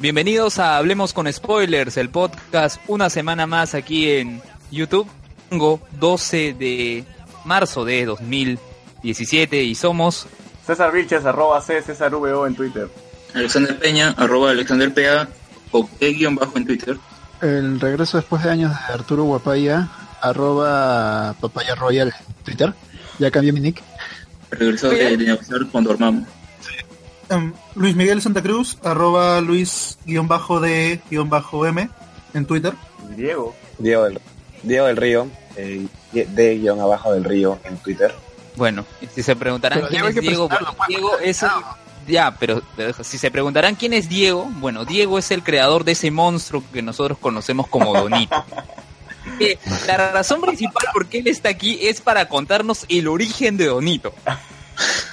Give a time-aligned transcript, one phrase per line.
[0.00, 4.40] Bienvenidos a Hablemos con Spoilers, el podcast una semana más aquí en
[4.70, 5.06] YouTube.
[5.50, 7.04] Domingo 12 de
[7.44, 10.26] marzo de 2017 y somos
[10.66, 12.88] César Vilches, arroba C, César VO en Twitter.
[13.34, 15.28] Alexander Peña, arroba Alexander PA,
[15.70, 16.96] o guion bajo en Twitter.
[17.42, 19.90] El regreso después de años de Arturo Guapaya,
[20.22, 22.72] arroba Papaya Royal en Twitter.
[23.18, 23.82] Ya cambié mi nick.
[24.50, 26.24] Regresó de negociar con Dormammu.
[27.30, 30.28] Um, Luis Miguel Santa Cruz, arroba Luis-D-M
[32.34, 32.74] en Twitter.
[33.16, 33.54] Diego.
[33.78, 34.20] Diego del,
[34.64, 38.12] Diego del Río, eh, de guion abajo del río en Twitter.
[38.56, 41.76] Bueno, y si se preguntarán Pero quién es Diego, bueno, pues, Diego es el, no.
[42.08, 45.92] ya, pero, pero si se preguntarán quién es Diego, bueno, Diego es el creador de
[45.92, 48.44] ese monstruo que nosotros conocemos como Donito.
[49.38, 53.66] Eh, la razón principal por qué él está aquí es para contarnos el origen de
[53.66, 54.12] Donito.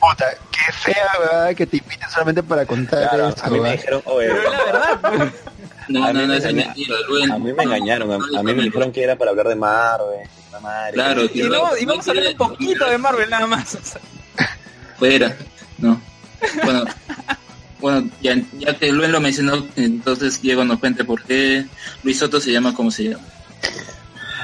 [0.00, 1.54] Puta, qué fea, ¿verdad?
[1.56, 4.50] Que te inviten solamente para contar Claro, esto, a mí me dijeron, oye, Pero es
[4.52, 5.00] la verdad.
[5.00, 5.32] pues.
[5.88, 6.94] No, A mí no, no, me es engaña- mentira.
[7.08, 7.32] Luen.
[7.32, 10.28] a mí me engañaron, a, a mí me dijeron que era para hablar de Marvel.
[10.92, 13.74] Claro, Y vamos, y vamos a hablar un poquito de Marvel nada más.
[13.74, 14.00] o sea.
[14.98, 15.34] Fuera.
[15.78, 16.00] No.
[16.64, 16.84] Bueno,
[17.80, 21.64] bueno ya, ya que Luen lo mencionó, entonces Diego nos cuente por qué
[22.02, 23.24] Luis Soto se llama como se llama.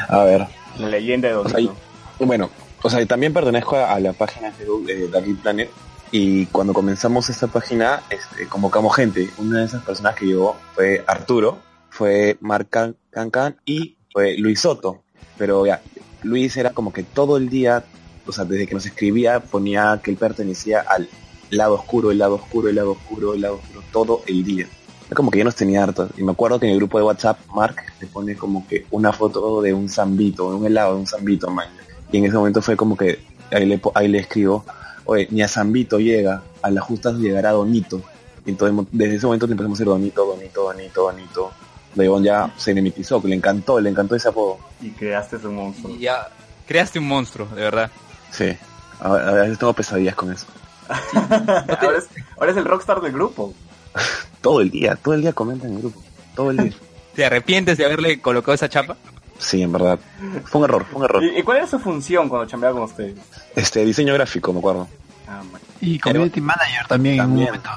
[0.09, 0.47] A ver,
[0.79, 1.81] La leyenda de o sea, y- Donito.
[2.20, 2.51] bueno,
[2.85, 5.71] o sea, también pertenezco a, la página de Facebook David Planet
[6.13, 9.31] y cuando comenzamos esta página, este, convocamos gente.
[9.39, 11.57] Una de esas personas que llegó fue Arturo,
[11.89, 15.03] fue Marc Can- Cancan y fue Luis Soto.
[15.39, 15.81] Pero ya,
[16.23, 17.83] Luis era como que todo el día,
[18.27, 21.09] o sea, desde que nos escribía ponía que él pertenecía al
[21.48, 24.69] lado oscuro, el lado oscuro, el lado oscuro, el lado oscuro, todo el día.
[25.07, 26.11] Era como que ya nos tenía hartos.
[26.19, 29.11] Y me acuerdo que en el grupo de WhatsApp, Mark le pone como que una
[29.11, 31.69] foto de un zambito, de un helado, de un zambito, man.
[32.14, 33.19] Y en ese momento fue como que
[33.51, 34.64] ahí le, ahí le escribo,
[35.05, 38.02] oye, ni a zambito llega, a las justas llegará Donito.
[38.47, 41.52] Y entonces desde ese momento le empezamos a decir Donito, Donito, Donito, Donito.
[41.97, 44.58] León ya se enemitizó, que le encantó, le encantó ese apodo.
[44.80, 45.92] Y creaste ese monstruo.
[45.92, 46.29] Y ya
[46.69, 47.91] creaste un monstruo, de verdad.
[48.31, 48.57] Sí.
[49.01, 50.46] A, a veces tengo pesadillas con eso.
[50.89, 52.08] ahora, es,
[52.39, 53.52] ahora es el rockstar del grupo.
[54.41, 56.01] Todo el día, todo el día comenta en el grupo.
[56.36, 56.73] Todo el día.
[57.17, 58.96] ¿Te arrepientes de haberle colocado esa chapa?
[59.39, 59.98] Sí, en verdad.
[60.45, 61.24] Fue un error, fue un error.
[61.24, 63.17] ¿Y, cuál era su función cuando chambeaba con ustedes?
[63.55, 64.89] Este, diseño gráfico, me acuerdo.
[65.28, 65.42] Ah,
[65.80, 67.48] Y Community Manager también, También.
[67.48, 67.70] en un momento.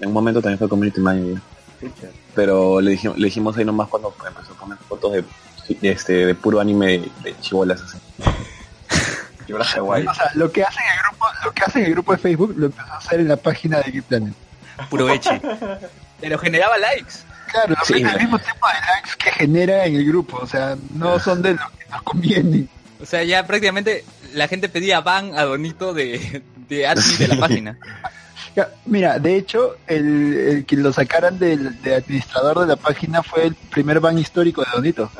[0.00, 1.38] En un momento también fue community manager.
[2.34, 5.24] Pero le dijimos, le dijimos ahí nomás cuando empezó a poner fotos de,
[5.80, 7.98] de este, de puro anime de, de chibolas así.
[9.46, 10.06] Yo era guay.
[10.06, 12.18] O sea, lo que hace en el grupo, lo que hace en el grupo de
[12.18, 14.34] Facebook lo empezó a hacer en la página de Geek Planet.
[14.88, 15.40] Puro eche.
[16.20, 17.14] Pero generaba likes.
[17.52, 21.18] Claro, Sí, el mismo tipo de likes que genera en el grupo, o sea, no
[21.18, 22.66] son de lo que nos conviene.
[23.00, 27.36] O sea, ya prácticamente la gente pedía ban a Donito de, de admin de la
[27.36, 27.76] página.
[28.86, 33.46] Mira, de hecho, el, el que lo sacaran del de administrador de la página fue
[33.46, 35.10] el primer ban histórico de Donito.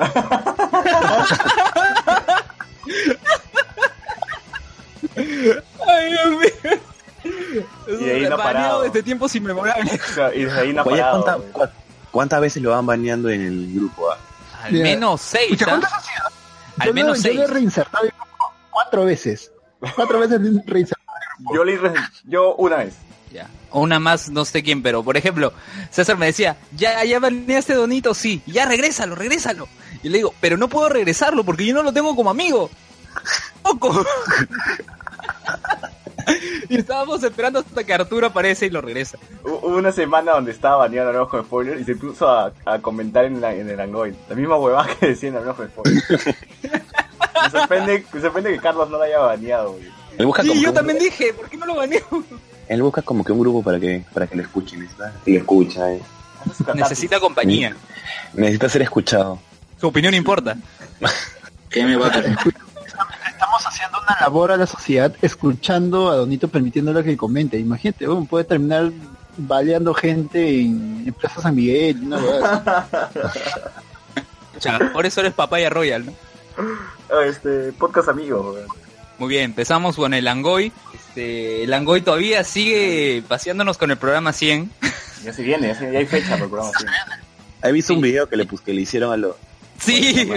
[5.16, 6.80] Ay, Dios mío.
[7.88, 8.82] Y de ahí no ha parado.
[8.82, 10.00] desde tiempos inmemorables.
[10.34, 11.52] Y desde ahí no ha Oye, parado, ¿cuánta- güey.
[11.52, 11.70] cua-
[12.12, 14.08] ¿Cuántas veces lo van baneando en el grupo?
[14.12, 14.18] ah?
[14.64, 15.50] Al menos seis.
[15.52, 15.68] Escucha, ¿ah?
[15.70, 16.24] ¿cuántas han sido?
[16.78, 17.36] Al Yo, menos lo, yo seis.
[17.36, 19.50] lo he reinsertado el grupo cuatro veces.
[19.96, 21.02] Cuatro veces reinsertado.
[21.52, 22.94] Yo, le, re- yo una vez.
[23.32, 23.48] Ya.
[23.70, 25.52] O una más, no sé quién, pero por ejemplo,
[25.90, 29.66] César me decía, ya, ya baneaste Donito, sí, ya regrésalo, regrésalo.
[30.02, 32.70] Y le digo, pero no puedo regresarlo porque yo no lo tengo como amigo.
[33.62, 34.04] ¡Poco!
[36.68, 39.18] y estábamos esperando hasta que Arturo aparece y lo regresa.
[39.44, 42.52] Hu- Hubo una semana donde estaba baneado en Ojo de Spoiler y se puso a,
[42.64, 44.14] a comentar en, la, en el Angoy.
[44.28, 46.02] La misma huevada que decía en Ojo de Spoiler.
[47.44, 49.88] me, sorprende, me sorprende que Carlos no lo haya baneado, güey.
[50.18, 52.02] Él busca, Sí, como yo también un, dije, ¿por qué no lo baneo?
[52.68, 54.88] él busca como que un grupo para que, para que lo escuchen.
[54.96, 55.12] ¿sabes?
[55.26, 55.92] Y lo escucha.
[55.92, 56.02] eh.
[56.74, 57.74] Necesita compañía.
[58.34, 59.38] Necesita ser escuchado.
[59.80, 60.56] Su opinión importa.
[61.70, 62.22] ¿Qué me va a?
[63.54, 67.58] Estamos haciendo una labor a la sociedad escuchando a Donito permitiéndole que comente.
[67.58, 68.90] Imagínate, uno puede terminar
[69.36, 71.98] baleando gente en, en Plaza San Miguel.
[72.02, 72.18] Una.
[74.56, 76.12] O sea, por eso eres papaya royal, ¿no?
[77.10, 78.56] Ah, Este, podcast amigo.
[79.18, 80.72] Muy bien, empezamos con el Angoy.
[80.94, 84.70] Este, el Angoy todavía sigue paseándonos con el programa 100.
[85.24, 86.70] Ya se viene, ya, se- ya hay fecha para el programa.
[86.78, 86.84] sí.
[87.64, 89.34] He visto un video que le, pus- que le hicieron a los...
[89.80, 90.30] Sí,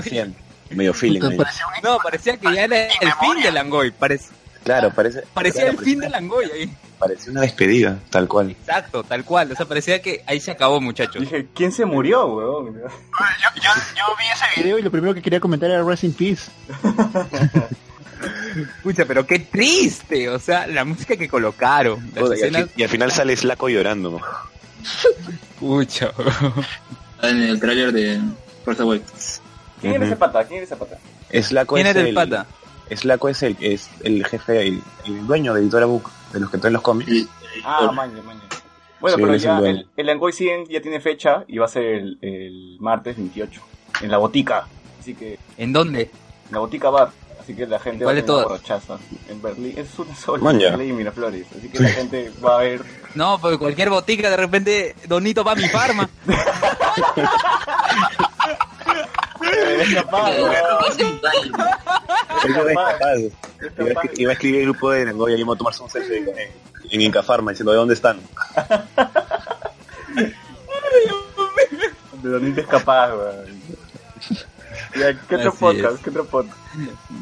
[0.72, 1.20] Medio feeling.
[1.20, 1.38] Puta, ahí.
[1.38, 3.92] parecía un- no, parecía que ya era el fin del Angoy.
[3.92, 4.22] Parec-
[4.64, 5.22] Claro, parece...
[5.34, 6.76] parecía claro, el fin del Angoy ahí.
[6.98, 8.50] Parecía una despedida, tal cual.
[8.52, 9.52] Exacto, tal cual.
[9.52, 11.22] O sea, parecía que ahí se acabó, muchachos.
[11.22, 12.74] Dije, ¿quién se murió, weón?
[12.76, 12.82] Yo,
[13.62, 16.50] yo, yo vi ese video y lo primero que quería comentar era Rest in Peace.
[18.84, 20.30] Pucha, pero qué triste.
[20.30, 22.00] O sea, la música que colocaron.
[22.16, 24.20] Las y, al escenas, fin- y al final sale Slaco llorando.
[25.60, 26.12] Pucha.
[27.22, 28.20] En el tráiler de
[28.64, 29.06] Forza White.
[29.90, 30.14] ¿Quién era Ujú.
[30.14, 30.44] ese pata?
[30.46, 30.98] ¿Quién era ese pata?
[31.42, 32.46] Slaco ¿Quién es era el pata?
[32.96, 36.58] Slaco es el, es el jefe, el, el dueño de Editora Book, de los que
[36.58, 37.28] traen los cómics.
[37.64, 38.42] Ah, maña, maña.
[39.00, 41.84] Bueno, Sí, pero ya el, el Angoy 100 ya tiene fecha y va a ser
[41.84, 43.62] el, el martes 28
[44.02, 44.68] en la botica.
[45.00, 46.02] Así que ¿En dónde?
[46.48, 47.10] en la botica bar.
[47.40, 48.98] Así que la gente ¿Cuál va a tener borrachaza
[49.30, 49.74] en Berlín.
[49.78, 50.70] Es una sola Maña.
[50.72, 51.46] Berlín y Miraflores.
[51.56, 52.82] Así que la gente va a ver.
[53.14, 56.10] No, porque cualquier botica de repente Donito va a mi farma.
[59.80, 60.52] Es capaz, no
[64.18, 66.28] Iba a, escribir el grupo de Nengoya y iba a tomarse un selfie en,
[66.92, 68.20] en Inca Pharma diciendo de dónde están.
[72.26, 73.46] De Donito es capaz, weón.
[74.96, 75.96] Ya, ¿Qué otro Así podcast?
[75.96, 76.02] es.
[76.02, 76.58] ¿Qué otro podcast?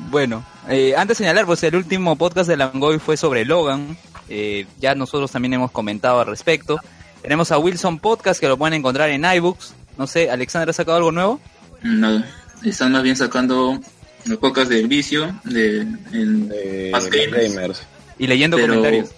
[0.10, 3.98] Bueno, eh, antes de señalar, pues el último podcast de Langoy fue sobre Logan.
[4.30, 6.80] Eh, ya nosotros también hemos comentado al respecto.
[7.22, 9.76] Tenemos a Wilson Podcast que lo pueden encontrar en iBooks.
[9.98, 11.40] No sé, Alexander ha sacado algo nuevo.
[11.82, 12.26] Nada.
[12.64, 13.80] Están más bien sacando
[14.26, 15.80] los podcasts del vicio, de,
[16.12, 17.54] en- De Más los gamers.
[17.56, 17.82] gamers.
[18.18, 19.10] Y leyendo Pero- comentarios.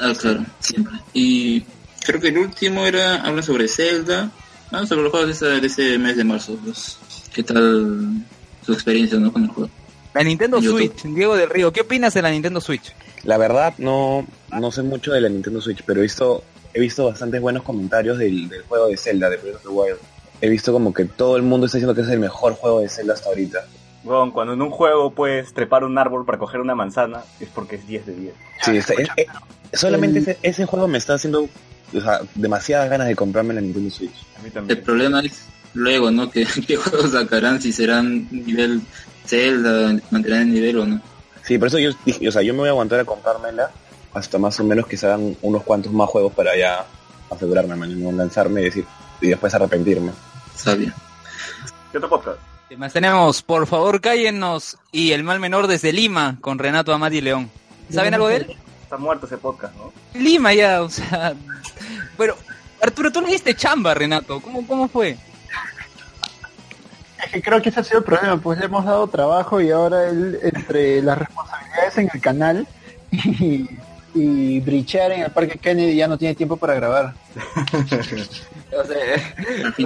[0.00, 0.94] Ah, claro, siempre.
[1.12, 1.62] Y
[2.04, 4.30] creo que el último era, habla sobre Zelda,
[4.72, 6.58] ah, sobre los juegos de ese, de ese mes de marzo.
[6.62, 6.98] Pues.
[7.32, 8.24] ¿Qué tal
[8.66, 9.32] su experiencia ¿no?
[9.32, 9.70] con el juego?
[10.12, 10.78] La Nintendo YouTube.
[10.78, 12.92] Switch, Diego del Río, ¿qué opinas de la Nintendo Switch?
[13.24, 17.06] La verdad no, no sé mucho de la Nintendo Switch, pero he visto, he visto
[17.06, 19.96] bastantes buenos comentarios del, del juego de Zelda, de Breath of the Wild.
[20.40, 22.88] He visto como que todo el mundo está diciendo que es el mejor juego de
[22.88, 23.60] Zelda hasta ahorita.
[24.04, 27.76] Weón, cuando en un juego puedes trepar un árbol para coger una manzana, es porque
[27.76, 28.34] es 10 de 10.
[28.62, 29.08] Sí, está- es-
[29.72, 31.48] es- solamente ese, ese juego me está haciendo
[31.96, 34.12] o sea, demasiadas ganas de comprarme la Nintendo Switch.
[34.36, 34.82] A mí El también.
[34.82, 35.44] problema es
[35.74, 36.28] luego, ¿no?
[36.30, 37.62] ¿Qué, qué juegos sacarán?
[37.62, 38.82] Si serán nivel
[39.24, 41.00] Zelda, mantenerán el nivel o no.
[41.42, 43.70] Sí, por eso yo dije, o sea, yo me voy a aguantar a comprármela
[44.12, 46.84] hasta más o menos que salgan unos cuantos más juegos para ya
[47.30, 48.84] asegurarme, man, no lanzarme y decir,
[49.20, 50.12] y después arrepentirme.
[50.54, 50.94] Sabia.
[51.90, 52.38] ¿Qué otro podcast?
[52.68, 53.42] ¿Qué más tenemos?
[53.42, 54.78] Por favor, cállennos.
[54.90, 57.50] Y el mal menor desde Lima, con Renato Amati León.
[57.90, 58.56] ¿Saben algo de él?
[58.82, 59.92] Está muerto ese podcast, ¿no?
[60.14, 61.34] Lima ya, o sea...
[62.16, 62.36] Pero,
[62.80, 64.40] Arturo, tú le diste chamba, Renato.
[64.40, 65.16] ¿Cómo, cómo fue?
[67.24, 69.70] Es que creo que ese ha sido el problema, pues le hemos dado trabajo y
[69.70, 72.68] ahora él, entre las responsabilidades en el canal
[73.12, 73.68] y,
[74.14, 77.14] y brichear en el Parque Kennedy ya no tiene tiempo para grabar.
[78.76, 78.84] O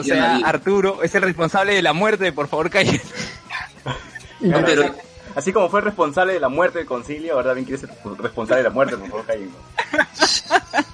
[0.02, 0.46] sea, o.
[0.46, 2.70] Arturo es el responsable de la muerte Por favor,
[4.40, 4.94] No, pero
[5.34, 8.68] Así como fue responsable de la muerte de Concilio, ahora también quiere ser responsable de
[8.68, 9.52] la muerte, por favor, cállenme.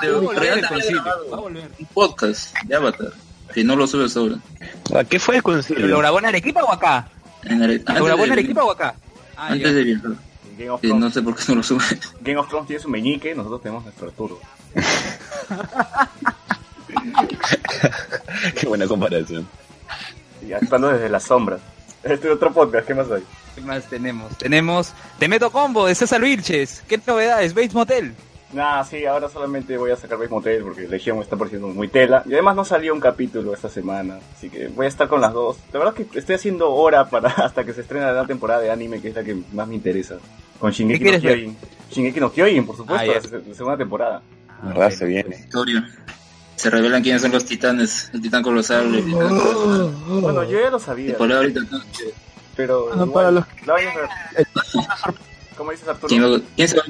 [0.00, 1.70] pero- Va a volver pero ya el te había concilio, grabado va a volver.
[1.78, 3.08] un podcast de Avatar,
[3.54, 4.36] que no lo subes ahora.
[4.94, 5.86] Ah, ¿Qué fue el ¿Pero concilio?
[5.88, 7.08] lo grabó en Arequipa o acá?
[7.44, 8.94] En Are- ¿Lo grabó en Arequipa o acá?
[9.36, 9.72] Ah, Antes ya.
[9.72, 10.10] de viajar.
[10.56, 11.84] Game of Thrones, no sé por qué no lo sube.
[12.20, 14.40] Game of Thrones tiene su meñique, nosotros tenemos nuestro Arturo.
[18.60, 19.46] Qué buena comparación.
[20.46, 21.60] Y actuando desde las sombras.
[22.02, 23.22] Este es otro podcast, ¿qué más hay?
[23.54, 24.36] ¿Qué más tenemos?
[24.36, 26.82] Tenemos Te Meto Combo de César Vilches.
[26.86, 27.54] ¿Qué novedades?
[27.54, 28.14] Bates Motel.
[28.54, 32.22] Nah, sí, ahora solamente voy a sacar Base Motel porque Legion está pareciendo muy tela.
[32.24, 35.32] Y además no salió un capítulo esta semana, así que voy a estar con las
[35.32, 35.56] dos.
[35.72, 38.70] La verdad es que estoy haciendo hora para hasta que se estrene la temporada de
[38.70, 40.16] anime, que es la que más me interesa.
[40.60, 41.20] Con Shingeki ¿Qué no?
[41.20, 41.56] Kyojin.
[41.90, 44.22] Shingeki no Kyojin, por supuesto, Ah, la se- la segunda temporada.
[44.62, 45.36] La verdad se viene.
[45.36, 45.90] Historia.
[46.56, 48.08] Se revelan quiénes son los titanes.
[48.14, 48.94] El titán colosal.
[48.94, 49.90] El titán colosal.
[50.20, 51.80] Bueno, yo ya lo sabía, Por ahorita, ¿no?
[52.56, 53.44] pero Bueno, igual, para los
[55.56, 56.08] ¿Cómo dices Arturo?
[56.08, 56.86] ¿Quién, va- quién se va a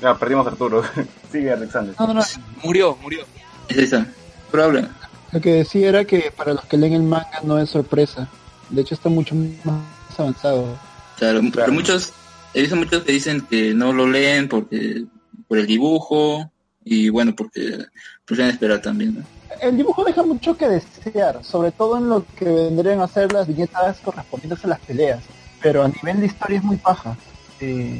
[0.00, 0.82] Ya, perdimos a Arturo.
[1.32, 1.94] Sigue Alexander.
[1.98, 2.22] No, no, no.
[2.62, 3.24] Murió, murió.
[3.68, 4.06] Es esa.
[4.50, 4.90] Pero habla.
[5.32, 8.28] Lo que decía era que para los que leen el manga no es sorpresa.
[8.70, 9.82] De hecho está mucho más
[10.16, 10.78] avanzado.
[11.18, 11.50] Claro, Claro.
[11.54, 12.12] pero muchos,
[12.54, 15.04] he visto muchos que dicen que no lo leen porque
[15.48, 16.50] por el dibujo
[16.84, 17.78] y bueno, porque
[18.24, 19.24] prefieren esperar también, ¿no?
[19.60, 23.46] El dibujo deja mucho que desear, sobre todo en lo que vendrían a ser las
[23.46, 25.22] viñetas correspondientes a las peleas.
[25.62, 27.16] Pero a nivel de historia es muy paja.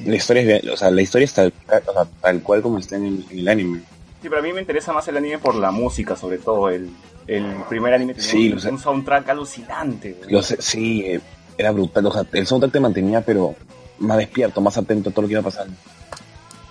[0.06, 2.78] La historia es bien, o sea, la historia está tal, o sea, tal cual como
[2.78, 3.78] está en el, en el anime.
[4.23, 6.68] Sí, pero a mí me interesa más el anime por la música, sobre todo.
[6.71, 6.90] El,
[7.26, 8.71] el primer anime tenía Sí, un, lo sé.
[8.71, 10.12] un soundtrack alucinante.
[10.12, 10.30] güey.
[10.30, 11.21] Lo sé, sí, eh,
[11.59, 13.54] era brutal, o sea, el soundtrack te mantenía pero
[13.99, 15.75] más despierto, más atento a todo lo que iba pasando.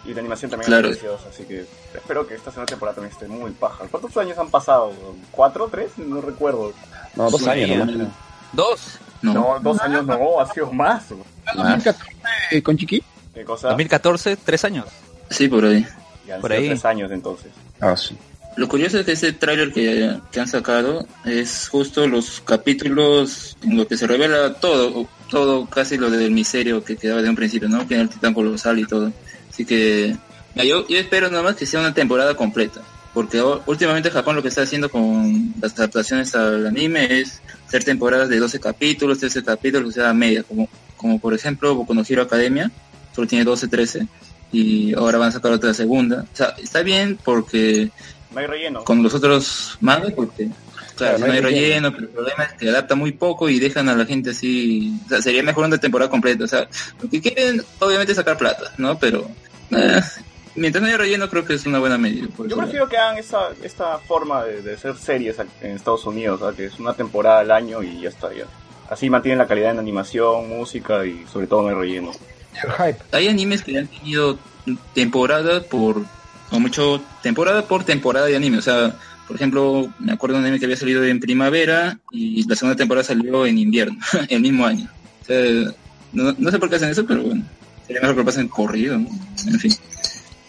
[0.06, 0.90] Y la animación también Claro.
[0.90, 3.86] es preciosa, así que espero que esta segunda temporada también esté muy paja.
[3.90, 4.92] ¿Cuántos años han pasado?
[5.32, 5.70] ¿Cuatro?
[5.72, 5.92] ¿Tres?
[5.98, 6.74] No recuerdo.
[7.16, 8.08] No, dos Sí, años nomás.
[8.52, 9.00] Dos.
[9.24, 11.10] No, No, dos años no, ha sido más.
[11.10, 11.24] güey.
[11.56, 11.56] Más.
[11.56, 13.04] 2014 con Chiqui.
[13.34, 13.70] ¿Qué cosa?
[13.70, 14.86] 2014, tres años.
[15.30, 15.86] sí, por ahí.
[16.28, 16.68] Ya han por sido ahí.
[16.70, 17.52] tres años entonces.
[17.82, 18.16] Ah, sí.
[18.56, 23.78] Lo curioso es que ese tráiler que, que han sacado es justo los capítulos en
[23.78, 27.68] lo que se revela todo, todo casi lo del misterio que quedaba de un principio,
[27.68, 27.88] ¿no?
[27.88, 29.12] Que era el titán colosal y todo.
[29.50, 30.16] Así que
[30.56, 32.82] yo, yo espero nada más que sea una temporada completa.
[33.14, 37.42] porque últimamente Japón lo que está haciendo con las adaptaciones al anime es
[37.74, 41.96] hacer temporadas de 12 capítulos, 13 capítulos, o sea, media, como, como por ejemplo Boku
[41.96, 42.70] no Hero Academia,
[43.16, 44.08] solo tiene 12, 13,
[44.52, 46.26] y ahora van a sacar otra segunda.
[46.32, 47.90] O sea, está bien porque
[48.32, 48.84] No hay relleno.
[48.84, 50.50] con los otros mangas, porque
[50.96, 53.90] claro, Claro, no hay relleno, pero el problema es que adapta muy poco y dejan
[53.90, 56.68] a la gente así, o sea, sería mejor una temporada completa, o sea,
[57.02, 59.00] lo que quieren obviamente sacar plata, ¿no?
[59.00, 59.28] Pero
[59.72, 60.00] eh,
[60.56, 62.28] mientras no haya relleno creo que es una buena medida.
[62.48, 66.56] Yo prefiero que hagan esa, esta forma de, de hacer series en Estados Unidos, ¿sabes?
[66.56, 68.34] que es una temporada al año y ya está.
[68.34, 68.46] Ya.
[68.90, 72.12] Así mantienen la calidad en animación, música y sobre todo no hay relleno.
[72.64, 73.04] El hype.
[73.12, 74.38] Hay animes que han tenido
[74.94, 76.04] temporada por,
[76.52, 78.60] o mucho, temporada por temporada de anime.
[78.60, 78.96] O sea,
[79.28, 82.76] por ejemplo, me acuerdo de un anime que había salido en primavera y la segunda
[82.76, 83.98] temporada salió en invierno,
[84.30, 84.90] el mismo año.
[85.22, 85.74] O sea,
[86.12, 87.44] no, no sé por qué hacen eso, pero bueno,
[87.88, 89.10] sería mejor que lo pasen corrido, ¿no?
[89.48, 89.74] En fin.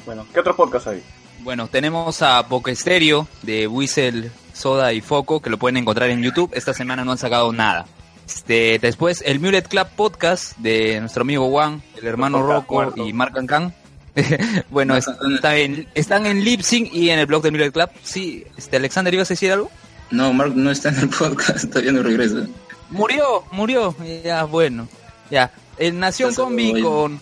[0.07, 1.03] Bueno, ¿qué otro podcast hay?
[1.41, 6.51] Bueno, tenemos a Pokestereo de Whistle, Soda y Foco, que lo pueden encontrar en YouTube.
[6.55, 7.87] Esta semana no han sacado nada.
[8.27, 13.07] Este, después el Mulet Club Podcast de nuestro amigo Juan, el hermano Rocco muerto.
[13.07, 13.75] y Mark Can.
[14.71, 17.91] bueno, es- está en- están en Lip Sync y en el blog del Mulet Club.
[18.03, 19.71] Sí, este, Alexander, ¿ibas a decir algo?
[20.11, 22.47] No, Mark no está en el podcast, todavía no regresa.
[22.91, 23.95] Murió, murió.
[24.25, 24.87] Ya, bueno.
[25.31, 25.51] Ya.
[25.79, 27.21] El Nación Combi con.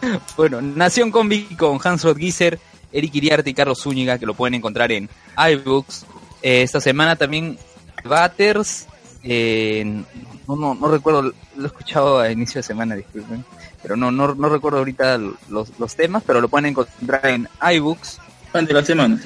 [0.36, 2.58] Bueno, Nación Combi con Hans Rodgiser,
[2.92, 6.06] Eric Iriarte y Carlos Zúñiga, que lo pueden encontrar en iBooks.
[6.42, 7.58] Eh, esta semana también
[8.04, 8.86] Batters.
[9.22, 10.02] eh,
[10.48, 13.44] no, no, no recuerdo, lo he escuchado a inicio de semana, disculpen.
[13.82, 18.18] Pero no, no, no recuerdo ahorita los, los temas, pero lo pueden encontrar en iBooks.
[18.52, 19.20] De la semana.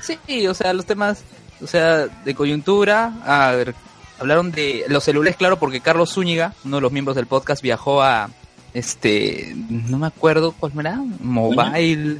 [0.00, 1.24] Sí, o sea, los temas,
[1.60, 3.74] o sea, de coyuntura, a ver,
[4.20, 8.00] hablaron de los celulares, claro, porque Carlos Zúñiga, uno de los miembros del podcast, viajó
[8.00, 8.30] a,
[8.78, 12.18] este, no me acuerdo cuál era, Mobile,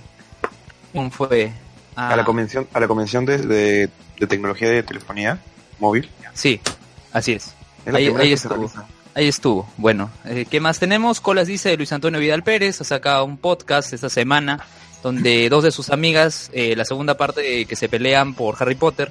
[0.93, 1.53] ¿cómo fue?
[1.97, 5.41] A la convención, a la convención de, de, de tecnología de telefonía
[5.81, 6.09] móvil.
[6.35, 6.61] Sí,
[7.13, 7.55] así es.
[7.93, 8.71] Ahí- estuvo.
[9.15, 9.69] Ahí estuvo.
[9.79, 11.21] Bueno, eh, ¿qué más tenemos?
[11.21, 14.61] Colas dice de Luis Antonio Vidal Pérez, ha sacado un podcast esta semana
[15.03, 19.11] donde dos de sus amigas, eh, la segunda parte que se pelean por Harry Potter.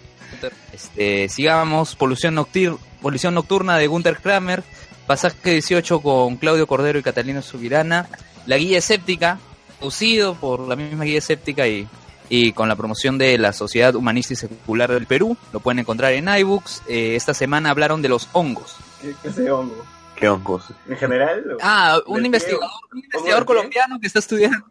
[0.72, 4.64] Este, sigamos, Polución, Noctir Polución Nocturna de Gunther Kramer,
[5.08, 8.10] Pasaje 18 con Claudio Cordero y Catalina Subirana,
[8.46, 9.40] La Guía Escéptica,
[9.80, 11.88] producido por la misma Guía Escéptica y,
[12.28, 15.38] y con la promoción de la Sociedad Humanista y Secular del Perú.
[15.54, 16.84] Lo pueden encontrar en iBooks.
[16.90, 18.76] Eh, esta semana hablaron de los hongos.
[19.02, 19.86] ¿Qué, ese hongo?
[20.18, 20.66] ¿Qué hongos?
[20.90, 21.42] ¿En general?
[21.62, 24.66] Ah, un ¿Del investigador, un investigador colombiano que está estudiando.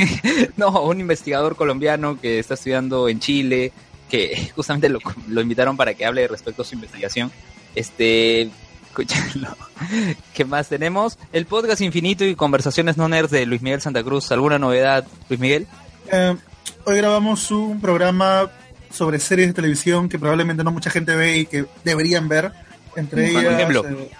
[0.56, 3.72] no, un investigador colombiano que está estudiando en Chile,
[4.08, 7.30] que justamente lo, lo invitaron para que hable respecto a su investigación.
[7.74, 8.50] Este,
[8.96, 9.56] escúchalo.
[10.34, 11.18] ¿Qué más tenemos?
[11.32, 14.30] El podcast infinito y conversaciones no nerds de Luis Miguel Santa Cruz.
[14.32, 15.66] ¿Alguna novedad, Luis Miguel?
[16.10, 16.36] Eh,
[16.84, 18.50] hoy grabamos un programa
[18.90, 22.52] sobre series de televisión que probablemente no mucha gente ve y que deberían ver.
[22.94, 23.84] Entre Por ellas, ejemplo.
[23.88, 24.10] eh,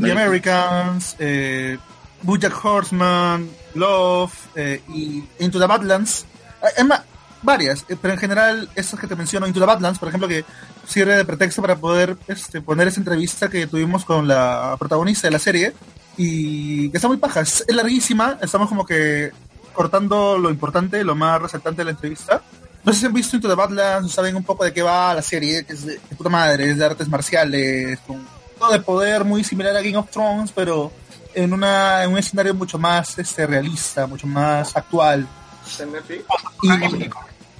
[0.00, 1.76] The Americans, eh,
[2.22, 6.24] Bojack Horseman, Love eh, y Into the Badlands.
[6.62, 7.02] Eh, Es más,
[7.42, 10.44] varias, eh, pero en general esas que te menciono, Into the Badlands, por ejemplo, que
[10.86, 15.32] sirve de pretexto para poder este, poner esa entrevista que tuvimos con la protagonista de
[15.32, 15.74] la serie
[16.16, 19.30] y que está muy paja, es, es larguísima, estamos como que
[19.72, 22.42] cortando lo importante, lo más resaltante de la entrevista.
[22.84, 25.22] No sé si han visto Into the Badlands, saben un poco de qué va la
[25.22, 28.26] serie, que es de, de puta madre, es de artes marciales, con
[28.58, 30.92] todo de poder muy similar a Game of Thrones, pero
[31.34, 35.26] en, una, en un escenario mucho más este, realista, mucho más actual.
[35.66, 36.24] ¿Está en Netflix?
[36.62, 36.68] Y,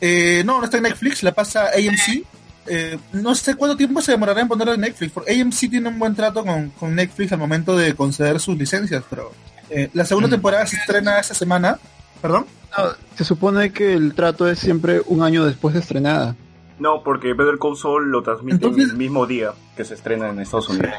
[0.05, 2.25] eh, no, no está en Netflix, la pasa AMC.
[2.67, 5.99] Eh, no sé cuánto tiempo se demorará en ponerlo en Netflix, porque AMC tiene un
[5.99, 9.33] buen trato con, con Netflix al momento de conceder sus licencias, pero
[9.71, 11.79] eh, la segunda temporada se estrena esta semana.
[12.21, 12.47] ¿Perdón?
[12.77, 12.85] No,
[13.17, 16.35] se supone que el trato es siempre un año después de estrenada.
[16.79, 20.41] No, porque Better Call Saul lo transmite Entonces- el mismo día que se estrena en
[20.41, 20.95] Estados Unidos.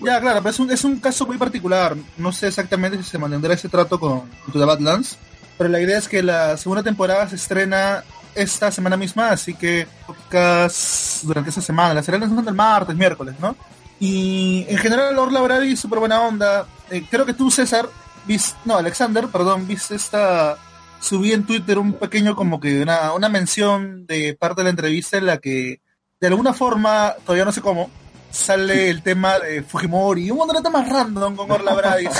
[0.00, 1.96] Ya, claro, pero es un, es un caso muy particular.
[2.18, 5.18] No sé exactamente si se mantendrá ese trato con Into the Badlands,
[5.58, 9.88] pero la idea es que la segunda temporada se estrena esta semana misma, así que
[10.06, 11.94] podcast durante esa semana.
[11.94, 13.56] Las estrenas son del martes, miércoles, ¿no?
[13.98, 16.66] Y en general, Orla Brady, súper buena onda.
[16.90, 17.88] Eh, creo que tú, César,
[18.26, 20.56] viste, no, Alexander, perdón, viste esta.
[21.00, 25.16] Subí en Twitter un pequeño, como que una, una mención de parte de la entrevista
[25.16, 25.80] en la que,
[26.20, 27.90] de alguna forma, todavía no sé cómo,
[28.30, 32.06] sale el tema de Fujimori y un montón de temas random con Orla Brady.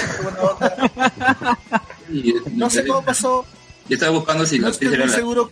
[2.53, 3.45] No sé cómo pasó,
[3.89, 5.51] Yo estaba buscando si no la estoy muy seguro.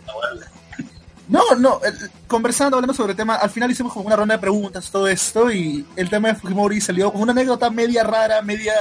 [1.29, 4.39] No, no, el- conversando, hablando sobre el tema, al final hicimos como una ronda de
[4.41, 8.73] preguntas, todo esto, y el tema de Fujimori salió como una anécdota media rara, media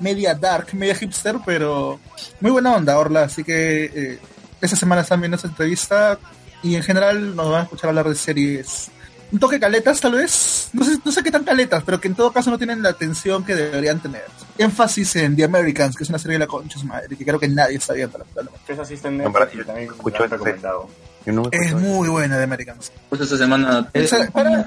[0.00, 1.98] media dark, media hipster, pero
[2.40, 4.18] muy buena onda, Orla, así que eh,
[4.60, 6.18] esta semana están viendo esta entrevista
[6.62, 8.90] y en general nos van a escuchar hablar de series
[9.30, 12.14] un toque caletas tal vez, no sé, no sé qué tan caletas, pero que en
[12.14, 14.24] todo caso no tienen la atención que deberían tener.
[14.56, 17.48] Énfasis en The Americans, que es una serie de la concha madre, que creo que
[17.48, 18.18] nadie está viendo.
[18.66, 20.88] Esa sí está en No, Netflix también escucho recomendado.
[21.26, 22.90] No Es muy buena The Americans.
[23.08, 23.90] Pues esta semana...
[24.32, 24.64] Para-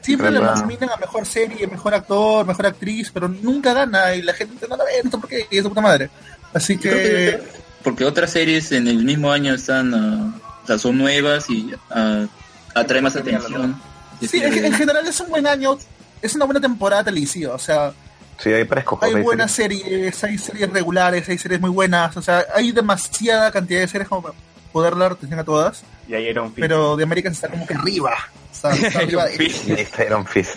[0.00, 4.32] siempre le nominan a mejor serie, mejor actor, mejor actriz, pero nunca gana y la
[4.32, 6.10] gente no la ve, no sé por qué, y es de puta madre.
[6.54, 7.40] Así que
[7.82, 12.26] Porque otras series en el mismo año están, o sea, son nuevas y ah,
[12.74, 13.80] atraen más atención.
[14.26, 15.78] Sí, en, en general es un buen año,
[16.22, 17.92] es una buena temporada televisiva, o sea,
[18.38, 19.08] Sí, hay para escoger.
[19.08, 19.82] hay hay buenas series.
[19.82, 24.08] series, hay series regulares, hay series muy buenas, o sea, hay demasiada cantidad de series
[24.08, 24.34] como para
[24.72, 27.74] poder dar atención a todas, Y ahí era un pero The Americans está como que
[27.74, 28.12] arriba,
[28.52, 30.54] está, está arriba de- Iron Fist.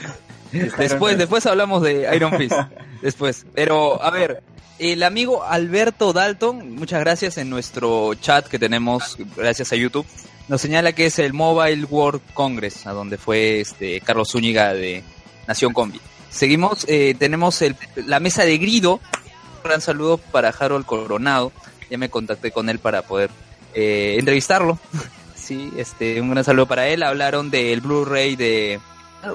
[0.51, 2.53] Después, después hablamos de Iron Fist.
[3.01, 3.45] Después.
[3.55, 4.43] Pero, a ver,
[4.77, 10.05] el amigo Alberto Dalton, muchas gracias en nuestro chat que tenemos, gracias a YouTube,
[10.51, 15.01] nos señala que es el Mobile World Congress, a donde fue este Carlos Zúñiga de
[15.47, 16.01] Nación Combi.
[16.29, 18.95] Seguimos, eh, tenemos el, la mesa de Grido.
[18.95, 21.53] Un gran saludo para Harold Coronado.
[21.89, 23.31] Ya me contacté con él para poder
[23.73, 24.77] eh, entrevistarlo.
[25.35, 27.01] Sí, este, un gran saludo para él.
[27.01, 28.79] Hablaron del Blu-ray de,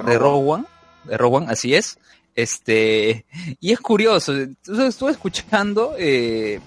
[0.06, 0.64] de One
[1.04, 1.98] de One, así es.
[2.36, 3.26] Este,
[3.60, 6.60] y es curioso, estuve escuchando eh,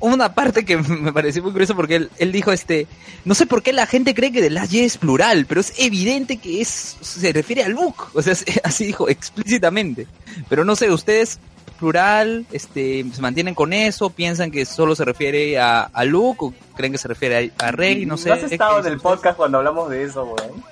[0.00, 2.86] una parte que me pareció muy curiosa porque él, él dijo, este,
[3.24, 5.74] no sé por qué la gente cree que The Last Jedi es plural, pero es
[5.78, 10.06] evidente que es, se refiere a Luke, o sea, así dijo explícitamente.
[10.48, 11.38] Pero no sé, ustedes
[11.78, 16.54] plural, este, se mantienen con eso, piensan que solo se refiere a, a Luke o
[16.74, 18.32] creen que se refiere a, a Rey, no sé.
[18.32, 20.64] has ¿qué estado en el podcast cuando hablamos de eso, weón?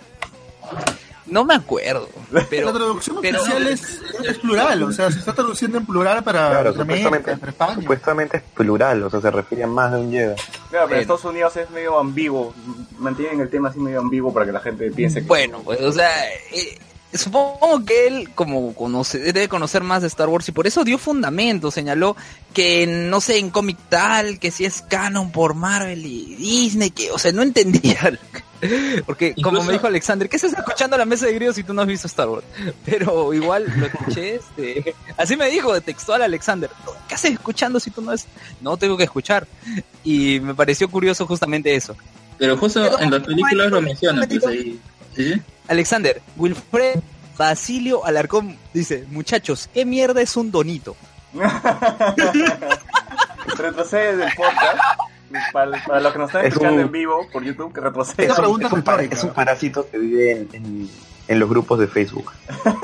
[1.35, 2.09] No me acuerdo,
[2.49, 2.67] pero...
[2.67, 6.49] la traducción pero- oficial es, es plural, o sea, se está traduciendo en plural para
[6.49, 9.99] Claro, para América, supuestamente, para supuestamente es plural, o sea, se refiere a más de
[9.99, 10.37] un Jedi.
[10.37, 11.01] Claro, pero Bueno.
[11.01, 12.55] Estados Unidos es medio ambiguo.
[12.99, 15.27] Mantienen el tema así medio ambiguo para que la gente piense que.
[15.27, 16.09] Bueno, pues, o sea,
[16.53, 16.79] eh,
[17.14, 20.98] supongo que él, como conoce, debe conocer más de Star Wars y por eso dio
[20.98, 21.70] fundamento.
[21.70, 22.16] Señaló
[22.53, 27.11] que, no sé, en cómic tal, que si es canon por Marvel y Disney, que,
[27.11, 28.18] o sea, no entendía.
[29.07, 31.74] Porque, como me dijo Alexander, ¿qué estás escuchando a la mesa de grillos si tú
[31.74, 32.46] no has visto Star Wars?
[32.85, 36.70] Pero igual lo escuché, este, así me dijo de textual Alexander,
[37.09, 38.27] ¿qué haces escuchando si tú no es?
[38.61, 39.46] No tengo que escuchar.
[40.03, 41.96] Y me pareció curioso justamente eso.
[42.38, 44.81] Pero justo en las películas lo mencionan, pues ahí.
[45.16, 45.40] ¿Sí?
[45.68, 47.00] Alexander, Wilfred
[47.37, 50.96] Basilio Alarcón dice, muchachos, ¿qué mierda es un donito?
[53.57, 54.79] retrocede del podcast.
[55.53, 58.27] Para, para los que nos están Es escuchando un- en vivo por YouTube, que retrocede.
[58.27, 60.90] Es, un, es parásito que vive en, en-
[61.27, 62.31] en los grupos de Facebook.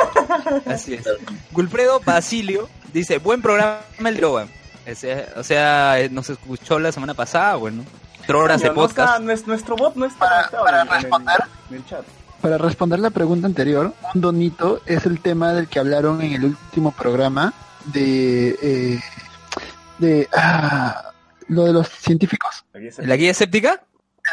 [0.67, 1.05] Así es.
[1.53, 4.49] Wilfredo Basilio dice, buen programa el.
[4.87, 7.85] Ese- o sea, eh, nos escuchó la semana pasada, bueno,
[8.17, 9.23] cuatro horas de No, no está- podcast.
[9.23, 11.37] nues- nuestro bot no está Para- para en, el- responder.
[11.71, 12.05] en el chat.
[12.41, 16.45] Para responder la pregunta anterior, un donito es el tema del que hablaron en el
[16.47, 17.53] último programa
[17.93, 19.01] de eh,
[19.99, 21.13] de ah,
[21.49, 23.83] lo de los científicos, ¿La guía escéptica?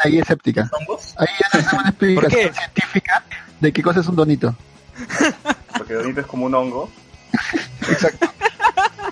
[0.04, 0.70] la guía escéptica.
[1.16, 2.52] Ahí ya nos una explicación qué?
[2.52, 3.24] científica
[3.60, 4.54] de qué cosa es un donito.
[5.76, 6.88] porque Donito es como un hongo.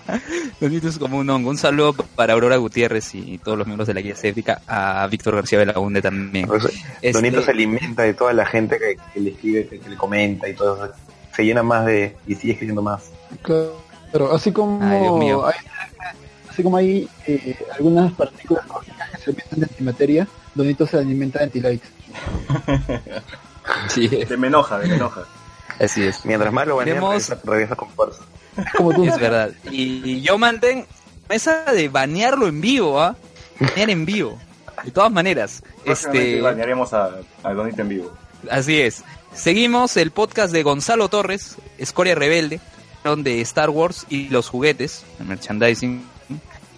[0.60, 1.50] Donito es como un hongo.
[1.50, 5.34] Un saludo para Aurora Gutiérrez y todos los miembros de la guía escéptica, a Víctor
[5.36, 6.48] García Belaunde también.
[7.02, 9.96] Este- Donito se alimenta de toda la gente que, que le escribe, que, que le
[9.96, 10.94] comenta y todo eso.
[11.34, 12.16] Se llena más de...
[12.26, 13.10] y sigue escribiendo más.
[13.42, 13.80] Claro,
[14.12, 15.46] pero así como Ay, Dios mío.
[15.46, 15.54] hay,
[16.48, 21.40] así como hay eh, algunas partículas cósmicas que se alimentan de antimateria, donito se alimenta
[21.40, 21.88] de antilikes.
[23.88, 25.24] Sí, De menoja, de menoja.
[25.80, 26.24] así es.
[26.24, 27.02] Mientras más lo banean,
[27.44, 28.22] regresa con fuerza.
[28.56, 29.04] Es como tú.
[29.08, 29.50] Es verdad.
[29.70, 30.86] Y yo mantengo
[31.28, 33.16] mesa de banearlo en vivo, ¿ah?
[33.58, 34.38] Banear en vivo.
[34.84, 35.62] De todas maneras.
[35.84, 37.10] Este, bañaremos a,
[37.42, 38.12] a Donito en vivo.
[38.50, 39.02] así es.
[39.34, 42.60] Seguimos el podcast de Gonzalo Torres, Escoria Rebelde,
[43.16, 46.04] de Star Wars y los juguetes, el merchandising.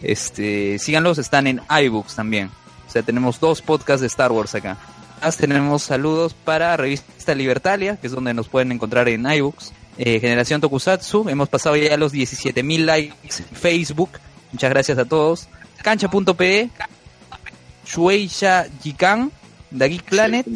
[0.03, 2.51] Este, síganlos, están en iBooks también.
[2.87, 4.77] O sea, tenemos dos podcasts de Star Wars acá.
[5.17, 9.73] Además, tenemos saludos para Revista Libertalia, que es donde nos pueden encontrar en iBooks.
[9.99, 14.11] Eh, Generación Tokusatsu, hemos pasado ya los 17.000 likes en Facebook.
[14.53, 15.49] Muchas gracias a todos.
[15.83, 16.71] Cancha.pe,
[17.85, 19.33] Shueisha Jikan,
[19.73, 20.47] Geek Planet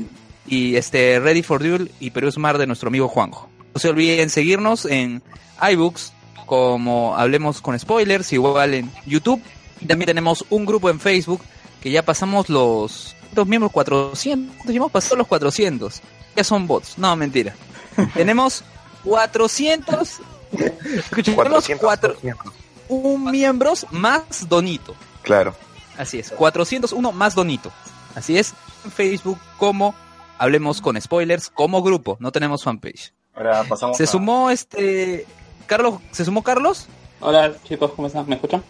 [0.46, 3.48] y este Ready for Duel y Perú Smart de nuestro amigo Juanjo.
[3.74, 5.22] No se olviden seguirnos en
[5.70, 6.12] iBooks
[6.46, 9.42] como Hablemos con Spoilers, igual en YouTube.
[9.80, 11.40] Y también tenemos un grupo en Facebook
[11.80, 16.00] que ya pasamos los dos miembros 400, ya hemos pasado los 400.
[16.36, 17.54] Ya son bots, no mentira.
[18.14, 18.64] tenemos
[19.04, 20.20] 400
[20.52, 22.52] Escucha, tenemos 400, cuatro, 200.
[22.88, 24.94] un miembros más Donito.
[25.22, 25.54] Claro.
[25.96, 27.72] Así es, 401 más Donito.
[28.14, 29.94] Así es, en Facebook como
[30.38, 33.12] Hablemos con Spoilers, como grupo, no tenemos fanpage.
[33.34, 35.26] Ahora pasamos Se a- sumó este...
[35.66, 36.86] Carlos, ¿se sumó Carlos?
[37.20, 38.26] Hola chicos, ¿cómo están?
[38.28, 38.62] ¿Me escuchan?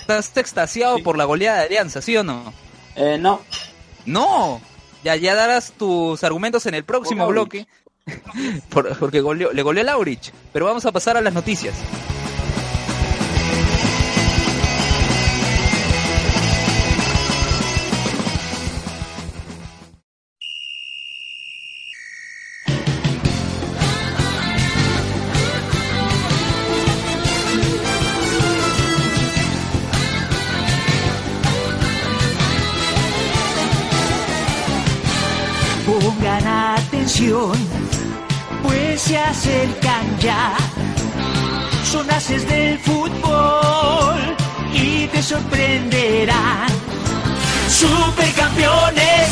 [0.00, 1.02] ¿Estás extasiado Sí.
[1.02, 2.52] por la goleada de Alianza, sí o no?
[2.96, 3.40] Eh, no.
[4.06, 4.60] No,
[5.04, 7.66] ya, ya darás tus argumentos en el próximo bloque.
[8.68, 9.18] Por- porque
[9.52, 10.32] le goleó Laurich.
[10.52, 11.74] Pero vamos a pasar a las noticias.
[39.28, 40.56] Acercan ya.
[41.90, 44.20] Son haces del fútbol
[44.72, 46.68] y te sorprenderán.
[47.68, 49.28] Supercampeones,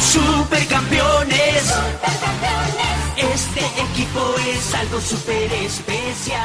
[0.00, 1.74] supercampeones.
[3.16, 6.40] Este equipo es algo super especial.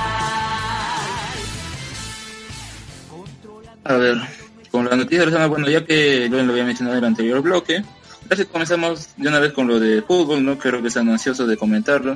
[3.83, 4.17] A ver,
[4.69, 7.07] con la noticia de la semana, bueno, ya que lo, lo había mencionado en el
[7.07, 7.83] anterior bloque,
[8.31, 10.57] casi comenzamos de una vez con lo de fútbol, ¿no?
[10.57, 12.13] Creo que están ansiosos de comentarlo.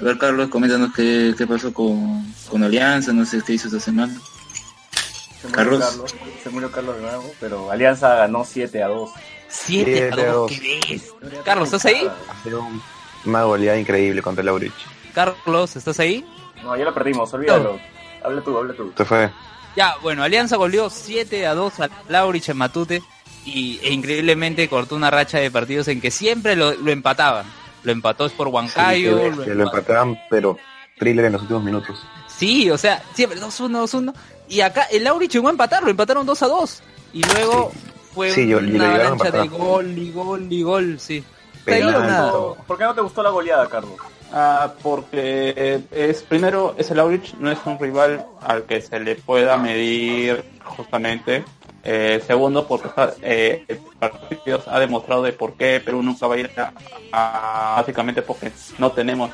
[0.00, 3.80] A ver, Carlos, coméntanos qué, qué pasó con, con Alianza, no sé qué hizo esta
[3.80, 4.14] semana.
[4.14, 5.84] se murió Carlos.
[5.84, 6.14] Carlos.
[6.44, 9.10] Se murió Carlos de nuevo, pero Alianza ganó 7 a 2.
[9.48, 10.52] 7 a Siete a 2, dos.
[10.52, 11.12] ¿qué ves?
[11.44, 12.08] Carlos, ¿estás ahí?
[12.28, 12.80] Ha sido un-
[13.24, 14.72] una goleada increíble contra el Aurich.
[15.12, 16.24] Carlos, ¿estás ahí?
[16.62, 17.80] No, ya lo perdimos, olvídalo.
[18.22, 18.92] Habla tú, habla tú.
[18.96, 19.28] Se fue.
[19.76, 23.02] Ya, bueno, Alianza goleó 7 a 2 a Laurich en Matute
[23.44, 27.46] y e increíblemente cortó una racha de partidos en que siempre lo, lo empataban.
[27.82, 29.18] Lo empató es por Huancayo.
[29.18, 30.58] Sí, lo que lo empa- empataban, pero
[30.98, 31.98] thriller en los últimos minutos.
[32.28, 34.14] Sí, o sea, siempre 2-1, 2-1.
[34.48, 36.82] Y acá el Laurich llegó a empatar, lo empataron 2 a 2.
[37.14, 37.72] Y luego
[38.14, 41.24] fue Sí, yo- y lo una avalancha de gol y gol y gol, sí.
[41.64, 42.30] Pero nada.
[42.30, 42.56] todo.
[42.66, 43.94] ¿Por qué no te gustó la goleada, Carlos?
[44.32, 49.16] Ah, porque es primero es el Aurich no es un rival al que se le
[49.16, 51.44] pueda medir justamente
[51.82, 56.34] Eh, segundo porque está, eh, el partido ha demostrado de por qué Perú nunca va
[56.34, 56.72] a ir a,
[57.12, 59.30] a- básicamente porque no tenemos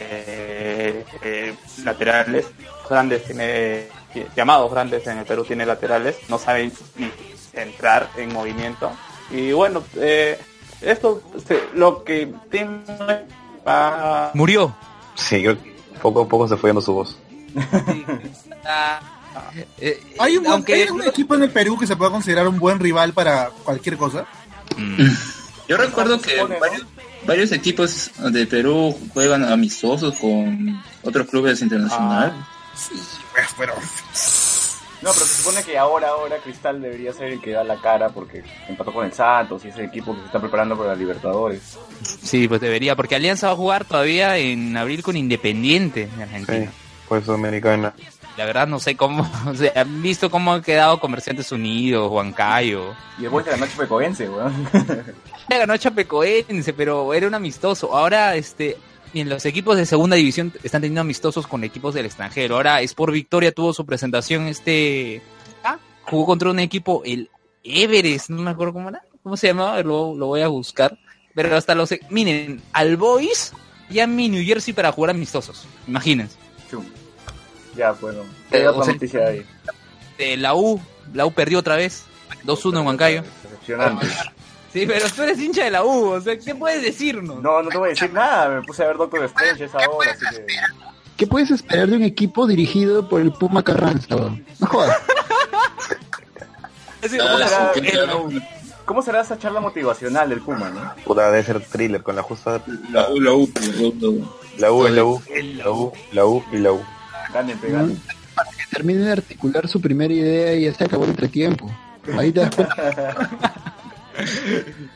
[0.00, 2.46] eh, eh, laterales
[2.88, 3.88] grandes tiene
[4.36, 7.10] llamados grandes en el Perú tiene laterales no saben ni
[7.54, 8.90] entrar en movimiento
[9.30, 10.38] y bueno eh,
[10.82, 12.82] esto se- lo que tiene
[13.66, 14.74] va Murió.
[15.14, 17.18] Sí, creo que poco a poco se fue dando su voz.
[19.38, 22.10] Ah, eh, ¿Hay, un, buen- aunque ¿Hay algún equipo en el Perú que se pueda
[22.10, 24.26] considerar un buen rival para cualquier cosa?
[24.76, 25.06] Mm.
[25.68, 26.86] Yo recuerdo que supone, ¿no?
[27.26, 32.32] varios, equipos de Perú juegan amistosos con otros clubes internacionales.
[33.32, 33.74] Pues, pero
[35.02, 38.08] No, pero se supone que ahora, ahora Cristal debería ser el que da la cara
[38.08, 40.96] porque empató con el Santos y es el equipo que se está preparando para la
[40.96, 41.60] Libertadores.
[42.22, 46.70] Sí, pues debería, porque Alianza va a jugar todavía en abril con Independiente de Argentina.
[46.70, 46.76] Sí,
[47.08, 47.94] pues Sudamericana.
[48.38, 52.94] La verdad no sé cómo, o sea, han visto cómo han quedado Comerciantes Unidos, Huancayo.
[53.18, 54.68] Y después de la noche Pecoense, weón.
[55.48, 57.96] Le ganó Chapecoense, pero era un amistoso.
[57.96, 58.76] Ahora, este,
[59.12, 62.54] en los equipos de segunda división están teniendo amistosos con equipos del extranjero.
[62.54, 65.20] Ahora, Sport Victoria tuvo su presentación, este,
[65.64, 67.30] ah, jugó contra un equipo, el
[67.64, 70.96] Everest, no me acuerdo cómo era, cómo se llamaba, lo, lo voy a buscar.
[71.34, 73.52] Pero hasta los, miren, al Boys
[73.90, 76.36] ya mi New Jersey para jugar amistosos, imagínense.
[76.70, 76.84] Chum.
[77.78, 78.20] Ya, bueno.
[78.22, 79.46] Eh, ¿Qué o otra sea- noticia hay?
[80.18, 80.80] De la U,
[81.14, 82.04] la U perdió otra vez,
[82.44, 83.22] 2-1 en Huancayo.
[83.44, 84.06] Decepcionante.
[84.72, 87.40] Sí, pero tú eres hincha de la U, o sea, ¿qué puedes decirnos?
[87.42, 88.48] No, no te voy a decir nada.
[88.50, 90.44] Me puse a ver Doctor Strange esa hora, así que...
[91.16, 94.14] ¿Qué puedes esperar de un equipo dirigido por el Puma Carranza?
[94.16, 94.96] No jodas.
[97.00, 97.72] ¿cómo será?
[97.74, 98.32] sí, Es la U.
[98.84, 100.92] ¿Cómo será esa charla motivacional del Puma, no?
[101.04, 102.60] Puta, debe ser thriller con la justa.
[102.90, 104.28] La U, la U, la U, la U.
[104.58, 105.22] La U, la U,
[105.62, 106.80] la U, la U y la U.
[107.32, 107.96] Ganen, pegan.
[107.96, 111.70] Que termine de articular su primera idea y ya se acabó el entretiempo.
[112.16, 112.56] Ahí te das.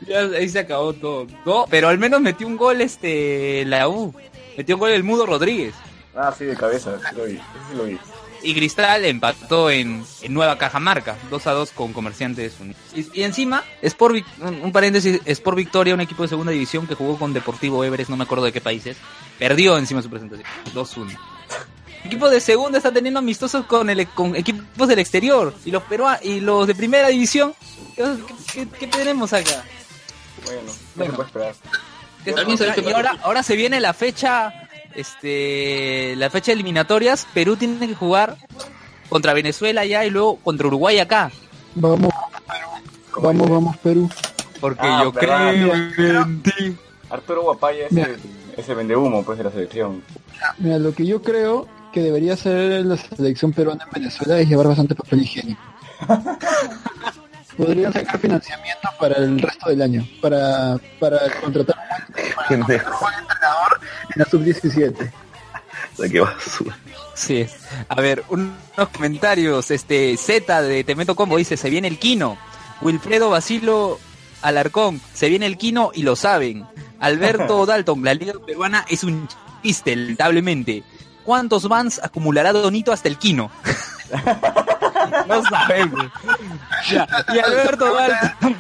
[0.07, 1.27] Ya ahí se acabó todo.
[1.47, 4.13] No, pero al menos metió un gol este la U.
[4.57, 5.75] Metió un gol el Mudo Rodríguez.
[6.15, 6.99] Ah, sí, de cabeza.
[6.99, 7.39] sí lo vi.
[7.77, 7.99] Lo vi.
[8.43, 12.81] Y Cristal empató en, en Nueva Cajamarca, 2 a 2 con Comerciantes Unidos.
[12.95, 16.97] Y, y encima, Sport, un, un paréntesis, Sport Victoria, un equipo de segunda división que
[16.97, 18.97] jugó con Deportivo Everest, no me acuerdo de qué países,
[19.39, 21.17] perdió encima su presentación, 2-1.
[22.03, 25.83] El equipo de segunda está teniendo amistosos con, el, con equipos del exterior y los
[25.85, 27.55] perua y los de primera división.
[27.95, 28.05] ¿Qué,
[28.53, 29.63] qué- qué tenemos acá?
[30.45, 31.11] Bueno, no Bueno.
[31.13, 31.55] se puede esperar.
[32.25, 34.53] ¿Qué ¿Alguien sabe y ahora, ahora se viene la fecha,
[34.95, 37.27] este, la fecha de eliminatorias.
[37.35, 38.37] Perú tiene que jugar
[39.09, 41.31] contra Venezuela allá y luego contra Uruguay acá.
[41.75, 42.13] Vamos,
[43.21, 44.11] vamos, vamos, Perú.
[44.61, 45.53] Porque Ah, yo verdad.
[45.97, 46.77] creo en ti.
[47.11, 48.19] Arturo Guapaya es el,
[48.57, 50.03] ese vende humo pues de la selección.
[50.59, 54.69] Mira, lo que yo creo que debería hacer la selección peruana en Venezuela es llevar
[54.69, 55.61] bastante papel higiénico.
[57.57, 61.77] Podrían sacar financiamiento para el resto del año, para, para contratar
[62.49, 63.81] un entrenador
[64.15, 65.13] en la sub-17.
[65.93, 66.79] O sea, qué basura.
[67.15, 67.47] Sí.
[67.89, 69.71] A ver, un- unos comentarios.
[69.71, 72.39] Este Z de Temeto Combo dice, se viene el Quino.
[72.81, 74.01] Wilfredo Basilo
[74.41, 76.65] Alarcón, se viene el Quino y lo saben.
[77.01, 79.29] Alberto Dalton, la liga peruana es un
[79.63, 80.83] chiste, lamentablemente.
[81.25, 83.51] ¿Cuántos bans acumulará Donito hasta el Quino?
[85.29, 86.07] no sabemos.
[86.91, 88.57] Ya, Y Alberto Dalton,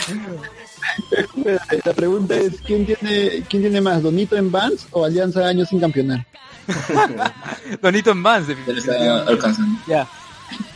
[1.84, 5.80] La pregunta es, ¿quién tiene, quién tiene más, Donito en Vans o Alianza Años sin
[5.80, 6.24] campeonar?
[7.82, 9.48] Donito en le definitivamente.
[9.86, 10.06] Ya.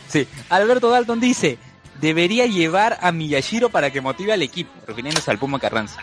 [0.07, 0.27] Sí.
[0.49, 1.57] Alberto Dalton dice,
[2.01, 6.01] debería llevar a Miyashiro para que motive al equipo, refiriéndose al Puma Carranza.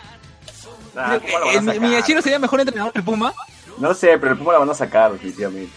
[0.95, 1.79] Ah, ¿cómo lo van a Eh?
[1.79, 3.33] Miyashiro sería mejor entrenador que el Puma.
[3.77, 5.71] No sé, pero el Puma la van a sacar definitivamente.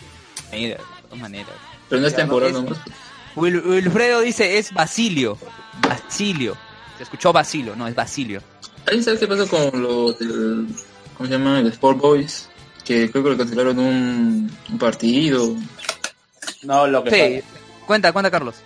[0.53, 1.53] Mira, de todas maneras.
[1.89, 2.79] Pero no es no temporal es-.
[3.37, 5.39] Wil- Wilfredo dice, es Basilio.
[5.81, 6.57] Basilio.
[6.97, 8.41] Se escuchó Basilio, no, es Basilio.
[8.87, 10.67] ¿Alguien sabe qué pasó con los del,
[11.17, 11.59] ¿cómo se llama?
[11.61, 12.49] El Sport Boys?
[12.85, 15.55] Que creo que le cancelaron un, un partido.
[16.63, 17.11] No, lo que
[17.43, 17.49] Sí.
[17.87, 18.57] Cuenta, cuenta, Carlos.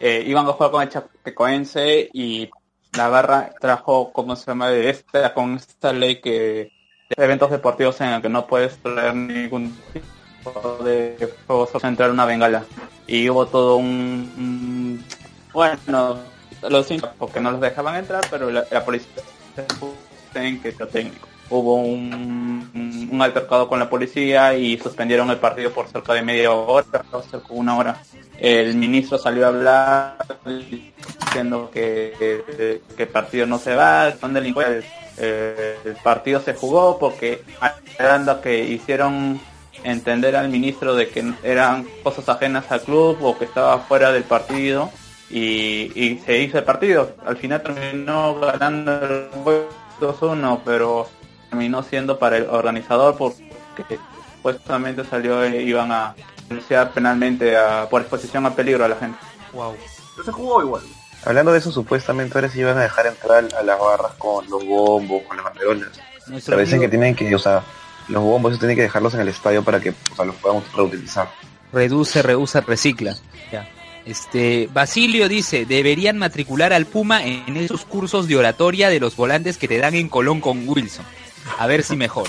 [0.00, 2.48] eh, iban a jugar con el Chapecoense y
[2.92, 4.68] la barra trajo, ¿cómo se llama?
[4.68, 6.70] De esta, con esta ley que
[7.16, 12.26] eventos deportivos en el que no puedes traer ningún tipo de juego solo entrar una
[12.26, 12.64] bengala.
[13.06, 15.04] Y hubo todo un,
[15.52, 16.18] bueno,
[16.68, 19.10] los hinchas porque no los dejaban entrar, pero la, policía
[20.34, 21.28] en que técnico.
[21.50, 26.50] Hubo un, un altercado con la policía y suspendieron el partido por cerca de media
[26.52, 26.86] hora,
[27.30, 28.00] cerca de una hora
[28.42, 34.34] el ministro salió a hablar diciendo que, que, que el partido no se va, son
[34.34, 34.84] delincuentes.
[35.24, 37.44] Eh, el partido se jugó porque
[37.98, 39.40] anda que hicieron
[39.84, 44.24] entender al ministro de que eran cosas ajenas al club o que estaba fuera del
[44.24, 44.90] partido
[45.30, 47.12] y, se hizo el partido.
[47.24, 49.28] Al final terminó ganando el
[50.00, 51.08] 2-1, pero
[51.50, 53.98] terminó siendo para el organizador porque
[54.36, 56.14] supuestamente salió e iban a
[56.48, 59.18] denunciar penalmente a- por exposición a peligro a la gente.
[59.52, 59.76] Wow.
[60.24, 60.82] Se jugó igual.
[61.24, 64.64] Hablando de eso, supuestamente ahora sí iban a dejar entrar a las barras con los
[64.66, 65.88] bombos, con las banderolas.
[66.26, 67.62] Nuestro Pero dicen amigo que tienen que, o sea,
[68.08, 71.28] los bombos tienen que dejarlos en el estadio para que o sea, los podamos reutilizar.
[71.72, 73.16] reduce, reusa, recicla.
[73.50, 73.68] Ya.
[74.04, 79.56] Este, Basilio dice, deberían matricular al Puma en esos cursos de oratoria de los volantes
[79.56, 81.04] que te dan en Colón con Wilson.
[81.58, 82.28] A ver si mejor.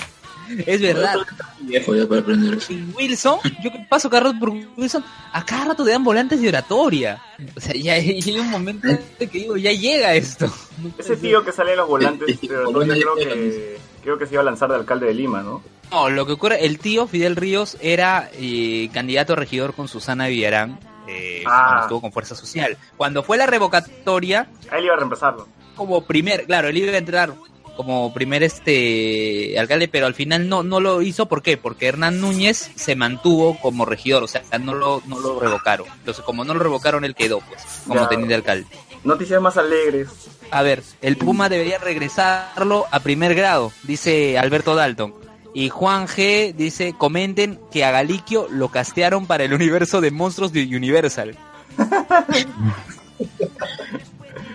[0.66, 1.16] Es verdad.
[1.60, 2.72] Viejo ya para aprender eso.
[2.72, 6.40] Y Wilson, yo que paso cada rato por Wilson, a cada rato te dan volantes
[6.40, 7.20] de oratoria.
[7.56, 10.52] O sea, ya hay un momento en que digo, ya llega esto.
[10.98, 14.42] Ese tío que sale en los volantes, yo donde creo que, creo que se iba
[14.42, 15.62] a lanzar de alcalde de Lima, ¿no?
[15.90, 20.26] No, lo que ocurre, el tío Fidel Ríos era eh, candidato a regidor con Susana
[20.28, 21.66] Villarán, eh, Ah.
[21.66, 22.76] cuando estuvo con Fuerza Social.
[22.96, 25.46] Cuando fue la revocatoria, él iba a reemplazarlo.
[25.76, 27.34] como primer, claro, él iba a entrar
[27.76, 31.56] como primer este alcalde, pero al final no no lo hizo, ¿por qué?
[31.56, 35.86] Porque Hernán Núñez se mantuvo como regidor, o sea, no lo no lo revocaron.
[35.98, 38.08] Entonces, como no lo revocaron, él quedó pues como Ya.
[38.08, 38.66] teniente alcalde.
[39.04, 40.08] Noticias más alegres.
[40.50, 45.14] A ver, el Puma debería regresarlo a primer grado, dice Alberto Dalton.
[45.56, 50.52] Y Juan G dice, comenten que a Galiquio lo castearon para el universo de monstruos
[50.52, 51.36] de Universal.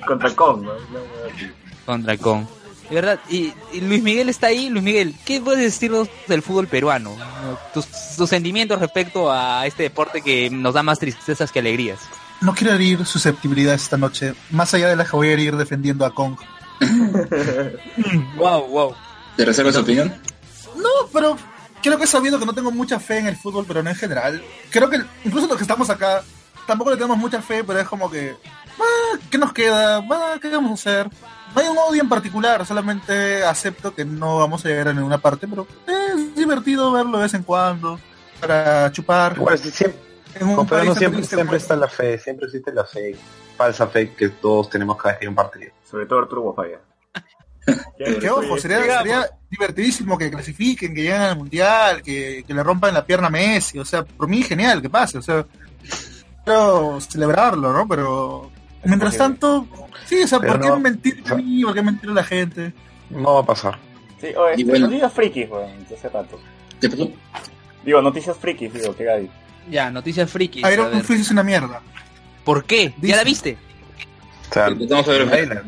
[0.05, 0.71] Contra Kong, ¿no?
[1.85, 2.47] Contra con.
[2.89, 4.69] De verdad, y, y Luis Miguel está ahí.
[4.69, 7.15] Luis Miguel, ¿qué puedes decirnos del fútbol peruano?
[7.73, 7.85] Tus,
[8.17, 11.99] tus sentimientos respecto a este deporte que nos da más tristezas que alegrías.
[12.41, 16.05] No quiero herir susceptibilidad esta noche, más allá de la que voy a herir defendiendo
[16.05, 16.37] a Kong.
[18.37, 18.95] Wow, wow.
[19.35, 20.13] ¿Te reservas tu opinión?
[20.77, 21.37] No, pero
[21.81, 24.41] creo que sabiendo que no tengo mucha fe en el fútbol peruano en general.
[24.69, 26.23] Creo que incluso los que estamos acá
[26.65, 28.35] tampoco le tenemos mucha fe, pero es como que,
[28.79, 29.97] ah, ¿qué nos queda?
[29.97, 31.09] Ah, ¿Qué vamos a hacer?
[31.55, 35.17] No hay un odio en particular, solamente acepto que no vamos a llegar a ninguna
[35.17, 37.99] parte, pero es divertido verlo de vez en cuando
[38.39, 39.35] para chupar.
[39.57, 43.15] Sí, siempre, siempre, está la fe, siempre existe la fe,
[43.57, 45.71] falsa fe que todos tenemos cada vez que hay un partido.
[45.83, 46.79] Sobre todo Arturo Guapaya.
[47.97, 52.93] Que ojo, sería, sería divertidísimo que clasifiquen, que lleguen al mundial, que, que le rompan
[52.93, 55.45] la pierna a Messi, o sea, por mí genial que pase, o sea,
[56.43, 57.87] quiero celebrarlo, ¿no?
[57.87, 58.49] Pero
[58.83, 59.67] mientras tanto,
[60.05, 61.63] sí, o sea, Pero ¿por qué no- mentir a mí?
[61.63, 62.73] ¿Por qué mentir a la gente?
[63.09, 63.77] No va a pasar.
[64.21, 64.87] Sí, oye, Y bueno.
[64.87, 66.39] noticias frikis, weón, de hace rato.
[66.81, 67.09] ¿Qué pasó?
[67.85, 69.29] Digo, noticias frikis, digo, que hay.
[69.69, 70.63] Ya, noticias frikis.
[70.63, 71.03] a Iron ver.
[71.03, 71.81] Fist es una mierda.
[72.43, 72.93] ¿Por qué?
[73.01, 73.57] ¿Ya la viste?
[74.49, 75.63] O sea, a ver.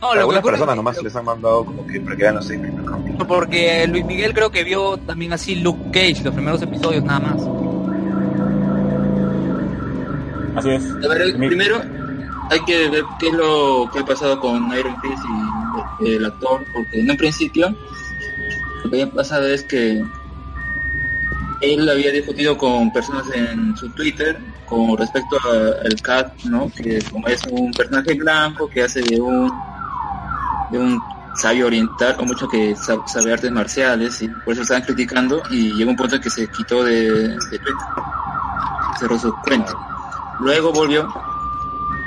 [0.00, 2.46] No, lo que algunas personas nomás les han mandado como que para que vean los
[2.46, 3.26] seis primeros capítulos.
[3.26, 7.42] Porque Luis Miguel creo que vio también así Luke Cage, los primeros episodios nada más.
[10.56, 10.84] Así es.
[11.04, 11.80] A ver, primero
[12.50, 15.24] hay que ver qué es lo que ha pasado con Iron Fist
[16.00, 17.68] y el actor, porque en un principio
[18.84, 20.02] lo que había pasado es que
[21.60, 25.36] él había discutido con personas en su Twitter con respecto
[25.84, 26.70] al Cat, ¿no?
[26.70, 29.50] Que como es un personaje blanco que hace de un
[30.70, 31.02] de un
[31.34, 35.72] sabio oriental o mucho que sa- sabe artes marciales y por eso estaban criticando y
[35.72, 37.74] llegó un punto en que se quitó de, de Twitter,
[38.98, 39.72] cerró su cuenta.
[40.40, 41.08] Luego volvió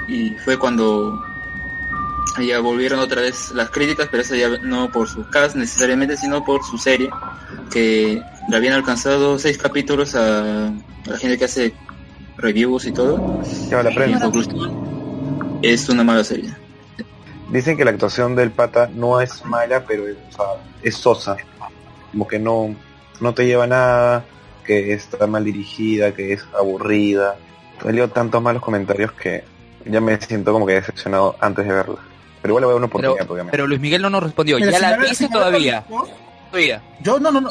[0.07, 1.23] y fue cuando
[2.39, 6.43] ya volvieron otra vez las críticas, pero esa ya no por su cast necesariamente, sino
[6.43, 7.09] por su serie,
[7.71, 10.73] que le habían alcanzado seis capítulos a, a
[11.05, 11.73] la gente que hace
[12.37, 13.41] reviews y todo.
[13.69, 14.31] Lleva la prensa.
[15.61, 16.53] es una mala serie.
[17.49, 20.45] Dicen que la actuación del pata no es mala, pero es, o sea,
[20.81, 21.35] es sosa.
[22.11, 22.75] Como que no,
[23.19, 24.25] no te lleva a nada,
[24.65, 27.35] que está mal dirigida, que es aburrida.
[27.83, 29.43] He leído tantos malos comentarios que
[29.85, 31.97] ya me siento como que decepcionado antes de verla.
[32.41, 33.51] Pero igual le voy a dar una Pero, oportunidad, obviamente.
[33.51, 34.57] pero Luis Miguel no nos respondió.
[34.57, 35.85] Mira, ¿Ya si la viste todavía?
[35.89, 36.05] ¿no?
[36.49, 36.81] Todavía.
[37.01, 37.49] Yo no, no, no.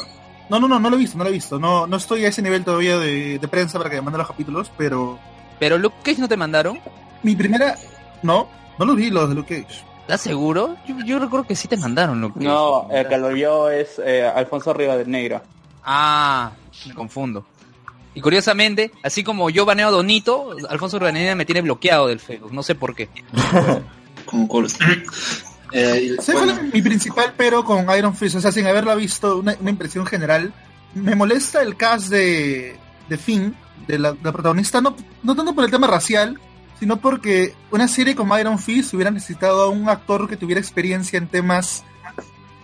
[0.49, 1.57] No, no, no, no lo he visto, no lo he visto.
[1.59, 4.27] No, no estoy a ese nivel todavía de, de prensa para que me manden los
[4.27, 5.17] capítulos, pero
[5.59, 6.79] Pero Luke Cage no te mandaron.
[7.23, 7.75] mi primera...
[8.21, 9.81] No, no los vi los de Luke Cage.
[10.01, 10.75] ¿Estás seguro?
[10.85, 12.45] Yo, yo recuerdo que sí te mandaron Luke Cage.
[12.47, 15.41] No, el que lo vio es eh, Alfonso Rivadeneira.
[15.85, 16.51] Ah,
[16.85, 17.45] me confundo.
[18.13, 22.53] Y curiosamente, así como yo baneo a Donito, Alfonso Urbanera me tiene bloqueado del Facebook,
[22.53, 23.09] no sé por qué.
[25.73, 28.35] Eh, y, ¿Sabes bueno, cuál es mi principal pero con Iron Fist?
[28.35, 30.53] O sea, sin haberla visto, una, una impresión general.
[30.93, 32.75] Me molesta el cast de,
[33.07, 33.55] de Finn,
[33.87, 36.37] de la, la protagonista, no, no tanto por el tema racial,
[36.77, 41.17] sino porque una serie como Iron Fist hubiera necesitado a un actor que tuviera experiencia
[41.17, 41.85] en temas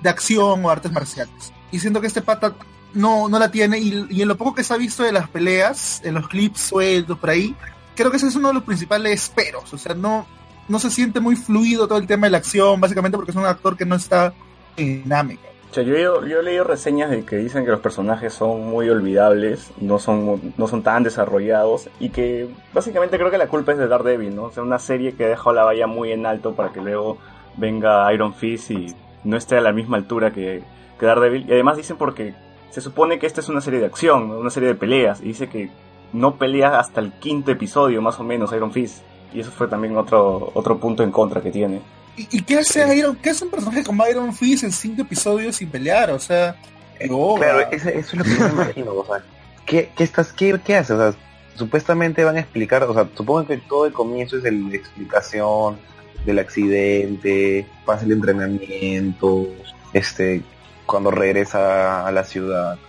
[0.01, 1.53] de acción o artes marciales.
[1.71, 2.55] Y siento que este pata
[2.93, 6.01] no, no la tiene, y, en lo poco que se ha visto de las peleas,
[6.03, 7.55] en los clips sueltos por ahí,
[7.95, 9.73] creo que ese es uno de los principales peros.
[9.73, 10.25] O sea, no,
[10.67, 13.45] no se siente muy fluido todo el tema de la acción, básicamente porque es un
[13.45, 14.33] actor que no está
[14.77, 15.41] en dinámica.
[15.69, 18.65] O sea, yo, he yo he leído reseñas de que dicen que los personajes son
[18.69, 23.73] muy olvidables, no son, no son tan desarrollados y que básicamente creo que la culpa
[23.73, 24.43] es de Daredevil, ¿no?
[24.43, 27.17] O sea, una serie que ha dejado la valla muy en alto para que luego
[27.57, 28.95] venga Iron Fist y
[29.25, 30.63] no esté a la misma altura que,
[30.97, 31.45] que Daredevil.
[31.49, 32.33] Y además dicen porque
[32.71, 35.47] se supone que esta es una serie de acción, una serie de peleas, y dice
[35.47, 35.69] que
[36.13, 38.99] no pelea hasta el quinto episodio más o menos Iron Fist.
[39.33, 41.81] Y eso fue también otro, otro punto en contra que tiene.
[42.15, 45.57] ¿Y, y qué hace Iron, qué hace un personaje como Iron Fist en cinco episodios
[45.57, 46.11] sin pelear?
[46.11, 46.55] O sea,
[47.09, 49.23] no, Claro, ese- eso es lo que yo me imagino, o sea,
[49.65, 50.93] ¿qué, qué, estás, qué, qué hace?
[50.93, 51.13] O sea,
[51.55, 55.77] supuestamente van a explicar, o sea, supongo que todo el comienzo es el- la explicación
[56.25, 59.47] del accidente, pasa el entrenamiento,
[59.93, 60.41] este,
[60.87, 62.79] cuando regresa a la ciudad.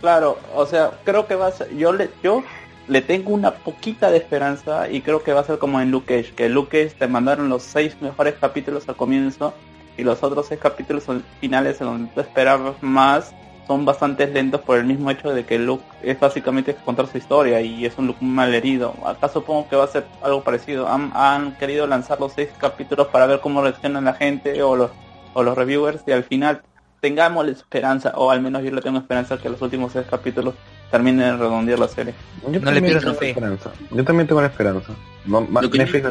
[0.00, 2.44] Claro, o sea, creo que va a ser, yo le, yo
[2.86, 6.14] le tengo una poquita de esperanza y creo que va a ser como en Luke
[6.14, 9.54] Cage, que Luke Cage te mandaron los seis mejores capítulos al comienzo
[9.96, 11.04] y los otros seis capítulos
[11.40, 13.34] finales en donde tú esperabas más
[13.66, 17.60] son bastante lentos por el mismo hecho de que Luke es básicamente contar su historia
[17.60, 18.94] y es un Luke mal herido.
[19.04, 20.88] Acá supongo que va a ser algo parecido.
[20.88, 24.90] Han, han querido lanzar los seis capítulos para ver cómo reacciona la gente o los,
[25.34, 26.62] o los reviewers y al final
[27.00, 30.54] tengamos la esperanza, o al menos yo le tengo esperanza que los últimos seis capítulos
[30.90, 32.14] terminen de redondear la serie.
[32.42, 33.28] Yo No le también pierdas tengo la fe.
[33.30, 33.70] esperanza.
[33.90, 34.92] Yo también tengo la esperanza.
[35.24, 36.06] No, Netflix,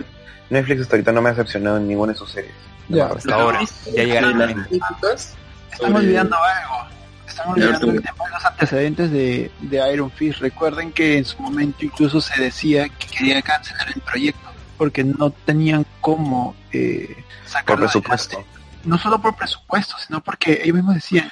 [0.49, 2.53] Netflix hasta ahorita no me ha decepcionado en ninguna de sus series.
[2.89, 3.07] Ya.
[3.07, 3.59] Hasta ahora,
[3.93, 4.69] ya llegará el las momento.
[4.69, 5.35] críticas
[5.73, 6.87] Están sobre- olvidando algo.
[7.27, 10.39] Están olvidando el tema de los antecedentes de, de Iron Fist.
[10.39, 14.47] Recuerden que en su momento incluso se decía que quería cancelar el proyecto
[14.77, 18.37] porque no tenían cómo eh, Por sacarlo presupuesto.
[18.37, 18.56] adelante.
[18.87, 21.29] No solo por presupuesto, sino porque ellos mismos decían,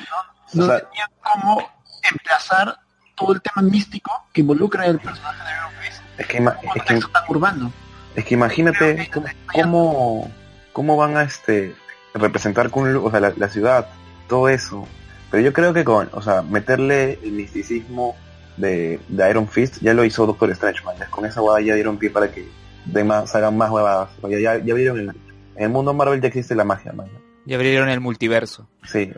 [0.54, 1.70] no, no O sea- tenían cómo
[2.12, 2.78] emplazar
[3.16, 7.12] todo el tema místico que involucra el personaje de Iron Fist Es que, es que,
[7.12, 7.72] tan urbano.
[8.16, 10.32] es que imagínate cómo, cómo,
[10.74, 11.74] cómo van a este
[12.14, 13.88] representar con, o sea, la, la ciudad,
[14.28, 14.88] todo eso.
[15.32, 18.16] Pero yo creo que con, o sea, meterle el misticismo
[18.58, 20.96] de, de Iron Fist ya lo hizo Doctor Strange, man.
[21.00, 22.48] Ya Con esa huevada ya dieron pie para que
[22.86, 24.10] de más, hagan más huevadas.
[24.22, 27.08] O Ya, ya, ya vieron el, en el mundo Marvel ya existe la magia, man.
[27.46, 28.68] Ya abrieron el multiverso.
[28.92, 29.08] Sí.
[29.08, 29.14] No,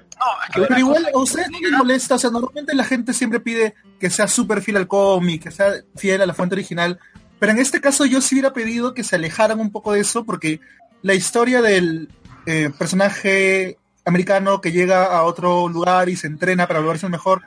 [0.48, 3.40] es que Pero igual, a ustedes no les molesta, o sea, normalmente la gente siempre
[3.40, 7.00] pide que sea súper fiel al cómic, que sea fiel a la fuente original,
[7.40, 10.26] pero en este caso yo sí hubiera pedido que se alejaran un poco de eso,
[10.26, 10.60] porque
[11.02, 12.10] la historia del
[12.46, 17.42] eh, personaje americano que llega a otro lugar y se entrena para volverse el mejor,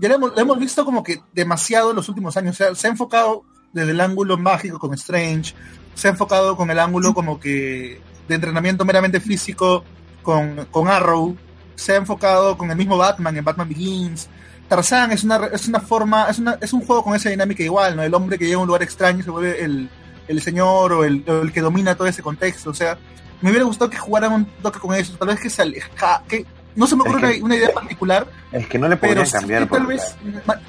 [0.00, 2.74] ya lo hemos, lo hemos visto como que demasiado en los últimos años, o sea,
[2.74, 5.54] se ha enfocado desde el ángulo mágico con Strange,
[5.94, 9.84] se ha enfocado con el ángulo como que de entrenamiento meramente físico
[10.22, 11.36] con, con Arrow,
[11.74, 14.28] se ha enfocado con el mismo Batman en Batman Begins.
[14.68, 17.96] Tarzan es una, es una forma, es, una, es un juego con esa dinámica igual,
[17.96, 18.02] ¿no?
[18.02, 19.90] El hombre que llega a un lugar extraño y se vuelve el,
[20.26, 22.70] el señor o el, el que domina todo ese contexto.
[22.70, 22.96] O sea,
[23.42, 26.46] me hubiera gustado que jugaran un toque con eso, tal vez que se aleja, que
[26.76, 29.68] no se me ocurre Es que- una, idea particular, Es que no le podrían cambiar.
[29.68, 30.16] tal vez,
[30.46, 30.60] ma-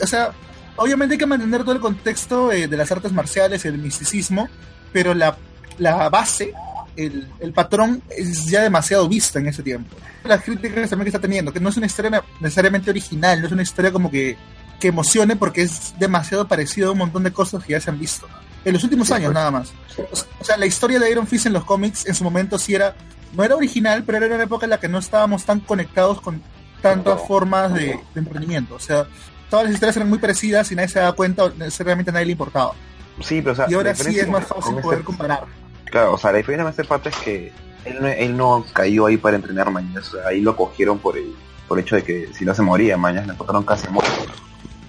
[0.00, 0.30] o sea,
[0.76, 4.48] obviamente hay que mantener todo el contexto eh, de las artes marciales, el misticismo,
[4.92, 5.36] pero la,
[5.78, 6.52] la base,
[6.96, 9.96] el, el patrón es ya demasiado visto en ese tiempo.
[10.24, 13.52] Las críticas también que está teniendo, que no es una historia necesariamente original, no es
[13.52, 14.36] una historia como que,
[14.80, 17.98] que emocione porque es demasiado parecido a un montón de cosas que ya se han
[17.98, 18.28] visto.
[18.64, 19.34] En los últimos Sí, años pues.
[19.34, 19.72] nada más.
[20.10, 22.58] O sea, o sea, la historia de Iron Fist en los cómics en su momento
[22.58, 22.94] sí era,
[23.34, 26.40] no era original, pero era una época en la que no estábamos tan conectados con
[26.80, 28.74] tantas formas de, de emprendimiento.
[28.76, 29.06] O sea,
[29.50, 32.26] todas las historias eran muy parecidas y nadie se daba cuenta, o necesariamente a nadie
[32.26, 32.72] le importaba.
[33.20, 35.44] Sí, pero o sea, Y ahora sí es más fácil con poder este- comparar.
[35.92, 37.52] Claro, o sea, la diferencia de este parte es que
[37.84, 41.18] él no, él no cayó ahí para entrenar mañas, o sea, ahí lo cogieron por
[41.18, 41.36] el,
[41.68, 44.10] por el hecho de que si no se moría mañas, le encontraron casi muerto.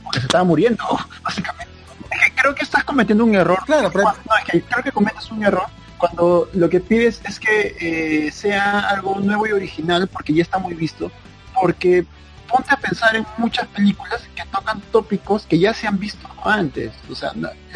[0.02, 0.82] porque se estaba muriendo,
[1.22, 1.74] básicamente.
[2.10, 3.60] Es que creo que estás cometiendo un error.
[3.66, 5.66] Claro, pero no, es que creo que cometes un error
[5.98, 10.58] cuando lo que pides es que eh, sea algo nuevo y original porque ya está
[10.58, 11.12] muy visto.
[11.54, 12.06] Porque
[12.50, 16.94] ponte a pensar en muchas películas que tocan tópicos que ya se han visto antes.
[17.10, 17.34] O sea,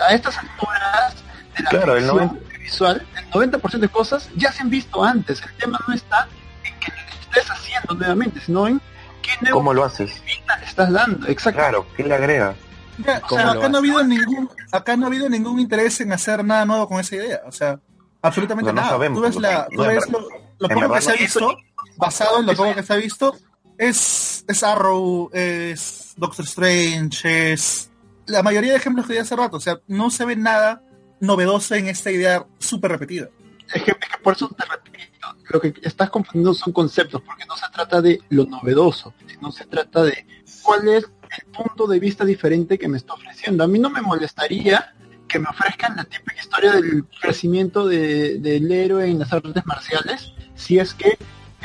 [0.08, 1.16] a estas alturas
[1.58, 5.41] de la Claro, el ficción visual, el 90% de cosas ya se han visto antes.
[5.41, 6.28] El tema no está
[6.63, 8.82] en que lo estés haciendo nuevamente, sino en
[9.22, 10.22] qué nuevo ¿Cómo lo haces?
[10.26, 11.28] le estás dando.
[11.28, 11.59] Exacto.
[11.59, 12.55] Claro, ¿qué le agrega?
[12.99, 15.59] Ya, o ¿Cómo sea, lo acá no ha habido ningún, acá no ha habido ningún
[15.59, 17.41] interés en hacer nada nuevo con esa idea.
[17.45, 17.80] O sea,
[18.22, 18.89] absolutamente no nada.
[18.89, 21.57] sabemos, tú ves, la, tú lo, lo poco que se ha visto,
[21.95, 23.36] basado en lo poco que se ha visto,
[23.78, 27.91] es, es Arrow, es Doctor Strange, es
[28.26, 29.57] la mayoría de ejemplos que di hace rato.
[29.57, 30.82] O sea, no se ve nada
[31.20, 33.30] novedoso en esta idea súper repetida.
[33.74, 33.93] Es que,
[34.24, 38.22] por eso te repito, lo que estás confundiendo son conceptos, porque no se trata de
[38.30, 40.26] lo novedoso, sino se trata de
[40.63, 43.63] cuál es el punto de vista diferente que me está ofreciendo.
[43.63, 44.93] A mí no me molestaría
[45.28, 50.32] que me ofrezcan la típica historia del crecimiento de- del héroe en las artes marciales,
[50.55, 51.18] si es que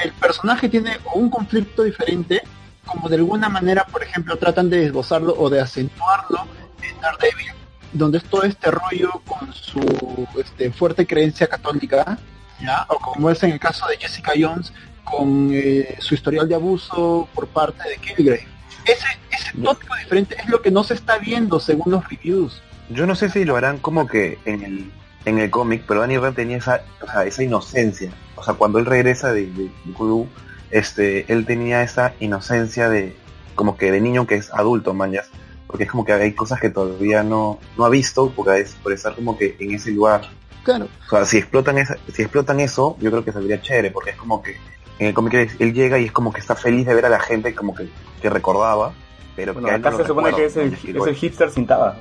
[0.02, 2.42] el personaje tiene un conflicto diferente,
[2.84, 6.40] como de alguna manera, por ejemplo, tratan de esbozarlo o de acentuarlo
[6.82, 7.52] en Daredevil,
[7.92, 12.18] donde es todo este rollo con su este, fuerte creencia católica,
[12.60, 12.86] ¿ya?
[12.88, 14.72] o como es en el caso de Jessica Jones,
[15.04, 18.46] con eh, su historial de abuso por parte de Kilgrave.
[18.84, 22.62] Ese, ese tópico diferente es lo que no se está viendo según los reviews.
[22.88, 24.92] Yo no sé si lo harán como que en el,
[25.24, 28.12] en el cómic, pero Danny Rand tenía esa, o sea, esa inocencia.
[28.36, 30.28] O sea, cuando él regresa de, de, de Kudu,
[30.70, 33.16] este, él tenía esa inocencia de,
[33.54, 35.30] como que de niño que es adulto, mañas.
[35.72, 38.92] Porque es como que hay cosas que todavía no, no ha visto, porque es por
[38.92, 40.28] estar como que en ese lugar.
[40.62, 44.10] Claro, O sea, si explotan esa, si explotan eso, yo creo que saldría chévere, porque
[44.10, 44.58] es como que
[44.98, 47.18] en el cómic él, llega y es como que está feliz de ver a la
[47.18, 47.88] gente como que,
[48.20, 48.92] que recordaba,
[49.34, 51.98] pero Bueno, que acá no se supone que es el, es el hipster sin tabaco.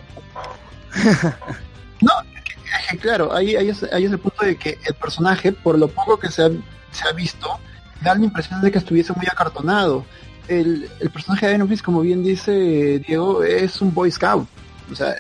[2.80, 5.80] Es que claro, ahí, ahí, es, ahí es el punto de que el personaje, por
[5.80, 6.50] lo poco que se ha,
[6.92, 7.60] se ha visto,
[8.02, 10.06] da la impresión de que estuviese muy acartonado.
[10.52, 14.48] El, el personaje de Iron Fist, como bien dice Diego, es un Boy Scout.
[14.92, 15.16] O sea,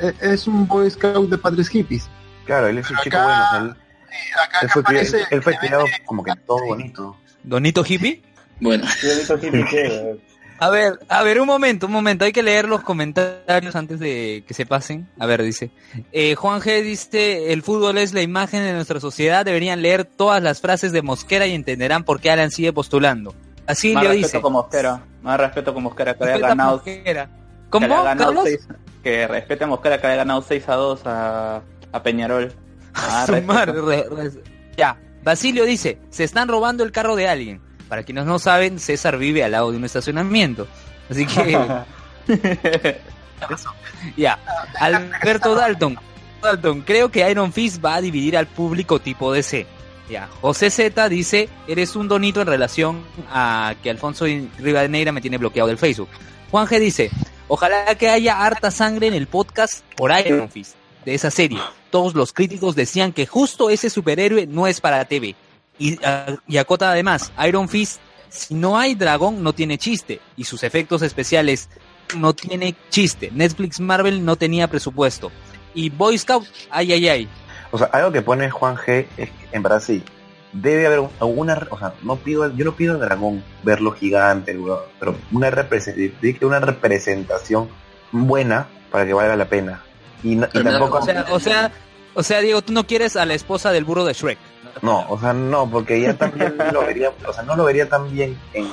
[0.00, 2.08] e- es un Boy Scout de padres hippies.
[2.44, 3.74] Claro, él es un chico bueno, o sea, él,
[4.42, 4.82] acá, fue,
[5.30, 7.16] él fue criado como que todo bonito.
[7.42, 8.22] ¿Donito hippie?
[8.60, 8.84] Bueno,
[9.42, 10.20] hippie
[10.60, 14.44] A ver, a ver, un momento, un momento, hay que leer los comentarios antes de
[14.46, 15.08] que se pasen.
[15.18, 15.70] A ver, dice,
[16.12, 20.42] eh, Juan G dice, el fútbol es la imagen de nuestra sociedad, deberían leer todas
[20.42, 23.34] las frases de Mosquera y entenderán por qué Alan sigue postulando.
[23.66, 24.40] Así Más le respeto dice.
[24.40, 25.02] con Mosquera.
[25.22, 26.72] Más respeto con Mosquera que haya Respeta ganado.
[26.76, 27.26] Mosquera.
[27.26, 28.68] que ¿Cómo, haya ganado seis-
[29.02, 31.62] que respete a Mosquera que haya ganado 6 a 2 a,
[31.92, 32.52] a Peñarol.
[32.96, 33.52] Ah, Su respeto.
[33.52, 34.42] madre, re- re-
[34.76, 37.60] ya, Basilio dice, se están robando el carro de alguien.
[37.88, 40.68] Para quienes no saben, César vive al lado de un estacionamiento.
[41.10, 41.58] Así que,
[44.16, 44.38] ya.
[44.78, 45.98] Alberto Dalton.
[46.42, 49.66] Dalton, creo que Iron Fist va a dividir al público tipo DC.
[50.08, 50.28] Ya.
[50.40, 54.26] José Z dice, eres un donito en relación a que Alfonso
[54.58, 56.08] Rivadeneira me tiene bloqueado del Facebook.
[56.50, 57.10] Juan G dice,
[57.48, 60.74] ojalá que haya harta sangre en el podcast por Iron Fist
[61.04, 61.58] de esa serie.
[61.90, 65.34] Todos los críticos decían que justo ese superhéroe no es para TV.
[65.78, 65.98] Y,
[66.46, 70.20] y acota además, Iron Fist, si no hay dragón, no tiene chiste.
[70.36, 71.68] Y sus efectos especiales
[72.16, 73.30] no tiene chiste.
[73.32, 75.30] Netflix Marvel no tenía presupuesto.
[75.74, 77.28] Y Boy Scout, ay, ay, ay.
[77.74, 80.04] O sea, algo que pone Juan G es que en verdad sí,
[80.52, 84.56] debe haber alguna, o sea, no pido, yo no pido al dragón verlo gigante,
[85.00, 87.68] pero una representación, una representación
[88.12, 89.82] buena para que valga la pena.
[90.22, 90.98] Y, no- y Pero, tampoco...
[90.98, 91.72] O sea, o sea,
[92.14, 94.38] o sea, Diego, tú no quieres a la esposa del burro de Shrek.
[94.80, 98.08] No, o sea, no, porque ya también lo vería, o sea, no lo vería tan
[98.12, 98.68] bien en,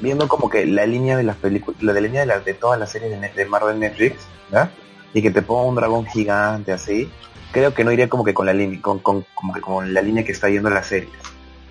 [0.00, 2.78] viendo como que la línea de las películas, la de línea de, la, de todas
[2.78, 4.22] las series de, de Marvel Netflix,
[4.52, 4.70] ¿ya?
[5.14, 7.10] Y que te ponga un dragón gigante así,
[7.52, 10.02] creo que no iría como que con la línea, con, con, como que con la
[10.02, 11.08] línea que está yendo la serie.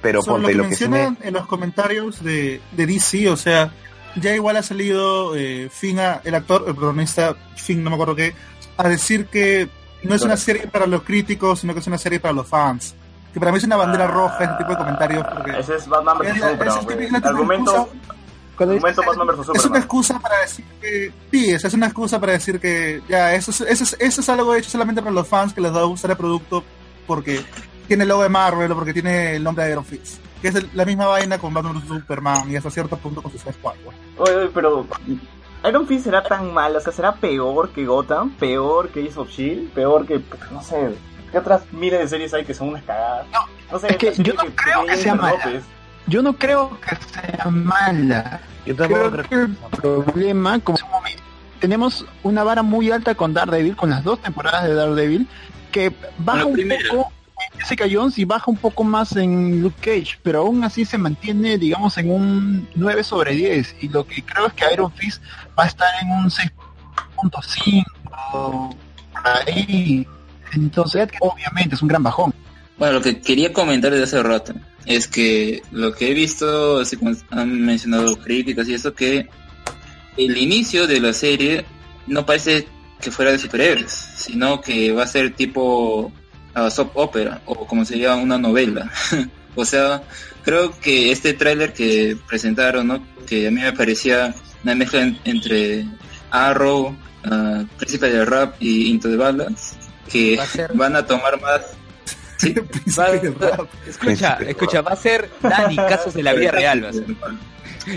[0.02, 3.30] Pero Sobre ponte lo lo que que sí me, en los comentarios de, de DC,
[3.30, 3.72] o sea,
[4.16, 8.16] ya igual ha salido eh, Finn, a- el actor, el protagonista, Finn, no me acuerdo
[8.16, 8.34] qué,
[8.78, 9.68] a decir que
[10.04, 12.96] no es una serie para los críticos, sino que es una serie para los fans.
[13.34, 15.24] Que para mí es una bandera roja ese tipo de comentarios.
[15.36, 18.16] Porque Ese es Batman Es la- Superman, es el típica Argumento, excusa-
[18.66, 23.02] Cuando Batman es una excusa para decir que sí, es una excusa para decir que
[23.08, 25.74] ya eso es, eso es, eso es algo hecho solamente para los fans que les
[25.74, 26.64] va a gustar el producto
[27.08, 27.42] porque
[27.88, 30.20] tiene el logo de Marvel o porque tiene el nombre de Iron Fist.
[30.42, 33.32] Que es el- la misma vaina con Batman vs Superman y hasta cierto punto con
[33.32, 33.74] Suicide Squad.
[34.18, 34.86] Oye, oye, pero
[35.68, 39.30] Iron Fist será tan mal, o sea, será peor que Gotham, peor que Ace of
[39.30, 40.92] Shield, peor que, no sé,
[41.32, 43.26] ¿qué otras miles de series hay que son unas cagadas?
[43.72, 45.16] No, sé, es que yo no creo que sea.
[45.16, 45.64] López.
[46.10, 48.42] Yo no creo que sea mala.
[48.66, 50.78] yo Creo que el problema, como
[51.60, 55.28] tenemos una vara muy alta con Daredevil, con las dos temporadas de Daredevil,
[55.72, 57.12] que baja un poco
[57.54, 60.98] en Jessica Jones y baja un poco más en Luke Cage, pero aún así se
[60.98, 63.76] mantiene, digamos, en un 9 sobre 10.
[63.82, 65.22] Y lo que creo es que Iron Fist
[65.58, 67.86] va a estar en un 6.5
[68.32, 68.76] por
[69.48, 70.08] ahí.
[70.54, 72.34] Entonces, obviamente, es un gran bajón.
[72.80, 74.54] Bueno, lo que quería comentar desde hace rato
[74.90, 79.28] es que lo que he visto, así como han mencionado críticas y eso, que
[80.18, 81.64] el inicio de la serie
[82.08, 82.68] no parece
[83.00, 86.12] que fuera de superhéroes, sino que va a ser tipo
[86.56, 88.92] ah, soap opera o como sería una novela.
[89.56, 90.02] o sea,
[90.44, 93.06] creo que este tráiler que presentaron, ¿no?
[93.28, 94.34] que a mí me parecía
[94.64, 95.86] una mezcla en- entre
[96.32, 99.76] Arrow, ah, Príncipe del Rap y Into the Balance,
[100.12, 101.62] que Va a ser- van a tomar más
[102.40, 102.54] Sí,
[103.00, 103.68] Va- del rap.
[103.88, 106.84] escucha, escucha, va a ser Dani, casos de la vida real.
[106.86, 107.06] va a ser.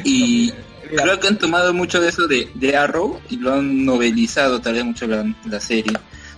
[0.04, 0.52] Y
[0.96, 4.74] creo que han tomado mucho de eso de, de Arrow y lo han novelizado tal
[4.74, 5.92] vez mucho la, la serie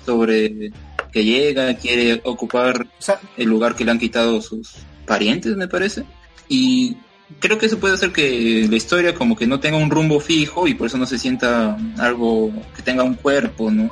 [0.04, 0.70] sobre
[1.12, 4.74] que llega, quiere ocupar O sea, el lugar que le han quitado sus
[5.06, 6.04] parientes, me parece.
[6.48, 6.96] Y
[7.40, 10.66] creo que eso puede hacer que la historia como que no tenga un rumbo fijo
[10.68, 13.90] y por eso no se sienta algo que tenga un cuerpo, ¿no?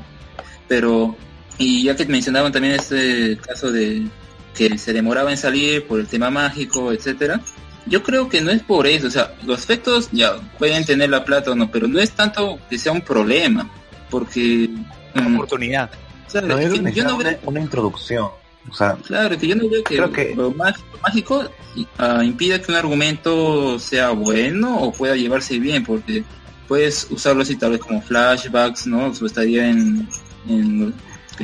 [0.69, 1.17] Pero,
[1.59, 4.07] y ya que mencionaban también este caso de
[4.55, 7.41] que se demoraba en salir por el tema mágico, etcétera,
[7.87, 11.25] yo creo que no es por eso, o sea, los efectos ya pueden tener la
[11.25, 13.69] plata o no, pero no es tanto que sea un problema,
[14.11, 14.69] porque...
[15.15, 15.91] mm, Oportunidad.
[16.27, 18.29] o sea, no, que yo, yo no una, veo una introducción.
[18.71, 21.51] O sea, Claro, que yo no veo que, Creo que- lo, má- lo mágico
[21.99, 26.23] ah, impida que un argumento sea bueno o pueda llevarse bien, porque
[26.69, 29.13] puedes usarlo así tal vez como flashbacks, ¿no?
[29.15, 30.09] Su estadía en,
[30.49, 30.95] en, en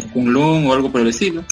[0.05, 1.43] Kunlun o algo por el estilo.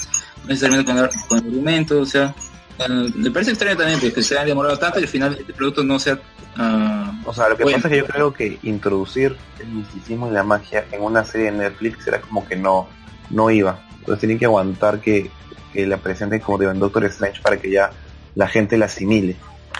[0.42, 2.34] No necesariamente con, con argumentos, o sea,
[2.78, 5.55] ah, me parece extraño también pues, que se haya demorado tanto y al final el
[5.55, 6.18] producto no sea...
[6.57, 7.78] ah, o sea, lo que Bueno.
[7.78, 11.51] pasa es que yo creo que introducir el misticismo y la magia en una serie
[11.51, 12.86] de Netflix era como que no,
[13.30, 13.80] no iba.
[13.99, 15.30] Entonces tienen que aguantar que,
[15.72, 17.90] que la presenten como de Doctor Strange para que ya
[18.36, 19.34] la gente la asimile.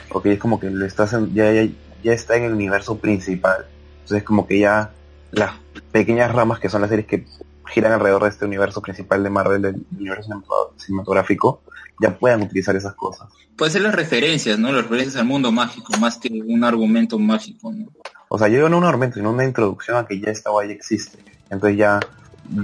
[0.09, 1.69] Porque es como que lo estás en- ya, ya,
[2.03, 3.67] ya está en el universo principal.
[4.03, 4.91] Entonces como que ya
[5.31, 5.53] las
[5.93, 7.25] pequeñas ramas que son las series que
[7.69, 10.31] giran alrededor de este universo principal de Marvel, del universo
[10.79, 11.61] cinematográfico-
[12.01, 13.29] ya puedan utilizar esas cosas.
[13.57, 14.71] puede ser las referencias, ¿no?
[14.71, 17.87] Las referencias al mundo mágico, más que un argumento mágico, ¿no?
[18.29, 20.71] O sea, yo digo no un argumento, sino una introducción a que ya esta guay
[20.73, 21.19] existe.
[21.49, 22.01] Entonces ya,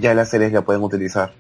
[0.01, 1.33] ya las series la pueden utilizar.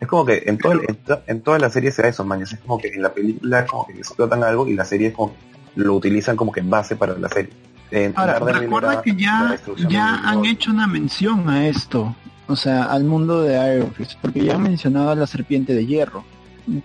[0.00, 2.42] Es como que en, todo, en, to- en todas las series se da eso, man.
[2.42, 5.32] Es como que en la película como que explotan algo y la serie es como
[5.76, 7.52] lo utilizan como que base para la serie.
[7.92, 12.16] En Ahora, recuerda que la ya, ya han hecho una mención a esto,
[12.46, 15.86] o sea, al mundo de Iron Fist, porque ya han mencionado a la serpiente de
[15.86, 16.24] hierro.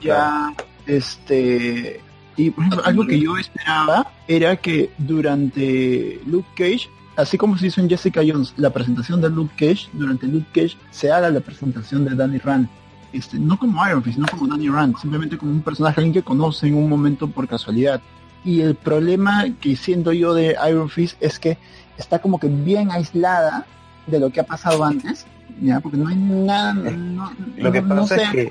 [0.02, 0.54] Ya,
[0.86, 2.02] este,
[2.36, 7.68] y por ejemplo, algo que yo esperaba era que durante Luke Cage, así como se
[7.68, 11.40] hizo en Jessica Jones, la presentación de Luke Cage, durante Luke Cage se haga la
[11.40, 12.70] presentación de Danny Rand.
[13.14, 16.22] Este, no como Iron Fist, no como Danny Rand, simplemente como un personaje alguien que
[16.22, 18.02] conoce en un momento por casualidad.
[18.44, 21.58] Y el problema que siento yo de Iron Fist es que
[21.98, 23.66] está como que bien aislada
[24.06, 25.26] de lo que ha pasado antes,
[25.62, 28.50] ya, porque no hay nada, no, Lo que no- pasa sé es que-.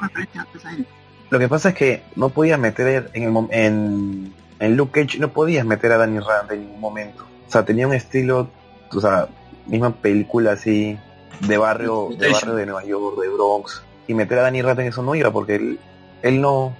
[1.30, 5.32] Lo que pasa es que no podías meter en el en, en Luke Cage, no
[5.32, 7.24] podías meter a Danny Rand en ningún momento.
[7.48, 8.48] O sea, tenía un estilo,
[8.92, 9.28] o sea,
[9.66, 10.96] misma película así
[11.40, 13.82] de barrio, de barrio de Nueva York, de Bronx.
[14.06, 15.80] Y meter a Danny Rand en eso no iba porque él,
[16.22, 16.74] él no, o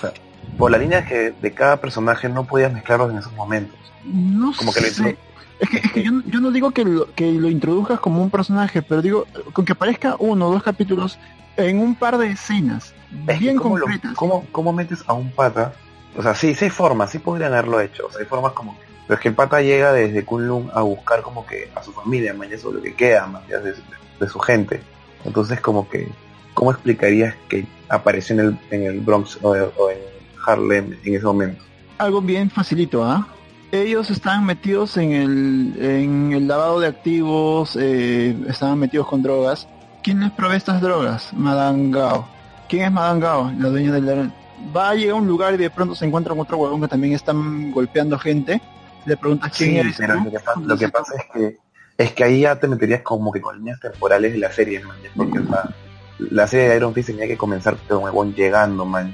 [0.00, 0.12] sea,
[0.56, 3.78] por la línea que de cada personaje no podías mezclarlos en esos momentos.
[4.04, 5.18] No Como que lo sé.
[5.62, 8.20] Es que, es que yo, no- yo no digo que lo, que lo introduzcas como
[8.22, 11.18] un personaje, pero digo, con que aparezca uno o dos capítulos
[11.56, 12.92] en un par de escenas
[13.28, 13.86] Es bien ¿cómo, lo-
[14.16, 15.72] cómo- cómo metes a un pata?
[16.16, 18.06] O sea, sí, sí hay formas, sí podrían haberlo hecho.
[18.06, 18.76] O sea, hay formas como...
[19.06, 22.34] Pero es que el pata llega desde Kunlun a buscar como que a su familia,
[22.34, 23.74] man, eso lo que queda, más de,
[24.20, 24.82] de su gente.
[25.24, 26.08] Entonces como que...
[26.54, 29.98] ¿Cómo explicarías que apareció en el, en el Bronx o, o en
[30.46, 31.64] Harlem en ese momento?
[31.96, 33.26] Algo bien facilito, ¿ah?
[33.72, 39.66] Ellos estaban metidos en el, en el lavado de activos, eh, estaban metidos con drogas.
[40.02, 41.32] ¿Quién les provee estas drogas?
[41.32, 42.28] Madame Gao.
[42.68, 43.50] ¿Quién es Madame Gao?
[43.58, 44.30] La dueña del...
[44.76, 46.88] Va a llegar a un lugar y de pronto se encuentra con otro huevón que
[46.88, 48.60] también están golpeando gente.
[49.06, 50.24] Le preguntas quién Sí, eres pero tú?
[50.24, 51.56] lo que, pasa, lo que pasa es que
[51.98, 54.96] es que ahí ya te meterías como que con líneas temporales de la serie, man,
[55.16, 55.70] porque o sea,
[56.18, 59.12] la serie de Iron Fist tenía que comenzar con Gon llegando, man.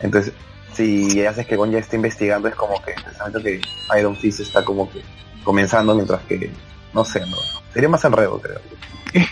[0.00, 0.34] Entonces,
[0.74, 4.64] si haces que Gon ya esté investigando, es como que precisamente que Iron Fist está
[4.64, 5.02] como que
[5.44, 6.50] comenzando mientras que,
[6.94, 7.36] no sé, no.
[7.72, 8.60] Sería más enredo, creo.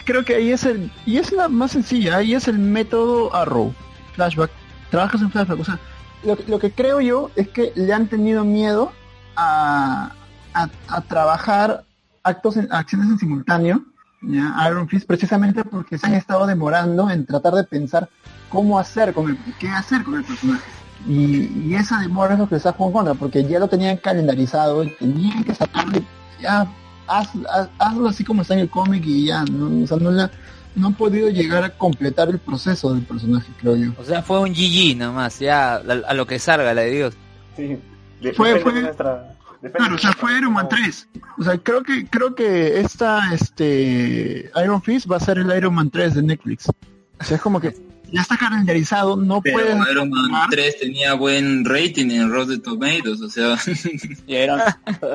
[0.05, 3.73] Creo que ahí es el y es la más sencilla ahí es el método Arrow
[4.15, 4.51] flashback
[4.91, 5.79] trabajas en flashback o sea
[6.23, 8.93] lo, que- creo yo es que le han tenido miedo
[9.37, 10.13] a,
[10.53, 11.85] a, a trabajar
[12.23, 13.83] actos en, acciones en simultáneo
[14.21, 14.55] ¿ya?
[14.69, 18.07] Iron Fist precisamente porque se han estado demorando en tratar de pensar
[18.51, 20.63] cómo hacer con el qué hacer con el personaje
[21.09, 24.91] y, y esa demora es lo que en contra porque ya lo tenían calendarizado y
[24.97, 26.03] tenían que sacarle
[26.41, 26.67] ya
[27.07, 29.85] haz, haz- hazlo así como está en el cómic y ya, ¿no?
[29.85, 30.31] O sea, no, le-
[30.77, 33.91] no han podido llegar a completar el proceso del personaje, creo yo.
[33.99, 37.15] O sea, fue un GG nomás, ya a, a lo que salga, la de Dios.
[37.57, 37.79] Sí.
[38.21, 41.09] De- Fue- fue- de nuestra- depende Claro, o sea, fue Iron Man 3.
[41.39, 45.75] O sea, creo que creo que esta este Iron Fist va a ser el Iron
[45.75, 46.69] Man 3 de Netflix.
[46.69, 47.75] O sea, es como que
[48.13, 53.21] ya está calendarizado, no Pero puede Iron Man 3 tenía buen rating en Rotten Tomatoes,
[53.23, 53.57] o sea,
[54.27, 54.61] Y Iron...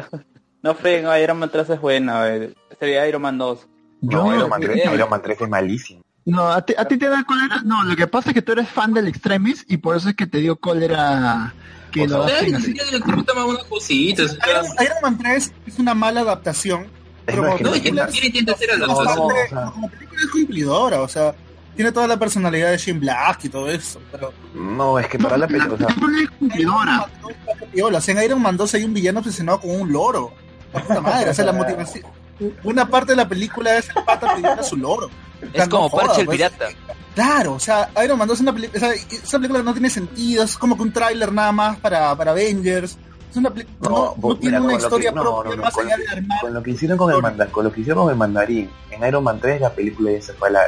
[0.61, 2.53] no freguen, Iron Man 3 es buena, eh.
[2.79, 3.67] sería Iron Man 2.
[4.01, 4.95] Yo No, no Iron Man, 3, creo.
[4.95, 6.01] Iron Man 3 es malísimo.
[6.25, 7.61] No, a ti, a ti te da cólera.
[7.63, 10.15] No, lo que pasa es que tú eres fan del Extremis y por eso es
[10.15, 11.53] que te dio cólera
[11.91, 12.73] que O lo sea, hacen así.
[12.75, 12.97] sea,
[14.49, 16.87] Iron, Iron Man 3 es una mala adaptación.
[17.25, 19.15] Pero no, es como que no, es que película, también intenta hacer es no, adaptación.
[19.17, 19.71] no, bastante- o sea.
[19.71, 21.35] como película es cumplidora, o sea,
[21.75, 25.37] tiene toda la personalidad de Shane Black y todo eso, pero No, es que para
[25.37, 25.87] la película.
[27.71, 30.33] Piola, o sea, en Iron Man 2 hay un villano obsesionado con un loro.
[30.73, 32.05] La puta madre, o sea, la motivación.
[32.63, 35.09] Una parte de la película es el pata pidiendo a su loro.
[35.53, 36.37] Es como no joda, Parche el pues.
[36.37, 36.67] pirata.
[37.13, 39.89] Claro, o sea, Iron Man 2 es una película, o sea, esa película no tiene
[39.89, 42.97] sentido, es como que un tráiler nada más para, para Avengers.
[43.31, 43.49] Es una
[43.81, 45.97] no, no tiene mira, una con lo historia que- propia no, no, más con allá
[45.97, 46.39] lo de que- armar.
[46.41, 49.07] con lo que hicieron con el mandarín, con lo que hicieron con el mandarín, en
[49.07, 50.61] Iron Man 3 la película ya se fue a la.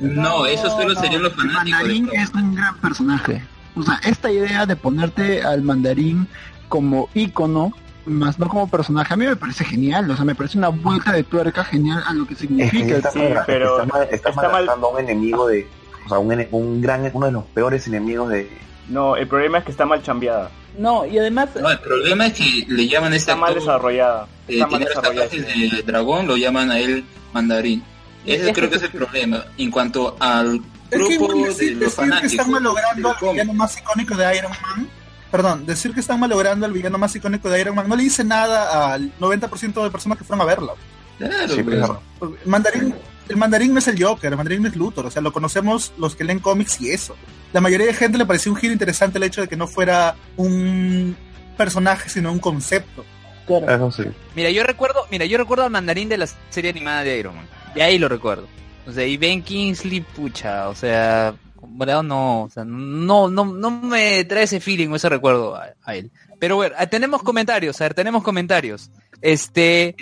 [0.00, 1.00] No, esos solo no.
[1.00, 1.64] serían los El fanáticos.
[1.64, 3.42] de mandarín es un gran personaje.
[3.76, 6.28] O sea, esta idea de ponerte al mandarín
[6.68, 7.72] como ícono,
[8.04, 10.10] más no como personaje, a mí me parece genial.
[10.10, 12.96] O sea, me parece una vuelta de tuerca genial a lo que Es que significa
[12.96, 15.68] el sí, mal- pero está mal, está mal a un enemigo de,
[16.06, 18.50] o sea, un, ene- un gran, uno de los peores enemigos de,
[18.88, 20.50] No, el problema es que está mal chambeada.
[20.78, 23.62] No, y además, No, el problema es que le llaman a este Está mal actor,
[23.62, 24.26] desarrollada.
[24.48, 25.28] eh, Está mal tiene los desarrollada.
[25.28, 27.84] tatuajes de dragón, lo llaman a él mandarín.
[28.24, 29.44] Ese Es creo que- es el problema.
[29.58, 32.32] En cuanto al Es que grupo de los decir que fanáticos.
[32.32, 34.88] están malogrando al villano más icónico de Iron Man.
[35.30, 38.24] Perdón, decir que están malogrando al villano más icónico de Iron Man no le dice
[38.24, 40.72] nada al 90% de personas que fueron a verla.
[41.18, 41.78] Claro, Sí, pues.
[42.18, 42.94] Porque El mandarín,
[43.30, 45.92] el mandarín no es el Joker, el mandarín no es Luthor, o sea, lo conocemos
[45.96, 47.16] los que leen cómics y eso.
[47.52, 50.16] La mayoría de gente le pareció un giro interesante el hecho de que no fuera
[50.36, 51.16] un
[51.56, 53.04] personaje, sino un concepto.
[53.48, 54.04] Eso sí.
[54.36, 57.48] Mira, yo recuerdo, mira, yo recuerdo al mandarín de la serie animada de Iron Man.
[57.74, 58.46] De ahí lo recuerdo.
[58.86, 63.70] O sea, y Ben Kingsley, pucha, o sea, verdad no, o sea, no, no, no
[63.70, 66.10] me trae ese feeling o ese recuerdo a, a él.
[66.38, 68.90] Pero bueno, ah, tenemos comentarios, a ver, tenemos comentarios.
[69.20, 69.94] Este,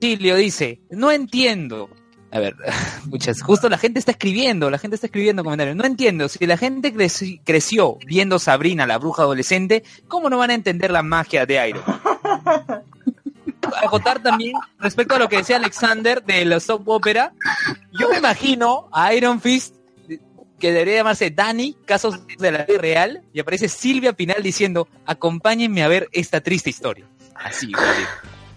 [0.00, 1.90] Silvio dice, no entiendo.
[2.34, 2.54] A ver,
[3.06, 5.76] muchas, justo la gente está escribiendo, la gente está escribiendo comentarios.
[5.76, 10.50] No entiendo, si la gente creci- creció viendo Sabrina, la bruja adolescente, ¿cómo no van
[10.50, 11.82] a entender la magia de Iron
[12.44, 12.82] Man?
[13.82, 17.32] acotar también respecto a lo que decía Alexander de la soap opera.
[17.98, 19.74] Yo me imagino a Iron Fist
[20.58, 25.82] que debería llamarse Danny, casos de la vida real, y aparece Silvia Pinal diciendo, acompáñenme
[25.82, 27.06] a ver esta triste historia.
[27.34, 27.72] Así.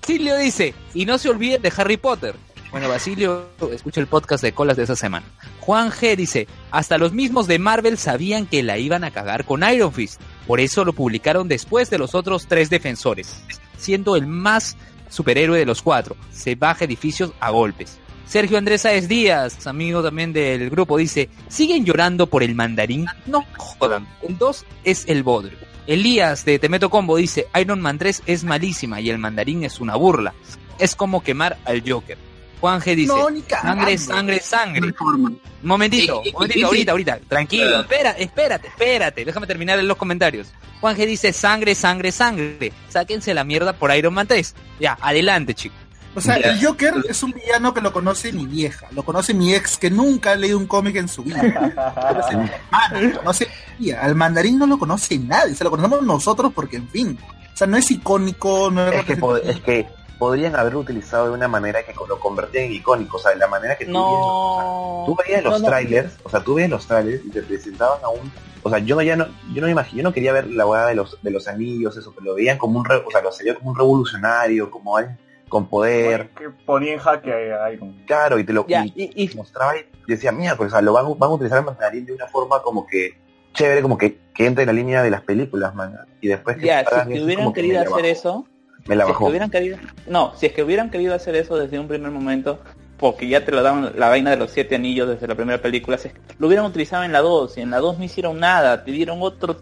[0.05, 2.35] Silvio dice, y no se olviden de Harry Potter.
[2.71, 5.25] Bueno, Basilio, escucha el podcast de colas de esa semana.
[5.61, 9.63] Juan G dice, hasta los mismos de Marvel sabían que la iban a cagar con
[9.69, 10.21] Iron Fist.
[10.45, 13.41] Por eso lo publicaron después de los otros tres defensores,
[13.77, 14.75] siendo el más
[15.09, 16.17] superhéroe de los cuatro.
[16.31, 17.99] Se baja edificios a golpes.
[18.25, 23.05] Sergio Andrés Sáez Díaz, amigo también del grupo, dice, ¿siguen llorando por el mandarín?
[23.25, 25.57] No jodan, el 2 es el bodrio.
[25.87, 29.95] Elías de Temeto Combo dice, Iron Man 3 es malísima y el mandarín es una
[29.95, 30.33] burla.
[30.77, 32.26] Es como quemar al Joker.
[32.59, 33.83] Juan G dice, No, ni cagando.
[33.83, 34.81] sangre, sangre, sangre.
[34.81, 35.31] No.
[35.63, 36.89] Momentito, momentito, sí, ahorita, sí.
[36.89, 40.47] ahorita, tranquilo, espera, espérate, espérate, déjame terminar en los comentarios.
[40.81, 44.55] Juan G dice sangre, sangre, sangre, sáquense la mierda por Iron Man 3.
[44.79, 45.77] Ya, adelante, chicos.
[46.15, 49.53] O sea, el Joker es un villano que lo conoce mi vieja, lo conoce mi
[49.53, 51.43] ex que nunca ha leído un cómic en su vida.
[51.43, 53.47] Lo conoce mi hermana, lo conoce
[53.77, 54.01] mi tía.
[54.01, 57.19] Al mandarín no lo conoce nadie, se lo conocemos nosotros porque, en fin,
[57.53, 59.13] o sea, no es icónico, no es, Es que,
[59.51, 59.87] es que
[60.17, 63.47] podrían haberlo utilizado de una manera que lo convertía en icónico, o sea, de la
[63.47, 65.65] manera que tú veías, o sea, tú veías los No, no.
[65.67, 68.31] trailers, o sea, tú veías los trailers y te presentaban a un,
[68.63, 70.65] o sea, yo no ya no, yo no me imagino, yo no quería ver la
[70.65, 73.21] hueá de los de los anillos, eso, pero lo veían como un, re- o sea,
[73.21, 75.17] lo veía como un revolucionario, como alguien
[75.49, 78.03] con poder, Que ponía en jaque a Iron.
[78.05, 80.81] claro, y te lo Ya, y- y, y- mostraba y decía, mira, pues o sea,
[80.81, 83.17] lo van, van a utilizar el mandarín de una forma como que
[83.53, 85.97] chévere, como que, que entra en la línea de las películas, man.
[86.21, 88.45] Y después que ya, si eso, hubieran querido hacer eso,
[88.87, 89.29] me la si es que bajó.
[89.29, 89.77] hubieran querido,
[90.07, 92.59] no, si es que hubieran querido hacer eso desde un primer momento,
[92.97, 95.97] porque ya te lo daban la vaina de los siete anillos desde la primera película,
[95.97, 98.39] si es que lo hubieran utilizado en la 2 y en la 2 no hicieron
[98.39, 99.57] nada, te dieron otro,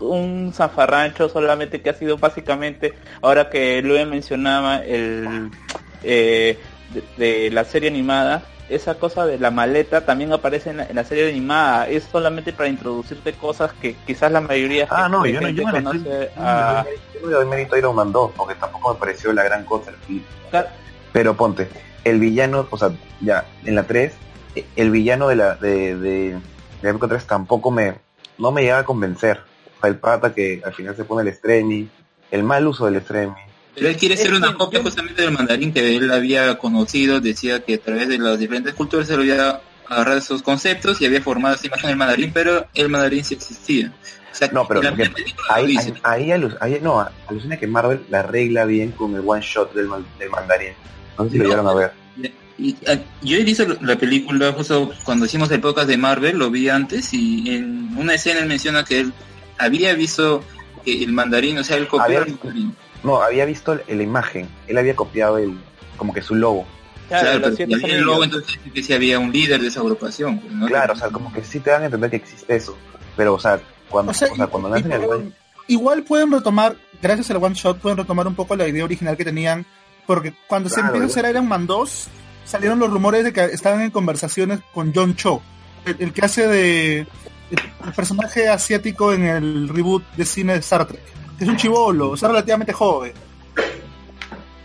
[0.00, 5.50] un zafarrancho solamente que ha sido básicamente, ahora que Luis mencionaba el
[6.02, 6.58] eh,
[7.16, 10.96] de, de la serie animada, esa cosa de la maleta también aparece en la, en
[10.96, 15.40] la serie animada, es solamente para introducirte cosas que quizás la mayoría Ah, no, yo
[15.40, 16.84] no, gente yo no le conoce estoy- a-
[17.20, 19.92] yo le doy mérito a Iron Man 2, porque tampoco me pareció la gran cosa.
[20.50, 20.68] Claro.
[21.12, 21.68] Pero ponte,
[22.04, 22.90] el villano, o sea,
[23.20, 24.12] ya, en la 3,
[24.54, 26.38] eh, el villano de la de, de,
[26.82, 27.94] de época 3 tampoco me,
[28.38, 29.40] no me llega a convencer.
[29.76, 31.88] O sea, el pata que al final se pone el Stremi,
[32.30, 33.34] el mal uso del Stremi.
[33.74, 37.74] Pero él quiere ser una copia justamente del mandarín que él había conocido, decía que
[37.74, 41.54] a través de las diferentes culturas se lo había agarrado esos conceptos y había formado
[41.54, 43.92] esa imagen del mandarín, pero el mandarín sí existía.
[44.30, 45.10] O sea, No, pero porque
[45.48, 49.42] Ahí, ahí, ahí, alu- ahí- no, alucina que Marvel la arregla bien con el one
[49.42, 50.72] shot del, del mandarín.
[51.18, 51.92] No sé si lo llegaron a ver.
[52.58, 56.50] Y, ah, yo he visto la película justo cuando hicimos el podcast de Marvel, lo
[56.50, 59.12] vi antes y en una escena él menciona que él
[59.58, 60.44] había visto
[60.84, 62.76] que el mandarín, o sea, él copió el mandarín.
[63.02, 64.48] No, había visto la imagen.
[64.66, 65.58] Él había copiado el,
[65.96, 66.66] como que su logo.
[67.08, 69.80] Claro, Claro, pero había el logo, entonces sí que sí había un líder de esa
[69.80, 70.38] agrupación.
[70.38, 70.66] pues, ¿no?
[70.66, 72.76] Claro, o sea, como que sí te dan a entender que existe eso.
[73.16, 75.32] Pero, o sea, cuando, O sea, o sea, cuando y- el one
[75.66, 79.24] igual pueden retomar, gracias al one shot, pueden retomar un poco la idea original que
[79.24, 79.66] tenían,
[80.06, 82.08] porque cuando se empieza a hacer Iron Man 2,
[82.44, 85.42] salieron los rumores de que estaban en conversaciones con John Cho,
[85.84, 86.98] el, el que hace de
[87.50, 91.00] el personaje asiático en el reboot de cine de Star Trek.
[91.40, 93.12] Es un chivolo, o sea, relativamente joven.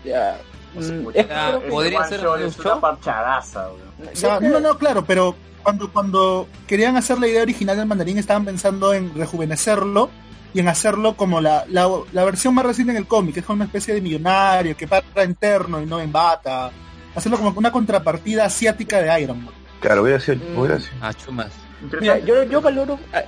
[0.04, 0.38] Ya,
[0.74, 3.68] mm, Ah, podría ser un es una parchadaza.
[3.70, 3.76] O
[4.14, 8.44] sea, no, no, claro, pero cuando, cuando querían hacer la idea original del mandarín estaban
[8.44, 10.10] pensando en rejuvenecerlo
[10.54, 13.46] y en hacerlo como la, la, la versión más reciente en el cómic, que es
[13.46, 16.70] como una especie de millonario que para interno y no en bata.
[17.14, 19.54] Hacerlo como una contrapartida asiática de Iron Man.
[19.80, 20.58] Claro, hubiera sido, Mm.
[20.58, 20.92] hubiera sido.
[21.00, 21.48] Ah, chumas.
[22.00, 23.22] Mira, yo, yo valoro a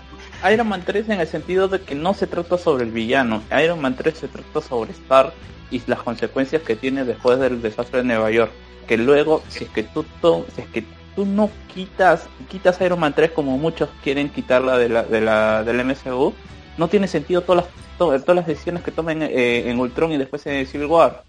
[0.53, 3.43] Iron Man 3 en el sentido de que no se trata sobre el villano.
[3.63, 5.33] Iron Man 3 se trata sobre Stark
[5.71, 8.53] y las consecuencias que tiene después del desastre de Nueva York.
[8.87, 10.85] Que luego, si es que tú, to- si es que
[11.17, 15.65] tú no quitas quitas Iron Man 3 como muchos quieren quitarla de la, de la,
[15.65, 16.33] del MCU,
[16.77, 20.17] no tiene sentido todas las, to- todas las decisiones que tomen eh, en Ultron y
[20.19, 21.25] después en Civil War.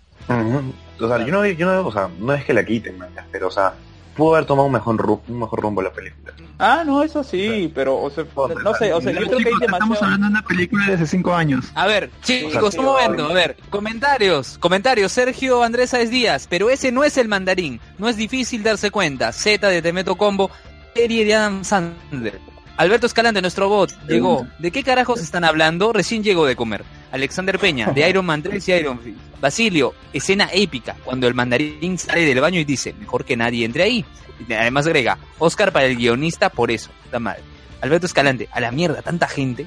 [1.02, 3.48] O sea, yo no, yo no, o sea, no es que la quiten, man, pero,
[3.48, 3.74] o sea,
[4.20, 6.34] pudo haber tomado un mejor, ru- un mejor rumbo la película.
[6.60, 8.26] Ah, no, eso sí, pero o sea,
[8.64, 10.94] no sé, o sea, yo creo que hay Chicos, estamos hablando de una película de
[10.96, 11.66] hace cinco años.
[11.74, 16.92] A ver, chicos, un momento, a ver, comentarios, comentarios, Sergio Andrés Sáez Díaz, pero ese
[16.92, 20.52] no es el mandarín, no es difícil darse cuenta, Z de Temeto Combo,
[20.94, 22.40] serie de Adam Sandler.
[22.78, 24.46] Alberto Escalante, nuestro bot, llegó.
[24.60, 25.92] ¿De qué carajos están hablando?
[25.92, 26.84] Recién llegó de comer.
[27.12, 29.18] Alexander Peña, de Iron Man 3 y Iron Fist.
[29.42, 33.84] Basilio, escena épica, cuando el mandarín sale del baño y dice, mejor que nadie entre
[33.84, 34.06] ahí.
[34.48, 37.38] Y además agrega, Oscar para el guionista por eso, está mal.
[37.82, 39.66] Alberto Escalante, a la mierda, tanta gente.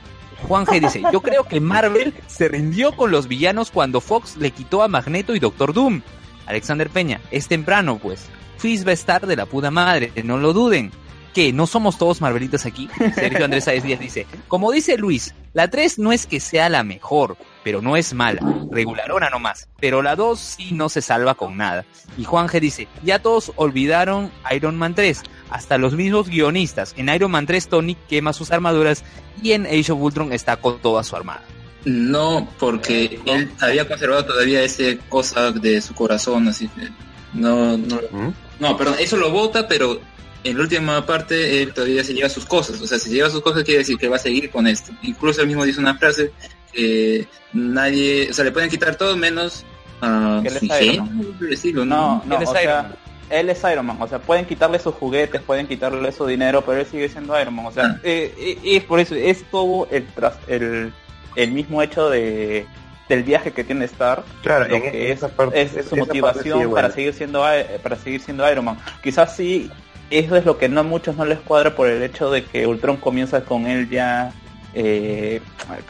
[0.49, 4.51] Juan G dice, yo creo que Marvel se rindió con los villanos cuando Fox le
[4.51, 6.03] quitó a Magneto y Doctor Doom.
[6.47, 8.27] Alexander Peña, es temprano pues.
[8.59, 10.93] Fizz va a estar de la puta madre, no lo duden.
[11.35, 11.53] ¿Qué?
[11.53, 12.89] ¿No somos todos Marvelitas aquí?
[13.15, 16.83] Sergio Andrés Sáez Díaz dice, como dice Luis, la 3 no es que sea la
[16.83, 21.57] mejor, pero no es mala, regularona nomás, pero la 2 sí no se salva con
[21.57, 21.87] nada.
[22.19, 26.95] Y Juan G dice, ya todos olvidaron Iron Man 3, hasta los mismos guionistas.
[26.99, 29.03] En Iron Man 3 Tony quema sus armaduras
[29.43, 31.43] y en Age of Ultron está con toda su armada.
[31.85, 36.89] No, porque él había conservado todavía ese cosa de su corazón, así que
[37.33, 38.33] no, no, ¿Mm?
[38.61, 39.99] No, perdón, eso lo vota, pero
[40.45, 42.81] en la última parte él todavía se lleva sus cosas.
[42.81, 44.93] O sea, si se lleva sus cosas quiere decir que va a seguir con esto.
[45.03, 46.33] Incluso él mismo dice una frase
[46.73, 49.65] que nadie, o sea, le pueden quitar todo menos
[50.01, 51.27] a Que él su es ingenio, Iron Man.
[51.39, 52.95] por decirlo, No, no, Él es o sea, Iron Man.
[53.31, 56.81] él es Iron Man, o sea, pueden quitarle sus juguetes, pueden quitarle su dinero, pero
[56.81, 58.01] él sigue siendo Iron Man, o sea, Ah.
[58.03, 60.93] eh, eh, es por eso, es todo el, tras, el,
[61.37, 62.67] el mismo hecho de
[63.09, 65.97] del viaje que tiene Stark, Claro, lo en que es, esa parte- es- es su
[65.97, 66.71] motivación sí, bueno.
[66.75, 67.45] para seguir siendo
[67.83, 68.79] para seguir siendo Iron Man.
[69.03, 69.71] Quizás sí,
[70.19, 72.67] eso es lo que no a muchos no les cuadra por el hecho de que
[72.67, 74.33] Ultron comienza con él ya
[74.75, 75.41] eh,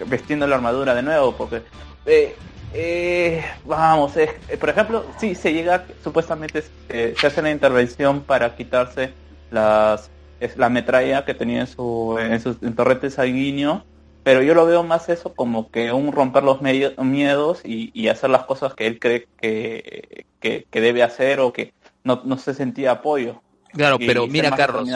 [0.06, 1.62] vestiendo la armadura de nuevo, porque
[2.06, 2.34] eh,
[2.74, 4.12] eh, vamos,
[4.58, 9.12] por ejemplo, sí se llega, supuestamente se hace la intervención para quitarse
[9.50, 10.10] las
[10.56, 13.84] la metralla que tenía en su en su en torrente sanguíneo,
[14.24, 18.08] pero yo lo veo más eso como que un romper los medio- miedos y, y
[18.08, 22.38] hacer las cosas que él cree que, que, que debe hacer o que no, no
[22.38, 23.40] se sentía apoyo.
[23.74, 24.88] Claro, Y pero mira, Carlos, con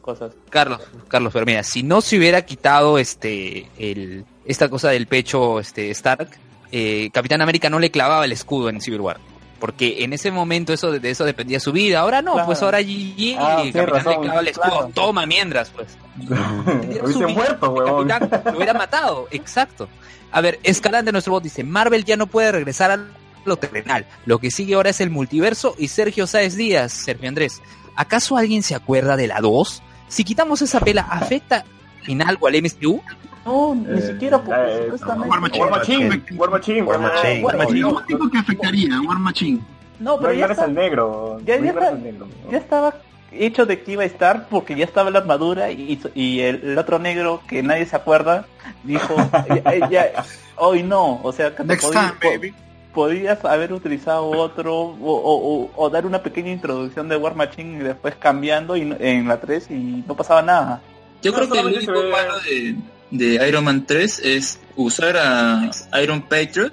[0.00, 0.32] cosas.
[0.48, 5.60] Carlos, Carlos, pero mira, si no se hubiera quitado este el esta cosa del pecho
[5.60, 6.28] este Stark,
[6.72, 9.18] eh, Capitán América no le clavaba el escudo en Civil War.
[9.58, 12.00] Porque en ese momento eso de eso dependía su vida.
[12.00, 12.46] Ahora no, Claro.
[12.46, 14.70] pues ahora GG Ah, y tienes Capitán razón, le clava el escudo.
[14.70, 14.90] claro.
[14.94, 15.98] Toma mientras, pues.
[17.04, 18.08] Hubiese muerto, huevón.
[18.08, 19.88] Capitán lo hubiera matado, exacto.
[20.32, 23.04] A ver, Escalante nuestro bot dice, Marvel ya no puede regresar a
[23.44, 24.06] lo terrenal.
[24.26, 27.60] Lo que sigue ahora es el multiverso y Sergio Sáez Díaz, Sergio Andrés.
[27.96, 29.82] ¿Acaso alguien se acuerda de la 2?
[30.08, 31.64] Si quitamos esa pela, ¿afecta
[32.06, 33.00] en algo al MCU?
[33.44, 35.28] No, ni Eh, siquiera porque eh, supuestamente...
[35.30, 35.64] War Machine.
[35.64, 37.42] War Machine, War Machine, War Machine.
[37.44, 38.30] War Machine.
[38.32, 39.60] Que afectaría, War Machine.
[39.98, 41.38] No, No pero ya está, al negro.
[41.44, 42.28] Ya- ya está- negro.
[42.50, 42.94] ya estaba
[43.32, 46.78] hecho de que iba a estar porque ya estaba la armadura y, y el, el
[46.78, 48.46] otro negro que nadie se acuerda
[48.82, 49.14] dijo
[49.64, 50.24] ya, ya-
[50.56, 52.54] hoy no o sea Next time, baby.
[52.94, 57.78] Podías haber utilizado otro o, o- o- o dar una pequeña introducción de War Machine
[57.78, 60.82] y después cambiando y, no- en la 3 y no pasaba nada
[61.22, 62.76] Yo No, creo que el único malo de,
[63.10, 65.70] de Iron Man 3 es usar a
[66.02, 66.72] Iron Patriot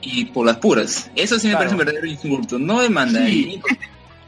[0.00, 1.10] y por las puras.
[1.16, 1.58] Eso sí me Claro.
[1.58, 2.58] parece un verdadero insulto.
[2.58, 3.60] No de mandarín.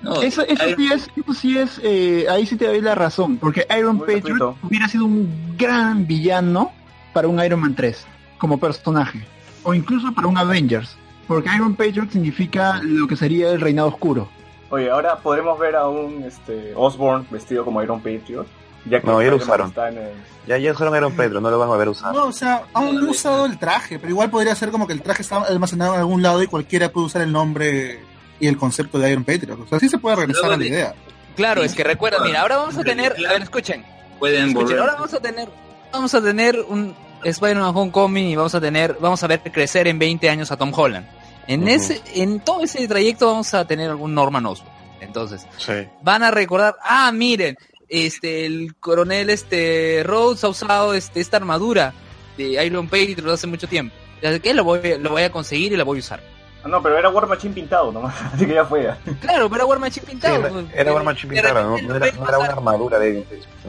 [0.03, 2.95] No, Eso, eso Iron- sí es, eso sí es, eh, ahí sí te doy la
[2.95, 6.73] razón, porque Iron Muy Patriot hubiera sido un gran villano
[7.13, 8.05] para un Iron Man 3,
[8.39, 9.21] como personaje,
[9.63, 10.97] o incluso para un Avengers,
[11.27, 14.29] porque Iron Patriot significa lo que sería el reinado oscuro.
[14.71, 18.47] Oye, ahora podremos ver a un este, Osborn vestido como Iron Patriot.
[18.89, 19.73] Ya que No, ya lo usaron.
[19.89, 20.13] el-
[20.47, 22.15] Ya, ya usaron Iron Pedro, no lo van a ver usar.
[22.15, 25.03] No, o sea, aún no usado el traje, pero igual podría ser como que el
[25.03, 27.99] traje está almacenado en algún lado y cualquiera puede usar el nombre
[28.39, 29.59] y el concepto de Iron Patriot.
[29.61, 30.95] O sea, sí se puede regresar Luego a la de- idea.
[31.35, 33.85] Claro, es que recuerda, mira, ahora vamos a tener, a ver, escuchen,
[34.21, 34.79] pueden escuchen, volver.
[34.81, 35.49] ahora vamos a tener,
[35.93, 36.95] vamos a tener un
[37.31, 40.73] Spider-Man Homecoming y vamos a tener, vamos a ver crecer en 20 años a Tom
[40.75, 41.07] Holland.
[41.49, 44.73] En ese, en todo ese trayecto vamos a tener algún Norman Osborn.
[45.01, 45.73] Entonces, Sí.
[46.03, 47.57] van a recordar, ah, miren,
[47.89, 51.95] este, el coronel, este, Rhodes ha usado, este, esta armadura
[52.37, 53.95] de Iron Patriot hace mucho tiempo.
[54.25, 56.21] Así que lo voy, lo voy a conseguir y la voy a usar.
[56.69, 58.15] No, pero era War Machine pintado nomás.
[58.35, 58.83] Así que ya fue.
[59.21, 60.35] Claro, pero era War Machine Sí, pintado.
[60.37, 63.25] era, pues, era War Machine de pintada, no, era, no una ar- armadura de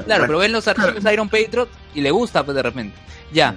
[0.06, 2.98] Claro, pero ven los archivos de Iron Patriot y le gusta, pues, de repente.
[3.32, 3.56] Ya.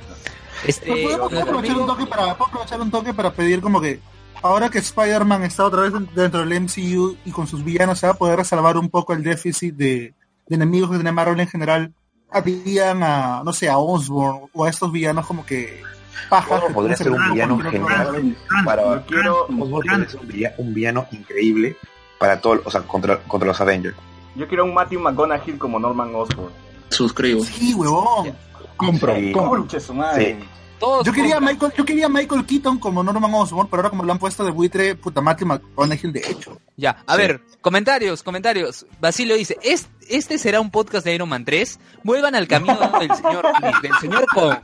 [0.66, 3.60] Este, Pero ¿Podemos nuestro aprovechar un amigo- toque para, ¿puedo aprovechar un toque para pedir
[3.62, 4.00] como que
[4.42, 8.12] ahora que Spider-Man está otra vez dentro del MCU y con sus villanos se va
[8.12, 10.12] a poder salvar un poco el déficit de,
[10.46, 11.92] de enemigos que tiene Marvel en general,
[12.30, 15.82] habían a, no sé, a Osborn o a estos villanos como que
[16.30, 20.54] Osborn que podría ser un villano genial para Yo quiero, Osborn podría ser un villano,
[20.58, 21.76] un villano increíble
[22.18, 23.96] para todo, o sea, contra, contra los Avengers.
[24.36, 26.50] yo quiero un Matthew McConaughey como Norman Osborn.
[26.90, 27.42] Suscribo.
[27.44, 28.32] Sí, huevón.
[28.76, 29.32] Compro, Sí.
[29.32, 29.66] compro.
[29.68, 30.36] Sí.
[30.80, 31.38] Todos Yo quería.
[31.38, 34.50] Michael, yo quería Michael Keaton como Norman Osborn, pero ahora como lo han puesto de
[34.50, 36.58] buitre, puta Matthew McConaughey de hecho.
[36.76, 37.20] Ya, a Sí.
[37.20, 38.84] ver, comentarios, comentarios.
[39.00, 41.78] Basilio dice, "¿Es- ¿este será un podcast de Iron Man 3?
[42.02, 43.44] Vuelvan al camino del señor,
[43.82, 44.56] del señor Kong.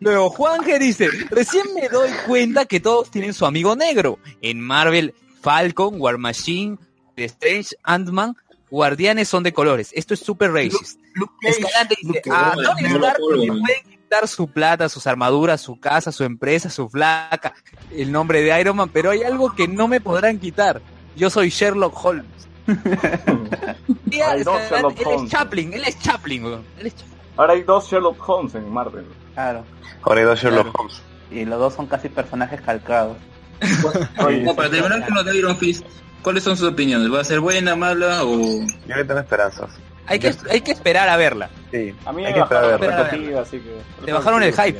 [0.00, 4.18] Luego, Juanje dice, recién me doy cuenta que todos tienen su amigo negro.
[4.42, 6.78] En Marvel, Falcon, War Machine,
[7.14, 8.34] The Strange, Ant-Man,
[8.70, 9.90] Guardianes son de colores.
[9.94, 11.00] Esto es super racist.
[11.14, 12.52] Luke Escalante dice, Luke a.
[12.52, 17.54] Tony Stark le pueden su plata, sus armaduras, su casa, su empresa, su flaca,
[17.92, 20.80] el nombre de Iron Man, pero hay algo que no me podrán quitar.
[21.16, 22.26] Yo soy Sherlock Holmes.
[24.10, 25.22] Tía, Sherlock él Holmes.
[25.24, 26.64] es Chaplin, él es Chaplin, weón.
[26.78, 27.18] Él es Chaplin.
[27.36, 29.06] Ahora hay dos Sherlock Holmes en Marvel.
[29.34, 29.64] claro
[30.02, 30.78] Ahora hay dos Sherlock Claro.
[30.78, 31.02] Holmes.
[31.30, 33.16] y los dos son casi personajes calcados
[34.26, 35.84] Oye, No, para terminar con lo de Iron Fist,
[36.22, 37.12] ¿cuáles son sus opiniones?
[37.12, 38.36] ¿Va a ser buena, mala o...?
[38.86, 39.70] Yo le tengo esperanzas.
[40.08, 41.50] Hay que, hay que esperar a verla.
[41.70, 41.94] Sí.
[42.04, 44.04] a mí hay me que esperar a bajaron la expectativa, así que...
[44.06, 44.78] Te bajaron el hype.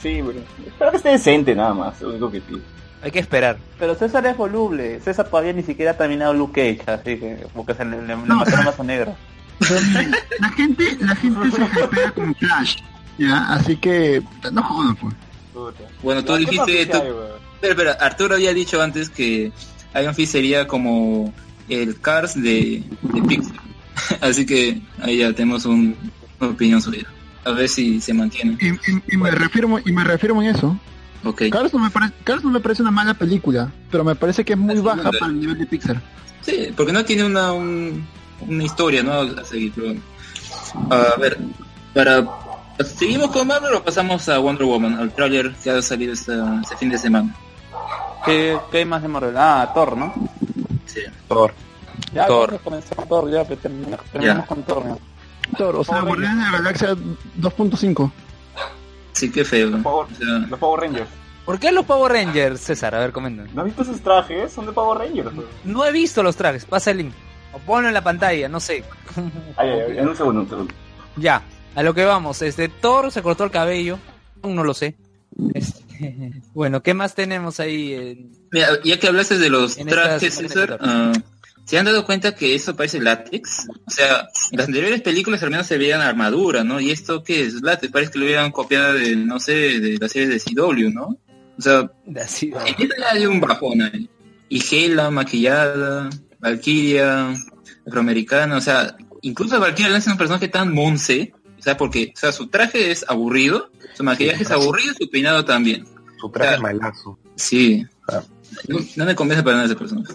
[0.00, 2.60] Sí, pero espero que esté decente nada más, lo único que pido.
[3.02, 3.58] Hay que esperar.
[3.78, 5.00] Pero César es voluble.
[5.00, 8.16] César todavía ni siquiera ha terminado Luke Cage, así que porque se le, le, le
[8.16, 9.14] mataron a su negro.
[9.58, 9.74] Pero
[10.40, 12.76] la gente, la gente se hypea con Flash,
[13.18, 13.52] ¿ya?
[13.52, 15.14] Así que, no jodan, pues.
[16.02, 16.86] Bueno, tú ¿Qué dijiste...
[16.86, 17.02] tú-?
[17.54, 19.52] Espera, espera, Arturo había dicho antes que
[20.00, 21.32] Iron Fist sería como
[21.68, 23.56] el Cars de, de Pixar.
[24.20, 25.96] Así que ahí ya tenemos un-
[26.40, 27.06] una opinión suya.
[27.44, 28.56] A ver si se mantiene.
[28.60, 30.78] Y, y- y me reafirmo, y me reafirmo en eso.
[31.24, 31.42] Ok.
[31.50, 32.14] Cars no, me parece,
[32.44, 35.58] me parece una mala película, pero me parece que es muy baja para el nivel
[35.58, 36.00] de Pixar.
[36.42, 38.06] Sí, porque no tiene una, un-
[38.46, 39.12] una historia, ¿no?
[39.12, 39.72] A seguir.
[39.74, 39.94] pero-
[40.90, 41.38] A ver,
[41.94, 42.26] para...
[42.98, 46.34] ¿Seguimos con Marvel o pasamos a Wonder Woman, al tráiler que ha salido este
[46.78, 47.32] fin de semana?
[48.26, 49.36] ¿Qué, qué hay más de Marvel?
[49.36, 50.12] Ah, Thor, ¿no?
[50.86, 51.00] Sí.
[51.28, 51.54] Thor.
[52.12, 52.58] Ya, Thor.
[53.08, 54.46] Thor, ya, pues, termina- terminamos Ya.
[54.48, 54.84] con Thor.
[54.86, 54.98] ¿no?
[55.58, 56.96] Thor, o sea, Guardianes de la Galaxia
[57.36, 58.12] 2.5.
[59.12, 59.70] Sí, qué feo.
[59.70, 59.82] ¿no?
[59.82, 61.08] Power- O sea, Los Power Rangers.
[61.44, 62.94] ¿Por qué los Power Rangers, César?
[62.94, 63.48] A ver, comenten.
[63.54, 64.50] ¿No has visto esos trajes?
[64.52, 65.26] Son de Power Rangers.
[65.36, 65.48] weón.
[65.64, 67.12] No he visto los trajes, pasa el link.
[67.52, 68.82] O ponlo en la pantalla, no sé.
[69.56, 70.74] Ay, ay, ay, en un segundo, un segundo.
[71.16, 71.42] Ya,
[71.76, 72.40] a lo que vamos.
[72.42, 73.98] Este Thor se cortó el cabello.
[74.42, 74.96] Aún no lo sé.
[75.52, 77.92] Este, bueno, ¿qué más tenemos ahí?
[77.92, 80.78] en- Mira, ya que hablaste de los trajes, César,
[81.64, 83.68] ¿se han dado cuenta que eso parece látex?
[83.86, 86.80] O sea, en las anteriores películas al menos se veían armadura, ¿no?
[86.80, 87.62] ¿Y esto qué es?
[87.62, 91.18] Látex, parece que lo hubieran copiado de, no sé, de la serie de CW, ¿no?
[91.56, 94.08] O sea, en esta hay un bajón ahí.
[94.48, 96.10] Y Hela, maquillada,
[96.40, 97.34] Valkyria,
[97.86, 102.18] afroamericana, o sea, incluso Valkyria no es un personaje tan monce, o sea, porque, o
[102.18, 105.86] sea, su traje es aburrido, su maquillaje es aburrido y su peinado también.
[106.20, 107.18] Su traje es malazo.
[107.36, 107.86] Sí.
[108.08, 108.22] Ah.
[108.68, 110.12] No, no me convence para nada ese personaje.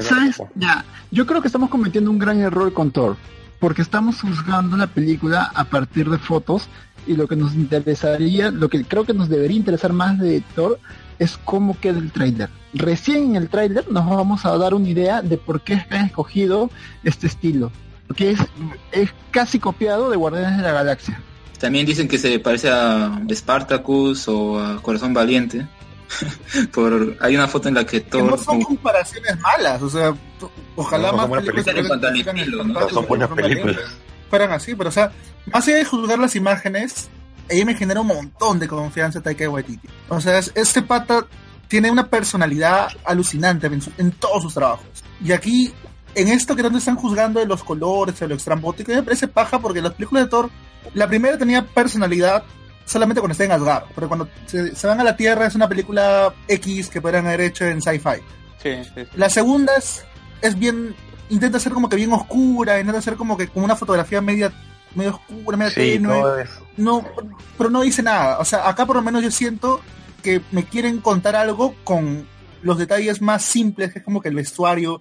[0.00, 0.42] ¿Sabes?
[0.54, 3.16] Ya, yo creo que estamos cometiendo un gran error con Thor,
[3.60, 6.68] porque estamos juzgando la película a partir de fotos
[7.06, 10.78] y lo que nos interesaría, lo que creo que nos debería interesar más de Thor
[11.18, 12.48] es cómo queda el tráiler.
[12.74, 16.70] Recién en el tráiler nos vamos a dar una idea de por qué han escogido
[17.04, 17.70] este estilo,
[18.06, 18.40] porque es,
[18.92, 21.20] es casi copiado de Guardianes de la Galaxia.
[21.58, 25.66] También dicen que se parece a Spartacus o a Corazón Valiente.
[26.72, 30.14] Por hay una foto en la que Que Thor no son comparaciones malas, o sea,
[30.76, 33.76] ojalá No, más películas Son buenas películas.
[34.30, 35.12] Fueran así, pero o sea,
[35.52, 37.08] más allá de juzgar las imágenes,
[37.48, 39.88] ella me genera un montón de confianza Taika Waititi.
[40.08, 41.26] O sea, es- este pata
[41.68, 44.86] tiene una personalidad alucinante en, su- en todos sus trabajos.
[45.24, 45.72] Y aquí,
[46.14, 49.58] en esto que donde están juzgando de los colores, de lo extrambótico, me parece paja
[49.58, 50.50] porque las películas de Thor,
[50.94, 52.44] la primera tenía personalidad
[52.84, 55.68] solamente cuando está en Asgard, pero cuando se, se van a la Tierra es una
[55.68, 58.20] película X que podrían haber hecho en sci-fi.
[58.62, 59.02] Sí, sí, sí.
[59.16, 60.04] La segunda es,
[60.40, 60.94] es bien,
[61.30, 64.52] intenta ser como que bien oscura, intenta ser como que como una fotografía media,
[64.94, 66.20] medio oscura, media Sí, tenue.
[66.20, 66.66] todo eso.
[66.76, 67.04] No,
[67.58, 68.38] pero no dice nada.
[68.38, 69.80] O sea, acá por lo menos yo siento
[70.22, 72.26] que me quieren contar algo con
[72.62, 75.00] los detalles más simples, que es como que el vestuario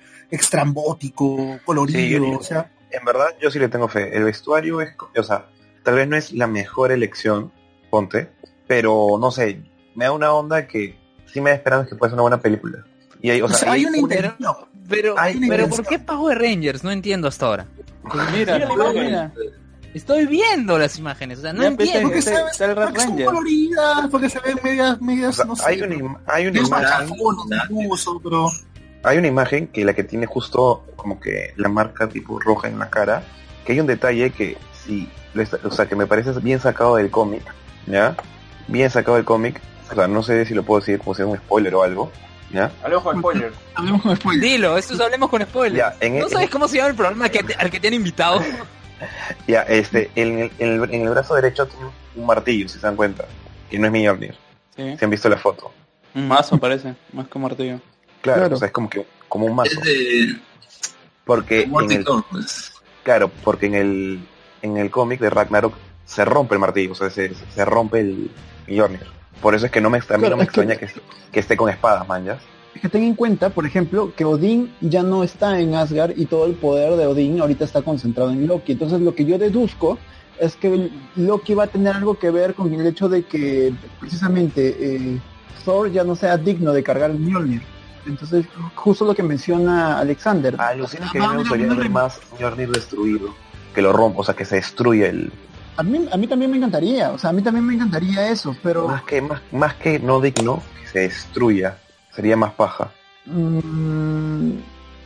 [0.56, 4.16] extrambótico, colorido, yo- o sea, En verdad, yo sí le tengo fe.
[4.18, 5.46] El vestuario es, o sea,
[5.84, 7.50] tal vez no es la mejor elección,
[7.92, 8.30] ponte,
[8.68, 9.62] pero no sé,
[9.94, 10.98] me da una onda que
[11.32, 12.84] sí me da esperanza que puede ser una buena película.
[13.22, 14.56] Y hay, o o sea, sea, hay una una- intención.
[14.90, 16.84] Pero, Ay, pero pero- ¿por qué Power Rangers?
[16.84, 17.68] No entiendo hasta ahora.
[18.02, 19.32] Pues mira, Mira no.
[19.94, 22.10] Estoy viendo las imágenes, o sea, no Ya, entiendo.
[22.10, 23.26] Porque Red porque son Ranger.
[23.26, 25.64] coloridas, porque se ven medias, o medias, sea, no sé.
[25.68, 27.10] hay una, im- hay una imagen,
[27.70, 28.48] incluso, pero
[29.04, 32.80] hay una imagen que la que tiene justo como que la marca tipo roja en
[32.80, 33.24] la cara,
[33.66, 36.96] que hay un detalle que sí, lo está- o sea, que me parece bien sacado
[36.96, 37.44] del cómic,
[37.88, 38.16] ¿ya?
[38.68, 39.60] Bien sacado del cómic,
[39.92, 42.12] o sea, no sé si lo puedo decir como si es un spoiler o algo,
[42.52, 42.72] ¿ya?
[42.84, 43.56] Alejo, spoilers.
[43.76, 44.42] Hablemos con spoilers.
[44.52, 45.78] Dilo, esto es hablemos con spoilers.
[45.78, 47.88] Ya, en ¿No el- sabes cómo se llama el programa que te- al que te
[47.88, 48.42] han invitado?
[49.48, 52.86] Ya, este, en el, en el, en el brazo derecho tiene un martillo, si se
[52.86, 53.26] dan cuenta,
[53.68, 54.36] que no es Mjolnir,
[54.76, 54.96] Sí.
[54.96, 55.72] si han visto la foto.
[56.14, 57.80] Un mazo parece, más que un martillo.
[58.22, 58.56] Claro, Claro.
[58.56, 59.72] o sea, es como que como un mazo.
[59.72, 60.36] Es de
[61.26, 62.74] Porque en el, pues.
[63.04, 64.28] claro, porque en el
[64.62, 65.74] en el cómic de Ragnarok
[66.12, 68.30] se rompe el martillo, o sea, se, se rompe el
[68.68, 69.06] Mjolnir.
[69.42, 70.90] Por eso es que no me, a mí Claro, no me es que- extraña que,
[71.32, 72.38] que esté con espadas, man, ¿ya?
[72.82, 76.46] que ten en cuenta, por ejemplo, que Odín ya no está en Asgard y todo
[76.46, 78.72] el poder de Odín ahorita está concentrado en Loki.
[78.72, 80.00] Entonces lo que yo deduzco
[80.40, 84.76] es que Loki va a tener algo que ver con el hecho de que precisamente
[84.80, 85.20] eh,
[85.66, 87.62] Thor ya no sea digno de cargar el Mjolnir.
[88.08, 90.56] Entonces, justo lo que menciona Alexander.
[90.60, 93.30] Alucina que Ah, me gustaría ver más Mjolnir destruido,
[93.76, 95.32] que lo rompa, o sea, que se destruya el...
[95.78, 98.56] A mí, a mí también me encantaría, o sea, a mí también me encantaría eso,
[98.62, 101.78] pero Más que, más, más que no digno, que se destruya,
[102.14, 102.92] sería más paja.
[103.26, 104.52] mm,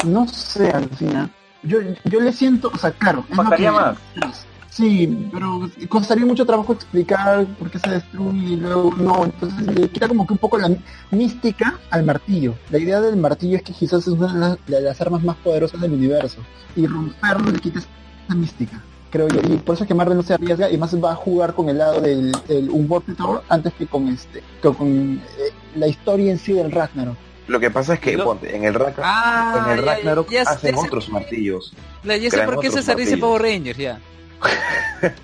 [0.03, 1.29] no sé, Alucina.
[1.63, 4.45] Yo, yo le siento, o sea, claro, que- más.
[4.69, 9.87] Sí, pero costaría mucho trabajo explicar por qué se destruye y luego no, entonces le
[9.89, 10.69] quita como que un poco la
[11.11, 12.55] mística al martillo.
[12.71, 15.93] La idea del martillo es que quizás es una de las armas más poderosas del
[15.93, 16.41] universo
[16.75, 19.39] y romperlo le quita esa mística, creo yo.
[19.41, 21.69] Y por eso es que Marvel no se arriesga y más va a jugar con
[21.69, 26.39] el lado del, Unworthy Thor antes que con este, que con eh, la historia en
[26.39, 27.15] sí del Ragnarok.
[27.47, 30.49] Lo que pasa es que, ponte, en el, Ragnarok Ah, en el Ragnarok ya- ya
[30.49, 31.73] hacen otros martillos.
[32.03, 33.19] La- Ya sé por qué César dice martillos.
[33.29, 33.99] Power Rangers, ya.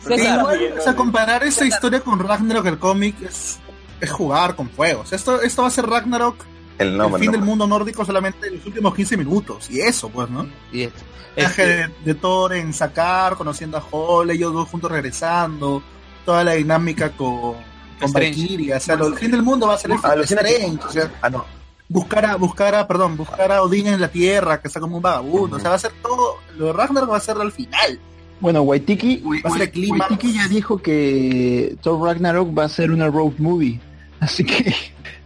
[0.00, 3.58] César, igual, o sea, comparar esta historia con Ragnarok, el cómic, es,
[4.00, 5.00] es jugar con fuego.
[5.00, 6.44] O sea, esto, esto va a ser Ragnarok,
[6.78, 7.22] El el nombre.
[7.22, 9.70] fin del mundo nórdico, solamente en los últimos 15 minutos.
[9.70, 10.46] Y eso, pues, ¿no?
[10.72, 10.92] y es-
[11.36, 15.82] viaje este, de, de Thor en sacar, conociendo a Hall, ellos dos juntos regresando,
[16.24, 17.54] toda la dinámica con,
[18.00, 18.12] con.
[18.12, 20.42] Valkyria, o sea, lo- el fin del mundo va a ser el fin de Alucina
[20.42, 21.44] que- Strange, o sea, Ah, no.
[21.88, 25.02] buscar a, buscar a, perdón, buscar a Odín en la tierra, que está como un
[25.02, 28.00] vagabundo, o sea, va a ser todo, lo de Ragnarok va a ser al final.
[28.40, 29.90] Bueno, Waitiki, Va a ser el.
[29.92, 33.80] Waitiki ya dijo que Thor Ragnarok va a ser una road movie,
[34.20, 34.74] así que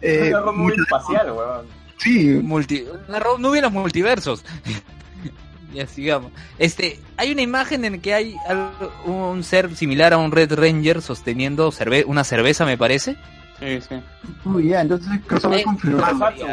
[0.03, 1.67] eh, Es algo muy espacial, weón.
[1.99, 4.45] sí, multi, la ro- no hubiera multiversos.
[5.75, 6.33] ya sigamos.
[6.59, 11.01] Este, hay una imagen en que hay algo- un ser similar a un Red Ranger
[11.03, 13.17] sosteniendo cerve- una cerveza, me parece.
[13.61, 14.03] Sí, sí.
[14.45, 16.07] Uy, ya, entonces crossover Eh, confirmado.
[16.19, 16.47] Tokusatsu.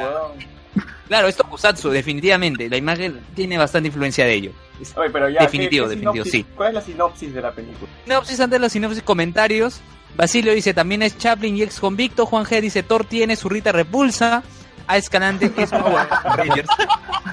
[1.08, 2.70] Claro, es Tokusatsu, definitivamente.
[2.70, 4.52] La imagen tiene bastante influencia de ello.
[4.82, 5.40] Es- Oye, pero ya.
[5.42, 6.46] Definitivo, ¿qué- qué definitivo, sí.
[6.56, 7.90] ¿Cuál es la sinopsis de la película?
[8.04, 9.80] Sinopsis antes de la sinopsis comentarios.
[10.16, 12.26] Basilio dice también es Chaplin y ex convicto.
[12.26, 14.44] Juan G dice Thor tiene su Rita repulsa.
[14.88, 16.70] A Escalante es Power Rangers.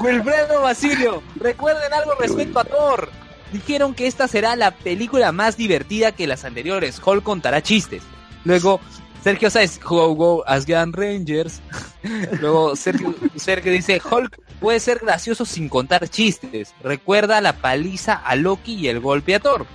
[0.01, 3.11] Wilfredo Basilio, recuerden algo respecto a Thor.
[3.53, 7.01] Dijeron que esta será la película más divertida que las anteriores.
[7.05, 8.03] Hulk contará chistes.
[8.45, 8.81] Luego
[9.23, 11.63] Sergio Sáez, Go Go Asgard Rangers.
[12.41, 16.75] Luego Sergio, Sergio dice Hulk puede ser gracioso sin contar chistes.
[16.83, 19.67] Recuerda la paliza a Loki y el golpe a Thor.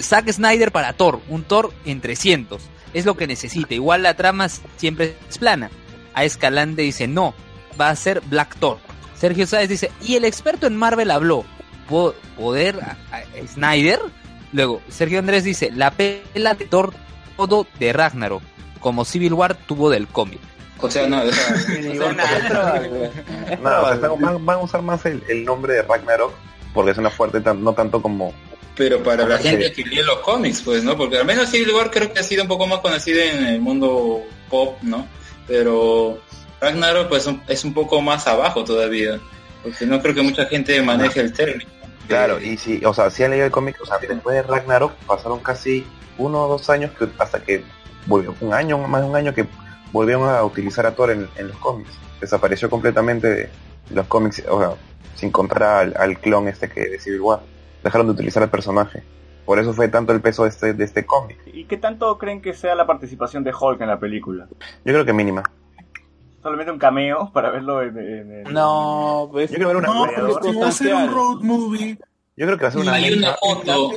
[0.00, 2.62] Zack Snyder para Thor, un Thor en 300.
[2.94, 3.74] Es lo que necesita.
[3.74, 5.70] Igual la trama siempre es plana.
[6.14, 7.34] A Escalante dice, no,
[7.80, 8.78] va a ser Black Thor.
[9.18, 11.44] Sergio Sáez dice, y el experto en Marvel habló.
[11.88, 14.00] ¿Po- ¿Poder a, a Snyder?
[14.52, 16.92] Luego, Sergio Andrés dice, la pela de Thor
[17.36, 18.42] todo de Ragnarok,
[18.80, 20.40] como Civil War tuvo del cómic.
[20.80, 21.54] O sea, no, o sea,
[24.20, 26.32] van, van a usar más el, el nombre de Ragnarok
[26.74, 28.32] porque suena fuerte, tan- no tanto como...
[28.78, 30.96] pero para la gente que lee los cómics, pues, ¿no?
[30.96, 33.60] Porque al menos Civil War creo que ha sido un poco más conocida en el
[33.60, 35.06] mundo pop, ¿no?
[35.48, 36.18] Pero
[36.60, 39.18] Ragnarok, pues, un- es un poco más abajo todavía.
[39.62, 41.68] Porque no creo que mucha gente maneje el término.
[42.06, 44.92] Claro, y si, o sea, si han leído el cómic, o sea, después de Ragnarok
[45.06, 45.84] pasaron casi
[46.16, 47.64] uno o dos años que, hasta que
[48.06, 49.44] volvió, un año, más de un año que
[49.92, 51.90] volvieron a utilizar a Thor en, en los cómics.
[52.20, 53.50] Desapareció completamente de
[53.90, 54.70] los cómics, o sea,
[55.16, 57.40] sin contar al, al clon este que de Civil War.
[57.82, 59.02] Dejaron de utilizar al personaje.
[59.44, 61.38] Por eso fue tanto el peso de este, de este cómic.
[61.46, 64.46] ¿Y qué tanto creen que sea la participación de Hulk en la película?
[64.84, 65.42] Yo creo que mínima.
[66.42, 68.52] Solamente un cameo para verlo en, en el...
[68.52, 69.50] No, pues.
[69.50, 71.98] Yo quiero ver una No, porque va a ser un road movie
[72.36, 73.90] Yo creo que va a ser una Hay una foto,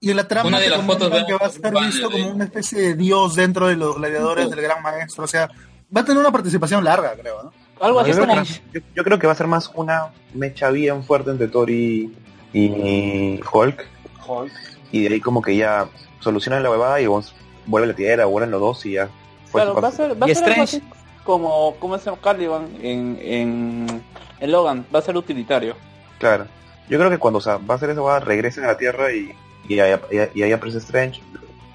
[0.00, 2.10] y en la trama Una de las fotos de- que va a ser vale, visto
[2.10, 5.48] como una especie de dios dentro de los gladiadores del gran maestro, o sea,
[5.96, 7.52] va a tener una participación larga, creo, ¿no?
[7.80, 10.70] Algo así yo, creo que, yo- yo creo que va a ser más una mecha
[10.70, 12.14] bien fuerte entre Thor y,
[12.56, 13.86] y Hulk.
[14.26, 14.52] Hulk.
[14.90, 15.88] Y de ahí como que ya
[16.20, 17.34] solucionan la huevada y vos
[17.66, 19.08] vuelve la tierra, vuelven los dos y ya.
[19.46, 20.82] fue Claro, va a ser, va a Y ser así
[21.24, 24.02] como, como se llama Caliban en, en,
[24.40, 25.76] en Logan, va a ser utilitario.
[26.18, 26.46] Claro.
[26.88, 29.12] Yo creo que cuando o sea, va a hacer esa huevada, regresen a la tierra
[29.12, 29.32] y,
[29.68, 29.98] y, ahí,
[30.34, 31.20] y ahí aparece Strange,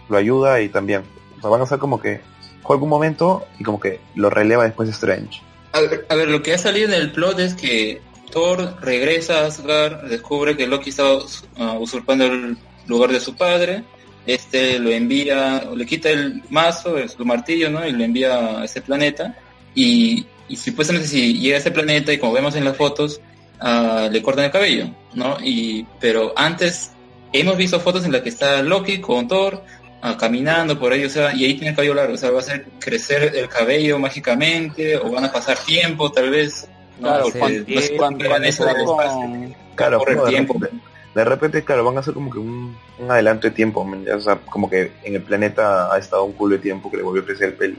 [0.09, 1.03] lo ayuda y también.
[1.37, 2.21] O sea, van a ser como que
[2.63, 5.41] juega un momento y como que lo releva después Strange.
[5.73, 8.01] A ver, a ver, lo que ha salido en el plot es que
[8.31, 13.83] Thor regresa a Asgard, descubre que Loki está uh, usurpando el lugar de su padre,
[14.25, 17.85] este lo envía, le quita el mazo, su martillo, ¿no?
[17.87, 19.35] Y lo envía a ese planeta.
[19.73, 20.25] Y,
[20.55, 23.21] supuestamente si llega a ese planeta y como vemos en las fotos,
[23.59, 25.37] ah, le cortan el cabello, ¿no?
[25.41, 26.91] Y, pero antes
[27.33, 29.63] hemos visto fotos en las que está Loki con Thor,
[30.01, 32.37] ah, caminando por ahí, o sea, y ahí tiene el cabello largo, o sea, va
[32.37, 36.67] a hacer crecer el cabello mágicamente, o van a pasar tiempo tal vez.
[36.99, 37.07] ¿No?
[37.07, 40.53] Claro, Porque cuando, no sé cuando, cuando eso con, Claro, corre el de tiempo.
[40.59, 40.77] repente-
[41.13, 43.81] De repente, claro, van a hacer como que un, un adelanto de tiempo,
[44.15, 47.03] o sea, como que en el planeta ha estado un culo de tiempo que le
[47.03, 47.75] volvió a crecer el pelo.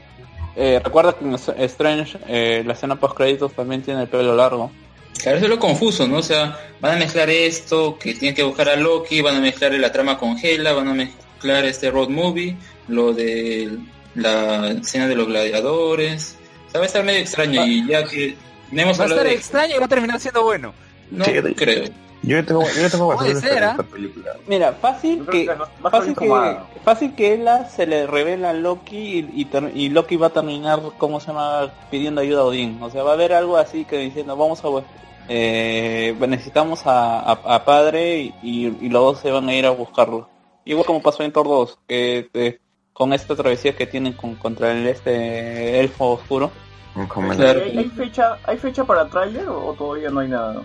[0.55, 4.69] Eh, recuerda que en Strange eh, la escena post créditos también tiene el pelo largo.
[5.19, 6.17] Claro, eso es lo confuso, ¿no?
[6.17, 9.71] O sea, van a mezclar esto, que tienen que buscar a Loki, van a mezclar
[9.73, 12.55] la trama con Hela, van a mezclar este road movie,
[12.87, 13.79] lo de
[14.13, 16.37] la escena de los gladiadores.
[16.67, 18.35] O sea, va a estar medio extraño y ya que
[18.73, 19.33] no hemos Va a estar de...
[19.33, 20.73] extraño y va a terminar siendo bueno.
[21.11, 21.89] No Sí, creo.
[22.25, 23.71] Yo tengo, yo tengo bastante ser, ¿ah?
[23.71, 24.31] esta película.
[24.47, 29.47] Mira, fácil que, que fácil que, fácil que Ella se le revela a Loki y,
[29.75, 31.69] y Loki va a terminar, ¿cómo se llama?
[31.91, 32.77] Pidiendo ayuda a Odín.
[32.81, 34.67] O sea, va a haber algo así que diciendo, vamos a,
[35.27, 39.71] eh, necesitamos a, a- a padre y, y los dos se van a ir a
[39.71, 40.29] buscarlo.
[40.63, 42.59] Igual como pasó en Thor 2, que eh,
[42.93, 46.51] con esta travesía que tienen con, contra el este elfo oscuro.
[46.95, 47.63] Un comentario.
[47.63, 47.71] Claro.
[47.71, 50.61] ¿Hay, hay fecha, ¿Hay fecha para tráiler o, todavía no hay nada?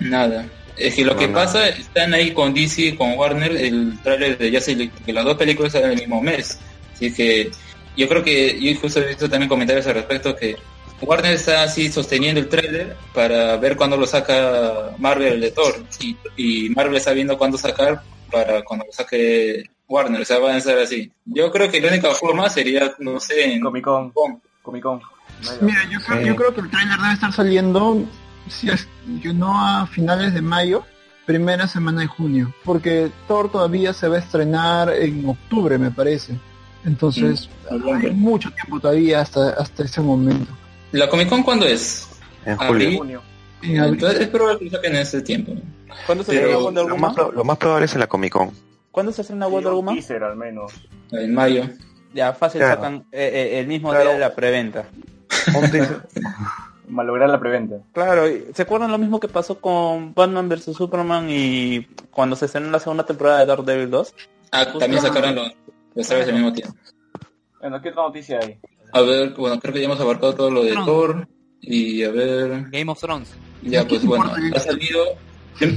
[0.00, 0.46] Nada.
[0.76, 4.38] Es que lo que No, pasa, están ahí con DC y con Warner, el tráiler
[4.38, 6.58] de ya se que las dos películas salen el mismo mes.
[6.94, 7.50] Así que
[7.96, 10.56] yo creo que, yo justo he visto también comentarios al respecto que
[11.02, 15.74] Warner está así sosteniendo el tráiler para ver cuándo lo saca Marvel el de Thor.
[16.00, 20.22] Y, y Marvel está viendo cuándo sacar para cuando lo saque Warner.
[20.22, 21.10] O sea, van a ser así.
[21.26, 23.84] Yo creo que la única forma sería, no sé, en Comic.
[23.84, 24.12] Con-
[24.62, 25.00] Comic Con.
[25.60, 26.26] Mira, yo creo, Sí.
[26.26, 28.04] yo creo que el tráiler debe estar saliendo,
[28.48, 28.88] si es
[29.22, 30.84] que no a finales de mayo,
[31.26, 36.34] primera semana de junio, porque Thor todavía se va a estrenar en octubre, me parece.
[36.84, 40.50] Entonces, hay mucho tiempo todavía hasta, hasta ese momento.
[40.92, 42.08] ¿La Comic Con cuándo es?
[42.44, 42.98] En julio.
[42.98, 43.22] junio.
[43.62, 43.94] En abril.
[43.94, 45.52] Entonces es probable que saquen en ese tiempo.
[46.06, 48.50] ¿Cuándo se estrena Wonder Lo más, pro- lo más probable es en la Comic Con.
[48.90, 49.94] ¿Cuándo se estrena Wonder Woman?
[49.96, 50.72] teaser al menos.
[51.12, 51.64] En mayo.
[52.14, 52.76] Ya, fácil Claro.
[52.76, 54.04] sacan eh, eh, el mismo Claro.
[54.06, 54.86] día de la preventa.
[56.88, 57.76] Malograr la preventa.
[57.92, 62.46] Claro, y- ¿se acuerdan lo mismo que pasó con Batman vs Superman y cuando se
[62.46, 64.14] estrenó la segunda temporada de Daredevil 2?
[64.52, 65.52] Ah, también sacaron los,
[65.94, 66.74] los trailers al mismo tiempo.
[67.60, 68.58] Bueno, ¿qué otra noticia hay?
[68.92, 70.84] A ver, bueno, creo que ya hemos abarcado todo lo de No.
[70.84, 71.28] Thor.
[71.60, 73.34] Y a ver, Game of Thrones.
[73.62, 75.04] ya pues bueno, ha salido...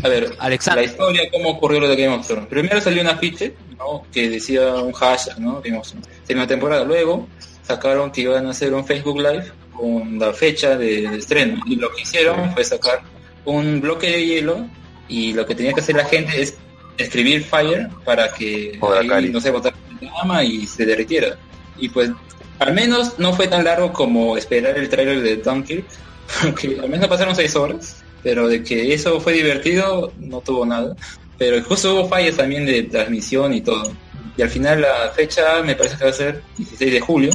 [0.04, 0.86] A ver, la Alexander.
[0.86, 2.48] historia, cómo ocurrió lo de Game of Thrones.
[2.48, 4.04] Primero salió un afiche, ¿no?
[4.14, 5.62] Que decía un hashtag, ¿no?
[5.62, 6.08] Game of Thrones.
[6.24, 6.86] Segunda temporada.
[6.86, 7.28] Luego
[7.64, 11.62] sacaron que iban a hacer un Facebook Live con la fecha de, de estreno.
[11.66, 13.02] Y lo que hicieron fue sacar
[13.46, 14.68] un bloque de hielo
[15.08, 16.58] y lo que tenía que hacer la gente es
[16.98, 18.80] escribir Fire para que
[19.12, 21.38] ahí, no sé, botar llama y se derritiera.
[21.78, 22.12] Y pues
[22.60, 25.86] al menos no fue tan largo como esperar el trailer de Dunkirk,
[26.44, 30.96] porque al menos pasaron seis horas, pero de que eso fue divertido no tuvo nada.
[31.38, 33.92] Pero justo hubo fallas también de transmisión y todo.
[34.38, 37.32] Y al final la fecha me parece que va a ser 16 de julio.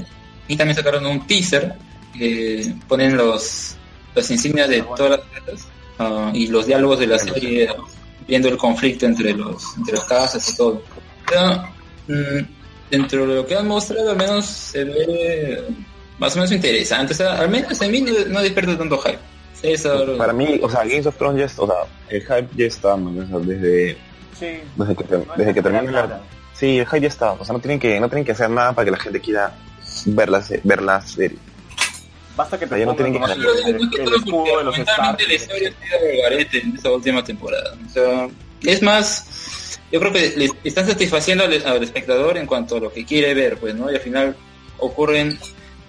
[0.47, 1.75] Y también sacaron un teaser
[2.19, 3.77] que ponen los
[4.15, 5.69] las insignias de todas las cartas
[5.99, 7.69] ah, y los diálogos de la serie
[8.27, 10.83] viendo el conflicto entre los entre las casas y todo.
[11.29, 11.63] Pero,
[12.09, 12.47] mm,
[12.91, 15.65] dentro de lo que han mostrado al menos se ve
[16.19, 17.13] más o menos interesante.
[17.13, 19.19] O sea, al menos en mí no, no despierta tanto hype.
[19.61, 21.77] César, Para mí, o sea, Games of Thrones ya es, o sea,
[22.11, 23.97] el hype ya está, man, o sea, desde,
[24.39, 24.47] Sí.
[24.77, 25.05] desde que,
[25.37, 26.21] desde que termine la...
[26.55, 28.73] Sí, el hype ya está, o sea, no tienen que, no tienen que hacer nada
[28.73, 29.53] para que la gente quiera
[30.07, 31.39] ver la, ver la serie.
[32.39, 33.45] Basta que te no tienen que el,
[33.75, 35.19] el escudo de los Stark.
[35.21, 37.75] en esta última temporada.
[37.85, 38.29] O sea,
[38.63, 42.93] es más, yo creo que le están satisfaciendo al, al espectador en cuanto a lo
[42.93, 43.91] que quiere ver, pues, ¿no?
[43.91, 44.37] Y al final
[44.79, 45.37] ocurren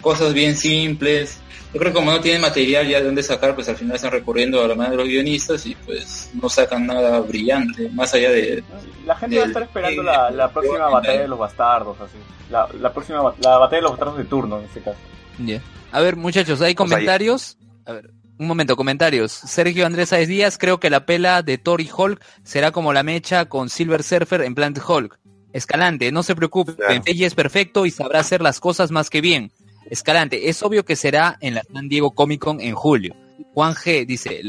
[0.01, 1.37] cosas bien simples.
[1.71, 4.11] Yo creo que como no tienen material ya de dónde sacar, pues al final están
[4.11, 8.31] recurriendo a la mano de los guionistas y pues no sacan nada brillante, más allá
[8.31, 8.63] de...
[9.05, 12.17] La gente va a estar esperando la, la próxima batalla de los bastardos, así.
[12.49, 14.97] La, la próxima la batalla de los bastardos de turno, en este caso.
[15.45, 15.61] Ya.
[15.91, 17.57] A ver, muchachos, ¿hay comentarios?
[17.85, 19.31] A ver, un momento, comentarios.
[19.31, 23.03] Sergio Andrés Sáez Díaz, creo que la pela de Thor y Hulk será como la
[23.03, 25.19] mecha con Silver Surfer en Planet Hulk.
[25.51, 27.01] Escalante, no se preocupe, Claro.
[27.05, 29.51] Es perfecto y sabrá hacer las cosas más que bien.
[29.89, 33.15] Escalante, es obvio que será en la San Diego Comic Con en julio.
[33.53, 34.41] Juan G dice,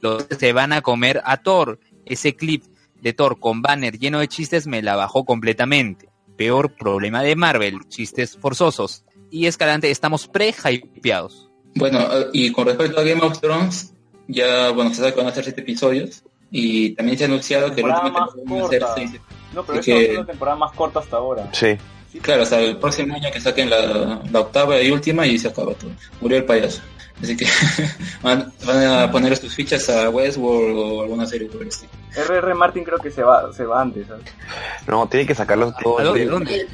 [0.00, 1.78] los se van a comer a Thor.
[2.06, 2.64] Ese clip
[3.02, 6.08] de Thor con banner lleno de chistes me la bajó completamente.
[6.36, 9.04] Peor problema de Marvel, chistes forzosos.
[9.36, 11.50] Y Escalante, estamos pre-hypeados.
[11.74, 11.98] Bueno,
[12.32, 13.92] y con respecto a Game of Thrones,
[14.28, 17.66] ya, bueno, se sabe que van a ser siete episodios y también se ha anunciado
[17.66, 19.20] que el Temporada último van a ser seis
[19.52, 21.50] No, pero Así esta va a que- ser la temporada más corta hasta ahora.
[21.52, 21.76] Sí.
[22.22, 25.74] Claro, hasta el próximo año que saquen la, la octava y última y se acaba
[25.74, 25.90] todo.
[26.20, 26.82] Murió el payaso.
[27.22, 27.46] Así que
[28.22, 31.90] van, van a poner sus fichas a Westworld o alguna serie por el estilo.
[32.14, 32.54] R.R.
[32.54, 34.24] Martin creo que se va, se va antes, ¿sabes?
[34.86, 35.98] No, tiene que sacarlo todo.
[35.98, 36.66] ¿A dónde?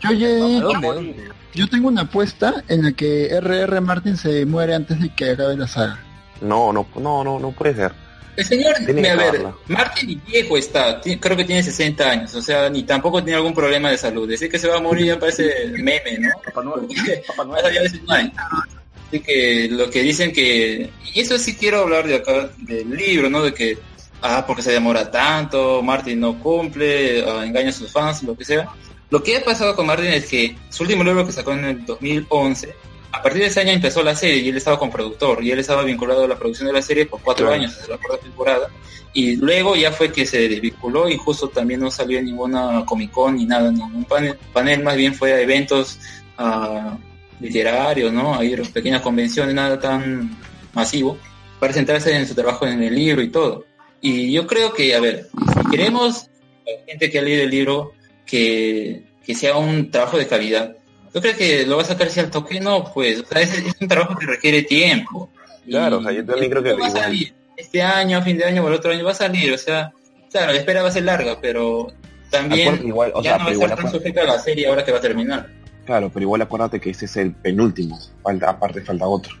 [0.00, 0.28] Yo, ya
[1.52, 3.80] yo tengo una apuesta en la que R.R.
[3.80, 5.98] Martin se muere antes de que acabe la saga.
[6.40, 7.92] No, no, no, no, no puede ser.
[8.40, 9.46] El señor, Tiene que a ver.
[9.68, 13.52] Martin ni viejo está, creo que tiene 60 años, o sea, ni tampoco tiene algún
[13.52, 14.26] problema de salud.
[14.26, 16.30] Decir que se va a morir ya parece meme, ¿no?
[16.42, 16.88] Papá Noel.
[17.26, 18.32] Papá Noel.
[19.08, 23.28] Así que lo que dicen que, y eso sí quiero hablar de acá, del libro,
[23.28, 23.42] ¿no?
[23.42, 23.76] De que,
[24.22, 28.46] ah, porque se demora tanto, Martin no cumple, ah, engaña a sus fans, lo que
[28.46, 28.70] sea.
[29.10, 31.84] Lo que ha pasado con Martin es que su último libro que sacó en el
[31.84, 32.74] 2011
[33.12, 35.58] a partir de ese año empezó la serie y él estaba con productor y él
[35.58, 37.60] estaba vinculado a la producción de la serie por cuatro Claro.
[37.60, 38.68] años, hasta la cuarta temporada.
[39.12, 43.10] Y luego ya fue que se desvinculó y justo también no salió en ninguna Comic
[43.10, 44.36] Con ni nada, ningún panel.
[44.52, 45.98] panel más bien fue a eventos
[47.40, 48.34] literarios, ¿no?
[48.34, 50.36] A ir a pequeñas convenciones, nada tan
[50.72, 51.18] masivo,
[51.58, 53.64] para centrarse en su trabajo en el libro y todo.
[54.00, 56.26] Y yo creo que, a ver, si queremos
[56.66, 57.92] la gente que ha leído el libro
[58.26, 60.76] que, que sea un trabajo de calidad,
[61.14, 63.52] yo creo que lo va a sacar si al toque, no, pues, o sea, es,
[63.54, 65.30] es un trabajo que requiere tiempo.
[65.66, 67.34] Claro, o sea, yo también creo que va a salir.
[67.56, 69.92] Este año, a fin de año o el otro año va a salir, o sea,
[70.30, 71.92] claro, la espera va a ser larga, pero
[72.30, 74.20] también Acuérdate, igual, o ya sea, no va a pero estar igual tan acuérdate- sujeta
[74.22, 75.50] a la serie ahora que va a terminar.
[75.84, 77.98] Claro, pero igual acuérdate que este es el penúltimo.
[78.22, 79.34] Falta, aparte falta otro.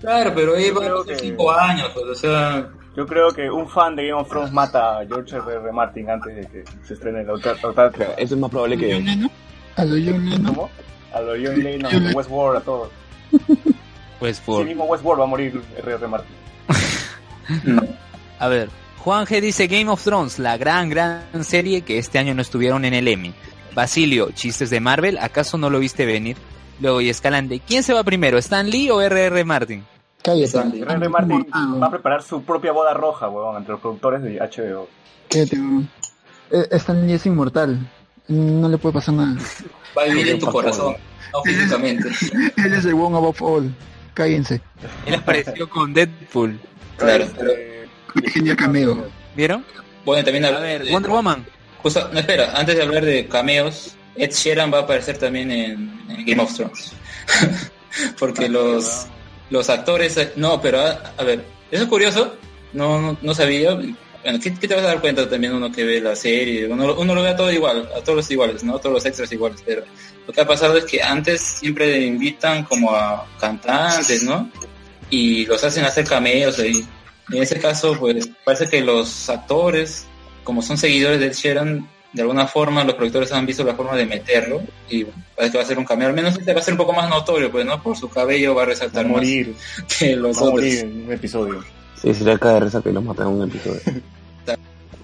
[0.00, 3.48] Claro, pero ahí va a ser que- cinco años, pues, o sea, Yo creo que
[3.48, 5.44] un fan de Game of Thrones mata a George R.
[5.62, 5.72] R.
[5.72, 7.52] Martin antes de que se estrene la otra.
[7.52, 8.92] eso es más probable que.
[9.76, 10.54] A lo John Lennon.
[10.54, 10.70] ¿Cómo?
[11.12, 12.90] A lo John Lennon, a Westworld, a todos.
[14.18, 15.92] Pues Sí mismo Westworld va a morir R.
[15.92, 16.08] R.
[16.08, 16.34] Martin.
[17.64, 17.82] no.
[18.40, 18.68] A ver,
[18.98, 22.84] Juan G dice Game of Thrones, la gran, gran serie que este año no estuvieron
[22.84, 23.32] en el Emmy.
[23.74, 26.36] Basilio, chistes de Marvel, ¿acaso no lo viste venir?
[26.80, 29.44] Luego, y Escalante, ¿quién se va primero, Stan Lee o R.R.
[29.44, 29.84] Martin?
[30.22, 30.48] Cállate.
[30.48, 30.82] Sandy.
[30.82, 30.92] R.
[30.92, 31.08] R.
[31.08, 31.82] Martin Inmortal.
[31.82, 34.88] va a preparar su propia boda roja, huevón, entre los productores de HBO.
[35.28, 35.56] Cállate.
[36.50, 37.78] Eh, Stan Lee es inmortal.
[38.28, 39.38] No le puede pasar nada.
[39.98, 40.96] Va a vivir en tu corazón,
[41.32, 42.08] no físicamente.
[42.56, 43.74] Él es el one above all.
[44.14, 44.60] Cállense.
[45.06, 46.58] Él apareció con Deadpool.
[46.96, 47.52] Claro, pero,
[48.22, 49.06] Qué genial cameo.
[49.36, 49.64] ¿Vieron?
[50.04, 51.46] bueno, también A hablar ver, de- Wonder Woman.
[51.82, 56.00] Justo- no, espera, antes de hablar de cameos, Ed Sheeran va a aparecer también en,
[56.08, 56.92] en Game of Thrones.
[58.18, 59.06] Porque los,
[59.50, 62.36] los actores, no, pero a, a ver, eso es curioso,
[62.72, 63.78] no, no, no sabía.
[64.28, 66.66] Bueno, ¿qué, qué te vas a dar cuenta también uno que ve la serie?
[66.68, 68.78] Uno, uno lo ve a todo igual, a todos los iguales, ¿no?
[68.78, 69.84] Todos los extras iguales, pero
[70.26, 74.50] lo que ha pasado es que antes siempre invitan como a cantantes, ¿no?
[75.08, 76.86] Y los hacen hacer cameos ahí.
[77.32, 80.06] En ese caso, pues parece que los actores,
[80.44, 83.96] como son seguidores de Ed Sheeran, de alguna forma los productores han visto la forma
[83.96, 84.60] de meterlo
[84.90, 86.08] y bueno, parece que va a ser un cameo.
[86.08, 87.82] Al menos este va a ser un poco más notorio, pues, ¿no?
[87.82, 89.54] Por su cabello va a va a resaltar más morir,
[89.98, 90.52] que los va a otros.
[90.52, 91.64] morir en un episodio.
[92.02, 93.80] Sí, sería caer de risa que los matan en un episodio.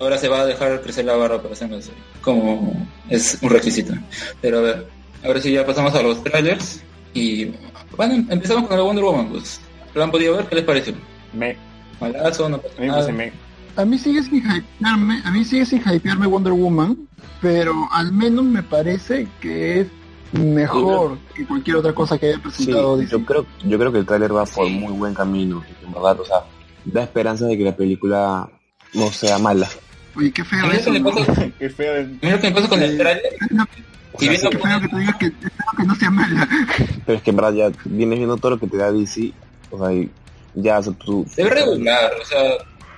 [0.01, 1.91] Ahora se va a dejar crecer la barra para hacerlo así,
[2.21, 3.95] como es un requisito.
[4.41, 4.87] Pero a ver,
[5.25, 6.83] ahora sí ya pasamos a los trailers
[7.15, 7.53] y
[7.97, 9.61] bueno, empezamos con la Wonder Woman, pues.
[9.95, 10.47] ¿Lo han podido ver?
[10.47, 10.95] ¿Qué les pareció?
[11.33, 11.57] Me,
[12.01, 13.12] Malazo, no pasa a mí me nada.
[13.12, 13.33] me.
[13.77, 17.09] A mí sigue sin hypearme, a mí sigue sin hypearme Wonder Woman,
[17.41, 19.87] pero al menos me parece que es
[20.33, 23.12] mejor que cualquier otra cosa que haya Sí, presentado DC.
[23.12, 24.73] yo creo, yo creo que el tráiler va por Sí.
[24.73, 25.62] muy buen camino.
[25.85, 26.39] En verdad, o sea,
[26.85, 28.49] da esperanza de que la película
[28.95, 29.69] no sea mala.
[30.16, 31.16] Oye, qué A feo eso, que me ¿no?
[31.16, 32.01] pasa, Qué feo.
[32.01, 33.65] a mí lo que me pasa con el trailer, No,
[34.12, 35.33] O y sea, viendo Qué feo que te digas que
[35.77, 36.49] que no sea mala.
[37.07, 39.33] Pero es que en verdad ya vienes viendo todo lo que te da DC.
[39.71, 40.09] O sea, y
[40.55, 40.93] ya, o sea,
[41.37, 42.43] ve regular, o sea,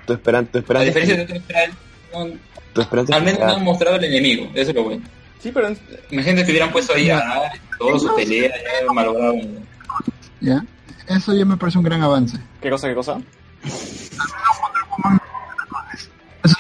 [0.06, 1.74] tu, esperan, tu a esperanza, diferencia de otros trailers,
[2.12, 2.39] no-
[2.74, 5.02] tu esperanza al menos no han mostrado el enemigo, eso es lo bueno.
[5.43, 5.68] Sí, pero
[6.10, 8.52] Imagínate que hubieran puesto ahí a Ares, todo su pelea,
[8.86, 9.36] ya malogrado.
[10.43, 10.62] ¿Ya?
[11.09, 12.36] Eso ya me parece un gran avance.
[12.60, 13.18] ¿qué cosa, qué cosa?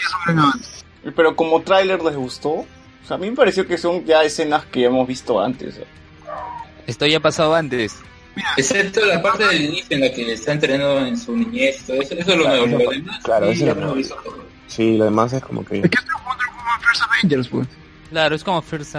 [0.06, 0.84] Eso ya es un gran avance.
[1.14, 2.50] Pero como tráiler les gustó.
[2.50, 2.66] O
[3.06, 5.80] sea, a mí me pareció que son ya escenas que ya hemos visto antes.
[6.86, 7.96] Esto ya ha pasado antes.
[8.56, 12.02] Excepto la parte del inicio en la que está entrenando en su niñez y todo
[12.02, 12.84] eso, eso es lo Claro, nuevo.
[12.84, 14.08] Lo demás, claro, sí, eso es lo nuevo.
[14.66, 15.78] Sí, lo demás es como que...
[15.78, 17.68] Es que es Wonder Woman First Avengers, pues.
[18.10, 18.96] Claro, es como First.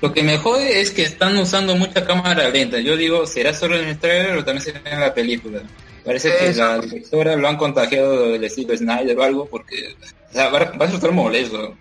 [0.00, 2.78] Lo que me jode es que están usando mucha cámara lenta.
[2.78, 5.60] Yo digo, ¿será solo en el trailer o también será en la película?
[6.04, 6.60] Parece que Eso.
[6.60, 9.96] la directora lo han contagiado del estilo Snyder o algo, porque
[10.30, 11.76] o sea, va, a- va a resultar molesto.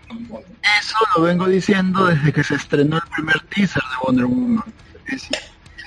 [0.79, 4.73] Eso lo vengo diciendo desde que se estrenó el primer teaser de Wonder Woman.
[5.05, 5.37] Es decir,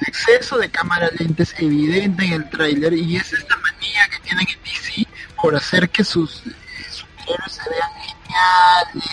[0.01, 4.19] el exceso de cámara lenta es evidente en el tráiler y es esta manía que
[4.21, 5.07] tienen en DC
[5.41, 6.51] por hacer que sus eh,
[6.91, 9.11] superhéroes se vean geniales,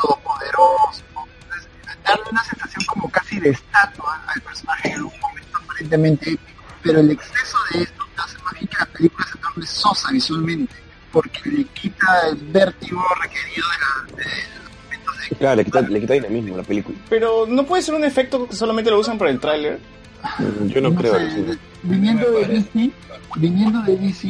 [0.00, 1.04] todopoderosos,
[2.04, 6.62] darle una sensación como casi de estatua al personaje en algún momento aparentemente épico.
[6.82, 8.04] Pero el exceso de esto
[8.52, 10.74] hace más bien que la película se torne sosa visualmente,
[11.10, 16.00] porque le quita el vértigo requerido de, la, de los de Claro, le quita, le
[16.00, 16.98] quita dinamismo a la película.
[17.08, 19.78] Pero no puede ser un efecto que solamente lo usan para el tráiler.
[20.66, 21.14] Yo no, creo.
[21.18, 21.42] sé, sí.
[21.42, 22.46] de- viniendo de.
[22.46, 22.90] DC,
[23.36, 24.20] viniendo de DC,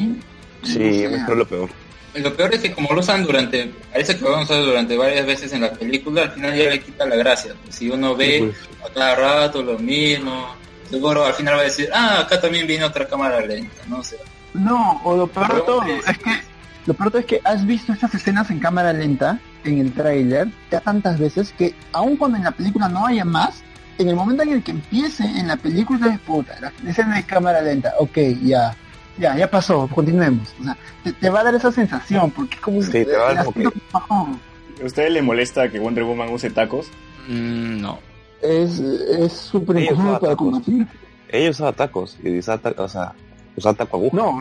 [0.62, 1.68] Sí, no sé, lo peor.
[2.14, 4.96] Lo peor es que como lo usan durante, parece que lo van a usar durante
[4.96, 7.54] varias veces en la película, al final ya le quita la gracia.
[7.70, 10.54] Si uno ve Sí, a cada rato lo mismo,
[10.92, 14.18] seguro al final va a decir, ah, acá también viene otra cámara lenta, no sé.
[14.54, 16.40] No, o lo peor de todo es que
[16.84, 20.80] lo peor es que has visto estas escenas en cámara lenta en el tráiler ya
[20.80, 23.62] tantas veces que aun cuando en la película no haya más,
[23.98, 27.22] en el momento en el que empiece en la película de puta, la escena de
[27.22, 28.76] cámara lenta, ok, ya,
[29.18, 30.54] ya, ya pasó, continuemos.
[30.60, 32.82] O sea, te, te va a dar esa sensación, porque es como...
[32.82, 34.82] Sí, te va a dar como que-.
[34.82, 36.88] ¿A ustedes les molesta que Wonder Woman use tacos?
[37.28, 38.11] Mm, no.
[38.42, 40.86] Es es súper incómodo para conducir.
[41.28, 43.12] Ella usaba tacos, y usaba, ta- o sea,
[43.56, 44.16] usaba taco aguja.
[44.16, 44.40] No,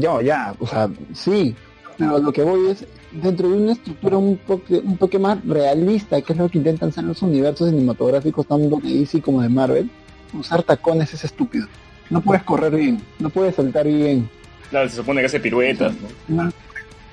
[0.00, 1.54] yo ya, o sea, sí,
[1.96, 6.20] pero lo que voy es dentro de una estructura un toque, un toque más realista,
[6.22, 9.90] que es lo que intentan hacer los universos cinematográficos tanto de DC como de Marvel,
[10.32, 11.66] usar tacones es estúpido.
[12.10, 14.28] No puedes correr bien, no puedes saltar bien.
[14.70, 15.92] Claro, se supone que hace piruetas,
[16.28, 16.44] ¿no?
[16.44, 16.50] No-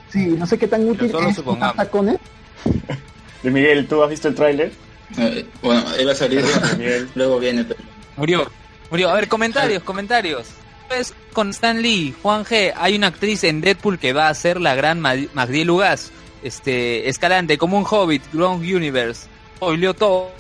[0.10, 2.18] sí, no sé qué tan útil es usar tacones.
[3.44, 4.72] De Miguel, ¿tú has visto el tráiler?
[5.18, 6.44] Eh, bueno, va a salir,
[7.16, 7.64] luego viene.
[7.64, 7.80] pero-
[8.18, 8.52] Murió.
[8.90, 9.10] Murió.
[9.10, 10.48] A ver, comentarios, comentarios.
[10.88, 14.62] Pues con Stan Lee, Juan G, hay una actriz en Deadpool que va a ser
[14.62, 16.12] la gran Ma- Magdiel Lugas.
[16.44, 19.28] Este, Escalante, como un hobbit, Wrong Universe.
[19.60, 20.32] Hoy leo todo.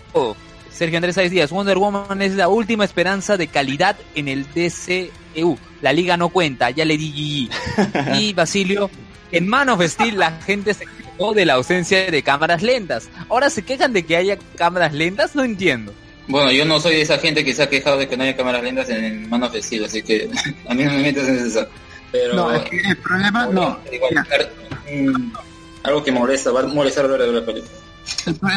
[0.71, 5.57] Sergio Andrés Sáenz Díaz, Wonder Woman es la última esperanza de calidad en el DCEU.
[5.81, 8.15] La liga no cuenta, ya le di GG.
[8.19, 8.89] Y Basilio,
[9.31, 10.85] en Man of Steel la gente se
[11.17, 13.09] quejó de la ausencia de cámaras lentas.
[13.29, 15.93] Ahora se quejan de que haya cámaras lentas, no entiendo.
[16.27, 18.35] Bueno, yo no soy de esa gente que se ha quejado de que no haya
[18.35, 20.29] cámaras lentas en el Man of Steel, así que
[20.67, 21.67] a mí no me metas en eso.
[22.11, 23.79] Pero No, es que el problema, no.
[23.91, 24.25] igual,
[24.91, 25.33] mm,
[25.83, 27.71] algo que molesta, va a molestar a la hora de la película.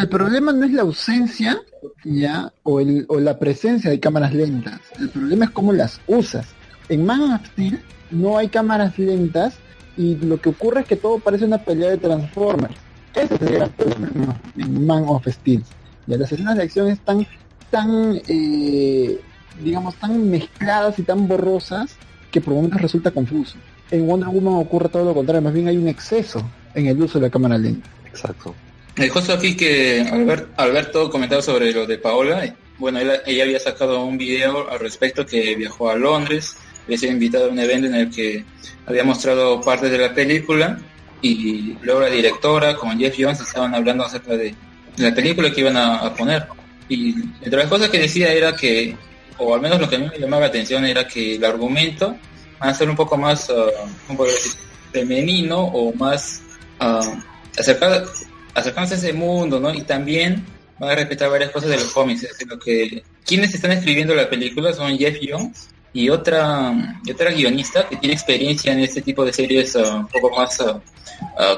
[0.00, 1.58] El problema no es la ausencia
[2.04, 4.80] ya o, el, o la presencia de cámaras lentas.
[4.98, 6.46] El problema es cómo las usas.
[6.88, 7.80] En Man of Steel
[8.10, 9.54] no hay cámaras lentas
[9.98, 12.74] y lo que ocurre es que todo parece una pelea de Transformers.
[13.14, 15.62] Ese es el gran problema Man of Steel.
[16.06, 17.26] Ya las escenas de acción están
[17.70, 19.18] tan, eh,
[19.62, 21.96] digamos, tan mezcladas y tan borrosas
[22.30, 23.56] que por momentos resulta confuso.
[23.90, 26.42] En Wonder Woman ocurre todo lo contrario, más bien hay un exceso
[26.74, 27.88] en el uso de la cámara lenta.
[28.06, 28.54] Exacto.
[28.96, 32.44] Eh, justo aquí que Albert- Alberto comentaba sobre lo de Paola.
[32.44, 36.56] eh, Bueno, ella había sacado un video al respecto que viajó a Londres,
[36.88, 38.44] había sido invitado a un evento en el que
[38.86, 40.78] había mostrado parte de la película
[41.20, 44.54] y luego la directora con Jeff Jones estaban hablando acerca de
[44.96, 46.46] la película que iban a, a poner.
[46.88, 48.96] Y entre las cosas que decía era que,
[49.36, 52.16] o al menos lo que a mí me llamaba la atención era que el argumento
[52.62, 53.66] va a ser un poco más, ah,
[54.06, 54.52] ¿cómo decir?
[54.90, 56.42] femenino o más
[56.80, 57.22] ah,
[57.58, 58.10] acercado,
[58.54, 59.74] acercándose a ese mundo, ¿no?
[59.74, 60.42] Y también
[60.78, 62.22] van a respetar varias cosas de los cómics.
[62.22, 66.72] Es lo que quienes están escribiendo la película son Jeff Jones y otra
[67.04, 70.58] y otra guionista que tiene experiencia en este tipo de series ah, un poco más,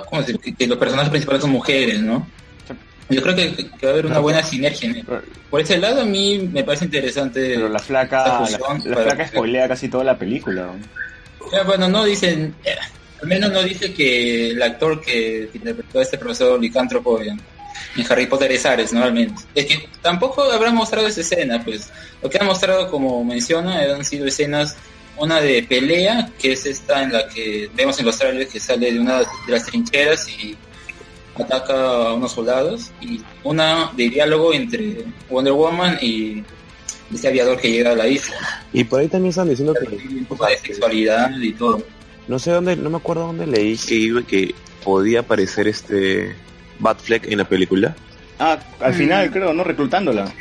[0.09, 0.39] ¿cómo decir?
[0.39, 2.27] Que, que los personajes principales son mujeres, ¿no?
[3.09, 4.95] Yo creo que, que va a haber una buena sinergia.
[5.51, 7.55] Por ese lado a mí me parece interesante.
[7.57, 8.51] Pero la flaca, la,
[8.85, 10.71] la para- flaca spoilea casi toda la película.
[11.67, 12.77] bueno, no dicen, eh,
[13.21, 17.19] al menos no dice que el actor que, que interpretó a este profesor licántropo
[17.97, 19.03] en, Harry Potter es Ares, ¿no?
[19.03, 19.43] Al menos.
[19.55, 21.91] Es que tampoco habrá mostrado esa escena, pues.
[22.23, 24.77] Lo que han mostrado, como menciona, han sido escenas,
[25.17, 28.93] una de pelea, que es esta en la que vemos en los trailers que sale
[28.93, 30.57] de una de las trincheras y
[31.35, 36.43] ataca a unos soldados, y una de diálogo entre Wonder Woman y
[37.13, 38.37] este aviador que llega a la isla.
[38.73, 41.83] Y por ahí también están diciendo que Un poco de sexualidad y todo.
[42.29, 44.55] no sé dónde, no me acuerdo dónde leí que iba que
[44.85, 46.35] podía aparecer este
[46.81, 47.95] Batfleck en la película.
[48.39, 49.63] Ah, al final, creo, ¿no?
[49.65, 50.33] Reclutándola.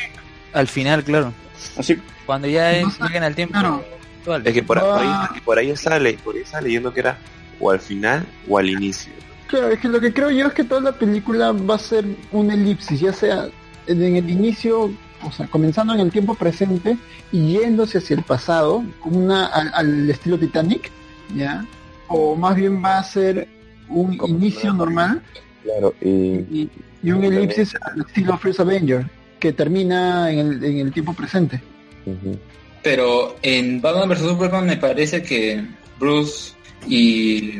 [0.54, 1.34] Al final, claro.
[1.78, 3.84] Así, Cuando ya No es- sé, lleguen al tiempo claro.
[4.20, 4.46] actual.
[4.46, 5.34] Es que por, por ahí, Ah.
[5.44, 7.18] por ahí estaba, le- por ahí estaba leyendo que era
[7.60, 9.12] o al final o al inicio.
[9.48, 12.06] Claro, es que lo que creo yo es que toda la película va a ser
[12.32, 13.48] una elipsis, ya sea
[13.88, 14.92] en el inicio,
[15.24, 16.98] o sea, comenzando en el tiempo presente
[17.32, 20.92] y yéndose hacia el pasado, una al, al estilo Titanic,
[21.36, 21.66] ¿ya?
[22.08, 23.48] O más bien va a ser
[23.88, 25.24] un Como- inicio normal
[25.72, 26.70] Claro, y y,
[27.04, 29.06] y un elipsis al estilo First Avenger,
[29.40, 31.62] que termina en el, en el tiempo presente.
[32.82, 35.64] Pero en Batman vs Superman me parece que
[36.00, 36.54] Bruce
[36.88, 37.60] y,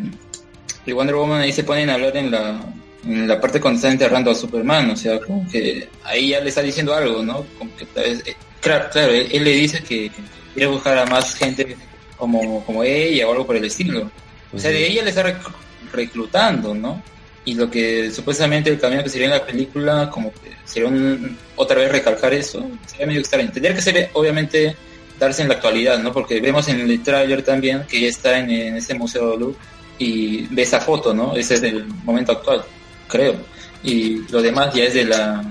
[0.86, 2.60] y Wonder Woman ahí se ponen a hablar en la,
[3.06, 6.50] en la parte cuando están enterrando a Superman, o sea, como que ahí ya le
[6.50, 7.46] está diciendo algo, ¿no?
[7.58, 10.10] Como que tal vez- eh, claro, claro, él, él le dice que
[10.54, 11.76] quiere buscar a más gente
[12.18, 14.10] como, como ella o algo por el estilo.
[14.54, 15.54] O sea, de ella le está rec-
[15.94, 17.04] reclutando, ¿no?
[17.50, 21.38] Y lo que supuestamente el camino que sería en la película, como que sería un-
[21.56, 23.50] otra vez recalcar eso, sería medio extraño.
[23.52, 24.76] Tendría que ser, obviamente,
[25.20, 26.12] darse en la actualidad, ¿no?
[26.12, 29.58] Porque vemos en el trailer también que ya está en, en ese museo Louvre
[29.98, 31.36] y ve esa foto, ¿no?
[31.36, 32.64] Ese es el momento actual,
[33.08, 33.36] creo.
[33.84, 35.42] Y lo demás ya es de la,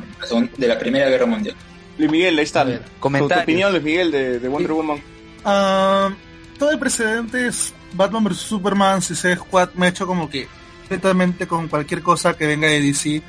[0.56, 1.56] de la Primera Guerra Mundial.
[1.98, 2.60] Luis Miguel, ahí está.
[2.60, 2.82] A ver,
[3.36, 5.02] Tu- opinión, Luis Miguel, de, de Wonder Woman.
[5.44, 6.10] Ah,
[6.58, 10.46] todo el precedente es Batman vs Superman, Suicide Squad, me ha hecho como que
[10.88, 13.22] completamente con cualquier cosa que venga de DC.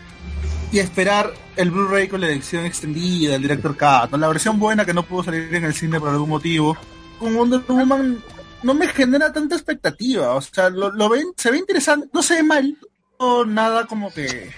[0.72, 4.94] y esperar el Blu-ray con la edición extendida, el Director Cut, la versión buena que
[4.94, 6.78] no pudo salir en el cine por algún motivo.
[7.18, 8.24] Con Wonder Woman
[8.64, 12.36] no me genera tanta expectativa, o sea, lo, lo ven, se ve interesante, no se
[12.36, 12.78] ve mal,
[13.20, 14.52] no nada como que,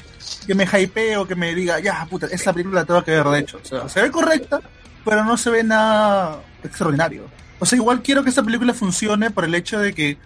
[0.45, 3.25] que me hypee o que me diga, ya, puta, esta película la tengo que ver,
[3.25, 4.61] de hecho, o sea, se ve correcta,
[5.03, 7.23] pero no se ve nada extraordinario.
[7.59, 10.17] O sea, igual quiero que esta película funcione por el hecho de que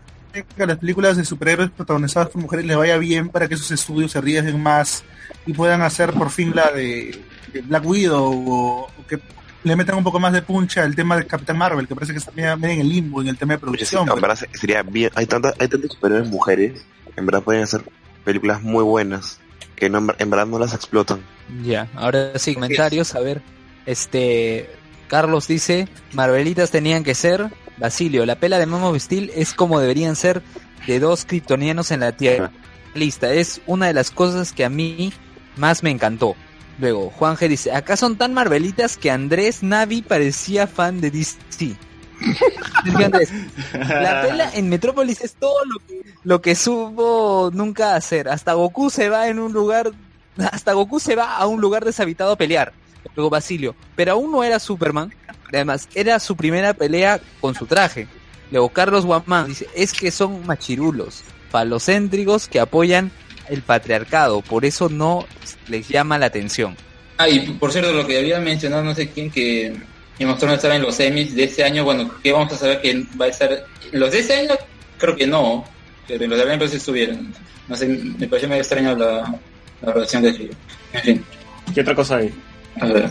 [0.43, 4.11] que las películas de superhéroes protagonizadas por mujeres les vaya bien para que esos estudios
[4.11, 5.03] se arriesguen más
[5.45, 7.19] y puedan hacer por fin la de,
[7.53, 9.19] de Black Widow o, o que
[9.63, 12.19] le metan un poco más de puncha al tema de Capitán Marvel, que parece que
[12.19, 14.09] está medio en el limbo en el tema de Oye, sí, producción.
[14.15, 15.09] en verdad se- sería bien.
[15.15, 16.85] Hay tantas, hay tantas superhéroes mujeres,
[17.15, 17.83] en verdad pueden hacer
[18.23, 19.39] películas muy buenas,
[19.75, 21.19] que no, en verdad no las explotan.
[21.63, 23.15] Ya, ahora sí, comentarios.
[23.15, 23.41] A ver,
[23.85, 24.69] este.
[25.07, 27.49] Carlos dice: Marvelitas tenían que ser.
[27.77, 30.41] Basilio, la pela de of Steel es como deberían ser
[30.87, 32.51] de dos kryptonianos en la Tierra.
[32.93, 35.11] Lista, es una de las cosas que a mí
[35.57, 36.35] más me encantó.
[36.79, 41.75] Luego, Juan G dice: Acá son tan Marvelitas que Andrés Navi parecía fan de DC.
[43.03, 43.29] Andrés,
[43.73, 48.29] la pela en Metrópolis es todo lo que, lo que supo nunca hacer.
[48.29, 49.91] Hasta Goku se va en un lugar,
[50.37, 52.73] hasta Goku se va a un lugar deshabitado a pelear.
[53.15, 55.13] Luego Basilio, pero aún no era Superman.
[55.49, 58.07] Además, era su primera pelea con su traje.
[58.51, 63.11] Luego Carlos Guamán dice, es que son machirulos, falocéntricos que apoyan
[63.49, 65.25] el patriarcado, por eso no
[65.67, 66.75] les llama la atención.
[67.17, 69.73] Ah, y por cierto, lo que había mencionado no sé quién que
[70.21, 73.05] of Thrones estaba en los semis de este año, bueno, que vamos a saber que
[73.19, 73.65] va a estar...
[73.91, 74.55] Los de este año
[74.97, 75.65] creo que no,
[76.07, 77.33] pero los del año sí estuvieron.
[77.67, 79.39] No sé, me pareció medio extraño la,
[79.81, 80.53] la relación de escribo.
[80.93, 81.25] En fin,
[81.73, 82.33] ¿Qué otra cosa hay?
[82.79, 83.09] a ver.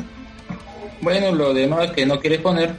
[1.04, 2.70] Bueno, lo demás que no quieres poner,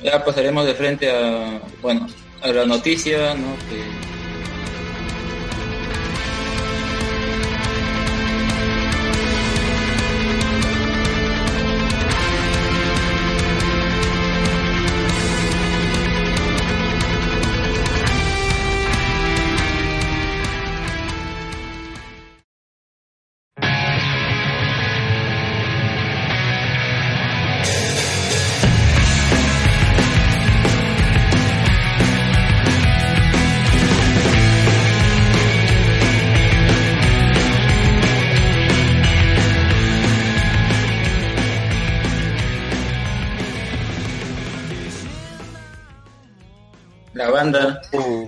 [0.00, 2.06] ya pasaremos de frente a, bueno,
[2.40, 3.56] a la noticia, ¿no?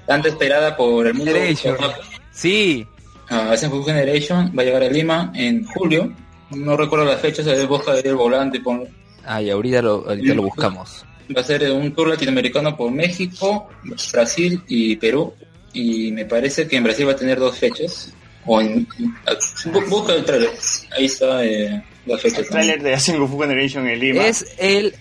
[0.08, 1.76] Tanto esperada por el mundo Generation.
[2.32, 2.84] Sí,
[3.30, 6.12] Ah, Asen Generation va a llegar a Lima en julio.
[6.50, 8.58] No recuerdo las fechas, a ver, busca el volante.
[8.60, 8.88] pon-
[9.26, 11.04] ay, ahorita lo, ahorita lo buscamos.
[11.36, 13.68] Va a ser un tour latinoamericano por México,
[14.10, 15.34] Brasil y Perú.
[15.74, 18.14] Y me parece que en Brasil va a tener dos fechas.
[18.46, 20.48] O en, bu- busca el trailer.
[20.96, 22.38] Ahí está eh, las fechas.
[22.38, 24.26] El tráiler de Generation en Lima.
[24.26, 24.94] Es el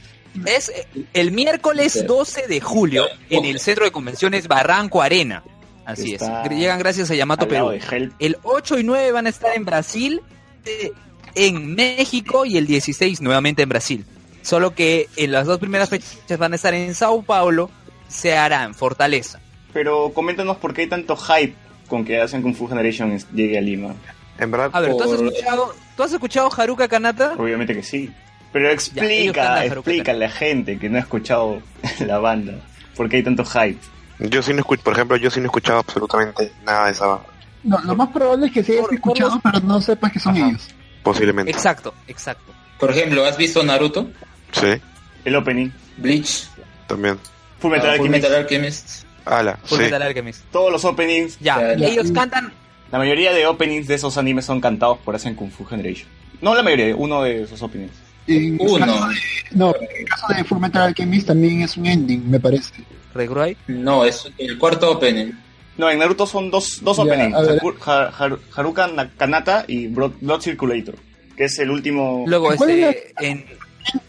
[0.46, 0.72] es
[1.14, 2.04] el miércoles Sí.
[2.04, 5.44] 12 de julio en el Centro de Convenciones Barranco Arena.
[5.86, 6.22] Así es.
[6.50, 7.72] Llegan gracias a Yamato Perú.
[8.20, 10.22] El 8 y 9 van a estar en Brasil,
[10.66, 10.92] eh,
[11.36, 14.06] en México y el 16 nuevamente en Brasil.
[14.42, 17.70] Solo que en las dos primeras fechas van a estar en Sao Paulo,
[18.08, 19.40] se hará en Fortaleza.
[19.74, 21.54] Pero coméntanos por qué hay tanto hype
[21.88, 23.96] con que Asian Kung Fu Generation llegue a Lima.
[24.40, 27.34] En verdad, A ver, ¿tú has escuchado, ¿tú has escuchado Haruka Kanata?
[27.38, 28.10] Obviamente que sí.
[28.54, 31.62] Pero explica, Haruka explica a la gente que no ha escuchado
[32.00, 32.54] la banda.
[32.96, 33.80] ¿Por qué hay tanto hype?
[34.20, 37.06] yo sí no escucho, por ejemplo, yo sí no he escuchado absolutamente nada de esa
[37.06, 37.28] banda.
[37.64, 40.48] No, lo más probable es que se hayas escuchado, pero no sepas que son Ajá.
[40.50, 40.68] ellos.
[41.04, 41.52] Posiblemente.
[41.52, 42.52] Exacto, exacto.
[42.80, 44.10] Por ejemplo, ¿has visto Naruto?
[44.52, 44.82] Sí,
[45.26, 45.70] El opening.
[45.98, 46.48] Bleach,
[46.88, 47.20] también.
[47.60, 48.24] Full Metal ah, Full Alchemist.
[48.24, 48.90] Metal Alchemist.
[49.26, 49.76] Ala, sí.
[49.76, 50.44] Fullmetal Alchemist.
[50.52, 51.88] Todos los openings, Ya, Ya.
[51.88, 52.54] ellos cantan
[52.92, 56.08] la mayoría de openings de esos animes son cantados por Asian Kung Fu Generation.
[56.42, 57.92] No la mayoría, uno de esos openings.
[58.28, 58.86] En Uno.
[58.86, 59.16] caso de-
[59.58, 62.74] no, en el caso de Fullmetal Alchemist también es un ending, me parece.
[63.14, 63.56] Regroy.
[63.68, 65.32] No, es el cuarto opening.
[65.78, 67.36] No, en Naruto son dos, dos openings.
[67.36, 67.60] a ver.
[67.60, 70.96] Haku- Ha- Haru- Haruka Na- Kanata y Blood, Blood Circulator.
[71.36, 72.24] Que es el último...
[72.28, 73.46] Luego ¿Cuál este en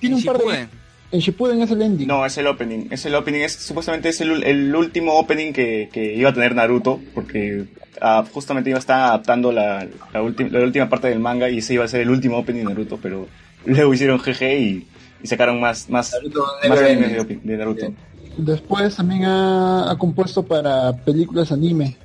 [0.01, 0.67] Tiene un par de...
[1.11, 2.07] En Shippuden es el ending.
[2.09, 2.87] No, es el opening.
[2.91, 3.41] Es el opening.
[3.41, 7.01] Es, supuestamente es el, el último opening que, que iba a tener Naruto.
[7.15, 7.65] Porque
[8.01, 11.49] ah, justamente iba a estar adaptando la, la, ulti- la última parte del manga.
[11.49, 12.99] Y ese iba a ser el último opening de Naruto.
[13.03, 13.27] Pero
[13.65, 14.87] luego hicieron GG y,
[15.23, 17.93] y sacaron más, más, Naruto más animes de, de Naruto.
[18.37, 21.97] Después también ha, ha compuesto para películas anime.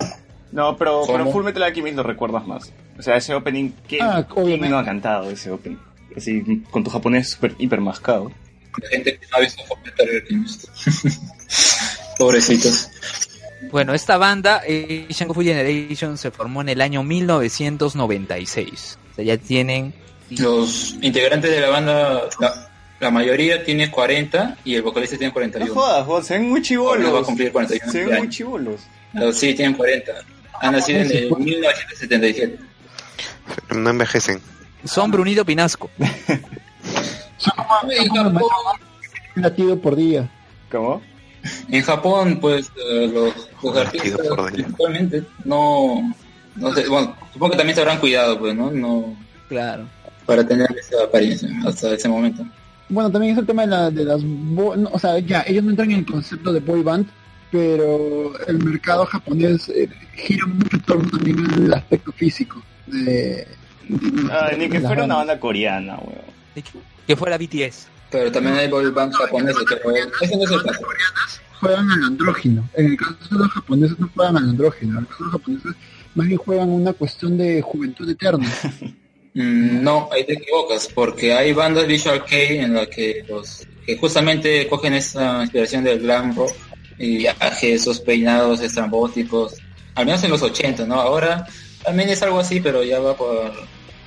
[0.51, 1.31] No, pero, pero.
[1.31, 2.71] Full Metal Alchemist lo recuerdas más.
[2.97, 3.71] O sea, ese opening.
[3.87, 5.77] ¿Quién, Ah, no ha cantado ese opening?
[6.15, 8.31] Así, con tu japonés super hiper mascado.
[8.81, 10.65] La gente que no ha visto Full Metal Alchemist.
[12.17, 12.89] Pobrecitos.
[13.71, 18.99] Bueno, esta banda, eh, Asian Kung Fu Generation, se formó en el año 1996.
[19.11, 19.93] O sea, ya tienen...
[20.31, 22.69] Los integrantes de la banda, la,
[22.99, 25.73] la mayoría tiene 40 y el vocalista tiene No 41.
[25.73, 27.25] jodas, joder, se ven muy Ahora va a chivolos.
[27.25, 28.35] cumplir 41 Se ven muy años.
[28.35, 28.81] chivolos.
[29.13, 30.11] Los sí tienen 40.
[30.61, 32.59] Han nacido en el 1977.
[33.75, 34.41] No envejecen.
[34.85, 35.89] Son Brunito Pinasco.
[35.97, 36.41] En
[38.09, 38.39] Japón,
[39.35, 40.29] latido por día.
[40.71, 41.01] ¿Cómo?
[41.69, 44.53] en Japón, pues eh, los, los artistas Latido por día.
[44.65, 46.15] principalmente no,
[46.55, 48.71] no sé, bueno, supongo que también se habrán cuidado, pues, ¿no?
[48.71, 49.13] No
[49.49, 49.85] Claro.
[50.25, 52.45] Para tener esa apariencia hasta ese momento.
[52.89, 54.21] Bueno, también es el tema de, la, de las...
[54.23, 57.07] bo- no, o sea, ya, ellos no entran en el concepto de boy band,
[57.51, 62.61] pero el mercado japonés eh, gira mucho en torno también al aspecto físico.
[62.87, 63.47] De,
[64.31, 66.63] Ay, ni que fuera una banda coreana, weón.
[67.07, 67.87] Que fuera BTS.
[68.11, 70.81] Pero también hay boy bands japoneses, pero ese no es el caso.
[71.59, 72.67] Juegan al andrógino.
[72.75, 74.91] En el caso de los japoneses no juegan al andrógino.
[74.93, 75.71] En el caso de los japoneses
[76.15, 78.47] más bien juegan una cuestión de juventud eterna.
[79.33, 83.97] Mm, No, ahí te equivocas, porque hay bandas visual kei en las que los que
[83.97, 86.53] justamente cogen esa inspiración del glam rock
[86.97, 89.55] y viajes, esos peinados estrambóticos,
[89.95, 90.95] al menos en los 80, ¿no?
[91.01, 91.45] Ahora
[91.83, 93.51] también es algo así, pero ya va por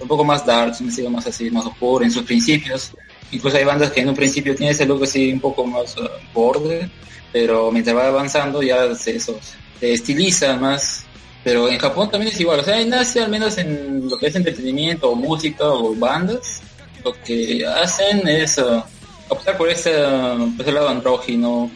[0.00, 2.92] un poco más dark, un estilo más así, más oscuro en sus principios.
[3.32, 6.08] Incluso hay bandas que en un principio tienen ese look así un poco más uh,
[6.32, 6.88] borde,
[7.32, 9.38] pero mientras va avanzando ya se, eso,
[9.80, 11.05] se estiliza más
[11.46, 14.34] pero en Japón también es igual, o sea, nace al menos en lo que es
[14.34, 16.60] entretenimiento o música o bandas,
[17.04, 18.82] lo que hacen es uh,
[19.28, 21.70] optar por ese, uh, por ese lado andrógino,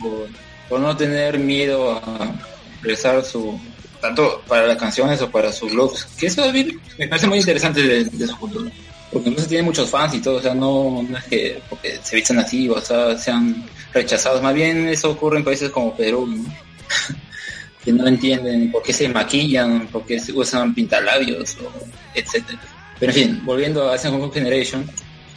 [0.68, 2.34] por, no tener miedo a
[2.72, 3.60] expresar su,
[4.00, 6.66] tanto para las canciones o para sus looks, que eso mí
[6.98, 8.72] me parece muy interesante de, su cultura,
[9.12, 12.16] porque incluso tiene muchos fans y todo, o sea, no, no es que porque se
[12.16, 16.42] vistan así, o sea, sean rechazados, más bien eso ocurre en países como Perú, ¿no?
[17.84, 21.70] que no entienden por qué se maquillan, por qué se usan pintalabios, o
[22.14, 22.58] etcétera.
[22.98, 24.84] Pero en fin, volviendo a Second Generation,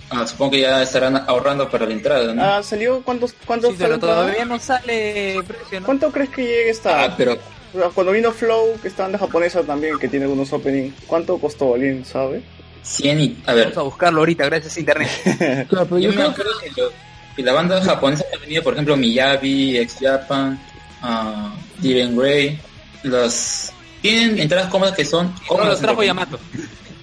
[0.09, 2.43] ah, supongo que ya estarán ahorrando para la entrada, ¿no?
[2.43, 5.85] Ah, salió, ¿cuántos, cuántos Sí, pero todavía no sale precio, ¿no?
[5.85, 7.03] ¿Cuánto crees que llegue esta?
[7.05, 7.37] Ah, pero
[7.73, 11.73] sea, Cuando vino Flow, que está banda japonesa también, que tiene algunos openings, ¿cuánto costó
[11.75, 12.41] alguien, sabe?
[12.83, 13.37] 100 y...
[13.45, 15.09] A ver, Vamos a buscarlo ahorita gracias a internet.
[15.69, 16.91] Claro, pero yo yo me creo acuerdo que, lo-
[17.37, 20.59] que la banda japonesa ha venido, por ejemplo, Miyabi, Ex Japan,
[21.01, 21.49] uh,
[21.83, 22.59] Steven Gray,
[23.03, 23.73] las...
[24.01, 25.33] Tienen entradas cómodas que son...
[25.47, 26.39] Todos los trajo Yamato.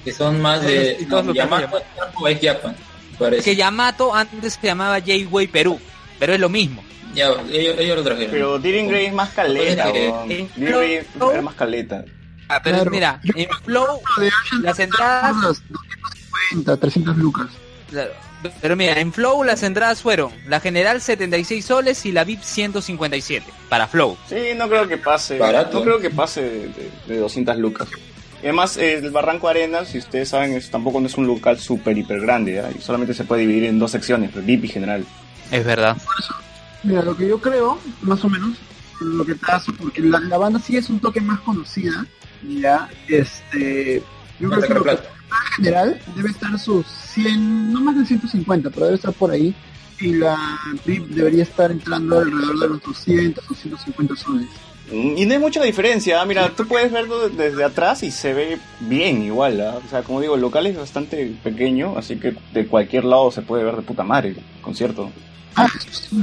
[0.05, 1.85] que son más de Y todos no, los trajo Yamato
[2.43, 2.77] Japan,
[3.13, 3.43] Es parece.
[3.45, 5.79] que Yamato antes se llamaba J-Way Perú,
[6.19, 6.83] pero es lo mismo.
[7.15, 8.31] Ya, ellos, ellos lo trajeron.
[8.31, 9.91] Pero Deering Gray es más caleta,
[10.57, 12.05] Gray Flow- era más caleta.
[12.49, 12.91] Ah, pero Claro.
[12.91, 14.01] mira, en Flow,
[14.63, 17.47] las entradas, las 250, 300 lucas.
[17.91, 18.13] claro,
[18.61, 23.45] pero mira, en Flow las entradas fueron la general 76 soles y la VIP 157
[23.69, 24.17] para Flow.
[24.29, 25.39] Sí, no creo que pase.
[25.39, 25.79] Barato.
[25.79, 27.89] No creo que pase de, de- de 200 lucas.
[28.43, 31.99] Y además, el Barranco Arena, si ustedes saben, es, tampoco no es un local súper,
[31.99, 32.65] hiper grande.
[32.77, 35.05] Y solamente se puede dividir en dos secciones, pues, VIP y general.
[35.51, 35.97] Es verdad.
[36.83, 38.57] Mira, lo que yo creo, más o menos,
[39.01, 42.07] lo que pasa, porque la, la banda sí es un toque más conocida,
[42.49, 44.03] ya, este,
[44.39, 44.99] yo No creo que
[45.31, 45.87] lo creo que plata.
[45.87, 49.55] en general debe estar sus 100, no más de 150, pero debe estar por ahí,
[50.01, 50.37] y la
[50.87, 54.49] VIP debería estar entrando alrededor de los 200 o 150 soles.
[54.91, 56.21] Mm, Y no hay mucha diferencia.
[56.21, 56.25] ¿ah?
[56.25, 59.61] Mira, tú puedes verlo de- desde atrás y se ve bien igual.
[59.61, 59.79] ¿ah?
[59.85, 63.43] O sea, como digo, el local es bastante pequeño, así que de cualquier lado se
[63.43, 65.11] puede ver de puta madre el concierto.
[65.55, 66.17] Ah, eso sí,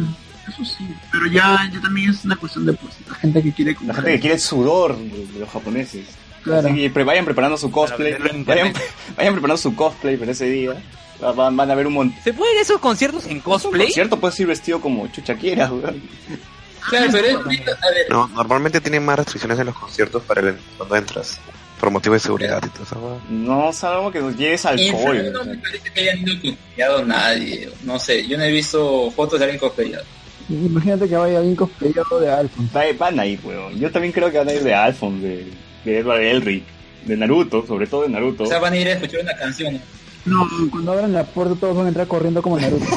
[0.50, 3.72] eso sí, pero ya, ya también es una cuestión de pues, la gente que quiere
[3.74, 3.96] La comprar.
[3.98, 6.08] gente que quiere el sudor de, de los japoneses.
[6.48, 6.68] Claro.
[6.68, 8.14] Así que pre- vayan preparando su cosplay.
[8.46, 8.74] Vayan,
[9.18, 10.72] vayan preparando su cosplay para ese día.
[11.24, 12.20] Va- Van, van a ver un montón.
[12.24, 13.92] ¿Se pueden esos conciertos en cosplay?
[13.92, 16.02] cierto puedes ir vestido como chucha quieras, weón.
[16.90, 20.58] Claro, pero es, a ver, No, normalmente tienen más restricciones en los conciertos para el,
[20.78, 21.40] cuando entras.
[21.80, 23.22] Por motivo de seguridad y todo eso.
[23.30, 25.00] No sabemos que nos lleves alcohol.
[25.00, 27.70] Florida no me parece que hayan ido cosplayado nadie.
[27.84, 30.04] No sé, yo no he visto fotos de alguien cosplayado.
[30.50, 32.74] Imagínate que vaya alguien cosplayado de Alphonse.
[32.76, 33.78] Va- Van a ir, weón.
[33.80, 35.46] Yo también creo que van a ir de Alphonse, de,
[35.88, 36.64] de Edward Elric,
[37.06, 38.44] de Naruto, sobre todo de Naruto.
[38.44, 39.80] O sea, van a ir a escuchar una canción.
[40.26, 42.86] No, cuando abran la puerta todos van a entrar corriendo como Naruto.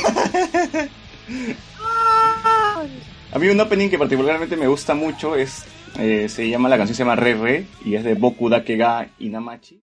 [3.32, 5.64] A mí un opening que particularmente me gusta mucho es,
[6.00, 9.08] eh, se llama, la canción se llama Re Re y es de Boku Dake ga
[9.20, 9.80] Inamachi.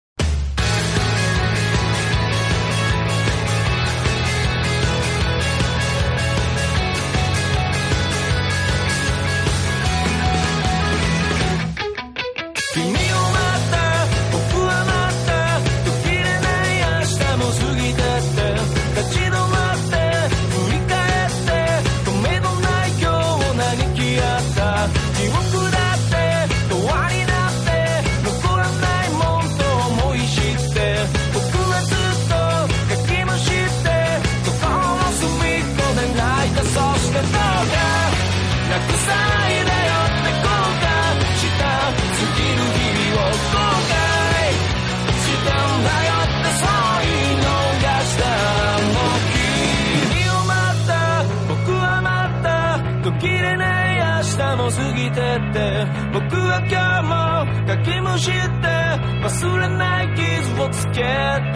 [58.17, 61.51] して忘れない傷をつけてるん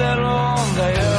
[0.75, 1.18] だよ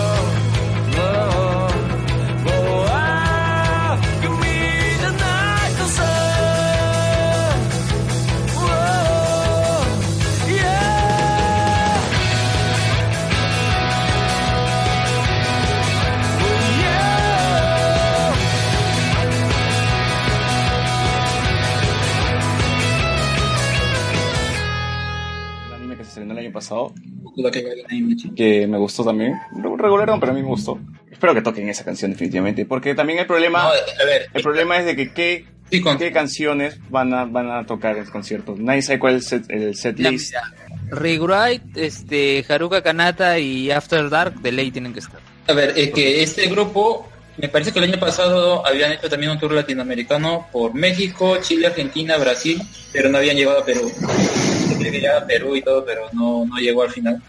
[26.61, 26.93] pasado,
[28.37, 29.35] que me gustó también.
[29.79, 30.79] Regular, pero a mí me gustó.
[31.11, 34.79] Espero que toquen esa canción definitivamente, porque también el problema, No, a ver, el problema
[34.79, 38.11] es de que qué, sí, con- qué canciones van a, van a tocar en el
[38.11, 38.55] concierto.
[38.59, 40.35] Nadie sabe cuál es el set, el set list.
[40.91, 45.21] Rewrite, este, Haruka Kanata y After Dark de ley tienen que estar.
[45.47, 47.09] A ver, es que este grupo,
[47.39, 51.67] me parece que el año pasado habían hecho también un tour latinoamericano por México, Chile,
[51.69, 52.61] Argentina, Brasil,
[52.93, 53.91] pero no habían llegado a Perú.
[54.81, 57.23] Cree que llegaba a Perú y todo, pero no, no llegó al final.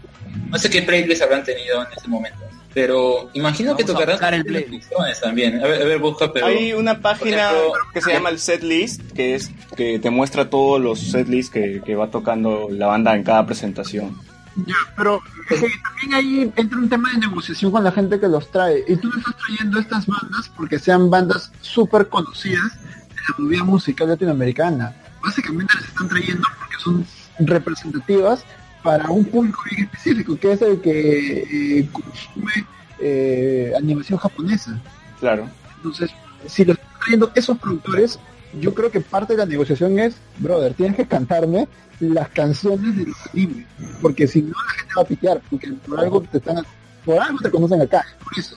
[0.50, 2.40] No sé qué playlist habrán tenido en ese momento.
[2.74, 5.62] Pero imagino que Vamos a tocarán canciones también.
[5.62, 6.46] A ver, a ver busca, pero...
[6.46, 10.50] Hay una página ejemplo, que se llama el set list, que es que te muestra
[10.50, 14.18] todos los set lists que, que va tocando la banda en cada presentación.
[14.56, 18.28] Ya, pero es que también ahí entra un tema de negociación con la gente que
[18.28, 18.84] los trae.
[18.88, 23.64] Y tú no estás trayendo estas bandas porque sean bandas súper conocidas de la movida
[23.64, 24.96] musical latinoamericana.
[25.24, 27.06] Básicamente las están trayendo porque son
[27.48, 28.44] representativas
[28.84, 32.54] para un público bien específico, que es el que eh, consume
[33.00, 34.80] eh, animación japonesa.
[35.20, 35.48] Claro.
[35.78, 36.12] Entonces,
[36.48, 38.20] si lo están trayendo esos productores,
[38.60, 41.68] yo creo que parte de la negociación es, brother, tienes que cantarme
[42.00, 43.66] las canciones de los animes,
[44.02, 46.66] porque si no la gente va a pitear, porque por algo te están,
[47.06, 48.56] por algo te conocen acá, por eso.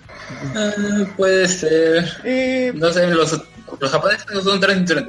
[0.54, 0.72] Ah,
[1.16, 2.04] puede ser.
[2.24, 3.40] Eh, No sé, los,
[3.80, 4.60] los japoneses no son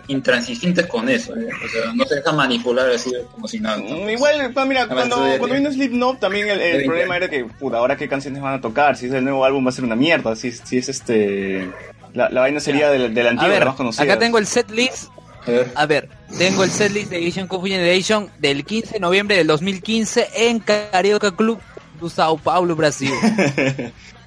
[0.07, 1.35] intransigentes con eso.
[1.35, 1.47] ¿eh?
[1.63, 3.77] O sea, no se dejan manipular así como si nada.
[3.77, 7.77] Mm, Igual, pues, mira, ver, cuando, cuando vino Slipknot también el, problema era que, puta,
[7.77, 9.95] ahora qué canciones van a tocar, si es el nuevo álbum va a ser una
[9.95, 11.69] mierda, si, si es este...
[12.13, 14.03] La, la vaina sería del, del A antiguo, ver, la más conocida.
[14.03, 15.09] acá tengo el set list.
[15.45, 15.71] A ver.
[15.75, 19.35] A ver, tengo el set list de Asian Kung Fu Generation del 15 de noviembre
[19.35, 21.59] del 2015 en Carioca Club
[21.99, 23.13] do Sao Paulo, Brasil.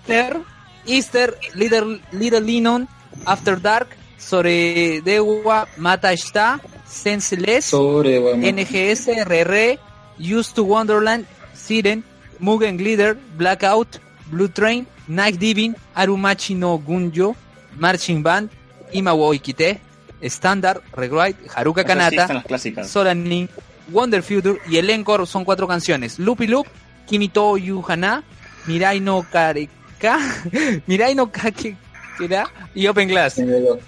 [0.07, 0.40] Easter,
[0.86, 2.89] Easter, Little, Little Linon,
[3.27, 3.89] After Dark,
[4.19, 9.78] Soredewa, Mata está, Senseless, Sobre, NGS, RR,
[10.19, 12.03] Used to Wonderland, Siren,
[12.39, 14.01] Mugen Glider, Blackout,
[14.31, 17.35] Blue Train, Night Diving, Arumachi no Gunjo,
[17.77, 18.51] Marching Band,
[18.93, 19.81] Imawo Ikite,
[20.23, 22.89] Standard, Rewrite, Haruka sí Kanata, clásicas.
[22.90, 23.49] Solanin,
[23.90, 26.19] Wonder Future y el encore son cuatro canciones.
[26.19, 26.66] Loopy Loop,
[27.09, 28.22] Kimito Yuhana,
[28.66, 30.18] Mirai no Kareka,
[30.86, 33.40] Mirai no Kakera y Open Glass.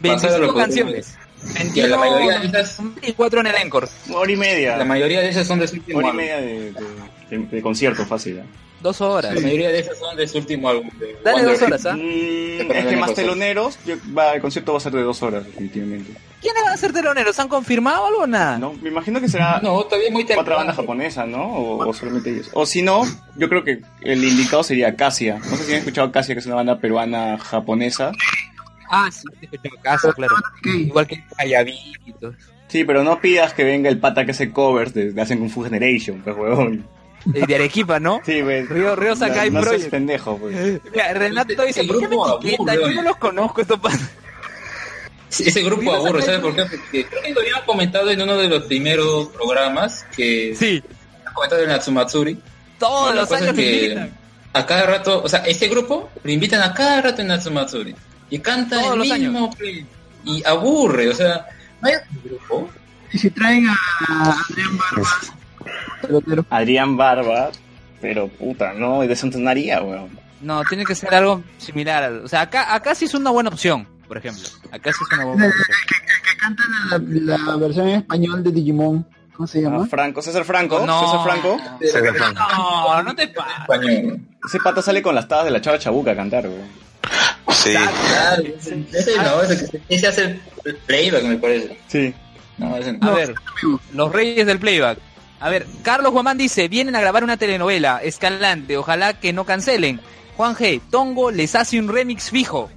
[0.03, 1.17] pasar a lo 25 que- canciones.
[1.75, 3.89] Y la mayoría de esas, 24 en el encore.
[4.13, 4.77] Hora y media.
[4.77, 6.17] la mayoría de esas son de su último Hora y álbum.
[6.23, 8.39] media de, de- de- de concierto fácil.
[8.39, 8.45] ¿eh?
[8.83, 9.35] Dos horas.
[9.35, 10.91] La mayoría de esas son de su último álbum.
[10.99, 11.95] de Dale Wonder dos horas, ¿ah?
[11.97, 15.23] Mm, Te es que más teloneros, yo- va, el concierto va a ser de dos
[15.23, 16.13] horas, definitivamente.
[16.41, 17.39] ¿Quiénes van a ser teloneros?
[17.39, 18.59] ¿Han confirmado algo o nada?
[18.59, 18.73] ¿No?
[18.75, 21.45] Me imagino que será No, todavía muy otra banda japonesa, ¿no?
[21.45, 22.49] O, o solamente ellos.
[22.55, 23.03] O si no,
[23.37, 25.39] yo creo que el indicado sería Acacia.
[25.39, 28.13] No sé si han escuchado Acacia, que es una banda peruana japonesa.
[28.91, 30.35] Ah, sí, te escuché en casa, claro.
[30.65, 32.33] Igual que Hayabi y todo.
[32.69, 35.51] Sí, pero no pidas que venga el pata que hace covers de, de Hacen Kung
[35.51, 36.87] Fu Generation, pues, huevón.
[37.35, 38.21] El de Arequipa, ¿no?
[38.25, 38.67] Sí, pues.
[38.69, 39.91] Río- Río Sakai no, no Project.
[39.91, 40.81] pendejo, pues.
[40.91, 42.75] Mira, Renato dice, ¿por qué me etiqueta?
[42.77, 44.11] Yo no los conozco, estos patas.
[45.31, 46.63] Sí, Ese grupo aburre, ¿sabes por qué?
[46.65, 50.83] Porque creo que lo habían comentado en uno de los primeros programas que Sí,
[51.25, 52.39] han comentado en Natsumatsuri.
[52.79, 54.19] todos los años que invitan.
[54.53, 57.95] a cada rato, o sea, este grupo lo invitan a cada rato en Natsumatsuri
[58.29, 59.87] y canta Todos el mismo play
[60.25, 61.47] y aburre, o sea,
[61.81, 62.71] no hay otro grupo.
[63.13, 63.77] Y si traen a
[64.51, 65.09] Adrián Barba,
[66.03, 67.51] pelotero, Adrián Barba,
[68.01, 70.11] pero puta, no, de Santonaría, weón.
[70.41, 72.03] No, tiene que ser algo similar.
[72.03, 74.43] al- O sea, acá, acá sí es una buena opción, por ejemplo.
[74.73, 79.07] Acá sí es una que canta la, la versión en español de Digimon,
[79.37, 79.87] ¿cómo se Ah, llama?
[79.87, 81.01] Franco, César Franco, No.
[81.01, 81.57] César Franco.
[81.81, 82.41] César Franco.
[82.57, 83.61] No, no te pases.
[83.61, 84.21] Español.
[84.45, 86.67] Ese pata sale con las tabas de la chava chabuca a cantar, weón.
[87.53, 87.71] Sí.
[87.71, 91.79] Claro, ese, ese no, ese, ese hace el playback, me parece.
[91.87, 92.13] Sí.
[92.59, 93.07] No, ese no.
[93.09, 93.33] A ver,
[93.95, 94.99] los reyes del playback.
[95.39, 100.01] A ver, Carlos Guamán dice, vienen a grabar una telenovela, Escalante, ojalá que no cancelen.
[100.37, 102.69] Juan G, Tongo les hace un remix fijo.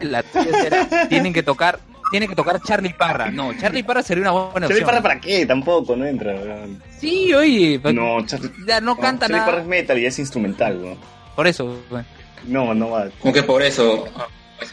[0.00, 1.78] La tuya será, tienen que tocar,
[2.10, 3.30] tienen que tocar Charlie Parra.
[3.30, 4.86] No, Charlie Parra sería una buena Charlie opción.
[4.86, 5.46] Parra para qué?
[5.46, 6.82] Tampoco, no entra, weón.
[6.98, 9.62] Sí, oye, pa- No, Charlie, ya no canta Charlie Parra nada.
[9.62, 10.98] es metal y es instrumental, weón.
[11.36, 12.06] Por eso, bueno.
[12.46, 13.08] No, no va.
[13.20, 14.04] Como que por eso,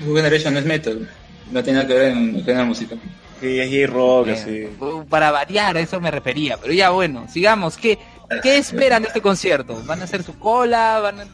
[0.06, 1.08] Who Generation no es metal,
[1.52, 3.00] no tiene nada que ver en el género musical.
[3.40, 4.68] Sí, es rock, Eh, así.
[5.10, 6.58] Para variar, a eso me refería.
[6.58, 7.78] Pero ya bueno, sigamos.
[7.78, 7.98] ¿Qué,
[8.44, 9.82] qué esperan de este concierto?
[9.86, 11.00] ¿Van a hacer su cola?
[11.00, 11.26] ¿Van a...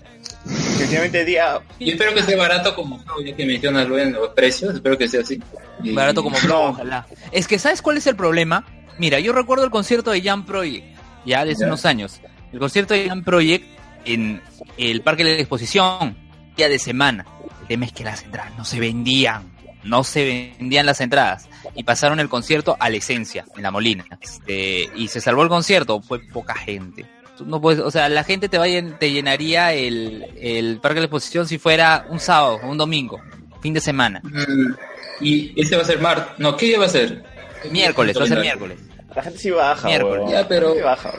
[1.26, 1.60] Día...
[1.80, 4.98] Yo espero que sea barato como Flow, ya que mencionas lo en los precios, espero
[4.98, 5.42] que sea así.
[5.84, 7.06] Y- Barato como Flow, ojalá.
[7.32, 8.66] Es que, ¿sabes cuál es el problema?
[8.98, 10.86] Mira, yo recuerdo el concierto de Jam Project,
[11.26, 11.68] ya de hace Ya.
[11.68, 12.22] unos años.
[12.54, 13.66] El concierto de Jam Project
[14.06, 14.42] en
[14.78, 16.16] el Parque de la Exposición,
[16.56, 17.26] día de semana.
[17.62, 19.52] El tema es que las entradas no se vendían.
[19.84, 20.24] No se
[20.58, 21.48] vendían las entradas.
[21.76, 24.06] Y pasaron el concierto a la esencia, en la Molina.
[24.22, 27.06] Este, y se salvó el concierto, fue poca gente.
[27.38, 31.02] Tú no puedes, o sea, la gente te, vaya, te llenaría el, el Parque de
[31.02, 33.20] la Exposición si fuera un sábado, un domingo,
[33.62, 34.22] fin de semana.
[34.24, 34.74] Mm,
[35.22, 36.28] Y ese va a ser martes.
[36.40, 37.24] No, ¿qué día va a ser?
[37.72, 38.80] Miércoles, va a ser miércoles.
[39.16, 40.26] La gente sí baja, Miércoles.
[40.30, 41.12] Ya, pero- Sí baja.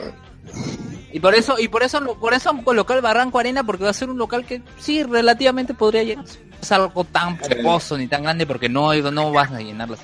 [1.11, 3.89] Y por eso, y por eso, por eso han colocado el Barranco Arena, porque va
[3.89, 6.25] a ser un local que sí, relativamente podría llegar.
[6.25, 9.99] No es algo tan pomposo ni tan grande porque no, no vas a llenar las.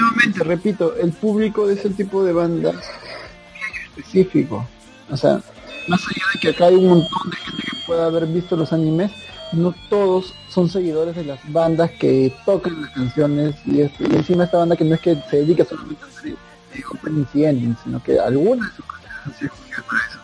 [0.00, 4.66] Nuevamente, repito, el público de ese tipo de bandas es específico.
[5.14, 5.40] O sea,
[5.86, 8.72] más allá de que acá hay un montón de gente que pueda haber visto los
[8.72, 9.12] animes,
[9.52, 14.58] no todos son seguidores de las bandas que tocan las canciones y, y encima esta
[14.58, 18.02] banda que no es que se dedica solamente a hacer eh, openings y endings, sino
[18.02, 20.18] que algunas de sus canciones han sido escogidas para eso.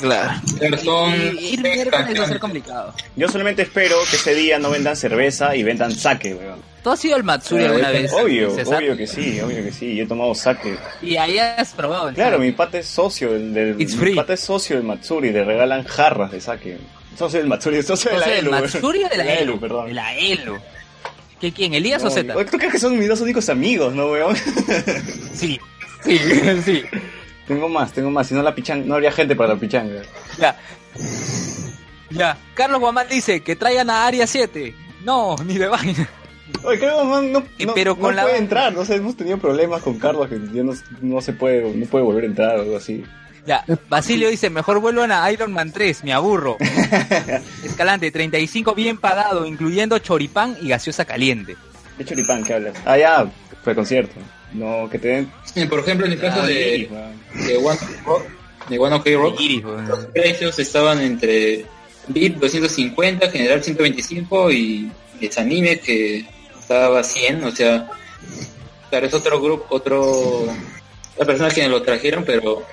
[0.00, 0.82] Claro.
[0.84, 2.92] Son Y ir miércoles va a ser complicado.
[3.16, 6.75] Yo solamente espero que ese día no vendan cerveza y vendan sake, weón.
[6.86, 8.12] ¿Tú has ido al Matsuri alguna vez?
[8.12, 9.96] Obvio, obvio que sí, obvio que sí.
[9.96, 10.78] Yo he tomado sake.
[11.02, 12.10] Y ahí has probado.
[12.10, 12.46] el Claro, sake.
[12.46, 15.82] mi pata es socio del, del It's mi pata es socio del Matsuri, le regalan
[15.82, 16.78] jarras de sake.
[17.18, 18.50] Socio del Matsuri, socio de la sea, ¿del ELU.
[18.52, 19.58] Matsuri o de la De Elu?
[19.58, 19.86] perdón.
[19.88, 20.58] De la Elo.
[21.40, 21.74] ¿Qué quién?
[21.74, 22.32] ¿Elías No, o Z?
[22.44, 24.36] ¿Tú crees que son mis dos únicos amigos, no, weón?
[25.34, 25.58] Sí.
[26.04, 26.18] Sí,
[26.64, 26.82] sí.
[27.48, 28.28] tengo más, tengo más.
[28.28, 30.02] Si no la pichanga, no habría gente para la pichanga.
[30.38, 30.56] Ya.
[32.10, 32.38] Ya.
[32.54, 34.72] Carlos Guamán dice que traigan a Aria 7.
[35.02, 36.08] No, ni de vaina.
[36.62, 39.16] Oye, creo que no, no, no- pero no con la- puede entrar, no sé, hemos
[39.16, 42.58] tenido problemas con Carlos que ya no, no se puede, no puede volver a entrar
[42.58, 43.04] o algo así.
[43.46, 46.56] Ya, Basilio dice, mejor vuelvan a Iron Man 3, me aburro.
[47.64, 51.56] Escalante, 35 bien pagado, incluyendo choripán y gaseosa caliente.
[51.96, 52.74] ¿Qué choripán que hablas?
[52.84, 53.30] Ah, ya,
[53.62, 54.14] fue concierto.
[54.52, 55.08] No, que te
[55.54, 55.68] den...
[55.68, 57.46] Por ejemplo, en el caso Ah, de, weón.
[57.46, 58.22] de One Ok Rock,
[58.68, 61.66] de One Ok Rock, Iris, los precios estaban entre
[62.08, 64.90] VIP 250, General 125 y
[65.20, 66.26] Desanime que
[66.66, 67.86] estaba 100, o sea,
[68.90, 70.46] claro, es otro grupo, otro,
[71.16, 72.66] la persona que lo trajeron, pero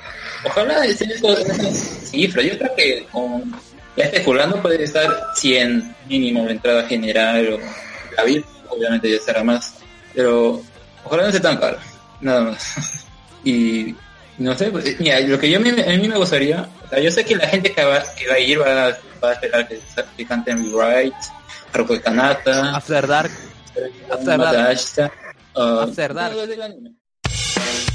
[0.43, 2.11] ojalá esté en eso- en esas.
[2.11, 3.53] Yo creo que con,
[3.95, 7.59] ya especulando puede estar 100 mínimo la entrada general o
[8.17, 9.75] la VIP, obviamente ya estará más,
[10.15, 10.59] pero
[11.05, 11.77] ojalá no sea tan caro,
[12.19, 12.75] nada más.
[13.43, 13.93] y
[14.39, 17.11] no sé, pues, mira, lo que yo me- a mí me gustaría, o sea, yo
[17.11, 19.67] sé que la gente que va, que va a ir va a, va a esperar
[19.67, 19.79] que,
[20.17, 21.13] que canten Right,
[21.71, 23.31] Haruko Kanata, After Dark,
[24.11, 24.55] After Dark.
[24.55, 25.11] Madashita,
[25.55, 27.92] After Dark.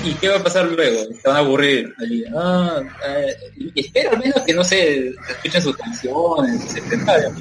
[0.04, 1.04] ¿y qué va a pasar luego?
[1.14, 1.94] Se van a aburrir.
[1.98, 3.36] Ahí, Ah, eh,
[3.74, 7.34] espero al menos que no se escuchen sus canciones, se preparen.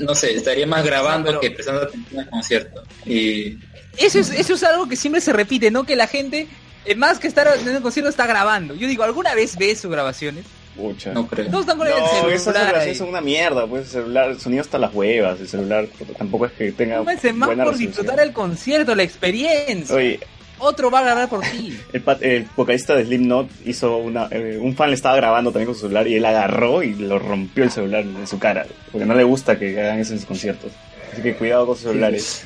[0.00, 2.82] No sé, estaría más grabando que prestando atención al concierto.
[3.06, 3.58] Y
[3.96, 5.84] Eso es, eso es algo que siempre se repite, ¿no?
[5.84, 6.46] Que la gente,
[6.84, 8.74] eh, más que estar en el concierto, está grabando.
[8.74, 10.44] Yo digo, ¿alguna vez ves sus grabaciones?
[10.76, 11.12] Pucha.
[11.14, 11.46] no creo.
[11.46, 12.94] Todos están con el No, esas celular.
[12.96, 15.86] son una mierda, pues el celular, el sonido hasta las huevas, el celular
[16.18, 17.90] tampoco es que tenga Tómense más buena por resolución.
[18.04, 19.94] disfrutar el concierto, la experiencia.
[19.94, 20.18] Oye,
[20.64, 21.78] otro va a grabar por ti.
[21.92, 24.28] El, pat- el vocalista de Slipknot hizo una...
[24.30, 27.18] eh, un fan le estaba grabando también con su celular y él agarró y lo
[27.18, 28.66] rompió el celular en su cara.
[28.90, 30.72] Porque no le gusta que hagan eso en sus conciertos.
[31.12, 32.44] Así que cuidado con sus celulares.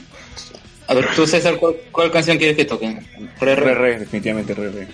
[0.87, 3.07] A ver, tú César, ¿cuál, cuál canción quieres que toquen?
[3.41, 4.89] Re, definitivamente re.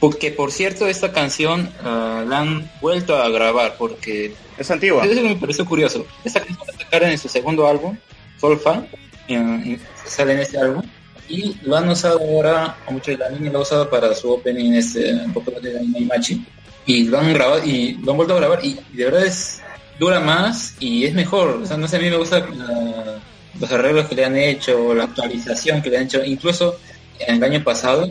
[0.00, 5.04] Porque por cierto, esta canción ah, la han vuelto a grabar porque Es antigua.
[5.04, 6.06] eso me pareció curioso.
[6.24, 7.96] Esta canción la sacaron en su segundo álbum,
[8.40, 8.84] Solfa,
[9.26, 10.82] y, y sale en este álbum.
[11.28, 14.30] Y lo han usado ahora, o mucho de la niña lo ha usado para su
[14.32, 16.44] opening este, popular de Anime Machi.
[16.86, 19.60] Y lo han grabado, y lo han vuelto a grabar, y, de verdad es,
[19.98, 21.60] dura más y es mejor.
[21.62, 23.18] O sea, no sé, a mí me gusta la-
[23.60, 26.24] los arreglos que le han hecho, la actualización que le han hecho.
[26.24, 26.78] Incluso
[27.18, 28.08] en el año pasado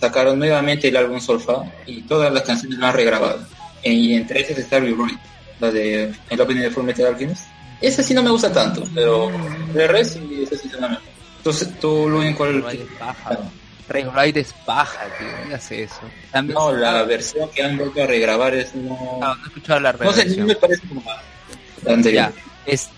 [0.00, 3.40] sacaron nuevamente el álbum Solfa y todas las canciones lo han regrabado.
[3.82, 5.18] E- Y entre esas está Rewrite,
[5.58, 7.44] la de el opening de Full Metal Alchemist.
[7.80, 9.30] Esa sí no me gusta tanto, pero
[9.72, 11.04] de resto sí, esa sí es la mejor.
[11.40, 12.62] Entonces, tú, Luis, ¿cuál?
[12.62, 13.38] Rewrite es paja.
[13.88, 15.28] Rewrite es paja, tío.
[15.48, 16.00] No hace eso.
[16.30, 19.18] También- No, la versión que han vuelto a regrabar es no...
[19.20, 20.40] No, no he escuchado la No sé, reversión.
[20.40, 21.18] no me parece como más.
[22.12, 22.30] Ya,
[22.66, 22.90] es,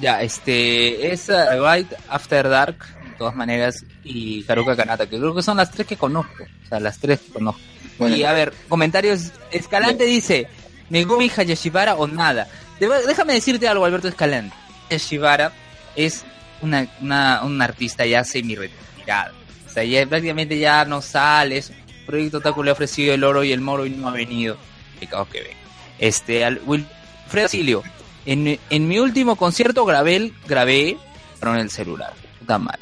[0.00, 5.34] ya, este, es uh, Right After Dark, de todas maneras, y Haruka Kanata, que creo
[5.34, 6.42] que son las tres que conozco.
[6.64, 7.60] O sea, las tres que conozco.
[7.98, 8.16] Bueno.
[8.16, 9.30] Y a ver, comentarios.
[9.52, 10.48] Escalante dice,
[10.90, 12.48] Megumi Hayashibara o nada.
[12.80, 14.54] Déjame decirte algo, Alberto Escalante.
[14.90, 15.52] Hayashibara
[15.94, 16.24] es
[16.64, 19.34] una, una, un artista ya semi-retirado.
[19.66, 21.62] O sea, ya prácticamente ya no sale.
[21.62, 21.72] Su
[22.06, 24.56] proyecto Taku le ha ofrecido el oro y el moro y no ha venido.
[24.90, 25.56] Explicados que ven.
[25.98, 27.82] Este, al Wilfredo Silio.
[28.26, 30.96] En, en mi último concierto grabé, grabé
[31.52, 32.12] en el celular.
[32.38, 32.80] Puta madre.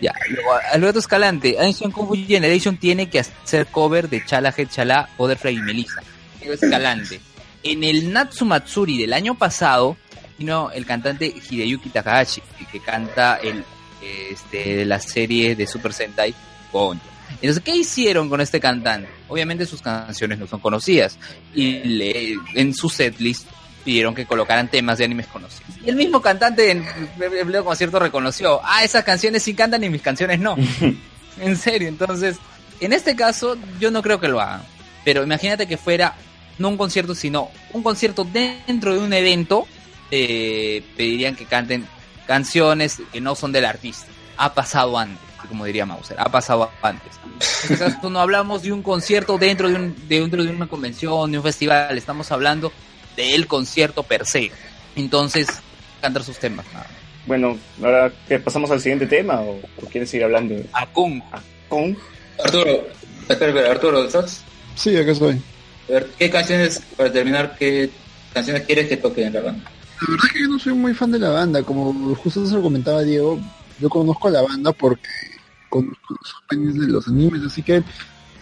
[0.00, 4.68] Ya, luego, Alberto Escalante, Ancient Kung Fu Generation tiene que hacer cover de Chala Head
[4.68, 6.02] Chala de Freddy Melissa.
[6.40, 7.20] Escalante.
[7.64, 9.96] En el Natsumatsuri del año pasado,
[10.38, 13.64] vino el cantante Hideyuki Takahashi, que canta el
[14.00, 16.32] este de la serie de Super Sentai
[16.72, 17.02] Gonjo.
[17.42, 19.08] Entonces, ¿qué hicieron con este cantante?
[19.28, 21.18] Obviamente sus canciones no son conocidas
[21.54, 23.46] y le- en su setlist
[23.84, 25.64] pidieron que colocaran temas de animes conocidos.
[25.84, 26.84] Y el mismo cantante en
[27.20, 30.56] el concierto reconoció, ah, esas canciones sí cantan y mis canciones no.
[31.40, 32.36] en serio, entonces,
[32.80, 34.62] en este caso yo no creo que lo hagan.
[35.04, 36.14] Pero imagínate que fuera
[36.58, 39.66] no un concierto, sino un concierto dentro de un evento,
[40.10, 41.86] eh, pedirían que canten
[42.26, 44.06] canciones que no son del artista.
[44.36, 45.18] Ha pasado antes,
[45.48, 47.18] como diría Mauser, ha pasado antes.
[47.24, 51.32] En este caso no hablamos de un concierto dentro de, un, dentro de una convención,
[51.32, 52.72] de un festival, estamos hablando
[53.16, 54.50] del concierto per se.
[54.96, 55.48] Entonces,
[56.00, 56.66] cantar sus temas.
[56.72, 56.86] nada.
[57.26, 60.54] Bueno, ahora ¿qué, pasamos al siguiente tema o, o quieres seguir hablando?
[60.72, 61.22] Akun.
[61.68, 61.96] ¿Con?
[62.42, 62.88] Arturo,
[63.28, 64.42] espera, espera, Arturo, ¿estás?
[64.74, 65.42] Sí, acá estoy.
[65.88, 67.90] A ver, ¿qué canciones, para terminar, qué
[68.32, 69.70] canciones quieres que toque en la banda?
[70.00, 72.54] La verdad es que yo no soy muy fan de la banda, como justo se
[72.54, 73.38] lo comentaba Diego,
[73.80, 75.08] yo conozco a la banda porque
[75.68, 77.82] conozco los openings de los animes, así que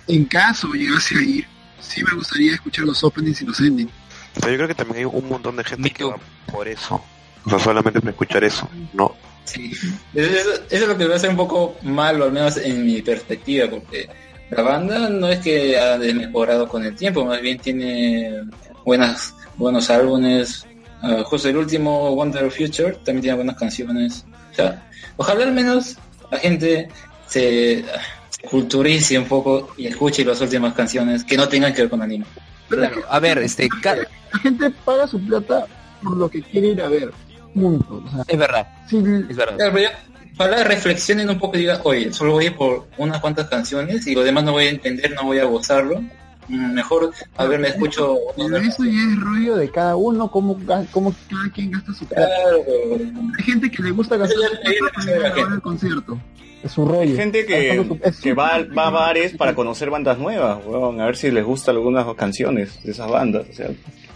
[0.08, 1.46] en caso llegase a ir,
[1.80, 3.90] sí me gustaría escuchar los openings y los endings.
[4.34, 6.16] Pero yo creo que también hay un montón de gente que va
[6.52, 7.02] por eso.
[7.44, 8.68] O sea, solamente para escuchar eso.
[8.92, 9.14] No.
[9.44, 9.70] Sí.
[10.14, 13.00] Eso, eso- eso es lo que me hace un poco malo, al menos en mi
[13.02, 14.08] perspectiva, porque
[14.50, 18.42] la banda no es que ha mejorado con el tiempo, más bien tiene
[18.84, 20.66] buenas buenos álbumes.
[21.02, 24.24] Ah, justo el último Wonder Future también tiene buenas canciones.
[24.52, 25.97] O sea, ojalá al menos
[26.31, 26.89] la gente
[27.27, 27.85] se,
[28.31, 32.02] se culturice un poco y escuche las últimas canciones que no tengan que ver con
[32.02, 32.27] anime.
[32.68, 35.66] Claro, a ver, este, La gente paga su plata
[36.02, 37.12] por lo que quiere ir a ver,
[37.55, 38.02] punto.
[38.05, 39.56] O sea, es verdad, sí, es verdad.
[39.56, 39.98] Claro, pero ya,
[40.35, 44.06] ojalá reflexionen un poco y digan, oye, solo voy a ir por unas cuantas canciones
[44.06, 46.02] y lo demás no voy a entender, no voy a gozarlo.
[46.48, 48.16] Mejor, a ver, me escucho...
[48.36, 50.59] pero eso ya es rollo de cada uno, cómo,
[50.93, 52.27] cómo cada quien gasta su plata.
[52.27, 52.64] Claro,
[53.39, 56.18] Hay gente que le gusta gastar su plata el concierto.
[56.62, 57.01] Es su rollo.
[57.01, 60.59] Hay gente que, su- es que su- va, va a bares para conocer bandas nuevas,
[60.64, 63.47] weón, a ver si les gustan algunas canciones de esas bandas.
[63.51, 63.68] O sea,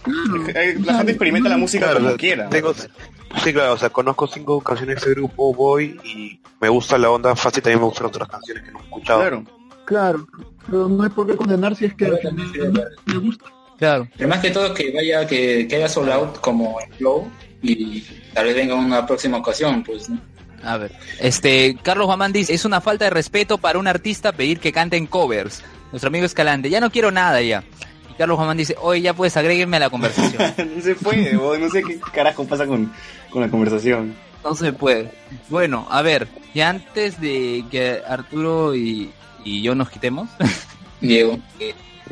[0.03, 0.43] Claro.
[0.59, 2.49] hay- O la gente experimenta la música Claro, como quiera.
[2.49, 6.97] tengo- sí, claro, o sea, conozco cinco canciones de ese grupo, voy y me gusta
[6.97, 9.19] la onda fácil, también me gustan otras canciones que no he escuchado.
[9.21, 9.43] Claro.
[9.91, 10.25] Claro,
[10.67, 13.45] pero no hay por qué condenar si es que le gusta.
[13.77, 14.07] Claro.
[14.15, 17.29] Pero más que todo que vaya, que, que haya sold out como en Flow
[17.61, 17.99] y
[18.33, 20.17] tal vez venga una próxima ocasión, pues, ¿no?
[20.63, 24.61] A ver, este, Carlos Guamán dice, es una falta de respeto para un artista pedir
[24.61, 25.61] que canten covers.
[25.91, 27.61] Nuestro amigo Escalante, ya no quiero nada ya.
[28.09, 30.53] Y Carlos Guamán dice, oye, ya puedes agréguenme a la conversación.
[30.73, 32.93] no se puede, no sé qué carajo pasa con,
[33.29, 34.15] con la conversación.
[34.41, 35.11] no se puede.
[35.49, 39.11] Bueno, a ver, ya antes de que Arturo y,
[39.43, 40.29] y yo nos quitemos,
[41.01, 41.37] Diego.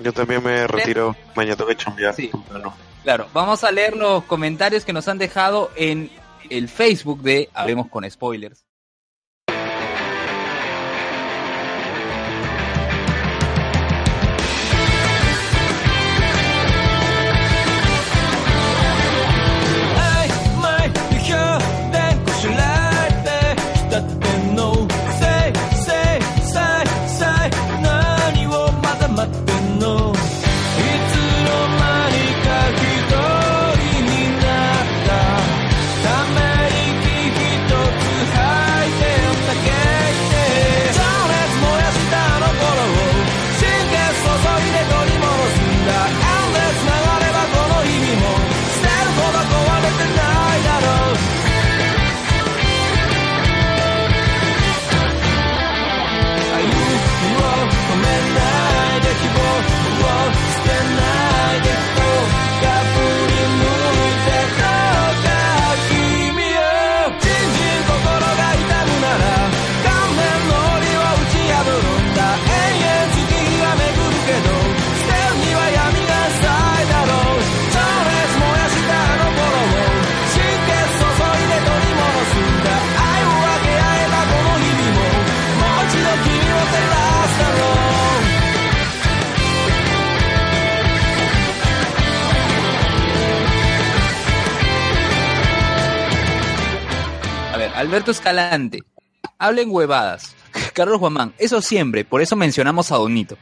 [0.04, 2.28] Yo también me retiro, mañana tengo que chambear Sí.
[2.30, 2.74] temprano.
[3.04, 6.10] claro, vamos a leer los comentarios que nos han dejado en
[6.50, 8.64] el Facebook de Hablemos con Spoilers.
[97.90, 98.84] Alberto Escalante,
[99.40, 100.36] hablen huevadas.
[100.74, 103.36] Carlos Guamán, eso siempre, por eso mencionamos a Donito.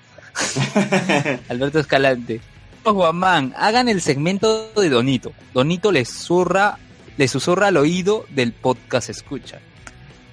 [1.49, 2.39] Alberto Escalante.
[2.77, 5.33] Carlos Guamán, hagan el segmento de Donito.
[5.53, 6.77] Donito les zurra,
[7.17, 9.59] le susurra al oído del podcast escucha.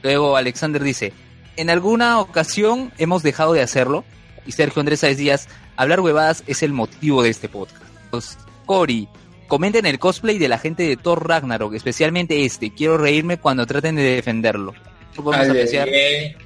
[0.05, 1.13] Luego Alexander dice,
[1.57, 4.05] en alguna ocasión hemos dejado de hacerlo.
[4.47, 8.39] Y Sergio Andrés Sáez Díaz, hablar huevadas es el motivo de este podcast.
[8.65, 9.09] Cory,
[9.49, 12.73] comenten el cosplay de la gente de Thor Ragnarok, especialmente este.
[12.73, 14.75] Quiero reírme cuando traten de defenderlo.
[15.17, 15.89] Podemos apreciar.
[15.89, 16.37] eh,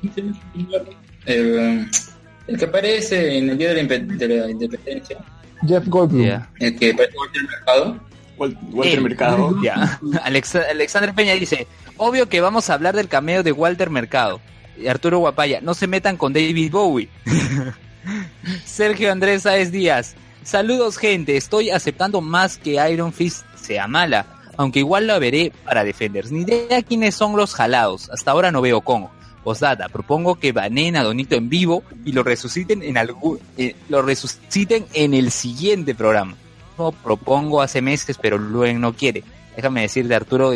[1.26, 1.86] el,
[2.46, 5.18] el que aparece en el día de la, Impe- de la independencia,
[5.66, 6.24] Jeff Goldblum.
[6.26, 6.48] Ya.
[6.60, 8.00] el que parece Walter Mercado.
[8.38, 9.00] Wal- Walter.
[9.00, 9.56] Mercado.
[9.62, 10.00] Ya.
[10.24, 11.66] Alexa- Alexander Peña dice,
[11.96, 14.40] obvio que vamos a hablar del cameo de Walter Mercado.
[14.80, 17.08] Y Arturo Guapaya, no se metan con David Bowie.
[18.64, 24.80] Sergio Andrés Sáez Díaz, saludos gente, estoy aceptando más que Iron Fist sea mala, aunque
[24.80, 26.32] igual la veré para Defenders.
[26.32, 29.10] Ni idea quiénes son los jalados, hasta ahora no veo cómo.
[29.44, 34.02] Postdata, propongo que baneen a Donito en vivo y lo resuciten en algún, eh, lo
[34.02, 36.36] resuciten en el siguiente programa.
[36.76, 39.24] Lo propongo hace meses, pero Luen no quiere.
[39.56, 40.52] Déjame decirte, Arturo,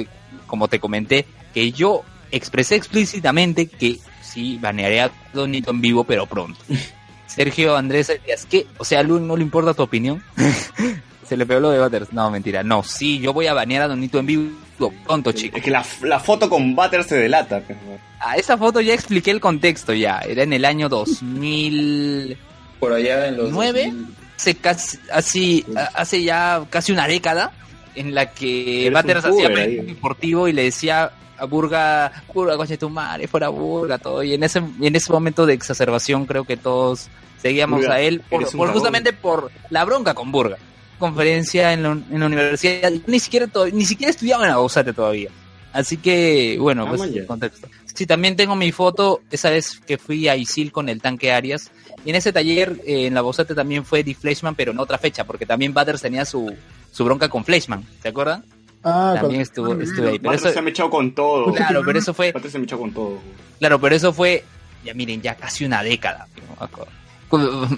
[0.47, 6.27] como te comenté, que yo expresé explícitamente que sí banearé a Donito en vivo, pero
[6.27, 6.59] pronto.
[7.35, 8.67] Sergio Andrés Díaz, ¿qué?
[8.79, 10.23] O sea, a Luen no le importa tu opinión.
[11.29, 12.13] Se le pegó lo de Butters.
[12.13, 12.63] No, mentira.
[12.63, 15.59] No, sí, yo voy a banear a Donito en vivo pronto, chicos.
[15.59, 17.61] Es que la, la foto con Butter se delata.
[17.61, 17.79] pues.
[18.21, 20.19] A esa foto ya expliqué el contexto ya.
[20.19, 22.37] Era en el año 2000.
[22.81, 23.51] Por allá en los...
[23.51, 23.87] ¿Nueve?
[23.87, 24.15] 2000.
[24.37, 25.65] hace casi, así,
[25.95, 27.53] hace ya casi una década
[27.95, 31.13] en la que Eres Butters hacía deportivo y le decía
[31.45, 34.23] Burga, Burga, coche tu madre, fuera Burga, todo.
[34.23, 37.09] Y en ese, en ese momento de exacerbación creo que todos
[37.41, 40.57] seguíamos Burga, a él por, por justamente por la bronca con Burga.
[40.99, 44.93] Conferencia en la, en la universidad, ni siquiera, to- ni siquiera estudiaba en la Bausate
[44.93, 45.31] todavía.
[45.73, 47.27] Así que, bueno, Ah, pues ya.
[47.27, 47.67] contexto.
[47.95, 51.71] Sí, también tengo mi foto, esa vez que fui a Isil con el tanque Arias.
[52.05, 54.99] Y en ese taller, eh, en la Bosate también fue Eddie Fleshman, pero en otra
[54.99, 56.55] fecha, porque también Butters tenía su,
[56.91, 58.45] su bronca con Fleshman, ¿se acuerdan?
[58.85, 60.19] Ah, también con- estuvo, estuve ahí.
[60.19, 61.53] Pero eso, se ha echado con todo.
[61.53, 63.19] claro, pero eso fue, se con todo.
[63.59, 64.45] claro, pero eso fue,
[64.85, 66.27] ya miren, ya casi una década.
[66.61, 66.87] me.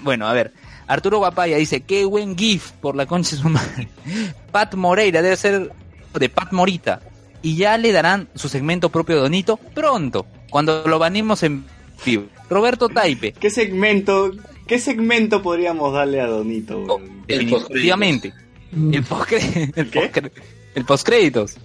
[0.03, 0.51] Bueno, a ver,
[0.87, 3.87] Arturo Guapaya dice, qué buen GIF por la concha de su madre.
[4.51, 5.71] Pat Moreira debe ser
[6.13, 7.01] de Pat Morita.
[7.41, 11.63] Y ya le darán su segmento propio de Donito pronto, cuando lo banimos en
[12.03, 12.25] vivo.
[12.49, 14.31] Roberto Taipe, ¿Qué segmento,
[14.67, 16.83] qué segmento podríamos darle a Donito?
[16.87, 18.33] Oh, definitivamente.
[18.71, 20.11] El postcre- el ¿Qué?
[20.75, 21.55] El postcréditos.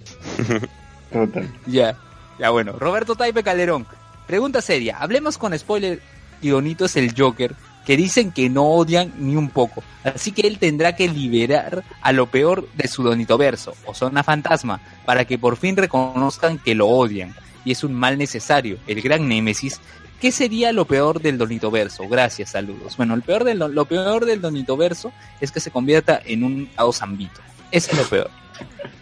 [1.13, 1.53] Total.
[1.67, 1.97] Ya.
[2.39, 2.73] Ya bueno.
[2.73, 3.85] Roberto Taipe Calderón.
[4.25, 4.97] Pregunta seria.
[4.97, 6.01] Hablemos con spoiler.
[6.41, 7.53] Y Donito es el Joker.
[7.85, 9.83] Que dicen que no odian ni un poco.
[10.03, 13.75] Así que él tendrá que liberar a lo peor de su Donito verso.
[13.85, 14.81] O zona fantasma.
[15.05, 17.35] Para que por fin reconozcan que lo odian.
[17.65, 18.77] Y es un mal necesario.
[18.87, 19.79] El gran némesis.
[20.21, 22.07] ¿Qué sería lo peor del Donito verso?
[22.07, 22.95] Gracias, saludos.
[22.95, 25.11] Bueno, el peor del, lo peor del Donito verso
[25.41, 27.41] es que se convierta en un Aosambito.
[27.71, 28.40] Ese es lo peor.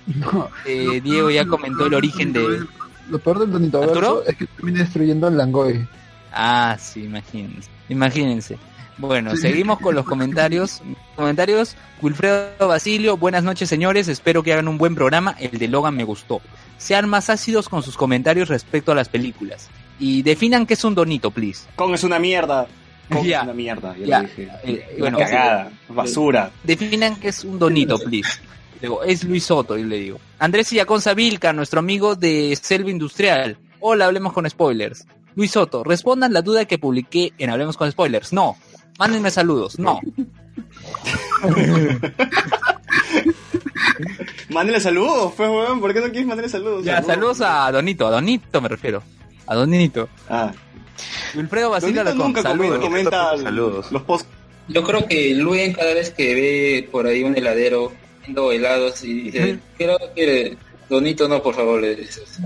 [0.08, 2.66] No, Eh, Diego ya comentó el origen de...
[3.10, 4.18] Lo peor del Donito ¿Arturo?
[4.18, 5.88] Verso es que termina destruyendo al Langoy.
[6.32, 7.70] Ah, sí, imagínense.
[7.90, 8.58] Imagínense.
[8.98, 10.82] Bueno, seguimos con los comentarios.
[11.16, 11.76] Comentarios.
[12.02, 15.36] Wilfredo Basilio, buenas noches señores, espero que hagan un buen programa.
[15.40, 16.42] El de Logan me gustó.
[16.78, 19.70] Sean más ácidos con sus comentarios respecto a las películas.
[20.00, 21.68] Y definan qué es un donito, please.
[21.76, 22.68] Kong es una mierda.
[23.10, 23.40] Kong Ya.
[23.40, 24.48] es una mierda, ya, lo dije.
[24.64, 26.52] Eh, bueno, cagada, basura.
[26.64, 28.30] Definan qué es un donito, please.
[28.82, 30.20] Luego, es Luis Soto, y le digo.
[30.40, 33.58] Andrés Illaconza Vilca, nuestro amigo de Selva Industrial.
[33.82, 35.06] Hola, hablemos con spoilers.
[35.36, 38.34] Luis Soto, respondan la duda que publiqué en Hablemos con Spoilers.
[38.34, 38.58] No.
[38.98, 39.78] Mándenme saludos.
[39.80, 40.00] No.
[44.50, 45.80] Mándale saludos, pues, weón.
[45.80, 46.84] ¿Por qué no quieres mandarle saludos?
[46.84, 49.04] Ya, saludos a Donito, a Donito me refiero.
[49.48, 50.10] A Donito.
[50.30, 50.52] Ah.
[51.36, 52.80] Wilfredo Basilio Donito nunca saludos.
[52.80, 53.92] comenta, Saludos.
[53.92, 54.28] los posts.
[54.68, 57.92] Yo creo que Luen cada vez que ve por ahí un heladero
[58.30, 60.58] viendo helados y dice, ¿qué helado quiere?
[60.88, 62.40] Donito no, por favor, le dices.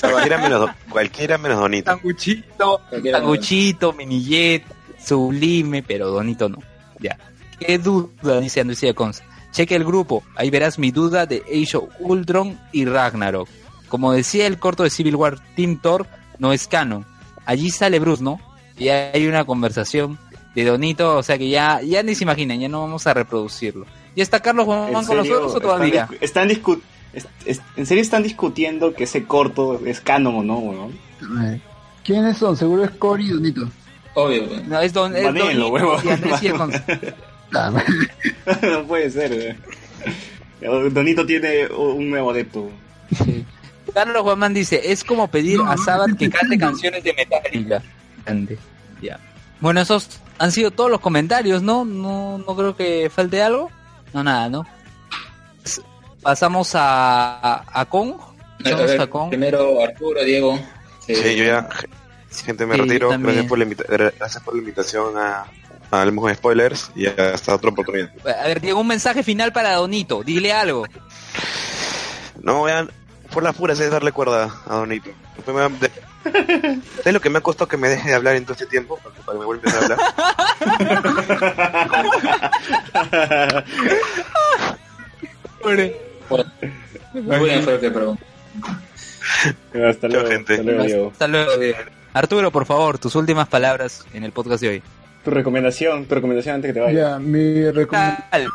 [0.00, 1.90] Cualquiera menos, cualquiera menos Donito.
[1.90, 2.80] Sanguchito,
[3.10, 4.64] Sanguchito, Minillet,
[5.04, 6.58] Sublime, pero Donito no.
[6.98, 7.18] Ya.
[7.58, 8.40] ¿Qué duda?
[8.40, 9.24] Dice Andrés Illaconza.
[9.52, 13.48] Cheque el grupo, ahí verás mi duda de Age of Ultron y Ragnarok.
[13.88, 16.06] Como decía el corto de Civil War, Team Thor
[16.38, 17.04] no es canon.
[17.46, 18.40] Allí sale Bruce, ¿no?
[18.78, 20.18] Y hay una conversación
[20.54, 23.86] de Donito, o sea que ya, ya ni se imaginan, ya no vamos a reproducirlo.
[24.16, 25.22] ¿Ya está Carlos Juan ¿En con serio?
[25.22, 26.08] nosotros o todavía?
[26.20, 26.80] Están, discu-
[27.12, 30.90] están discu- ¿En serio están discutiendo que ese corto es canon o no?
[31.44, 31.60] Eh,
[32.04, 32.56] ¿Quiénes son?
[32.56, 33.68] Seguro es Cory y Donito.
[34.14, 34.44] Obvio.
[34.66, 35.96] No, es, don, es huevo.
[36.04, 36.40] y Andrés.
[37.52, 37.72] Ah,
[38.62, 39.56] no puede ser,
[40.60, 40.94] weón.
[40.94, 42.70] Donito tiene un nuevo adepto.
[43.24, 43.44] Sí.
[43.92, 47.82] Carlos Guamán dice, es como pedir a Sabbath que cante canciones de Metallica.
[48.24, 48.56] Grande.
[49.02, 49.18] Ya.
[49.58, 51.84] Bueno, esos han sido todos los comentarios, ¿no?
[51.84, 53.68] No, no creo que falte algo.
[54.12, 54.66] No, nada, ¿no?
[56.22, 58.14] Pasamos a, a, a Kong.
[58.20, 59.28] A Pasamos ver, a Kong.
[59.30, 60.58] primero Arturo, Diego.
[61.06, 61.68] Sí, yo ya,
[62.44, 63.08] gente, me Sí, retiro.
[63.18, 65.46] Gracias por, la invita- gra- gracias por la invitación a,
[65.90, 68.10] a Hablemos de Spoilers y hasta otra oportunidad.
[68.26, 70.22] A ver, Diego, un mensaje final para Donito.
[70.22, 70.84] Dile algo.
[72.42, 72.90] No, vean,
[73.32, 75.10] por las puras es darle cuerda a Donito.
[75.36, 75.90] Después me va- de-
[76.96, 78.98] ¿Sabes lo que me ha costado que me deje de hablar en todo este tiempo?
[78.98, 79.98] Para que, para que me vuelva a hablar.
[87.12, 88.24] Muy buena que preguntó.
[89.88, 90.54] Hasta luego, gente.
[90.54, 91.10] hasta luego, Diego.
[91.12, 91.78] Hasta luego, Diego.
[92.12, 94.82] Arturo, por favor, tus últimas palabras en el podcast de hoy.
[95.24, 97.10] Tu recomendación, tu recomendación antes que te vayas.
[97.12, 98.50] Ya, mi recomendación.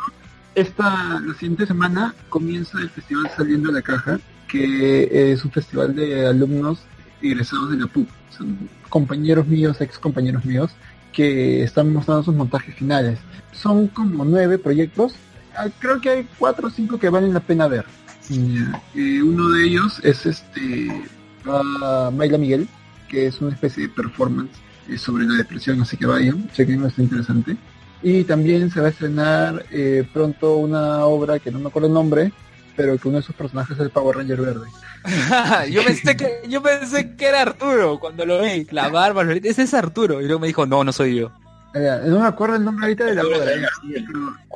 [0.54, 4.18] Esta, la siguiente semana comienza el festival Saliendo de la Caja,
[4.48, 6.80] que es un festival de alumnos
[7.22, 8.08] egresados de la PUC.
[8.36, 10.70] Son compañeros míos, ex compañeros míos,
[11.12, 13.18] que están mostrando sus montajes finales.
[13.52, 15.14] Son como nueve proyectos.
[15.56, 17.86] Ah, Creo que hay cuatro o cinco que valen la pena ver.
[18.94, 20.88] Eh, uno de ellos es este
[21.46, 22.68] ah, Mayla Miguel,
[23.08, 24.50] que es una especie de performance
[24.88, 27.56] eh, sobre la depresión, así que vayan, chequen, está interesante.
[28.02, 31.94] Y también se va a estrenar eh, pronto una obra que no me acuerdo el
[31.94, 32.32] nombre,
[32.76, 34.66] pero que uno de sus personajes es el Power Ranger verde.
[35.70, 38.66] yo pensé que yo pensé que era Arturo cuando lo vi.
[38.70, 40.20] La barba, los lentes, ese es Arturo.
[40.20, 41.30] Y luego me dijo, no, no soy yo.
[41.74, 43.52] Ya, no me acuerdo el nombre ahorita de la obra,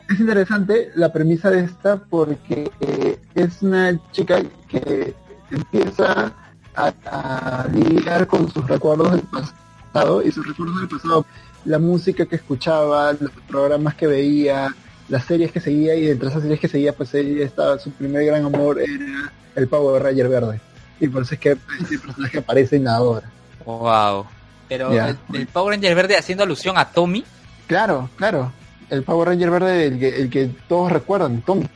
[0.08, 5.14] es interesante la premisa de esta porque eh, es una chica que
[5.50, 6.32] empieza
[6.74, 11.26] a, a lidiar con sus recuerdos del pasado y sus recuerdos del pasado,
[11.64, 14.74] la música que escuchaba, los programas que veía,
[15.10, 18.24] las series que seguía y entre esas series que seguía pues ella estaba, su primer
[18.24, 20.60] gran amor era el Power Ranger verde
[20.98, 23.28] y por eso es que este personaje aparece en la obra.
[23.66, 24.24] Wow.
[24.68, 25.10] Pero Ya.
[25.10, 27.24] el, el Power Ranger verde haciendo alusión a Tommy.
[27.66, 28.52] Claro, claro,
[28.88, 31.68] el Power Ranger verde el que, el que todos recuerdan, Tommy.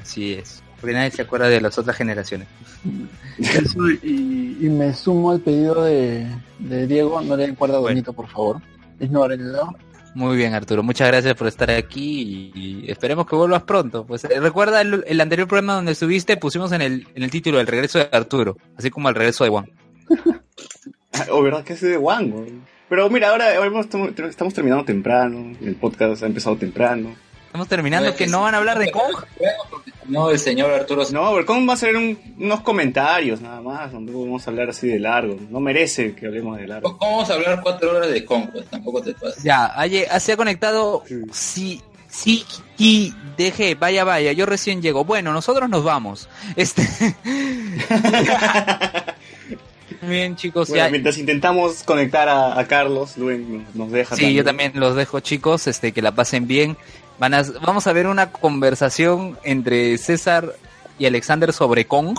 [0.00, 0.62] Así es.
[0.80, 2.46] Porque nadie se acuerda de las otras generaciones.
[3.38, 6.26] Eso, y, y me sumo al pedido de,
[6.58, 7.94] de Diego, no le den cuerda a Bueno.
[7.94, 8.60] Donito, por favor.
[9.00, 9.74] Ignórenlo.
[10.16, 10.82] Muy bien, Arturo.
[10.82, 14.06] Muchas gracias por estar aquí y, esperemos que vuelvas pronto.
[14.06, 17.66] Pues eh, recuerda el, anterior programa donde estuviste, pusimos en el, en el título el
[17.66, 19.70] regreso de Arturo, así como el regreso de Juan.
[21.30, 22.26] O verdad que es de güey.
[22.90, 23.80] Pero mira, ahora ahora
[24.28, 27.14] estamos terminando temprano, el podcast ha empezado temprano.
[27.56, 29.14] Estamos terminando que no van a hablar de Kong.
[30.08, 31.04] No, el señor Arturo.
[31.10, 33.94] No, pero ¿cómo va a ser un- unos comentarios nada más?
[33.94, 35.38] No vamos a hablar así de largo.
[35.48, 36.98] No merece que hablemos de largo.
[36.98, 38.50] ¿Cómo vamos a hablar cuatro horas de Kong?
[38.52, 39.42] Pues tampoco te pases.
[39.42, 41.02] Ya, aye- se ha conectado.
[41.32, 41.80] Sí,
[42.10, 42.44] sí,
[42.76, 45.06] y deje, vaya, vaya, yo recién llego.
[45.06, 46.28] Bueno, nosotros nos vamos.
[46.56, 46.86] Este.
[50.02, 50.90] Bien, chicos, Bueno, ya.
[50.90, 54.14] mientras intentamos conectar a, a Carlos, Luen nos, nos deja.
[54.14, 56.76] Sí, yo también los dejo, chicos, este, que la pasen bien.
[57.18, 60.54] Van a, vamos a ver una conversación entre César
[60.98, 62.18] y Alexander sobre Kong.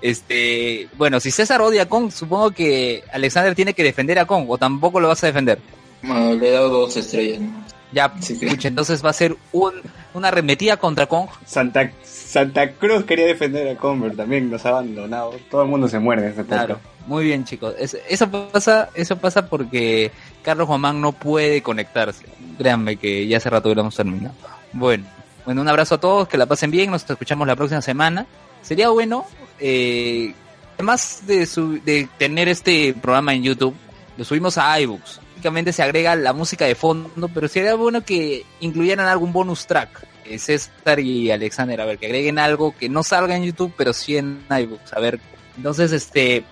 [0.00, 4.46] Este, bueno, si César odia a Kong, supongo que Alexander tiene que defender a Kong,
[4.48, 5.58] o tampoco lo vas a defender.
[6.02, 7.40] Bueno, le he dado dos estrellas.
[7.40, 7.71] ¿no?
[7.92, 8.46] Ya, Sí, sí.
[8.46, 9.74] escucha, entonces va a ser un,
[10.14, 11.28] una arremetida contra Kong.
[11.44, 15.32] Santa, Santa Cruz quería defender a Convert, también nos ha abandonado.
[15.50, 17.74] Todo el mundo se muere en Claro, muy bien, chicos.
[17.78, 20.10] Es- eso pasa, eso pasa porque
[20.42, 22.24] Carlos Juan no puede conectarse.
[22.56, 24.34] Créanme que ya hace rato hubiéramos terminado.
[24.72, 25.04] Bueno,
[25.44, 28.26] bueno, un abrazo a todos, que la pasen bien, nos escuchamos la próxima semana.
[28.62, 29.26] Sería bueno,
[29.58, 30.32] eh,
[30.76, 33.74] además de, su- de tener este programa en YouTube,
[34.16, 35.20] lo subimos a iBooks.
[35.72, 40.06] Se agrega la música de fondo, pero sería bueno que incluyeran algún bonus track.
[40.24, 43.92] Eh, César y Alexander, a ver, que agreguen algo que no salga en YouTube, pero
[43.92, 44.92] sí en iBooks.
[44.92, 45.18] A ver,
[45.56, 46.44] entonces, este,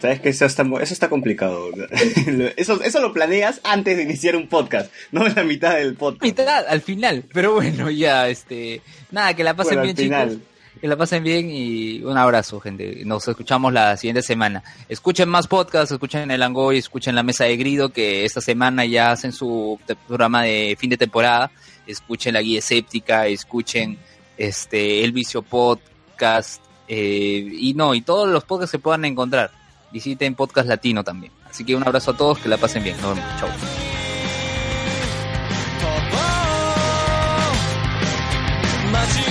[0.00, 1.68] Sabes que eso está, eso está complicado.
[2.56, 6.22] eso, eso lo planeas antes de iniciar un podcast, no en la mitad del podcast.
[6.22, 7.24] mitad al final.
[7.32, 8.80] Pero bueno, ya, este,
[9.10, 10.30] nada, que la pasen Bueno, al bien, final.
[10.30, 10.46] chicos.
[10.80, 13.02] Que la pasen bien y un abrazo, gente.
[13.04, 14.62] Nos escuchamos la siguiente semana.
[14.88, 19.12] Escuchen más podcasts, escuchen el Angoy, escuchen la Mesa de Grido, que esta semana ya
[19.12, 21.50] hacen su programa de fin de temporada.
[21.86, 23.98] Escuchen la Guía Escéptica, escuchen
[24.38, 29.50] este El Vicio Podcast, eh, y no, y todos los podcasts se puedan encontrar.
[29.92, 31.32] Visiten Podcast Latino también.
[31.48, 32.96] Así que un abrazo a todos, que la pasen bien.
[33.02, 33.40] Nos vemos.
[33.40, 33.50] Chau.
[38.90, 39.29] マ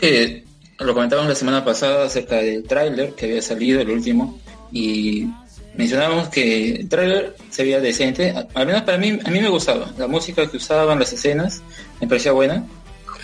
[0.00, 0.44] que
[0.78, 4.38] lo comentábamos la semana pasada acerca del tráiler que había salido, el último,
[4.72, 5.26] y
[5.74, 9.92] mencionábamos que el tráiler se veía decente, al menos para mí, a mí me gustaba,
[9.98, 11.62] la música que usaban, las escenas,
[12.00, 12.66] me parecía buena.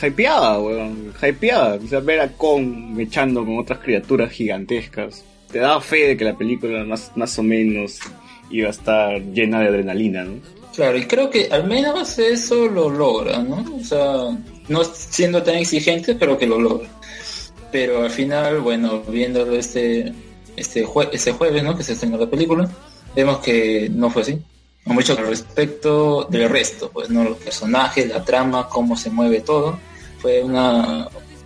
[0.03, 1.15] Hypeada, weón.
[1.23, 1.79] Hypeada.
[1.83, 5.25] O sea, ver a Kong echando con otras criaturas gigantescas.
[5.51, 7.99] Te daba fe de que la película más, más o menos
[8.51, 10.35] iba a estar llena de adrenalina, ¿no?
[10.75, 13.65] Claro, y creo que al menos eso lo logra, ¿no?
[13.81, 14.37] O sea,
[14.69, 16.89] no siendo tan exigente, pero que lo logra.
[17.73, 20.13] Pero al final, bueno, viéndolo este
[20.57, 21.77] este, jue- este jueves, ¿no?
[21.77, 22.69] Que se estrenó la película,
[23.15, 24.39] vemos que no fue así.
[24.87, 27.25] Mucho respecto del resto, pues, ¿no?
[27.25, 29.79] Los personajes, la trama, cómo se mueve todo.
[30.21, 31.03] Fue una,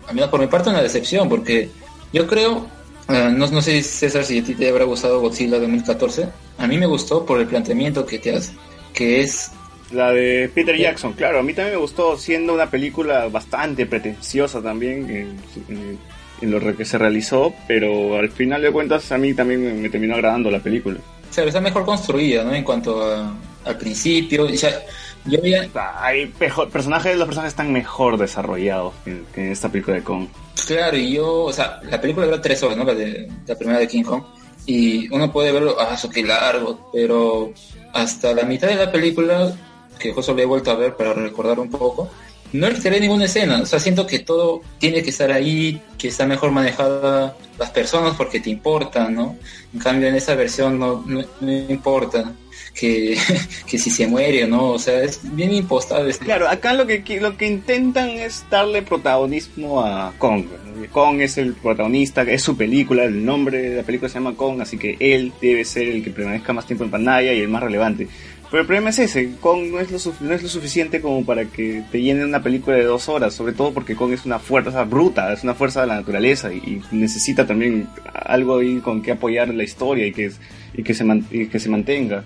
[0.06, 1.70] al menos por mi parte, una decepción, porque
[2.12, 2.66] yo creo,
[3.08, 6.28] eh, no, no sé, César, si a ti te habrá gustado Godzilla 2014.
[6.58, 8.52] A mí me gustó por el planteamiento que te hace,
[8.92, 9.50] que es
[9.92, 14.62] La de Peter Jackson, claro, a mí también me gustó, siendo una película bastante pretenciosa
[14.62, 15.38] también en,
[15.68, 15.98] en-
[16.42, 19.90] en lo que se realizó, pero al final de cuentas a mí también me, me
[19.90, 20.98] terminó agradando la película.
[21.28, 22.54] O sea, está mejor construida, ¿no?
[22.54, 23.34] En cuanto a-
[23.64, 24.44] al principio.
[24.44, 24.80] O sea,
[25.26, 25.68] yo había...
[26.00, 26.26] Hay
[26.72, 30.28] personajes, los personajes están mejor desarrollados que, que en esta película de Kong.
[30.66, 31.42] Claro, y yo...
[31.44, 32.84] O sea, la película dura tres horas, ¿no?
[32.84, 34.22] La, de, la primera de King Kong.
[34.64, 36.90] Y uno puede verlo, ah, eso qué largo.
[36.92, 37.52] Pero
[37.92, 39.52] hasta la mitad de la película,
[40.00, 42.10] que justo le he vuelto a ver para recordar un poco,
[42.52, 43.60] no retiré ninguna escena.
[43.62, 48.16] O sea, siento que todo tiene que estar ahí, que está mejor manejada las personas
[48.16, 49.36] porque te importan, ¿no?
[49.72, 52.32] En cambio, en esa versión no, no, no importa
[52.74, 53.16] que,
[53.66, 54.70] que si se muere o no.
[54.70, 56.08] O sea, es bien impostado.
[56.08, 56.24] Este.
[56.24, 60.46] Claro, acá lo que, lo que intentan es darle protagonismo a Kong.
[60.92, 64.62] Kong es el protagonista, es su película, el nombre de la película se llama Kong,
[64.62, 67.62] así que él debe ser el que permanezca más tiempo en pantalla y el más
[67.62, 68.08] relevante.
[68.50, 71.44] Pero el problema es ese, Kong no es, lo no es lo suficiente como para
[71.44, 74.82] que te llene una película de dos horas, sobre todo porque Kong es una fuerza
[74.84, 79.12] bruta, es una fuerza de la naturaleza y, y necesita también algo ahí con que
[79.12, 80.32] apoyar la historia y que,
[80.74, 82.24] y que, se, man- y que se mantenga.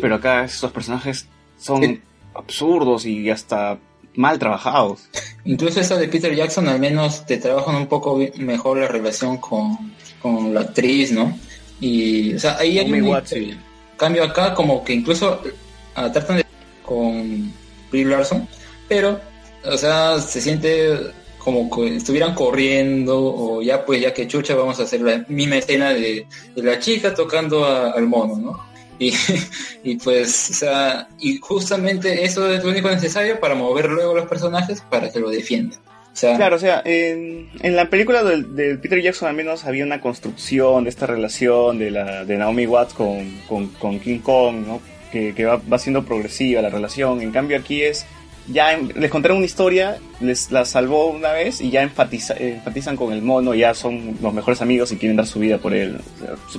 [0.00, 1.26] Pero acá estos personajes
[1.60, 2.00] son
[2.34, 3.78] absurdos y hasta
[4.16, 5.08] mal trabajados.
[5.44, 9.76] Incluso esa de Peter Jackson al menos te trabajan un poco mejor la relación con,
[10.20, 11.38] con la actriz, ¿no?
[11.80, 13.54] Y, o sea, ahí hay un Watts, sí.
[13.96, 15.42] Cambio acá como que incluso
[15.94, 16.46] ah, tratan de
[16.82, 17.52] con
[17.90, 18.48] Brie Larson,
[18.88, 19.20] pero,
[19.64, 24.80] o sea, se siente como que estuvieran corriendo o ya pues ya que chucha vamos
[24.80, 28.66] a hacer la misma escena de, la chica tocando al mono, ¿no?
[28.98, 29.12] Y,
[29.84, 34.26] y pues, o sea, y justamente eso es lo único necesario para mover luego los
[34.26, 35.78] personajes para que lo defiendan.
[36.36, 40.84] Claro, o sea, en, la película del- de, Peter Jackson al menos había una construcción
[40.84, 44.80] de esta relación de, la, de Naomi Watts con, con, con King Kong, ¿no?
[45.12, 47.20] Que, va, va siendo progresiva la relación.
[47.22, 48.04] En cambio aquí es,
[48.48, 52.96] ya en- les contaron una historia, les la salvó una vez y ya enfatiza, enfatizan
[52.96, 55.98] con el mono, ya son los mejores amigos y quieren dar su vida por él.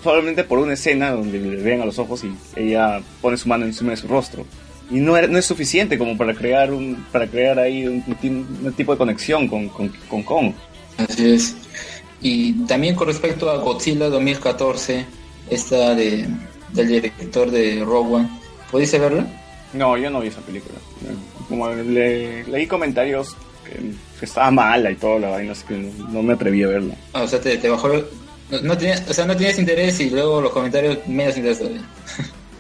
[0.03, 3.65] Solamente por una escena donde le ven a los ojos y ella pone su mano
[3.65, 4.45] encima de su rostro.
[4.89, 8.73] Y no, no es suficiente como para crear un para crear ahí un, un- un
[8.73, 10.53] tipo de conexión con, con, con Kong.
[10.97, 11.55] Así es.
[12.22, 15.05] Y también con respecto a Godzilla 2014,
[15.49, 16.27] esta de,
[16.73, 18.30] del director de Rogue One,
[18.72, 19.27] ¿pudiste verla?
[19.73, 20.76] No, yo no vi esa película.
[21.49, 23.35] Como le- leí comentarios
[23.65, 26.68] que, que estaba mala y todo la vaina, así que no, no me atreví a
[26.68, 26.95] verla.
[27.14, 27.89] Ah, o sea, te, te bajó...
[28.49, 31.81] No, no tenías, o sea, no tenías interés y luego los comentarios menos interés todavía.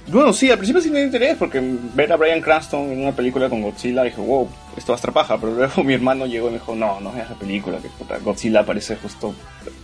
[0.07, 1.61] Bueno, sí, al principio sí me dio interés porque
[1.93, 4.47] ver a Brian Cranston en una película con Godzilla dije, wow,
[4.77, 7.11] esto va a estar paja, pero luego mi hermano llegó y me dijo, no, no
[7.11, 9.35] veas esa película, que puta, Godzilla aparece justo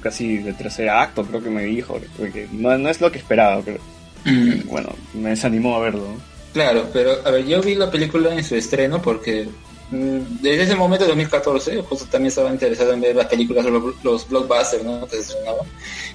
[0.01, 3.61] casi de tercer acto, creo que me dijo, porque no, no es lo que esperaba,
[3.63, 3.79] pero
[4.25, 6.05] Mm, bueno, me desanimó a verlo.
[6.53, 9.47] Claro, pero a ver, yo vi la película en su estreno porque
[9.91, 14.29] mm, desde ese momento, 2014, justo también estaba interesado en ver las películas, los, los
[14.29, 15.05] blockbusters, ¿no?
[15.07, 15.65] Que se estrenaban.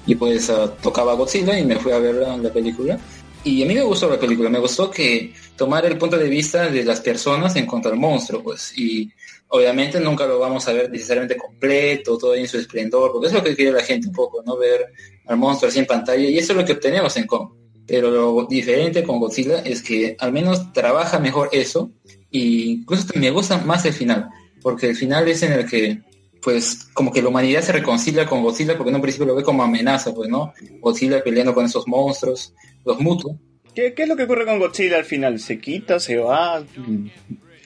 [0.05, 2.97] Y pues ah, tocaba Godzilla y me fui a ver la, la película.
[3.43, 6.69] Y a mí me gustó la película, me gustó que tomar el punto de vista
[6.69, 8.77] de las personas en cuanto al monstruo, pues.
[8.77, 9.09] Y
[9.47, 13.43] obviamente nunca lo vamos a ver necesariamente completo, todo en su esplendor, porque es lo
[13.43, 14.57] que quiere la gente un poco, ¿no?
[14.57, 14.87] Ver
[15.25, 16.27] al monstruo así en pantalla.
[16.27, 17.49] Y eso es lo que obtenemos en Kong.
[17.87, 21.91] Pero lo diferente con Godzilla es que al menos trabaja mejor eso
[22.29, 24.29] y incluso me gusta más el final,
[24.61, 26.01] porque el final es en el que
[26.41, 29.43] pues como que la humanidad se reconcilia con Godzilla porque en un principio lo ve
[29.43, 32.53] como amenaza, pues no, Godzilla peleando con esos monstruos,
[32.85, 33.37] los mutu.
[33.75, 35.39] ¿Qué, ¿Qué es lo que ocurre con Godzilla al final?
[35.39, 36.63] ¿Se quita, se va,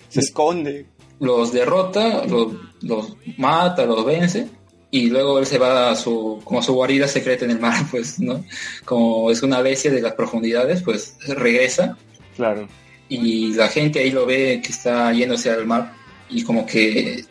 [0.10, 0.86] se esconde?
[1.20, 4.48] Los derrota, los, los mata, los vence
[4.92, 7.86] y luego él se va a su como a su guarida secreta en el mar,
[7.92, 8.44] pues, ¿no?
[8.86, 11.98] Como es una bestia de las profundidades, pues regresa
[12.36, 12.68] Claro.
[13.10, 15.94] y la gente ahí lo ve que está yéndose al mar
[16.30, 17.24] y como que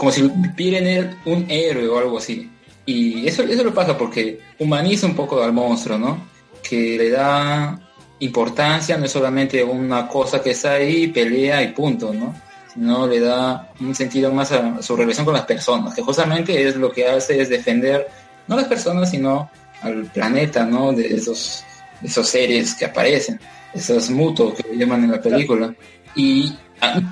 [0.00, 0.22] como si
[0.56, 2.50] viera en él un héroe o algo así.
[2.86, 6.26] Y eso, eso lo pasa porque humaniza un poco al monstruo, ¿no?
[6.62, 7.78] Que le da
[8.20, 12.34] importancia, no es solamente una cosa que está ahí, pelea y punto, ¿no?
[12.72, 16.66] Sino le da un sentido más a, a su relación con las personas, que justamente
[16.66, 18.08] es lo que hace es defender,
[18.48, 19.50] no a las personas, sino
[19.82, 20.94] al planeta, ¿no?
[20.94, 21.62] De esos,
[22.02, 23.38] esos seres que aparecen,
[23.74, 25.74] esos mutos que llaman en la película.
[26.16, 27.02] Y ah,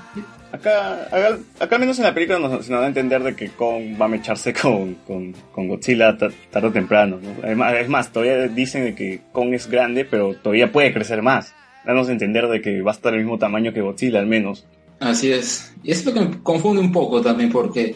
[0.50, 4.00] Acá, acá, acá al menos en la película nos, da a entender de que Kong
[4.00, 7.18] va a mecharse con, con, Godzilla ta- tarde o temprano.
[7.22, 7.34] ¿no?
[7.42, 11.54] Además, es más, todavía dicen de que Kong es grande, pero todavía puede crecer más.
[11.84, 14.66] Danos a entender de que va a estar el mismo tamaño que Godzilla al menos.
[15.00, 15.74] Así es.
[15.82, 17.94] Y es lo que me confunde un poco también, porque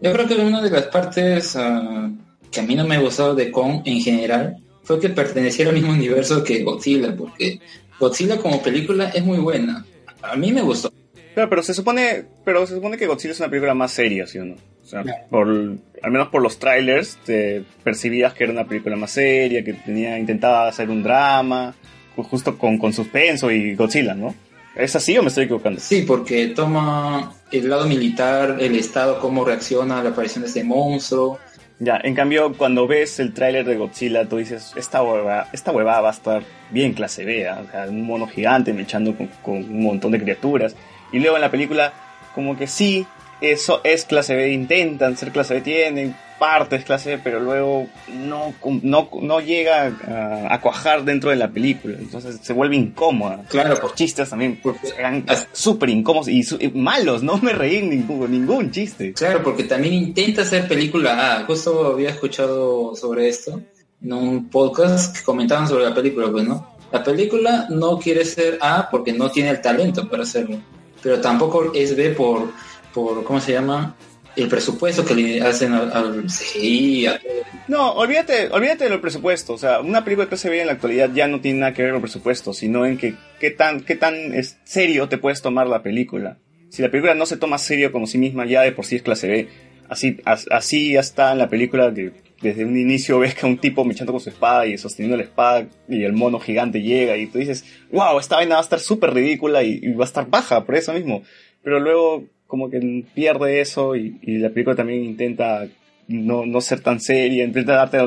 [0.00, 2.08] yo creo que una de las partes ah,
[2.50, 5.92] que a mí no me gustó de Kong en general fue que perteneciera al mismo
[5.92, 7.60] universo que Godzilla, porque
[7.98, 9.84] Godzilla como película es muy buena.
[10.22, 10.90] A mí me gustó.
[11.38, 14.38] Claro, pero se supone, pero se supone que Godzilla es una película más seria, ¿sí
[14.40, 14.54] o no?
[14.82, 19.12] O sea, por, al menos por los trailers te percibías que era una película más
[19.12, 21.76] seria, que tenía, intentaba hacer un drama,
[22.16, 24.34] ju- justo con, con suspenso y Godzilla, ¿no?
[24.74, 25.78] ¿Es así o me estoy equivocando?
[25.78, 30.64] Sí, porque toma el lado militar, el Estado, cómo reacciona a la aparición de ese
[30.64, 31.38] monstruo.
[31.78, 36.00] Ya, en cambio, cuando ves el tráiler de Godzilla, tú dices, esta hueva, esta huevada
[36.00, 36.42] va a estar
[36.72, 37.62] bien clase B, ¿ah?
[37.64, 40.74] o sea, un mono gigante mechando con, con un montón de criaturas.
[41.12, 41.92] Y luego en la película,
[42.34, 43.06] como que sí,
[43.40, 48.54] eso es clase B, intentan ser clase B, tienen partes clase B, pero luego no,
[48.82, 53.42] no, no llega a, a cuajar dentro de la película, entonces se vuelve incómoda.
[53.48, 56.44] Claro, Los chistes también porque- eran súper incómodos y,
[56.74, 59.12] malos, no me reí ningún, ningún chiste.
[59.14, 61.44] Claro, porque también intenta hacer película A.
[61.44, 63.60] Justo había escuchado sobre esto
[64.00, 66.76] en un podcast que comentaban sobre la película, pues, ¿no?
[66.92, 70.58] La película no quiere ser A porque no tiene el talento para hacerlo,
[71.02, 72.52] pero tampoco es B por,
[72.92, 73.96] por ¿cómo se llama?
[74.36, 77.32] El presupuesto que le hacen al, al CGI, a todo.
[77.66, 79.56] No, olvídate, olvídate de los presupuestos.
[79.56, 81.82] O sea, una película de clase B en la actualidad ya no tiene nada que
[81.82, 85.42] ver con los presupuestos, sino en que qué tan, qué tan es serio te puedes
[85.42, 86.38] tomar la película.
[86.70, 89.02] Si la película no se toma serio como sí misma, ya de por sí es
[89.02, 89.48] clase B.
[89.88, 92.12] Así, as- así ya está en la película que
[92.42, 95.66] desde un inicio ves que un tipo mechando con su espada y sosteniendo la espada
[95.88, 99.12] y el mono gigante llega y tú dices, wow, esta vaina va a estar súper
[99.12, 101.22] ridícula y, y va a estar baja por eso mismo.
[101.62, 105.66] Pero luego como que pierde eso y, y la película también intenta
[106.06, 107.98] no, no ser tan seria, intenta darte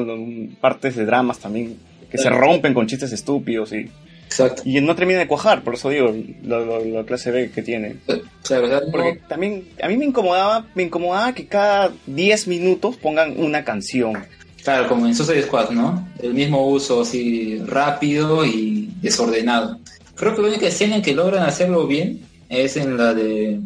[0.62, 1.78] partes de dramas también
[2.10, 3.88] que se rompen con chistes estúpidos y,
[4.32, 4.62] Exacto.
[4.66, 7.98] y no termina de cuajar, por eso digo, la clase B que tiene.
[8.44, 12.48] Claro, o sea, no- Porque también a mí me incomodaba, me incomodaba que cada 10
[12.48, 14.14] minutos pongan una canción.
[14.64, 16.08] Claro, como en Suicide Squad, ¿no?
[16.22, 19.80] El mismo uso así rápido y desordenado.
[20.16, 23.60] Creo que la única escena en que logran hacerlo bien es en la de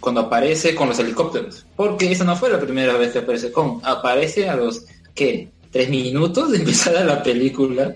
[0.00, 1.64] cuando aparece con los helicópteros.
[1.76, 3.80] Porque esa no fue la primera vez que aparece con.
[3.82, 5.48] Aparece a los, ¿qué?
[5.70, 7.94] ¿Tres minutos de empezar la película?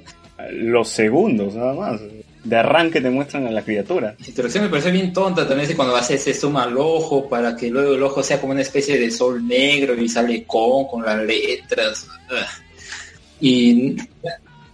[0.52, 2.00] Los segundos, nada más.
[2.42, 4.14] De arranque te muestran a la criatura.
[4.18, 7.54] La introducción me parece bien tonta también es cuando hace se suma al ojo para
[7.54, 11.04] que luego el ojo sea como una especie de sol negro y sale con con
[11.04, 12.06] las letras.
[13.40, 13.96] Y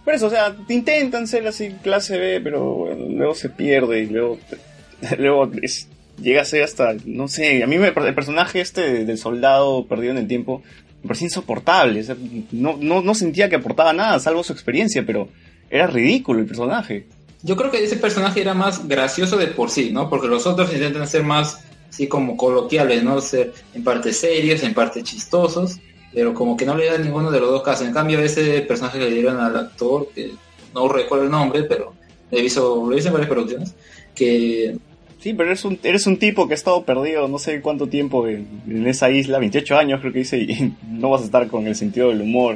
[0.03, 4.05] Por eso, o sea, intentan ser así clase B, pero bueno, luego se pierde y
[4.07, 4.37] luego,
[5.17, 5.87] luego es-
[6.21, 10.13] llega a ser hasta, no sé, a mí me, el personaje este del soldado perdido
[10.13, 10.63] en el tiempo
[11.03, 11.99] me parecía insoportable.
[11.99, 12.15] o sea,
[12.51, 15.27] no, no, no sentía que aportaba nada, salvo su experiencia, pero
[15.69, 17.07] era ridículo el personaje.
[17.43, 20.09] Yo creo que ese personaje era más gracioso de por sí, ¿no?
[20.09, 23.21] Porque los otros intentan ser más, así como coloquiales, ¿no?
[23.21, 25.79] Ser en parte serios, en parte chistosos,
[26.13, 27.87] pero como que no le dan ninguno de los dos casos.
[27.87, 30.31] En cambio, ese personaje que le dieron al actor, que
[30.73, 31.93] no recuerdo el nombre, pero
[32.31, 33.75] he visto, lo visto en varias producciones,
[34.15, 34.77] que
[35.19, 38.27] Sí, pero eres un, eres un tipo que ha estado perdido no sé cuánto tiempo
[38.27, 41.67] en, en esa isla, 28 años creo que dice, y no vas a estar con
[41.67, 42.55] el sentido del humor,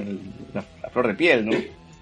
[0.53, 1.51] la, la flor de piel, ¿no?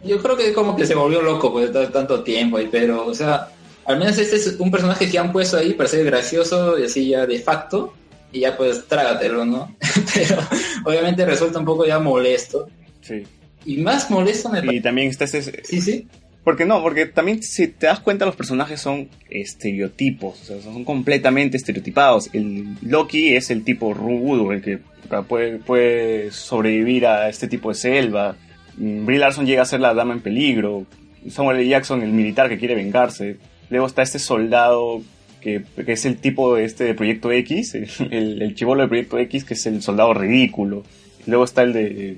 [0.04, 3.14] Yo creo que como que se volvió loco pues de tanto tiempo ahí, pero, o
[3.14, 3.50] sea,
[3.86, 7.10] al menos este es un personaje que han puesto ahí para ser gracioso y así
[7.10, 7.94] ya de facto,
[8.32, 9.76] y ya pues trágatelo, ¿no?
[10.14, 10.42] pero
[10.86, 12.68] obviamente resulta un poco ya molesto.
[13.02, 13.24] Sí.
[13.66, 16.08] Y más molesto me Y también está ese, Sí, sí.
[16.44, 20.86] Porque no, porque también si te das cuenta los personajes son estereotipos, o sea, son
[20.86, 22.30] completamente estereotipados.
[22.34, 24.80] El Loki es el tipo rudo, el que
[25.28, 28.36] puede, puede sobrevivir a este tipo de selva.
[28.80, 30.86] Brie Larson llega a ser la dama en peligro.
[31.30, 31.68] Samuel L.
[31.68, 33.38] Jackson, el militar que quiere vengarse.
[33.70, 35.02] Luego está este soldado
[35.42, 37.76] que, que es el tipo de este de Proyecto X,
[38.10, 40.84] el, el chivolo de Proyecto X, que es el soldado ridículo.
[41.26, 42.18] Luego está el de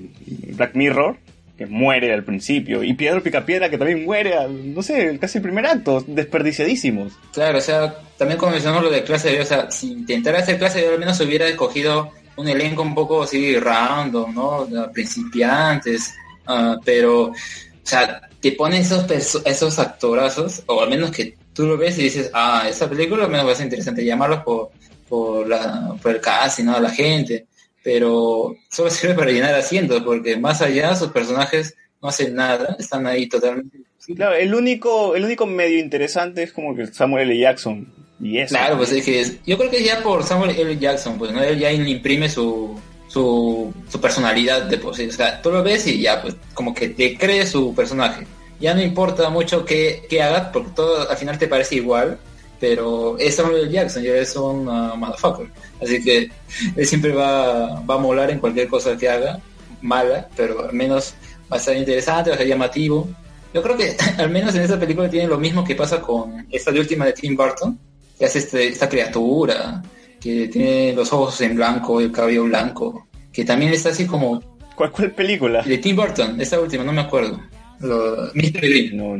[0.54, 1.16] Black Mirror,
[1.58, 2.82] que muere al principio.
[2.82, 7.12] Y Piedro Picapiedra, que también muere, no sé, casi el primer acto, desperdiciadísimos.
[7.32, 10.80] Claro, o sea, también como mencionamos lo de clase o sea, si intentara hacer clase
[10.80, 14.68] B, al menos hubiera escogido un elenco un poco así random, ¿no?
[14.92, 16.14] Principiantes,
[16.46, 17.34] ah, pero, o
[17.82, 19.04] sea, te ponen esos,
[19.44, 23.42] esos actorazos, o al menos que tú lo ves y dices, ah, esa película me
[23.42, 24.70] va a ser interesante llamarlos por,
[25.08, 26.80] por, la, por el casting, ¿no?
[26.80, 27.46] La gente,
[27.82, 33.06] pero solo sirve para llenar asientos, porque más allá sus personajes no hacen nada, están
[33.06, 33.78] ahí totalmente
[34.16, 37.38] claro, el único, el único medio interesante es como que Samuel L.
[37.38, 37.86] Jackson.
[38.20, 38.54] Y eso.
[38.54, 40.78] Claro, pues es que es- yo creo que ya por Samuel L.
[40.78, 42.78] Jackson, pues no él ya imprime su,
[43.12, 45.06] su, su personalidad de por sí.
[45.06, 48.26] O sea, tú lo ves y ya, pues como que te cree su personaje.
[48.58, 52.18] Ya no importa mucho qué, qué hagas, porque todo al final te parece igual,
[52.58, 53.70] pero es Samuel.
[53.70, 55.46] Jackson, ya es un uh, motherfucker.
[55.82, 56.30] Así que
[56.76, 59.40] él siempre va, va a molar en cualquier cosa que haga,
[59.82, 61.14] mala, pero al menos
[61.52, 63.08] va a estar interesante, va a ser llamativo.
[63.52, 66.70] Yo creo que al menos en esta película tiene lo mismo que pasa con esta
[66.72, 67.78] de última de Tim Burton,
[68.18, 69.82] que hace este, esta criatura,
[70.22, 74.42] que tiene los ojos en blanco y el cabello blanco, que también está así como
[74.76, 75.62] ¿Cuál, cuál película?
[75.62, 77.40] de Tim Burton, esta última, no me acuerdo.
[77.80, 78.60] Lo, Mr.
[78.60, 79.16] Green, No,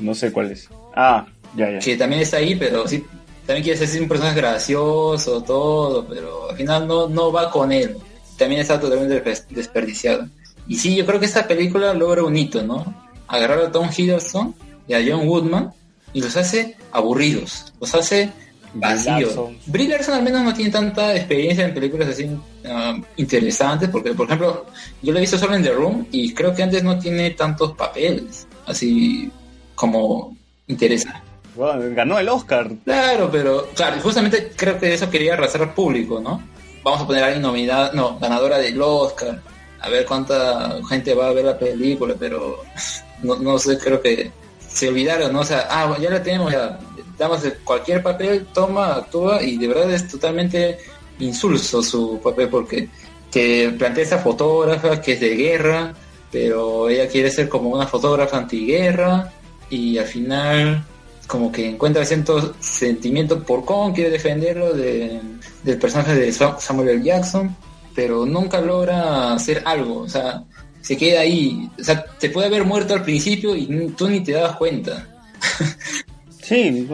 [0.00, 0.68] no sé cuál es.
[0.96, 1.26] Ah,
[1.56, 1.78] ya, ya.
[1.78, 3.04] que también está ahí, pero sí,
[3.46, 7.96] también quiere ser un personaje gracioso, todo, pero al final no, no va con él.
[8.36, 10.26] También está totalmente despe- desperdiciado.
[10.66, 12.84] Y sí, yo creo que esta película logra un hito, ¿no?
[13.26, 14.54] Agarrar a Tom Hiddleston
[14.86, 15.72] y a John Woodman
[16.12, 18.30] y los hace aburridos, los hace
[18.74, 19.58] Larson.
[19.66, 22.28] Brie Larson al menos no tiene tanta experiencia en películas así
[22.66, 24.66] ah, interesantes, porque por ejemplo,
[25.02, 27.72] yo lo he visto solo en The Room y creo que antes no tiene tantos
[27.72, 29.30] papeles así
[29.74, 30.36] como
[30.66, 31.22] interesantes.
[31.54, 32.70] Bueno, ganó el Oscar.
[32.84, 36.42] Claro, pero claro, justamente creo que eso quería arrasar al público, ¿no?
[36.84, 39.40] Vamos a poner a alguien nominada, no, ganadora del Oscar,
[39.80, 42.62] a ver cuánta gente va a ver la película, pero
[43.22, 44.30] no, no sé, creo que
[44.68, 45.40] se olvidaron, ¿no?
[45.40, 46.78] O sea, ah, ya la tenemos, ya
[47.18, 50.78] damos de cualquier papel, toma, actúa, y de verdad es totalmente
[51.18, 52.88] insulso su papel porque
[53.30, 55.92] te plantea esa fotógrafa que es de guerra,
[56.30, 59.32] pero ella quiere ser como una fotógrafa antiguerra,
[59.70, 60.84] y al final
[61.26, 65.20] como que encuentra cierto sentimiento por Kong, quiere defenderlo de-
[65.62, 67.02] del personaje de Sa- Samuel L.
[67.04, 67.54] Jackson,
[67.94, 70.42] pero nunca logra hacer algo, o sea,
[70.80, 73.66] se queda ahí, o sea, te puede haber muerto al principio y
[73.96, 75.06] tú ni te das cuenta.
[76.48, 76.88] Sí,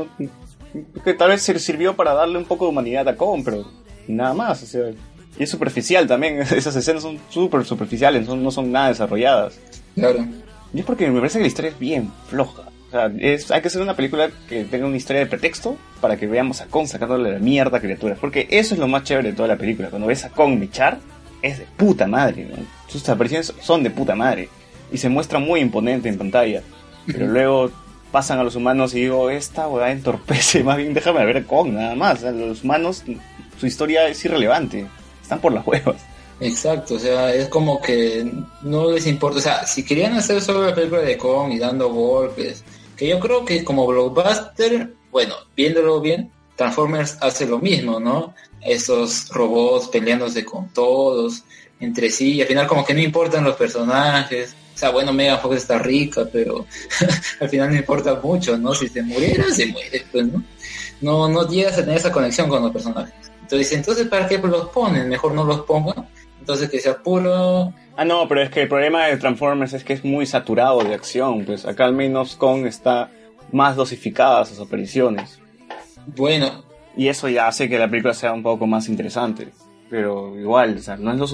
[1.04, 3.64] que tal vez sirvió para darle un poco de humanidad a Kong, pero
[4.08, 4.62] nada más.
[4.64, 4.90] O sea,
[5.38, 6.38] y es superficial también.
[6.56, 9.58] Esas escenas son súper superficiales, no son nada desarrolladas.
[9.94, 10.26] Claro.
[10.72, 12.62] Y es porque me parece que la historia es bien floja.
[12.88, 16.16] O sea, es, hay que hacer una película que tenga una historia de pretexto para
[16.16, 18.18] que veamos a Kong sacándole la mierda a criaturas.
[18.20, 19.90] Porque eso es lo más chévere de toda la película.
[19.90, 20.98] Cuando ves a Kong mechar,
[21.42, 22.44] es de puta madre.
[22.44, 22.56] ¿no?
[22.88, 24.48] Sus apariciones son de puta madre.
[24.90, 26.62] Y se muestra muy imponente en pantalla.
[27.06, 27.70] Pero luego
[28.14, 30.62] pasan a los humanos y digo, esta weá entorpece.
[30.68, 32.20] Más bien déjame ver a Kong, nada más.
[32.20, 33.02] Sea, los humanos,
[33.58, 34.86] su historia es irrelevante.
[35.20, 35.96] Están por las huevas.
[36.38, 38.30] Exacto, o sea, es como que
[38.62, 41.92] no les importa, o sea, si querían hacer solo la película de Kong y dando
[41.92, 42.64] golpes,
[42.96, 48.34] que yo creo que como blockbuster, bueno, viéndolo bien, Transformers hace lo mismo, ¿no?
[48.60, 51.44] Esos robots peleándose con todos,
[51.80, 55.40] entre sí, y al final como que no importan los personajes, o sea, bueno, Megan
[55.40, 56.66] Fox está rica, pero
[57.40, 58.74] al final no importa mucho, ¿no?
[58.74, 60.42] Si se muriera, se muere, pues, ¿no?
[61.00, 63.14] No, no llegas a tener esa conexión con los personajes.
[63.42, 65.08] Entonces, entonces, ¿para qué los ponen?
[65.08, 66.08] Mejor no los pongan.
[66.40, 69.92] Entonces, que sea puro Ah, no, pero es que el problema de Transformers es que
[69.92, 71.44] es muy saturado de acción.
[71.44, 73.10] Pues acá al menos Kong está
[73.52, 75.38] más dosificada sus apariciones.
[76.06, 76.64] Bueno,
[76.96, 79.48] Y eso ya hace que la película sea un poco más interesante.
[79.90, 81.26] Pero igual, o sea, no es, lo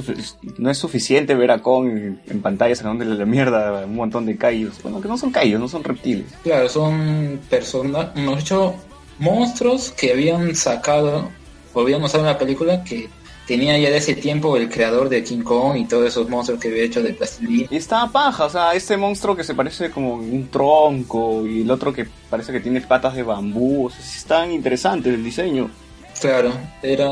[0.58, 1.88] no es suficiente ver a Kong
[2.26, 4.82] en, pantalla sacándole la mierda a un montón de callos.
[4.82, 6.26] Bueno, que no son callos, no son reptiles.
[6.42, 8.08] claro, son personas,
[8.38, 8.74] hecho
[9.18, 11.30] monstruos que habían sacado,
[11.72, 13.08] o habían usado en la película que
[13.46, 16.68] tenía ya de ese tiempo el creador de King Kong y todos esos monstruos que
[16.68, 17.66] había hecho de plastilina.
[17.68, 21.70] Y está paja, o sea, este monstruo que se parece como un tronco y el
[21.70, 23.86] otro que parece que tiene patas de bambú.
[23.86, 25.68] O sea, están interesantes el diseño.
[26.20, 26.52] Claro,
[26.82, 27.08] era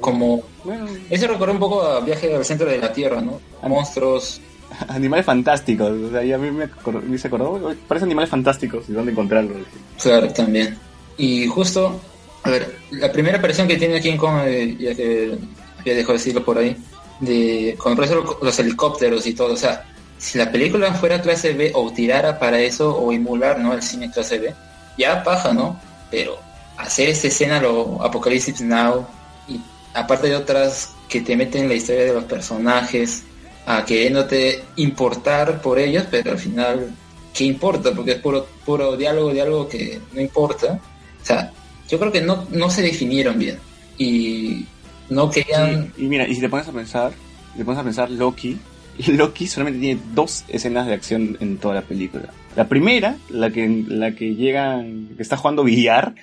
[0.00, 0.42] como...
[0.64, 3.40] Bueno, Ese recordó un poco a Viaje al Centro de la Tierra, ¿no?
[3.66, 4.40] Monstruos
[4.88, 5.90] animales fantásticos.
[5.90, 9.58] O sea, a mí me, acor- me hizo acordar, parece animales fantásticos y dónde encontrarlos.
[10.02, 10.76] Claro, también.
[11.16, 12.00] Y justo,
[12.42, 15.38] a ver, la primera aparición que tiene King Kong, eh, ya que
[15.80, 16.76] había dejado de decirlo por ahí,
[17.20, 19.84] de cuando aparecen los, los helicópteros y todo, o sea,
[20.18, 23.72] si la película fuera clase B o tirara para eso o emular, ¿no?
[23.74, 24.54] El cine clase B,
[24.98, 25.78] ya paja, ¿no?
[26.10, 26.36] Pero
[26.82, 29.06] hacer esta escena, lo Apocalypse Now,
[29.48, 29.60] y
[29.94, 33.24] aparte de otras que te meten en la historia de los personajes,
[33.66, 36.90] a queriéndote importar por ellos, pero al final,
[37.34, 37.92] ¿qué importa?
[37.92, 40.80] Porque es puro, puro diálogo, diálogo que no importa.
[41.22, 41.52] O sea,
[41.88, 43.58] yo creo que no, no se definieron bien.
[43.98, 44.64] Y
[45.08, 45.92] no querían...
[45.98, 47.12] Y mira, y si te pones a pensar,
[47.56, 48.58] te pones a pensar Loki,
[49.08, 52.30] Loki solamente tiene dos escenas de acción en toda la película.
[52.56, 54.82] La primera, la que, la que llega,
[55.16, 56.14] que está jugando billar,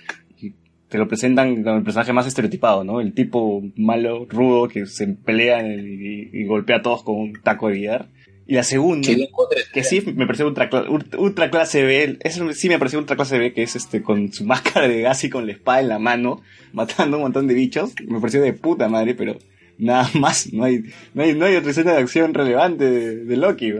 [0.89, 3.01] te lo presentan como el personaje más estereotipado, ¿no?
[3.01, 7.67] El tipo malo, rudo, que se pelea y, y golpea a todos con un taco
[7.67, 8.07] de billar.
[8.49, 9.09] Y la segunda,
[9.73, 10.69] que- sí me pareció ultra,
[11.17, 14.45] ultra, clase B, eso sí me pareció ultra clase B, que es este con su
[14.45, 16.41] máscara de gas y con la espada en la mano,
[16.71, 19.37] matando un montón de bichos, me pareció de puta madre, pero
[19.77, 20.83] nada más, no hay,
[21.13, 23.73] no hay, no hay otra escena de acción relevante de, de Loki.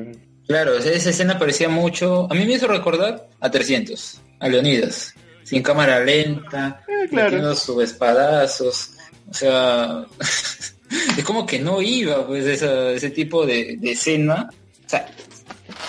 [0.48, 2.27] Claro, esa escena parecía mucho...
[2.30, 5.14] A mí me hizo recordar a 300, a Leonidas,
[5.48, 7.26] sin cámara lenta, Eh, claro.
[7.32, 8.92] metiendo sus espadazos,
[9.30, 10.06] o sea...
[11.17, 14.50] es como que no iba, pues, esa- ese tipo de, de escena.
[14.85, 15.08] O sea,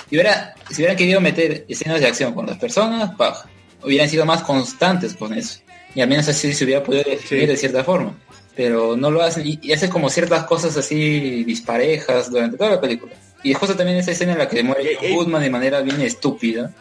[0.08, 3.48] si, hubiera, si hubieran querido meter escenas de acción con las personas, paja.
[3.84, 5.60] Hubieran sido más constantes con eso.
[5.94, 7.46] Y al menos así se hubiera podido definir Sí.
[7.46, 8.16] de cierta forma.
[8.56, 12.80] Pero no lo hacen y, y hace como ciertas cosas así disparejas durante toda la
[12.80, 13.12] película.
[13.44, 15.14] Y justo también esa escena en la que muere Eh, John eh.
[15.14, 16.74] Goodman de manera bien estúpida.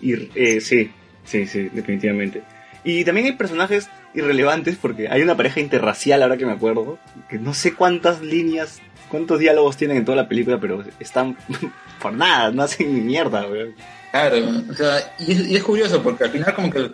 [0.00, 0.90] Y, eh, sí,
[1.26, 2.42] sí, sí, definitivamente.
[2.84, 6.98] Y también hay personajes irrelevantes porque hay una pareja interracial, ahora que me acuerdo,
[7.28, 8.80] que no sé cuántas líneas,
[9.10, 11.36] cuántos diálogos tienen en toda la película, pero están
[12.00, 13.74] por nada, no hacen ni mierda, weón.
[14.12, 14.36] Claro,
[14.70, 16.90] o sea, y es, y es curioso porque al final como que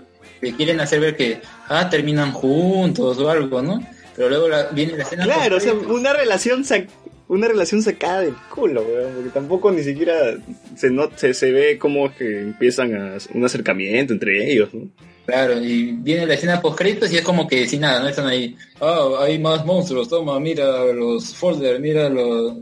[0.57, 3.81] quieren hacer ver que, ah, terminan juntos o algo, ¿no?
[4.17, 5.25] Pero luego la- viene la escena...
[5.25, 6.89] Claro, o sea, una relación sac-
[7.33, 10.37] una relación sacada del culo, weón, porque tampoco ni siquiera
[10.77, 14.91] se, no, se, se ve cómo que empiezan a un acercamiento entre ellos, ¿no?
[15.25, 18.09] Claro, y viene la escena post créditos y es como que sin nada, ¿no?
[18.09, 22.55] Están ahí, ah, hay más monstruos, toma, mira los folders, mira los,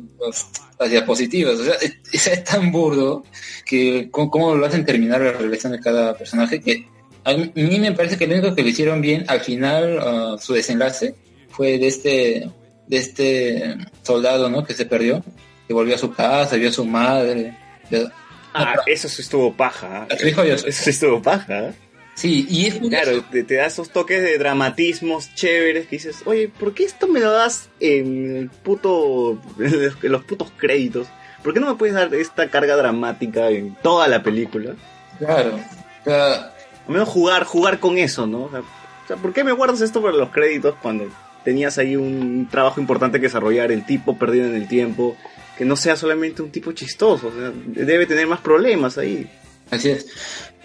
[0.78, 1.74] las diapositivas, o sea,
[2.12, 3.24] es, tan burdo
[3.66, 6.86] que cómo, cómo lo hacen terminar la relación de cada personaje que
[7.24, 10.52] a mí me parece que lo único que lo hicieron bien al final, ah, su
[10.52, 11.16] desenlace,
[11.48, 12.50] fue de este,
[12.90, 14.64] de este soldado, ¿no?
[14.64, 15.22] Que se perdió,
[15.68, 17.56] que volvió a su casa, vio a su madre.
[18.52, 20.08] Ah, eso sí estuvo paja.
[20.10, 21.68] A Eso sí estuvo paja.
[21.68, 21.74] ¿eh?
[22.14, 22.78] Sí, y es.
[22.80, 27.06] Claro, te, te da esos toques de dramatismos chéveres que dices, oye, ¿por qué esto
[27.06, 31.06] me lo das en el puto, en los putos créditos?
[31.44, 34.74] ¿Por qué no me puedes dar esta carga dramática en toda la película?
[35.18, 35.60] Claro.
[36.00, 36.34] O sea,
[36.86, 38.42] Al menos jugar, jugar con eso, ¿no?
[38.42, 41.08] O sea, o sea, ¿por qué me guardas esto para los créditos cuando
[41.44, 45.16] tenías ahí un trabajo importante que desarrollar, el tipo perdido en el tiempo,
[45.56, 49.28] que no sea solamente un tipo chistoso, o sea, debe tener más problemas ahí.
[49.70, 50.06] Así es.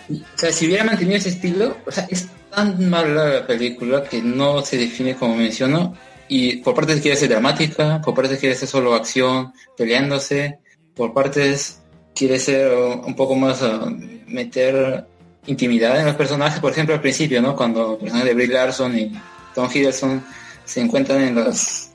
[0.10, 4.22] O sea, si hubiera mantenido ese estilo, o sea, es tan mala la película que
[4.22, 5.95] no se define como menciono.
[6.28, 10.60] Y por partes quiere ser dramática, por partes quiere ser solo acción, peleándose,
[10.95, 11.82] por partes
[12.16, 13.95] quiere ser uh, un poco más uh,
[14.28, 15.06] meter
[15.45, 16.60] intimidad en los personajes.
[16.60, 17.56] Por ejemplo, al principio, ¿no?
[17.56, 19.12] Cuando el personaje de Brie Larson y
[19.54, 20.24] Tom Hiddleston
[20.66, 21.92] se encuentran en las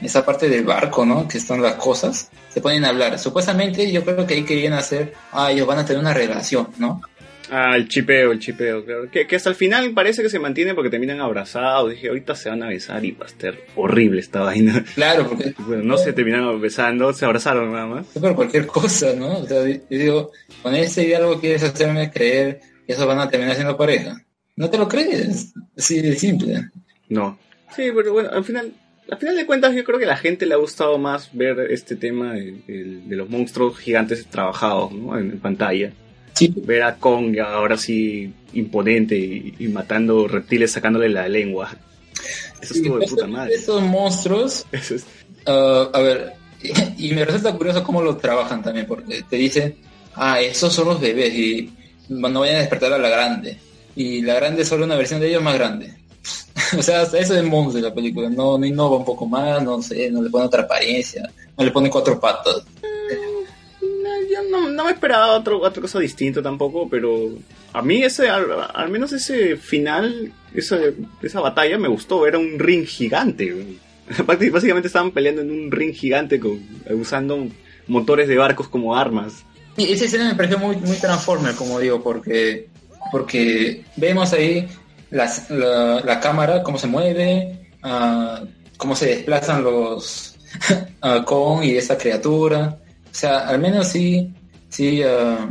[0.00, 1.28] esa parte del barco, ¿no?
[1.28, 3.18] Que están las cosas, se ponen a hablar.
[3.18, 7.00] Supuestamente yo creo que ahí querían hacer, ah, ellos van a tener una relación, ¿no?
[7.50, 9.10] Ah, el chipeo, el chipeo, claro.
[9.10, 11.90] Que, que hasta el final parece que se mantiene porque terminan abrazados.
[11.90, 14.82] Dije, ahorita se van a besar y va a estar horrible esta vaina.
[14.94, 18.06] Claro, porque Bueno, no se terminaron besando, se abrazaron nada más.
[18.06, 19.40] por cualquier cosa, ¿no?
[19.40, 20.30] O sea, yo digo,
[20.62, 24.18] con ese diálogo quieres hacerme creer que esos van a terminar siendo pareja.
[24.56, 26.70] No te lo crees, así de simple.
[27.10, 27.38] No.
[27.74, 28.72] Sí, pero bueno, al final,
[29.10, 31.58] al final de cuentas yo creo que a la gente le ha gustado más ver
[31.70, 35.18] este tema de, de- de los monstruos gigantes trabajados ¿no?
[35.18, 35.92] en, en pantalla.
[36.34, 41.70] Sí, Ver a Kong ahora sí imponente y, y matando reptiles sacándole la lengua.
[42.60, 43.54] Eso estuvo de puta madre.
[43.54, 45.06] Estos monstruos Eso es-
[45.46, 49.74] Ah, a ver, y, y me resulta curioso cómo lo trabajan también, porque te dicen,
[50.14, 51.72] ah, esos son los bebés y
[52.08, 53.58] no vayan a despertar a la grande.
[53.96, 55.94] Y la grande es solo una versión de ellos más grande.
[56.78, 59.82] o sea, eso es Mons de la película, no, no innova un poco más, no
[59.82, 62.64] sé, no le pone otra apariencia, no le pone cuatro patas.
[63.82, 67.30] No, yo no, no me esperaba otro, otra cosa distinta tampoco, pero
[67.72, 70.78] a mí ese, al, al menos ese final, esa,
[71.22, 73.78] esa batalla me gustó, era un ring gigante.
[74.26, 76.60] básicamente estaban peleando en un ring gigante con,
[76.90, 77.48] usando
[77.86, 79.44] motores de barcos como armas.
[79.76, 82.68] Y esa escena me pareció muy, muy Transformer, como digo, porque,
[83.10, 84.68] porque vemos ahí
[85.12, 88.42] la, la cámara, cómo se mueve, ah,
[88.76, 90.36] cómo se desplazan los
[91.02, 92.78] ah, con y esa criatura.
[93.10, 94.32] O sea, al menos sí,
[94.70, 95.48] sí ah,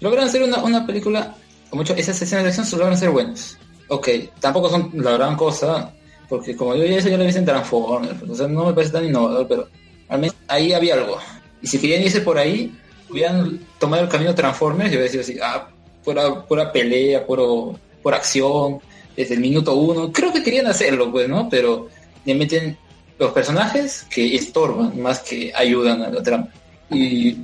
[0.00, 1.34] logran hacer una, una película,
[1.70, 3.56] con mucho, esas escenas de acción logran ser buenas.
[3.88, 4.08] Ok,
[4.40, 5.94] tampoco son la gran cosa,
[6.28, 8.92] porque como yo ya eso ya lo visto en Transformers, o sea, no me parece
[8.92, 9.68] tan innovador, pero
[10.08, 11.18] al menos ahí había algo.
[11.62, 12.76] Y si querían irse por ahí,
[13.08, 15.68] hubieran tomado el camino Transformers y hubiera sido así, ah,
[16.04, 18.80] pura, pura pelea, puro, pura acción,
[19.16, 20.12] desde el minuto uno.
[20.12, 21.48] Creo que querían hacerlo, pues, ¿no?
[21.48, 21.88] Pero
[22.24, 22.76] le meten
[23.18, 26.48] los personajes que estorban más que ayudan a la trama.
[26.90, 27.36] Y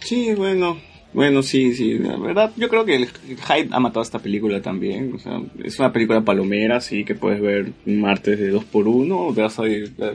[0.00, 0.78] Sí, bueno.
[1.12, 5.14] Bueno, sí, sí, la verdad, yo creo que el, hype ha matado esta película también.
[5.14, 9.40] O sea, es una película palomera, sí, que puedes ver un martes de 2x1 te,
[9.40, 9.62] vas a,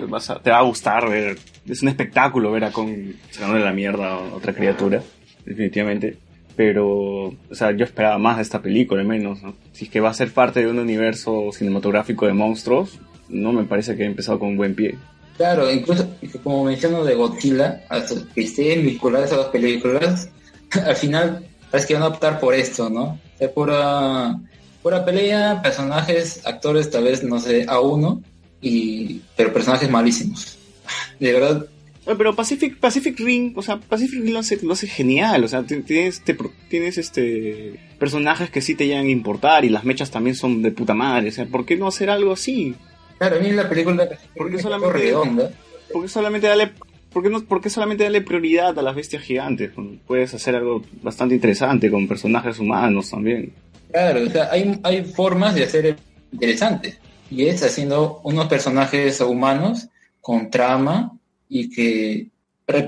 [0.07, 1.39] vas a- te va a gustar ver.
[1.67, 5.01] Es un espectáculo ver a con sacándole la mierda a otra criatura,
[5.43, 6.17] definitivamente.
[6.55, 9.55] Pero, o sea, yo esperaba más de esta película, al menos, ¿no?
[9.73, 12.99] Si es que va a ser parte de un universo cinematográfico de monstruos,
[13.29, 14.97] no me parece que haya empezado con un buen pie.
[15.37, 16.07] Claro, incluso
[16.43, 20.29] como menciono de Godzilla, hasta que estén vinculadas a las películas,
[20.85, 23.03] al final parece que van a optar por esto, ¿no?
[23.03, 24.39] O sea, pura,
[24.83, 28.21] pura pelea, personajes, actores tal vez, no sé, a uno,
[28.61, 30.57] y, pero personajes malísimos.
[31.19, 31.65] De verdad,
[32.05, 35.63] Pero Pacific, Pacific Rim, o sea, Pacific Rim lo hace, lo hace genial, o sea,
[35.63, 36.35] ti- tienes, te
[36.69, 40.71] tienes este personajes que sí te llegan a importar y las mechas también son de
[40.71, 42.73] puta madre, o sea, ¿por qué no hacer algo así?
[43.19, 45.51] claro, a mí la película ¿Por qué es solamente, redonda.
[45.93, 46.71] por qué solamente darle,
[47.13, 49.71] por qué no, por qué solamente darle prioridad a las bestias gigantes?
[50.07, 53.53] Puedes hacer algo bastante interesante con personajes humanos también.
[53.91, 55.95] Claro, o sea, hay, hay formas de hacer
[56.31, 56.95] interesante.
[57.29, 59.89] Y es haciendo unos personajes humanos
[60.19, 61.11] con trama
[61.53, 62.27] y que,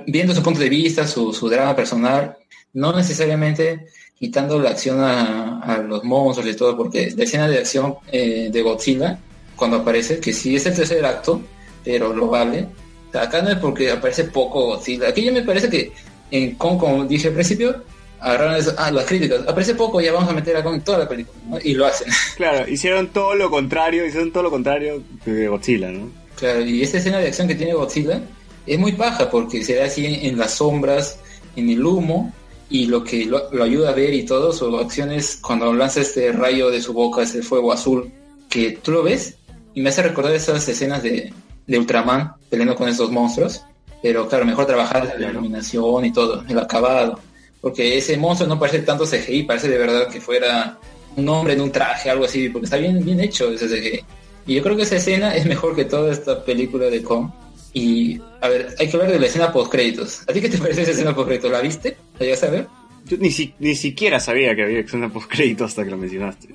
[0.08, 2.38] viendo su punto de vista, su, su drama personal,
[2.72, 7.58] no necesariamente quitando la acción a, a los monstruos y todo, porque la escena de
[7.58, 9.20] acción eh, de Godzilla,
[9.58, 11.42] cuando aparece, que sí es el tercer acto,
[11.84, 12.68] pero lo vale.
[13.10, 15.10] O sea, acá no es porque aparece poco Godzilla.
[15.10, 15.92] Aquí ya me parece que
[16.32, 17.84] en Kong, como dije al principio,
[18.22, 21.00] agarraron eso, ah, las críticas, aparece poco, ya vamos a meter a Kong en toda
[21.00, 21.58] la película, ¿no?
[21.62, 22.08] Y lo hacen.
[22.38, 26.10] Claro, hicieron todo lo contrario, hicieron todo lo contrario de Godzilla, ¿no?
[26.38, 28.22] Claro, y esta escena de acción que tiene Godzilla
[28.66, 31.20] es muy paja porque se da así en, en las sombras,
[31.56, 32.34] en el humo,
[32.70, 36.02] y lo que lo, lo ayuda a ver y todo, su acción es cuando lanza
[36.02, 38.12] este rayo de su boca, ese fuego azul,
[38.50, 39.38] que tú lo ves
[39.74, 41.34] y me hace recordar esas escenas de,
[41.68, 43.64] de Ultraman peleando con esos monstruos,
[44.02, 47.20] pero claro, mejor trabajar la iluminación y todo, el acabado,
[47.62, 50.78] porque ese monstruo no parece tanto CGI, parece de verdad que fuera
[51.16, 54.04] un hombre en un traje, algo así, porque está bien, bien hecho ese CGI.
[54.46, 57.30] Y yo creo que esa escena es mejor que toda esta película de Kong.
[57.74, 60.22] Y, a ver, hay que hablar de la escena post-créditos.
[60.28, 61.52] ¿A ti qué te parece esa escena post-créditos?
[61.52, 61.98] ¿La viste?
[62.20, 62.68] ¿La llegaste a ver?
[63.06, 66.50] Yo ni, si- ni siquiera sabía que había escena post-crédito hasta que lo mencionaste.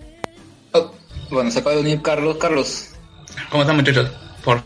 [0.73, 0.93] Oh,
[1.31, 2.37] bueno, se acaba de unir Carlos.
[2.39, 2.91] Carlos,
[3.51, 4.11] ¿Cómo están muchachos?
[4.45, 4.63] Por...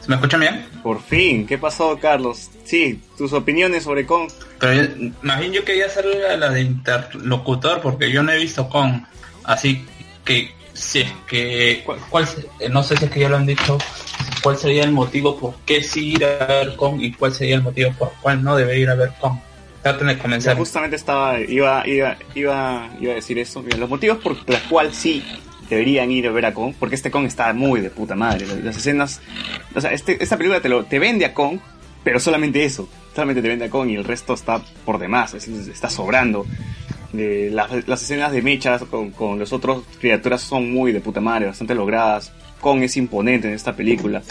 [0.00, 0.66] ¿Se me escuchan bien?
[0.82, 2.50] Por fin, ¿qué pasó, Carlos?
[2.64, 4.30] Sí, tus opiniones sobre Kong.
[4.58, 8.38] Pero yo- más bien yo quería hacer la, la de interlocutor porque yo no he
[8.38, 9.06] visto con.
[9.44, 9.84] Así
[10.24, 11.82] que si es que...
[11.84, 13.78] ¿cuál, cuál se- no sé si es que ya lo han dicho.
[14.42, 17.62] ¿Cuál sería el motivo por qué sí ir a ver con y cuál sería el
[17.62, 19.40] motivo por cuál no debe ir a ver con?
[19.82, 20.56] Traten de comenzar.
[20.56, 23.62] justamente estaba, iba, iba, iba, iba a decir eso.
[23.62, 25.24] Mira, los motivos por los cuales sí
[25.68, 28.46] deberían ir a ver a Kong, porque este Kong está muy de puta madre.
[28.62, 29.20] Las, escenas,
[29.74, 31.58] o sea, este, esta película te, lo, te vende a Kong,
[32.04, 32.88] pero solamente eso.
[33.14, 36.46] Solamente te vende a Kong y el resto está por demás, es- está sobrando.
[37.12, 41.46] Las, las escenas de mechas con, con los otros criaturas son muy de puta madre,
[41.46, 42.32] bastante logradas.
[42.62, 44.22] Kong es imponente en esta película.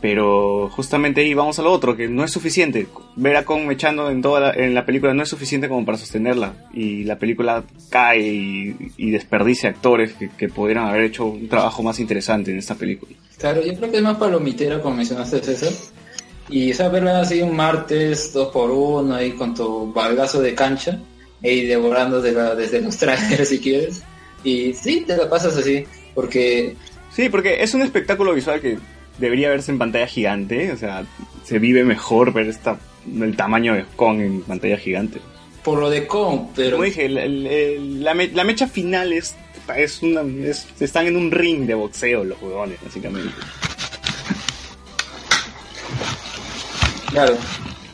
[0.00, 2.86] Pero justamente ahí vamos a lo otro, que no es suficiente.
[3.16, 5.96] Ver a Kong mechando en toda la, en la película no es suficiente como para
[5.96, 6.52] sostenerla.
[6.74, 11.82] Y la película cae y, y desperdicia actores que, que pudieran haber hecho un trabajo
[11.82, 13.12] más interesante en esta película.
[13.38, 15.72] claro, yo creo que es más palomitera, como mencionaste, César.
[16.50, 20.54] Y, o sea, verla así un martes, dos por uno, ahí con tu balgazo de
[20.54, 21.00] cancha,
[21.42, 24.02] ahí devorando de la- desde los trailers si quieres.
[24.44, 25.84] Y sí, te la pasas así,
[26.14, 26.76] porque
[27.16, 28.78] Sí, porque es un espectáculo visual que
[29.18, 30.70] debería verse en pantalla gigante.
[30.70, 31.04] O sea,
[31.44, 32.78] se vive mejor ver esta,
[33.10, 35.18] el tamaño de Kong en pantalla gigante.
[35.64, 39.12] por lo de Kong, pero Como dije, el- el- el- la, me- la mecha final
[39.12, 39.34] es,
[39.76, 40.20] es una.
[40.46, 43.32] es- están en un ring de boxeo los huevones, básicamente.
[47.10, 47.36] claro,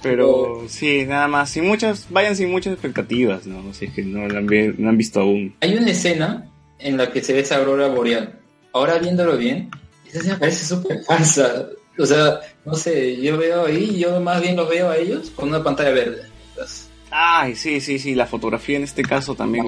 [0.02, 1.48] Pero sí, nada más.
[1.50, 3.72] Sin muchas, vayan sin muchas expectativas, ¿no?
[3.72, 4.46] Si es que no la han,
[4.78, 5.54] no han visto aún.
[5.60, 8.40] hay una escena en la que se ve esa aurora boreal.
[8.72, 9.70] Ahora viéndolo bien,
[10.08, 11.66] esa escena parece súper falsa.
[11.98, 15.50] O sea, no sé, yo veo ahí, yo más bien los veo a ellos con
[15.50, 16.22] una pantalla verde.
[16.50, 18.14] Entonces, Ay, sí, sí, sí.
[18.14, 19.66] La fotografía en este caso también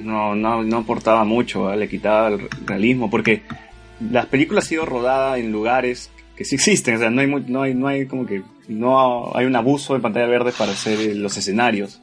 [0.00, 3.42] no, no, no aportaba mucho, le quitaba el realismo, porque
[4.10, 7.62] las películas han sido rodadas en lugares que sí existen, o sea, no hay, no
[7.62, 11.14] hay, no hay como que, no hay un abuso de pantalla verde para hacer eh,
[11.14, 12.00] los escenarios,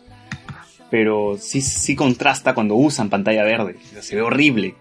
[0.90, 4.76] pero sí, sí contrasta cuando usan pantalla verde, o sea, se ve horrible.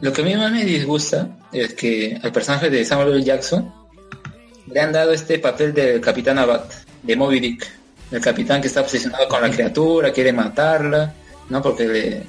[0.00, 3.22] Lo que a mí más me disgusta es que al personaje de Samuel L.
[3.22, 3.72] Jackson
[4.66, 6.72] le han dado este papel del Capitán Abat,
[7.02, 7.66] de Moby Dick.
[8.10, 11.14] El capitán que está obsesionado con la criatura, quiere matarla,
[11.48, 11.62] ¿no?
[11.62, 12.22] Porque le,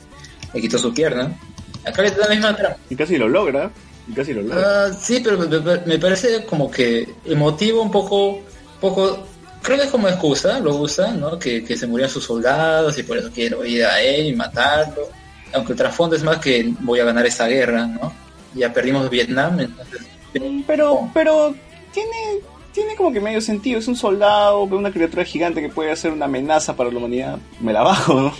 [0.53, 1.35] le quitó su pierna.
[1.85, 2.75] Acá le da la misma trama.
[2.89, 3.71] Y casi lo logra,
[4.07, 4.85] Y casi lo logra.
[4.85, 8.41] Ah, sí, pero me, parece como que emotivo un poco,
[8.79, 9.25] poco,
[9.63, 11.39] creo que es como excusa, lo usa, ¿no?
[11.39, 15.09] Que, que se murieron sus soldados y por eso quiero ir a él y matarlo.
[15.53, 18.13] Aunque el trasfondo es más que voy a ganar esta guerra, ¿no?
[18.53, 20.01] Ya perdimos Vietnam, entonces...
[20.65, 21.53] Pero, pero
[21.93, 22.41] tiene,
[22.73, 23.79] tiene como que medio sentido.
[23.79, 27.37] Es un soldado, una criatura gigante que puede ser una amenaza para la humanidad.
[27.59, 28.33] Me la bajo, ¿no?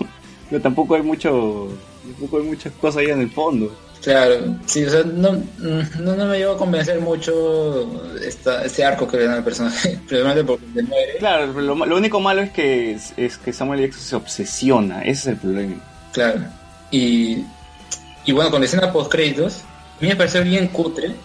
[0.50, 1.70] Pero tampoco hay mucho,
[2.04, 3.74] tampoco hay muchas cosas ahí en el fondo.
[4.02, 9.08] Claro, sí, o sea, no, no, no me llevó a convencer mucho esta, este arco
[9.08, 11.18] que le dan al personaje, principalmente porque se muere.
[11.20, 15.02] Claro, lo, lo único malo es que, es, es que Samuel Jackson se obsesiona.
[15.04, 15.76] Ese es el problema.
[16.14, 16.42] Claro.
[16.92, 17.44] Y,
[18.26, 19.62] y bueno, con la escena post créditos,
[20.00, 21.16] a mí me pareció bien cutre,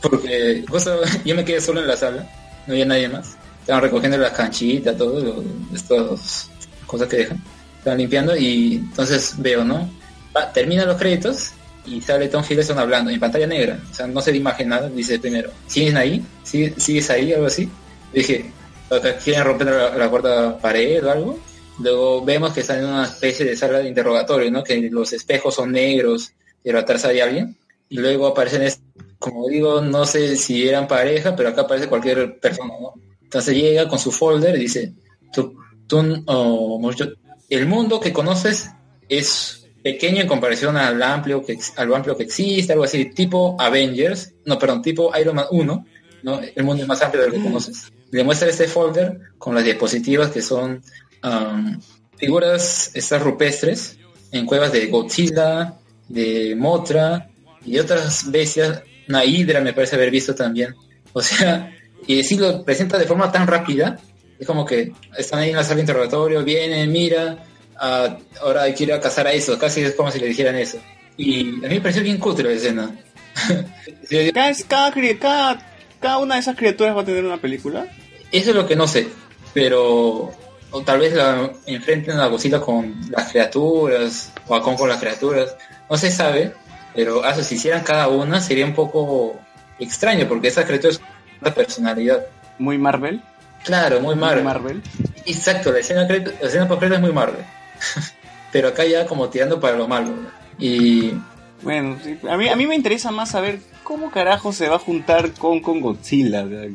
[0.00, 2.28] porque justo yo me quedé solo en la sala,
[2.66, 3.36] no había nadie más.
[3.60, 5.42] Estaban recogiendo las canchitas, todo,
[5.74, 6.50] estas
[6.86, 7.42] cosas que dejan.
[7.78, 9.90] Estaban limpiando y entonces veo, ¿no?
[10.36, 11.50] Va, terminan los créditos
[11.84, 13.78] y sale Tom Hiddleston hablando en pantalla negra.
[13.90, 14.88] O sea, no se ve imagen nada.
[14.88, 16.24] Dice primero, ¿sigues ahí?
[16.44, 17.32] ¿Sigue- ¿Sigues ahí?
[17.32, 17.68] Algo así.
[18.12, 18.50] Dije,
[18.90, 21.38] "Acá ¿quieren romper la, la pared o algo?
[21.78, 24.64] Luego vemos que están en una especie de sala de interrogatorio, ¿no?
[24.64, 26.32] Que los espejos son negros,
[26.62, 27.56] pero atrás hay alguien.
[27.88, 28.68] Y luego aparecen,
[29.18, 32.94] como digo, no sé si eran pareja, pero acá aparece cualquier persona, ¿no?
[33.22, 34.92] Entonces llega con su folder y dice,
[35.32, 35.54] tú,
[35.86, 37.12] tú, oh, mucho-
[37.50, 38.70] el mundo que conoces
[39.08, 44.32] es pequeño en comparación al amplio que, al amplio que existe, algo así, tipo Avengers,
[44.44, 45.86] no, perdón, tipo Iron Man 1,
[46.24, 46.40] ¿no?
[46.54, 47.92] El mundo es más amplio de lo que conoces.
[48.10, 50.82] Le muestra este folder con las diapositivas que son
[51.22, 51.80] am,
[52.16, 53.98] figuras estas rupestres
[54.32, 55.74] en cuevas de Godzilla,
[56.08, 57.28] de Mothra
[57.64, 60.74] y otras bestias, una hidra me parece haber visto también.
[61.12, 61.74] O sea,
[62.06, 63.98] y si lo presenta de forma tan rápida,
[64.38, 67.42] es como que están ahí en la sala de interrogatorio, vienen, mira,
[67.76, 70.56] ah, ahora hay que ir a cazar a eso, casi es como si le dijeran
[70.56, 70.78] eso.
[71.16, 72.94] Y a mí me pareció bien cutre la escena.
[74.34, 77.86] Cada, cada, cada una de esas criaturas va a tener una película.
[78.30, 79.08] Eso es lo que no sé,
[79.52, 80.32] pero
[80.70, 85.00] o tal vez la enfrenten a Godzilla con las criaturas o a Kong con las
[85.00, 85.56] criaturas,
[85.88, 86.52] no se sabe,
[86.94, 89.38] pero ah, si hicieran cada una sería un poco
[89.78, 92.26] extraño porque esas criaturas tienen una personalidad.
[92.58, 93.22] Muy Marvel.
[93.64, 94.44] Claro, muy Marvel.
[94.44, 94.82] Marvel.
[95.24, 97.44] Exacto, la escena, la escena post es muy Marvel.
[98.52, 100.12] pero acá ya como tirando para lo malo.
[100.58, 101.12] Y
[101.62, 101.98] Bueno,
[102.30, 105.60] a, mí, a mí me interesa más saber cómo carajo se va a juntar con,
[105.60, 106.44] con Godzilla.
[106.44, 106.68] o sea,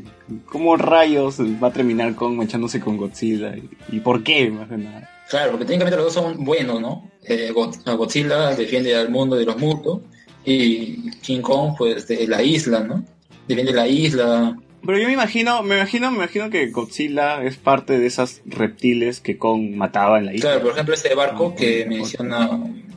[0.45, 3.55] ¿Cómo rayos va a terminar con manchándose con Godzilla?
[3.55, 4.49] ¿Y, y por qué?
[4.49, 5.09] Más que nada.
[5.29, 7.09] Claro, porque técnicamente los dos son buenos, ¿no?
[7.25, 9.99] Eh, God- Godzilla defiende al mundo de los mutos
[10.45, 13.03] y King Kong, pues, de la isla, ¿no?
[13.47, 14.57] Defiende la isla.
[14.85, 19.19] Pero yo me imagino, me imagino, me imagino que Godzilla es parte de esas reptiles
[19.21, 20.49] que Kong mataba en la isla.
[20.49, 22.49] Claro, por ejemplo, este barco que menciona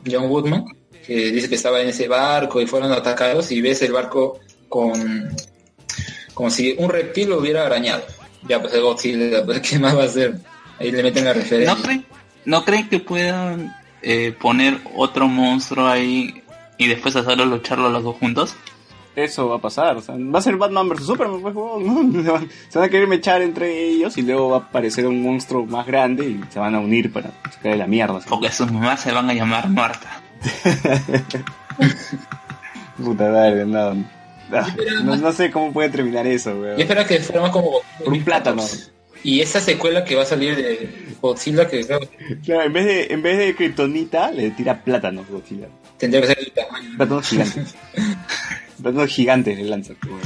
[0.09, 0.65] John Woodman,
[1.05, 5.29] que dice que estaba en ese barco y fueron atacados y ves el barco con
[6.33, 8.03] como si un reptil lo hubiera arañado.
[8.47, 10.35] Ya, pues el Godzilla, pues, ¿qué más va a hacer?
[10.79, 11.73] Ahí le meten la referencia.
[11.73, 12.05] ¿No creen,
[12.43, 16.43] ¿no creen que puedan eh, poner otro monstruo ahí
[16.77, 18.55] y después hacerlo lucharlo los dos juntos?
[19.15, 22.21] Eso va a pasar, o sea, va a ser Batman vs Superman, pues, huevón, ¿no?
[22.23, 25.23] Se van, se van a querer mechar entre ellos y luego va a aparecer un
[25.23, 28.19] monstruo más grande y se van a unir para sacar de la mierda.
[28.19, 28.27] ¿sí?
[28.29, 30.21] Porque sus mamás se van a llamar Marta.
[32.97, 34.05] Puta madre, no.
[34.51, 34.67] Ah,
[35.03, 36.79] No, no sé cómo puede terminar eso, Yo weón.
[36.79, 38.63] espero que fuera más como Por un plátano.
[39.23, 41.83] Y esa secuela que va a salir de Godzilla, que
[42.43, 45.67] Claro, en vez de, en vez de Kryptonita, le tira plátanos Godzilla.
[45.97, 46.89] tendría que ser el tamaño.
[46.97, 47.75] Plátanos gigantes.
[48.81, 49.93] plátanos gigantes le lanza.
[50.05, 50.21] weón.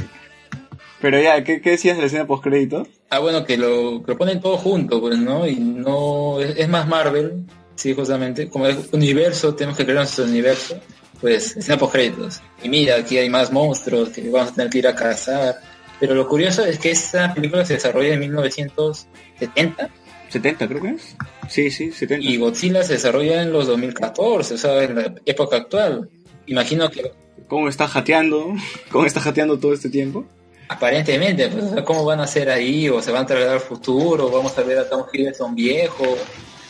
[1.00, 2.86] Pero ya, ¿qué, qué decías de la escena post crédito?
[3.08, 5.46] Ah, bueno, que lo, que lo ponen todo junto, pues, ¿no?
[5.48, 6.38] Y no.
[6.40, 7.46] Es, es más Marvel,
[7.80, 8.48] sí, justamente.
[8.48, 10.80] Como es universo, tenemos que crear nuestro universo.
[11.20, 12.40] Pues, escena post créditos.
[12.62, 15.60] Y mira, aquí hay más monstruos que vamos a tener que ir a cazar.
[15.98, 19.90] Pero lo curioso es que esta película se desarrolla en 1970
[20.30, 21.16] 70 creo que es.
[21.48, 22.24] Sí, sí, 70.
[22.24, 26.08] y Godzilla se desarrolla en los 2014, o sea, en la época actual.
[26.46, 27.12] Imagino que
[27.48, 28.54] ¿Cómo está jateando?
[28.92, 30.24] ¿Cómo está jateando todo este tiempo?
[30.68, 32.88] Aparentemente, pues, ¿cómo van a ser ahí?
[32.88, 34.30] ¿O se van a trasladar al futuro?
[34.30, 36.16] ¿Vamos a ver a Tom Hiddleston viejo?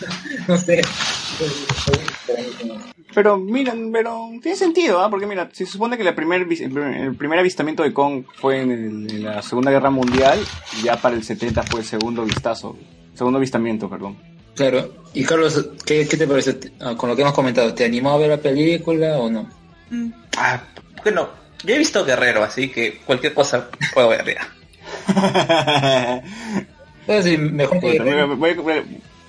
[0.49, 0.81] no sé.
[3.15, 5.11] Pero mira, pero tiene sentido, ¿ah?
[5.11, 8.25] Porque mira, si se supone que la primer, el primer el primer avistamiento de Kong
[8.37, 10.39] fue en, el- en la Segunda Guerra Mundial,
[10.85, 12.77] ya para el 70 fue el segundo vistazo,
[13.15, 14.17] segundo avistamiento, perdón.
[14.55, 14.95] Claro.
[15.13, 17.75] Y Carlos, ¿qué, qué te parece ah, con lo que hemos comentado?
[17.75, 19.49] ¿Te animó a ver la película o no?
[20.37, 20.63] Ah,
[21.03, 21.29] bueno,
[21.65, 24.53] yo he visto Guerrero, así que cualquier cosa puedo ver ya.
[27.09, 27.99] Entonces, mejor que...
[28.37, 28.55] Voy,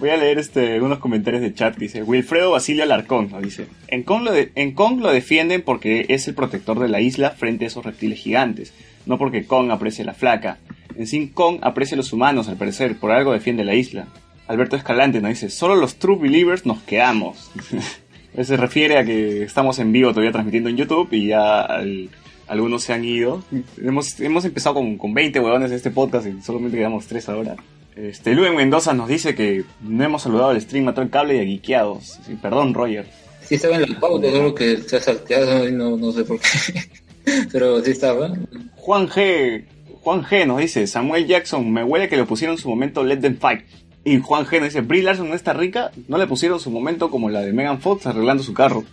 [0.01, 1.77] Voy a leer este, unos comentarios de chat.
[1.77, 3.29] Dice Wilfredo Basilio Alarcón.
[3.41, 6.99] Dice: en Kong, lo de- en Kong lo defienden porque es el protector de la
[6.99, 8.73] isla frente a esos reptiles gigantes.
[9.05, 10.57] No porque Kong aprecie a la flaca.
[10.97, 12.97] En sí, Kong aprecia a los humanos, al parecer.
[12.97, 14.07] Por algo defiende la isla.
[14.47, 17.51] Alberto Escalante nos dice: Solo los true believers nos quedamos.
[18.41, 22.09] Se refiere a que estamos en vivo todavía transmitiendo en YouTube y ya al-
[22.47, 23.43] algunos se han ido.
[23.81, 27.55] Hemos, hemos empezado con, con 20 huevones este podcast y solamente quedamos 3 ahora.
[27.95, 32.19] Este, Luen Mendoza nos dice que no hemos saludado al stream, mató el cable Geekeados.
[32.25, 33.05] Sí, perdón, Roger.
[33.41, 36.39] Sí estaba en la pauta, solo que se ha salteado y no, no sé por
[36.39, 36.47] qué.
[37.51, 38.33] Pero sí estaba.
[38.77, 39.65] Juan G.
[40.03, 43.37] Juan G nos dice, Samuel Jackson, me huele que le pusieron su momento Let Them
[43.37, 43.65] Fight.
[44.03, 47.11] Y Juan G nos dice, Brie Larson no está rica, no le pusieron su momento
[47.11, 48.83] como la de Megan Fox arreglando su carro.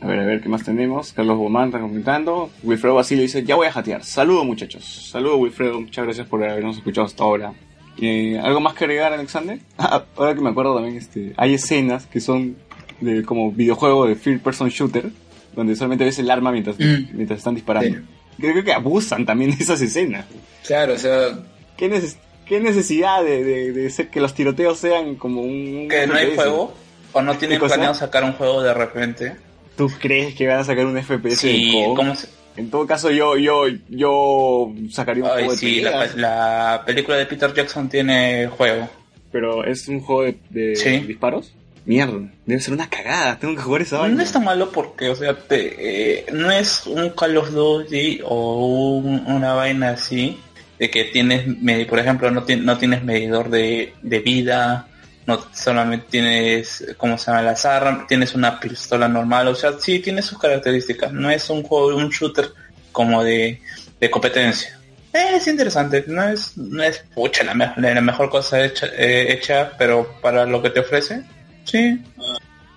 [0.00, 1.12] A ver, a ver, ¿qué más tenemos?
[1.12, 2.50] Carlos Bomán está comentando.
[2.62, 4.04] Wilfredo Basilio dice, ya voy a jatear.
[4.04, 5.08] Saludos muchachos.
[5.10, 7.52] Saludos Wilfredo, muchas gracias por habernos escuchado hasta ahora.
[8.00, 9.58] Eh, ¿Algo más que agregar, Alexander?
[9.78, 12.56] Ah, ahora que me acuerdo también, este, hay escenas que son
[13.00, 15.10] de como videojuego de First Person Shooter,
[15.54, 17.08] donde solamente ves el arma mientras, Mm.
[17.16, 17.98] mientras están disparando.
[18.38, 20.26] Creo que abusan también de esas escenas.
[20.66, 21.38] Claro, o sea,
[21.76, 25.86] ¿Qué, neces- qué necesidad de, de- de ser- que los tiroteos sean como un...
[25.88, 26.72] Que no hay juego,
[27.12, 29.36] o no tienen planeado sacar un juego de repente.
[29.76, 32.28] ¿Tú crees que van a sacar un FPS Sí, de se-
[32.58, 36.82] En todo caso, yo yo yo sacaría un Ay, juego de sí, la, peleas, la
[36.84, 38.88] película de Peter Jackson tiene juego.
[39.30, 40.98] pero es un juego de, de Sí.
[41.06, 41.52] disparos.
[41.84, 43.38] Mierda, debe ser una cagada.
[43.38, 44.22] Tengo que jugar esa No vaina.
[44.22, 48.96] es tan malo porque, o sea, te, eh, no es un Call of Duty o
[48.98, 50.38] un- una vaina así,
[50.78, 51.42] de que tienes,
[51.88, 54.86] por ejemplo, no, tien- no tienes medidor de, de vida,
[55.28, 57.42] no solamente tienes, ¿cómo se llama?
[57.42, 61.62] Las armas, tienes una pistola normal, o sea, sí tiene sus características, no es un
[61.62, 62.50] juego, un shooter
[62.92, 63.60] como de,
[64.00, 64.80] de competencia.
[65.12, 70.18] Es interesante, no es, no es pucha la, la mejor cosa hecha, eh, hecha, pero
[70.22, 71.22] para lo que te ofrece,
[71.64, 72.02] sí,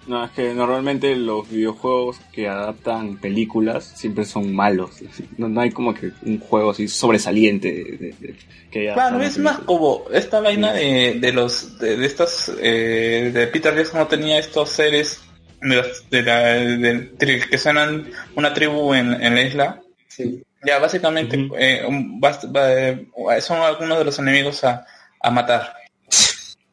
[0.08, 4.92] No, es que normalmente los videojuegos que adaptan películas siempre son malos.
[5.38, 8.36] No, no hay como que un juego así sobresaliente de, de- de-
[8.72, 13.76] que Claro, es más como esta vaina de, de los de, estas eh, de Peter
[13.76, 15.22] Jackson no tenía estos seres
[15.62, 19.82] de, los- de la, que suenan una tribu en, en la isla.
[20.08, 20.42] sí.
[20.64, 24.86] Ya básicamente eh, un- bast- va- eh, son algunos de los enemigos a,
[25.20, 25.74] a matar.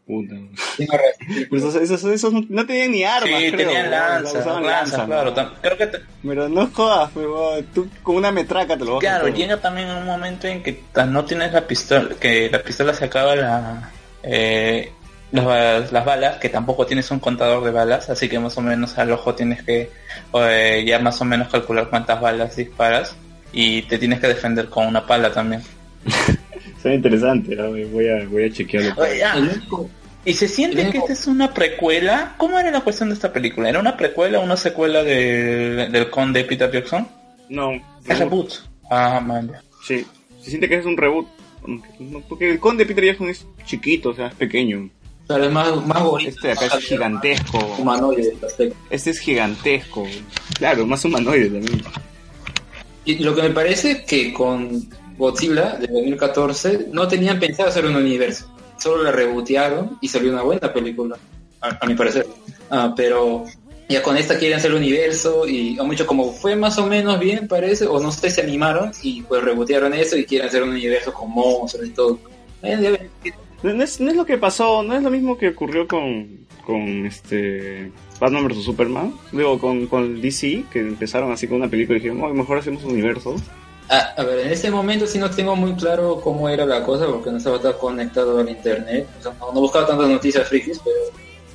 [0.09, 0.35] Puta.
[0.35, 0.49] Razón.
[1.51, 3.91] Pero esos, esos- esos no- tenían ni armas, sí, creo, tenían ¿no?
[3.91, 5.31] lanzas, Usaban lanzas, lanzas, claro.
[5.31, 5.37] ¿no?
[5.37, 8.97] tam- Creo que te- Pero no jodas, pero tú con una metraca te lo vas
[8.97, 9.35] a Claro, hacer.
[9.37, 13.05] llega también un momento en que tan- no tienes la pistola, que la pistola se
[13.05, 14.93] acaba la, eh,
[15.31, 19.13] las balas, que tampoco tienes un contador de balas, así que más o menos al
[19.13, 19.91] ojo tienes que
[20.33, 23.15] eh, ya más o menos calcular cuántas balas disparas
[23.53, 25.63] y te tienes que defender con una pala también.
[26.81, 27.71] Suena interesante, ¿no?
[27.71, 28.95] voy, a, voy a chequearlo.
[29.25, 29.41] Ah,
[30.25, 32.35] ¿Y se siente el que esta es una precuela?
[32.37, 33.69] ¿Cómo era la cuestión de esta película?
[33.69, 37.09] ¿Era una precuela o una secuela del, del con de Peter Jackson?
[37.49, 37.73] No,
[38.07, 38.53] Es reboot.
[38.91, 39.53] Ah, man.
[39.87, 40.05] Sí,
[40.43, 41.27] se siente que es un reboot.
[42.29, 44.89] Porque el conde de Peter Jackson es chiquito, o sea, es pequeño.
[45.27, 46.31] Claro, es más, más bonito.
[46.31, 47.59] Este de acá es gigantesco.
[47.79, 48.35] Humanoide.
[48.91, 50.07] Este es gigantesco.
[50.59, 51.83] Claro, más humanoide también.
[53.05, 57.97] Y lo que me parece que con Godzilla de 2014 no tenían pensado hacer un
[57.97, 58.47] universo.
[58.79, 61.17] Solo la rebotearon y salió una buena película,
[61.61, 62.27] a, mi parecer.
[62.71, 63.45] Ah, pero
[63.89, 67.49] ya con esta quieren hacer universo y a mucho como fue más o menos bien
[67.49, 71.13] parece, o no sé, se animaron y pues rebotearon eso y quieren hacer un universo
[71.13, 72.19] con monstruos y todo.
[72.63, 73.09] Eh,
[73.63, 77.07] No, es, no es lo que pasó, no es lo mismo que ocurrió con, con
[77.07, 77.91] este
[78.21, 79.15] Batman vs Superman.
[79.33, 82.85] Luego con, con DC, que empezaron así con una película y dijeron, "Oh, mejor hacemos
[82.85, 83.35] un universo.
[83.91, 87.07] Ah, a ver, en este momento sí no tengo muy claro cómo era la cosa
[87.07, 89.09] porque no estaba tan conectado al internet.
[89.25, 90.97] No, buscaba tantas noticias frikis, pero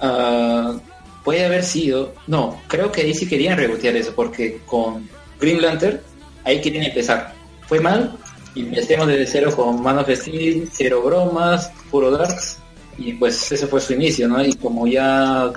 [0.02, 0.76] ah,
[1.24, 2.14] puede haber sido.
[2.26, 5.08] No, creo que ahí sí querían rebotear eso porque con
[5.40, 6.02] Green Lantern
[6.44, 7.34] ahí querían empezar.
[7.68, 8.18] Fue mal,
[8.56, 12.58] empecemos desde cero con Man of Steel, cero bromas, puro darks,
[12.98, 14.44] y pues ese fue su inicio, ¿no?
[14.44, 15.52] Y como ya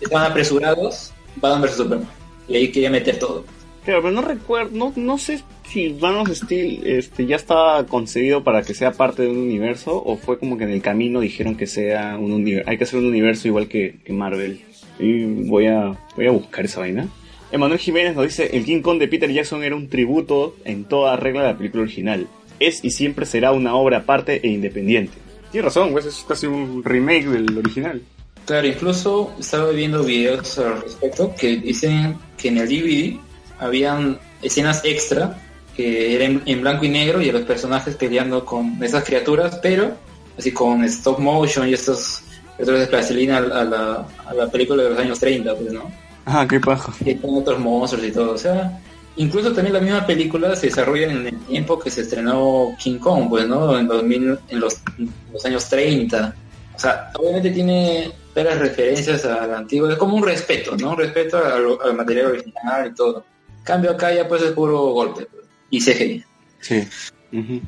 [0.00, 2.08] estaban apresurados, Batman vs Superman,
[2.48, 3.44] y ahí quería meter todo.
[3.84, 8.74] Claro, pero no recuerdo, no sé si Man Steel este, ya estaba concebido para que
[8.74, 12.18] sea parte de un universo o fue como que en el camino dijeron que sea
[12.18, 14.60] un universo, hay que hacer un universo igual que, que Marvel.
[14.98, 17.08] Y voy a, voy a buscar esa vaina.
[17.52, 21.16] Emanuel Jiménez nos dice, el King Kong de Peter Jackson era un tributo en toda
[21.16, 22.26] regla de la película original.
[22.58, 25.12] Es y siempre será una obra aparte e independiente.
[25.52, 28.02] Tienes razón, pues es casi un remake del original.
[28.44, 33.16] Claro, incluso estaba viendo videos al respecto que dicen que en el DVD
[33.58, 35.38] habían escenas extra
[35.80, 39.92] que eran en blanco y negro y a los personajes peleando con esas criaturas, pero
[40.38, 42.22] así con stop motion y estos
[42.56, 45.90] que otro es plastilina a, la- a la, película de los años 30, pues, ¿no?
[46.26, 46.92] Ah, qué paja.
[47.04, 48.78] Y con otros monstruos y todo, o sea,
[49.16, 53.30] incluso también la misma película se desarrolla en el tiempo que se estrenó King Kong,
[53.30, 53.78] pues, ¿no?
[53.78, 56.34] En, 2000, en los, en los años 30.
[56.76, 60.90] O sea, obviamente tiene varias referencias al antiguo, es como un respeto, ¿no?
[60.90, 61.38] Un respeto
[61.82, 63.24] al material original y todo.
[63.64, 66.24] Cambio acá ya pues es puro golpe pues, y CGI.
[66.60, 66.86] Sí.
[67.32, 67.60] Ujú.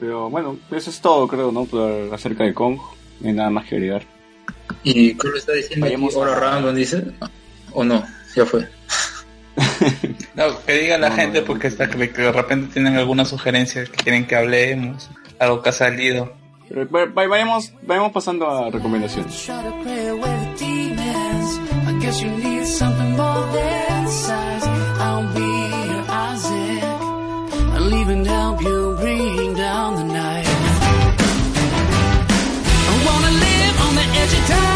[0.00, 1.64] Pero bueno, eso es todo, creo, ¿no?
[1.64, 2.78] Por- acerca de Kong.
[3.20, 4.02] No hay nada más que agregar.
[4.84, 5.94] ¿Y qué lo está diciendo aquí?
[5.96, 7.04] Vayamos a- Hola Random, dice.
[7.72, 8.04] ¿O no?
[8.36, 8.68] Ya fue.
[10.34, 11.86] No, que diga la No, gente no, porque que,
[12.22, 16.32] de repente tienen alguna sugerencia que quieren que hablemos, algo que ha salido.
[16.68, 19.48] Pero va- va- vayamos, vayamos pasando a recomendaciones.
[29.78, 30.48] Down the night.
[32.90, 34.67] I wanna live on the edge of time,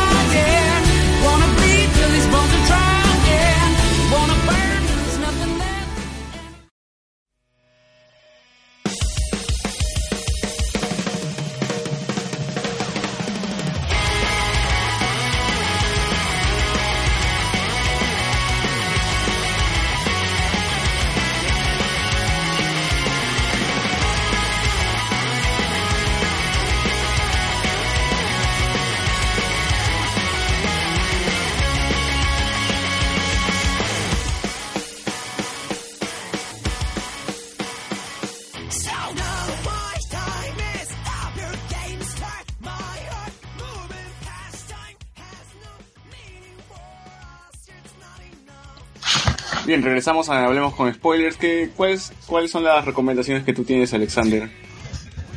[49.72, 51.38] Bien, regresamos a Hablemos con Spoilers.
[51.38, 54.50] ¿Qué, cuáles, ¿Cuáles son las recomendaciones que tú tienes, Alexander?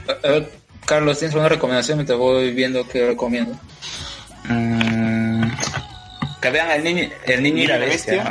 [0.09, 0.51] A ver,
[0.85, 3.57] Carlos, ¿tienes una recomendación mientras voy viendo qué recomiendo?
[4.49, 5.43] Mm,
[6.41, 8.29] que vean el niño, el niño y la bestia.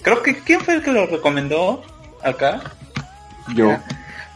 [0.00, 1.84] Creo que quién fue el que lo recomendó
[2.22, 2.62] acá.
[3.54, 3.76] Yo.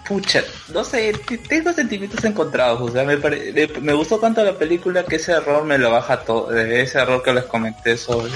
[0.06, 0.42] Pucha,
[0.74, 1.14] no sé,
[1.48, 2.82] tengo sentimientos encontrados.
[2.82, 5.90] O sea, me, pare- me, me gustó tanto la película que ese error me lo
[5.90, 6.50] baja todo.
[6.50, 8.30] de Ese error que les comenté sobre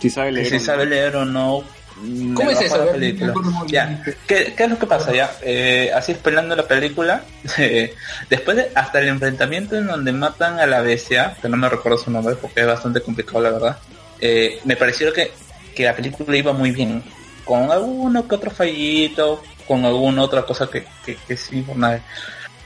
[0.00, 0.60] Si sabe leer.
[0.60, 0.84] si o no.
[0.84, 1.64] leer o no.
[2.02, 2.86] me ¿Cómo es eso?
[2.92, 3.34] película.
[3.66, 4.02] Ya.
[4.26, 5.12] ¿Qué, qué es lo que pasa?
[5.12, 7.22] Ya, eh, así esperando la película,
[7.58, 7.94] eh,
[8.28, 11.98] después de hasta el enfrentamiento en donde matan a la bestia, que no me recuerdo
[11.98, 13.78] su nombre porque es bastante complicado la verdad,
[14.20, 15.30] eh, me pareció que,
[15.74, 17.02] que la película iba muy bien,
[17.44, 22.02] con alguno que otro fallito, con alguna otra cosa que, que, que sí, por nada.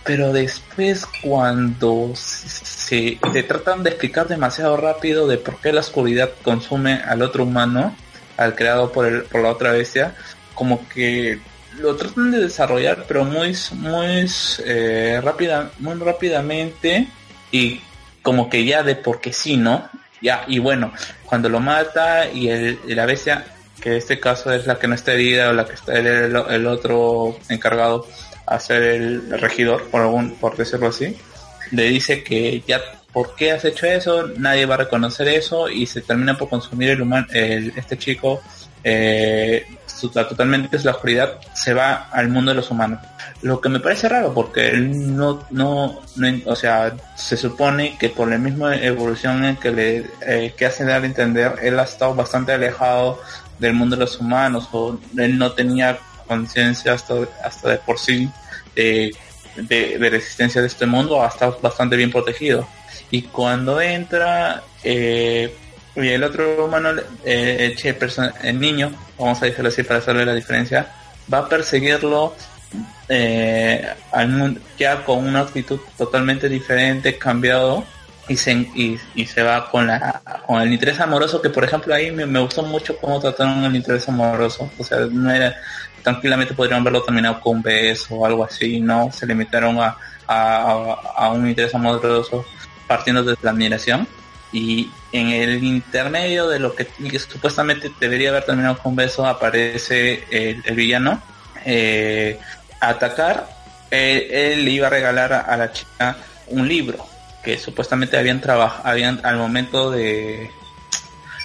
[0.05, 3.19] Pero después cuando se,
[3.49, 7.97] tratan de explicar demasiado rápido de por qué la oscuridad consume al otro humano,
[8.37, 10.15] al creado por, el, por la otra bestia,
[10.55, 11.41] como que
[11.79, 14.31] lo tratan de desarrollar pero muy muy
[14.65, 17.09] eh, rápida muy rápidamente
[17.51, 17.81] y
[18.23, 19.89] como que ya de porque sí no
[20.21, 20.93] ya y bueno
[21.25, 23.45] cuando lo mata y, el, la bestia
[23.81, 26.37] que en este caso es la que no está herida o la que está el,
[26.37, 28.07] el otro encargado
[28.47, 31.17] a ser el regidor por algún por decirlo así
[31.71, 32.81] le dice que ya
[33.13, 36.91] por qué has hecho eso nadie va a reconocer eso y se termina por consumir
[36.91, 38.43] el humano este chico
[38.87, 42.99] eh, su- totalmente es la oscuridad se va al mundo de los humanos.
[43.41, 48.11] Lo que me parece raro porque él no no, no o sea se supone que
[48.11, 51.85] por la misma evolución en que le eh, que hace dar a entender él ha
[51.85, 53.21] estado bastante alejado
[53.59, 58.29] del mundo de los humanos o él no tenía conciencia hasta hasta de por sí
[58.75, 59.15] de,
[59.57, 62.67] de, de la existencia de este mundo estado bastante bien protegido.
[63.11, 65.55] Y cuando entra eh,
[65.97, 66.91] y el otro humano,
[67.25, 67.77] eh,
[68.43, 70.93] el, niño, vamos a decirlo así para hacerle la diferencia,
[71.33, 72.35] va a perseguirlo
[73.09, 73.95] eh,
[74.77, 77.85] ya con una actitud totalmente diferente, cambiado,
[78.27, 81.95] y se, y, y se va con la con el interés amoroso, que por ejemplo
[81.95, 85.55] ahí me, me gustó mucho cómo trataron el interés amoroso, o sea, no era,
[86.05, 89.97] tranquilamente podrían haberlo terminado con un beso o algo así, no, se limitaron a,
[90.29, 92.45] a, a un interés amoroso
[92.87, 94.07] partiendo de la admiración.
[94.53, 96.87] Y en el intermedio de lo que,
[97.19, 101.21] supuestamente debería haber terminado con un beso aparece el, villano
[101.65, 102.39] eh,
[102.81, 103.49] a atacar.
[103.91, 106.17] Él, él iba a regalar a, la chica
[106.49, 107.05] un libro
[107.43, 110.51] que supuestamente habían trabajado habían al momento de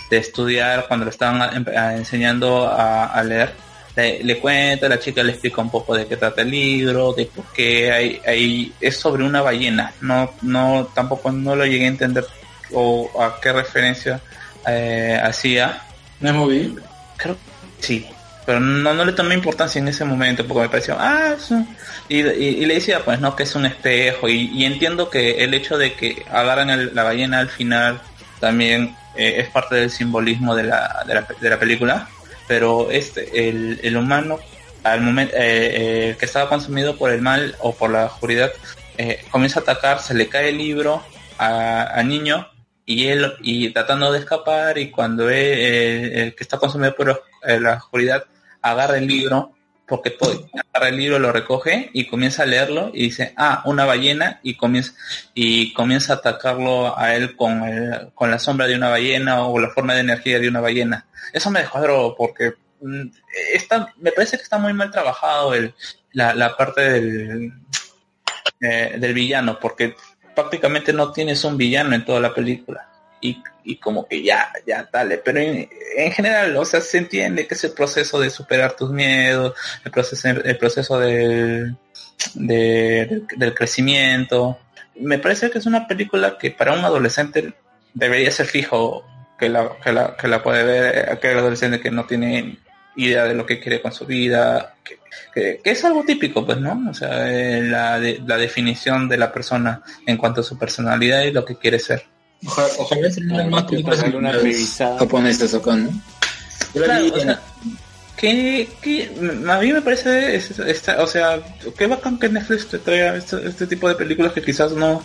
[0.09, 3.53] de estudiar cuando lo estaban em- enseñando a leer
[3.99, 7.25] le, le cuenta la chica le explica un poco de qué trata el libro de
[7.25, 9.93] por qué hay, hay es sobre una ballena.
[10.01, 12.25] No no tampoco no lo llegué a entender
[12.73, 14.21] o a qué referencia
[14.67, 15.81] eh, hacía.
[16.19, 16.81] ¿No es móvil?
[17.17, 18.07] creo que sí
[18.45, 21.67] pero no, no le tomé importancia en ese momento porque me pareció, ah, es un-".
[22.07, 24.27] y, y- y le decía pues no que es un espejo.
[24.27, 28.01] Y, y entiendo que el hecho de que agarran el- la ballena al final
[28.39, 32.09] también eh, es parte del simbolismo de la, de la, de la película,
[32.49, 34.39] pero este el, el humano
[34.83, 38.51] al momento eh, eh, que estaba consumido por el mal o por la oscuridad
[38.97, 41.03] eh, comienza a atacar, se le cae el libro
[41.37, 42.49] al niño
[42.85, 48.25] y él y tratando de escapar y cuando el que está consumido por la oscuridad
[48.61, 49.53] agarra el libro
[49.89, 50.15] porque
[50.53, 54.55] agarra el libro lo recoge y comienza a leerlo y dice ah una ballena y
[54.55, 54.93] comienza
[55.33, 59.59] y comienza a atacarlo a él con el- con la sombra de una ballena o
[59.59, 63.07] la forma de energía de una ballena eso me descuadró porque mm,
[63.53, 65.73] está me parece que está muy mal trabajado el
[66.13, 67.53] la, la parte del
[68.61, 69.95] eh, del villano, porque
[70.35, 72.89] prácticamente no tienes un villano en toda la película.
[73.21, 75.17] Y, y como que ya, ya, dale.
[75.17, 78.91] Pero en, en general, o sea, se entiende que es el proceso de superar tus
[78.91, 81.75] miedos, el proceso, el proceso del,
[82.35, 84.57] de- del, crecimiento.
[84.95, 87.53] Me parece que es una película que para un adolescente
[87.93, 89.05] debería ser fijo
[89.37, 92.57] que la, que la, que la puede ver aquel adolescente que no tiene
[92.95, 94.99] idea de lo que quiere con su vida, que,
[95.33, 96.89] que- que es algo típico, pues, ¿no?
[96.89, 101.23] O sea, eh, la, de- la definición de la persona en cuanto a su personalidad
[101.23, 102.03] y lo que quiere ser.
[102.45, 104.03] Ojalá, ojalá se hagan más películas
[104.97, 105.89] japonesas acá, ¿no?
[106.73, 107.39] Yo la Claro, vi o en- sea,
[108.15, 109.11] que, que
[109.49, 111.39] a mí me parece, es- esta- o sea,
[111.77, 115.03] qué bacán que Netflix te traiga este, este tipo de películas que quizás no,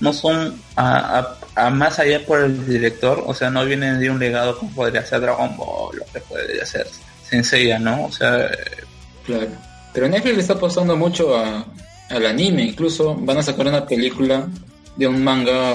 [0.00, 1.18] no son a,
[1.54, 4.70] a- a más allá por el director, o sea, no vienen de un legado como
[4.72, 6.86] podría ser Dragon Ball, lo que podría ser
[7.28, 8.04] Senseiya, ¿no?
[8.06, 8.50] O sea,
[9.24, 9.48] Claro.
[9.92, 11.64] Pero Netflix le está apostando mucho a,
[12.10, 12.62] al anime.
[12.64, 14.46] Incluso van a sacar una película
[14.96, 15.74] de un manga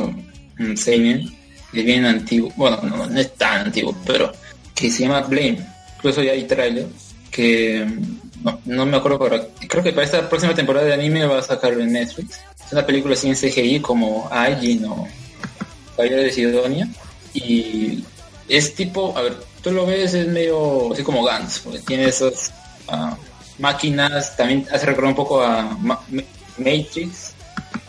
[0.61, 1.29] un seinen
[1.73, 2.51] de bien antiguo.
[2.55, 4.31] Bueno, no, es tan antiguo, pero
[4.75, 5.59] que se llama Blame.
[5.97, 6.87] Incluso ya hay trailer
[7.29, 7.85] que
[8.43, 9.41] no, no me acuerdo ahora.
[9.67, 12.39] Creo que para esta próxima temporada de anime va a sacar en Netflix.
[12.65, 15.07] Es una película en CGI como Aijin o
[15.95, 16.87] Caballero de Sidonia.
[17.33, 18.03] Y
[18.49, 22.51] es tipo, a ver, tú lo ves, es medio así como Gantz, tiene esas
[22.89, 23.15] ah,
[23.59, 26.01] máquinas, también hace recordar un poco a Ma-
[26.57, 27.31] Matrix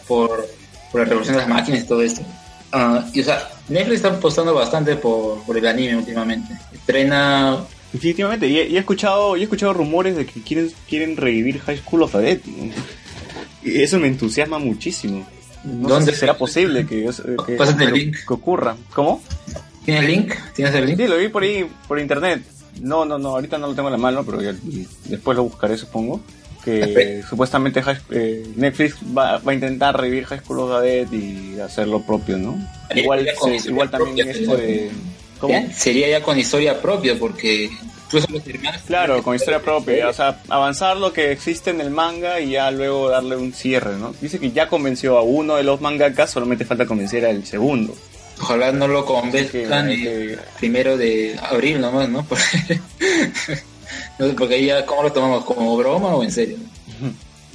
[0.07, 0.47] por,
[0.93, 2.23] por la revolución de las máquinas y todo esto.
[2.73, 6.55] Ah, y o sea, Netflix está apostando bastante por, por el anime últimamente.
[6.73, 7.59] Estrena
[7.93, 11.61] Definitivamente, y he, y he escuchado, y he escuchado rumores de que quieren, quieren revivir
[11.61, 12.39] High School of the Dead.
[13.63, 15.27] Y eso me entusiasma muchísimo.
[15.65, 16.07] No ¿Dónde?
[16.07, 17.15] sé si será posible que, el
[17.77, 18.17] que- link.
[18.27, 18.75] que ocurra.
[18.95, 19.23] ¿Cómo?
[19.85, 20.35] ¿Tienes el link?
[20.55, 20.97] ¿Tienes el link?
[20.97, 22.43] Sí, lo vi por ahí, por internet.
[22.81, 24.55] No, no, no, ahorita no lo tengo en la mano, pero ya-
[25.05, 26.23] después lo buscaré, supongo.
[26.65, 31.61] Que supuestamente eh, Netflix va, va a intentar revivir High School of the Dead y
[31.61, 32.57] hacer lo propio, ¿no?
[32.95, 34.91] Igual, con sí, historia igual también esto de...
[35.75, 37.71] Sería ya con historia propia, porque
[38.05, 38.83] incluso los hermanos.
[38.87, 42.71] Claro, con historia propia, o sea, avanzar lo que existe en el manga y ya
[42.71, 44.15] luego darle un cierre, ¿no?
[44.21, 47.95] Dice que ya convenció a uno de los mangakas, solamente falta convencer al segundo.
[48.41, 52.27] Ojalá no lo convenzcan el primero de abril nomás, ¿no?
[54.19, 55.45] No sé, porque ahí ya, ¿cómo lo tomamos?
[55.45, 56.57] ¿Como broma o en serio?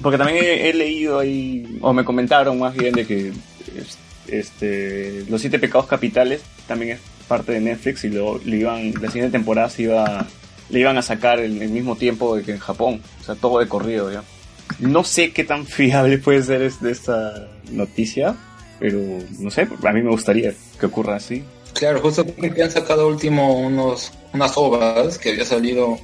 [0.01, 5.23] Porque también he, he leído ahí, o me comentaron más bien de que es- este,
[5.29, 9.31] los siete pecados capitales también es parte de Netflix y lo, le iban, la siguiente
[9.31, 10.27] temporada se iba,
[10.69, 13.67] le iban a sacar en el mismo tiempo que en Japón, o sea, todo de
[13.67, 14.23] corrido ya.
[14.79, 18.35] No sé qué tan fiable puede ser es- de esta noticia,
[18.79, 18.99] pero
[19.39, 21.43] no sé, a mí me gustaría que ocurra así.
[21.73, 25.97] Claro, justo porque han sacado último unos unas obras que había salido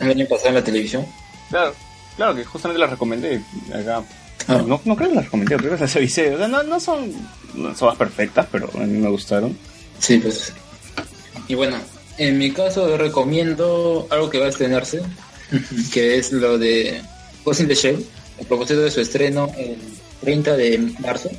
[0.00, 1.06] el año pasado en la televisión.
[1.50, 1.74] Claro,
[2.16, 3.40] claro que justamente las recomendé
[3.74, 4.02] acá.
[4.46, 4.62] Ah.
[4.66, 6.34] No, no creo que las recomendé, creo que las avisé.
[6.34, 7.12] O sea, no, no son,
[7.54, 9.56] no son las perfectas, pero a mí me gustaron.
[9.98, 10.52] Sí, pues.
[11.48, 11.76] Y bueno,
[12.18, 15.00] en mi caso recomiendo algo que va a estrenarse,
[15.92, 17.00] que es lo de
[17.44, 18.04] Ghost in the Shell,
[18.40, 19.76] a propósito de su estreno el
[20.20, 21.30] 30 de marzo.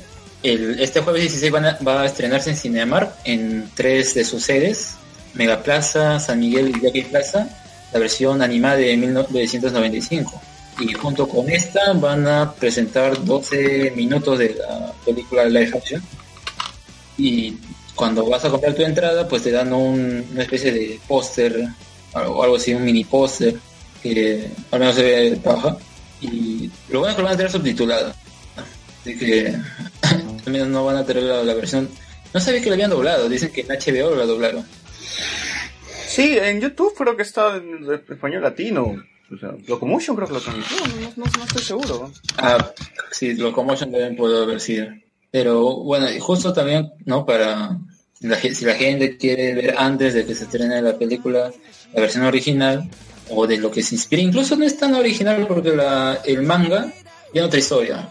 [0.42, 4.42] El, este jueves 16 van a- va a estrenarse en Cinemark en tres de sus
[4.42, 4.92] sedes,
[5.34, 7.48] Megaplaza, San Miguel y Jackie Plaza,
[7.92, 10.40] la versión animada de 1995.
[10.80, 16.02] Y junto con esta van a presentar 12 minutos de la película live action.
[17.18, 17.54] Y
[17.94, 21.66] cuando vas a comprar tu entrada, pues te dan un- una especie de póster,
[22.14, 23.56] algo, algo así, un mini póster,
[24.02, 25.76] que al menos se ve paja.
[26.22, 28.14] Y lo bueno que lo van a tener subtitulado.
[29.02, 29.54] Así que
[30.46, 31.88] al menos no van a tener la, la versión.
[32.32, 34.64] No sabía que la habían doblado, dicen que en HBO la doblaron.
[36.10, 38.96] Sí, en YouTube creo que está en español latino.
[39.32, 40.76] O sea, Locomotion creo que lo transmitió,
[41.16, 42.10] no, no, no estoy seguro.
[42.36, 42.72] Ah,
[43.12, 44.88] sí, Locomotion también puede haber sido.
[45.30, 47.24] Pero bueno, y justo también, ¿no?
[47.24, 47.78] Para
[48.22, 51.52] la, si la gente quiere ver antes de que se estrene la película,
[51.94, 52.90] la versión original,
[53.28, 54.20] o de lo que se inspira.
[54.20, 56.92] Incluso no es tan original porque la, el manga
[57.32, 58.08] tiene otra historia.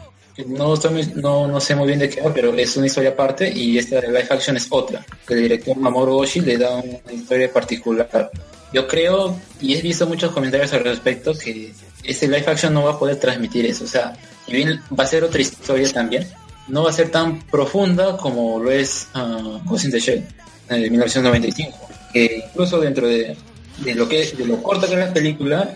[0.47, 0.75] No,
[1.15, 3.99] no, no sé muy bien de qué va, pero es una historia aparte y esta
[3.99, 5.05] de live action es otra.
[5.27, 8.31] Que el director Mamoru Oshii le da una historia particular.
[8.71, 12.91] Yo creo, y he visto muchos comentarios al respecto, que este live action no va
[12.93, 13.83] a poder transmitir eso.
[13.83, 14.13] O sea,
[14.47, 16.27] bien va a ser otra historia también,
[16.67, 20.25] no va a ser tan profunda como lo es uh, Ghost in the Shell
[20.69, 21.89] eh, de 1995.
[22.13, 23.35] Que incluso dentro de,
[23.79, 25.75] de lo que de lo corta que es la película,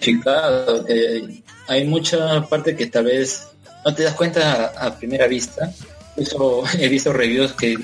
[0.00, 0.20] que
[1.68, 3.46] hay mucha parte que tal vez
[3.84, 5.72] no te das cuenta a, primera vista.
[6.78, 7.76] He visto reviews que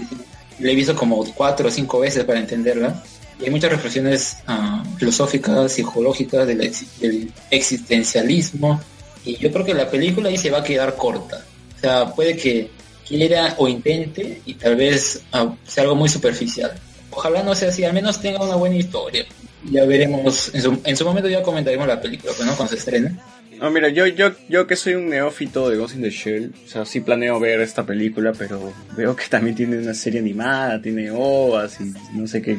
[0.58, 3.02] le he visto como cuatro o cinco veces para entenderla.
[3.40, 8.80] Y hay muchas reflexiones ah, filosóficas, psicológicas del, exi- del existencialismo.
[9.24, 11.44] Y yo creo que la película ahí se va a quedar corta.
[11.76, 12.70] O sea, puede que
[13.06, 16.72] quiera o intente y tal vez ah, sea algo muy superficial.
[17.10, 19.24] Ojalá no sea así, al menos tenga una buena historia.
[19.70, 22.56] Ya veremos, en su, en su momento ya comentaremos la película, ¿no?
[22.56, 23.16] Cuando se estrene.
[23.60, 26.68] No, mira, yo, yo, yo que soy un neófito de Ghost in the Shell, o
[26.68, 31.10] sea, sí planeo ver esta película, pero veo que también tiene una serie animada, tiene
[31.12, 32.58] ovas y no sé qué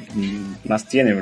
[0.63, 1.13] más tiene,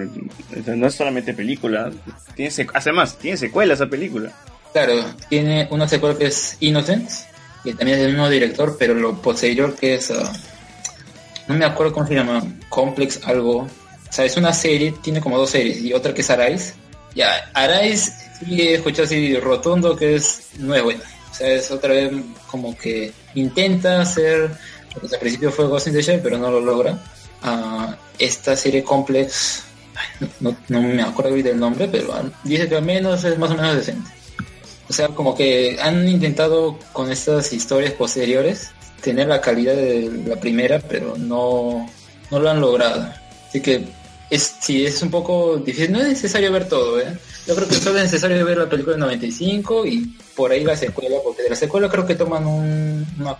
[0.51, 1.91] pero, no es solamente película,
[2.35, 4.31] tiene además, tiene secuela esa película.
[4.71, 4.93] Claro,
[5.29, 7.25] tiene una secuela que es Innocence,
[7.63, 10.31] que también es del mismo director, pero lo posterior que es, ah,
[11.47, 13.57] no me acuerdo cómo se llama, Complex algo.
[13.61, 16.73] O sea, es una serie, tiene como dos series, y otra que es Arise.
[17.15, 21.03] Ya, Arise sí he escuchado así rotundo que es, no es buena.
[21.31, 22.11] O sea, es otra vez
[22.47, 24.51] como que intenta hacer
[25.01, 26.97] lo al principio fue Ghost in the pero no lo logra.
[27.41, 29.63] Ah, esta serie Complex,
[30.39, 33.55] no me acuerdo bien del nombre, pero ah, dice que al menos es más o
[33.55, 34.09] menos decente.
[34.89, 40.35] O sea, como que han intentado con estas historias posteriores tener la calidad de la
[40.35, 41.89] primera, pero no,
[42.29, 43.11] no lo han logrado.
[43.47, 43.85] Así que
[44.31, 45.91] es, sí, es un poco difícil.
[45.91, 47.05] No es necesario ver todo, ¿eh?
[47.47, 50.75] Yo creo que solo es necesario ver la película del 95 y por ahí la
[50.75, 53.37] secuela, porque de la secuela creo que toman un- una.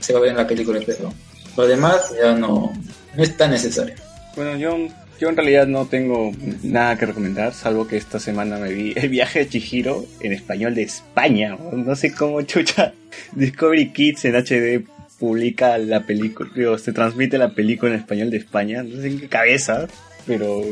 [0.00, 1.12] Se va a ver en la película, pero
[1.56, 2.72] lo demás ya no,
[3.16, 3.94] no es tan necesario.
[4.36, 4.76] Bueno, yo,
[5.18, 9.08] yo en realidad no tengo nada que recomendar, salvo que esta semana me vi El
[9.08, 11.56] viaje de Chihiro en español de España.
[11.72, 12.92] No sé cómo chucha
[13.32, 14.86] Discovery Kids en HD
[15.18, 18.82] publica la película, digo, se transmite la película en español de España.
[18.82, 19.86] No sé en qué cabeza,
[20.26, 20.62] pero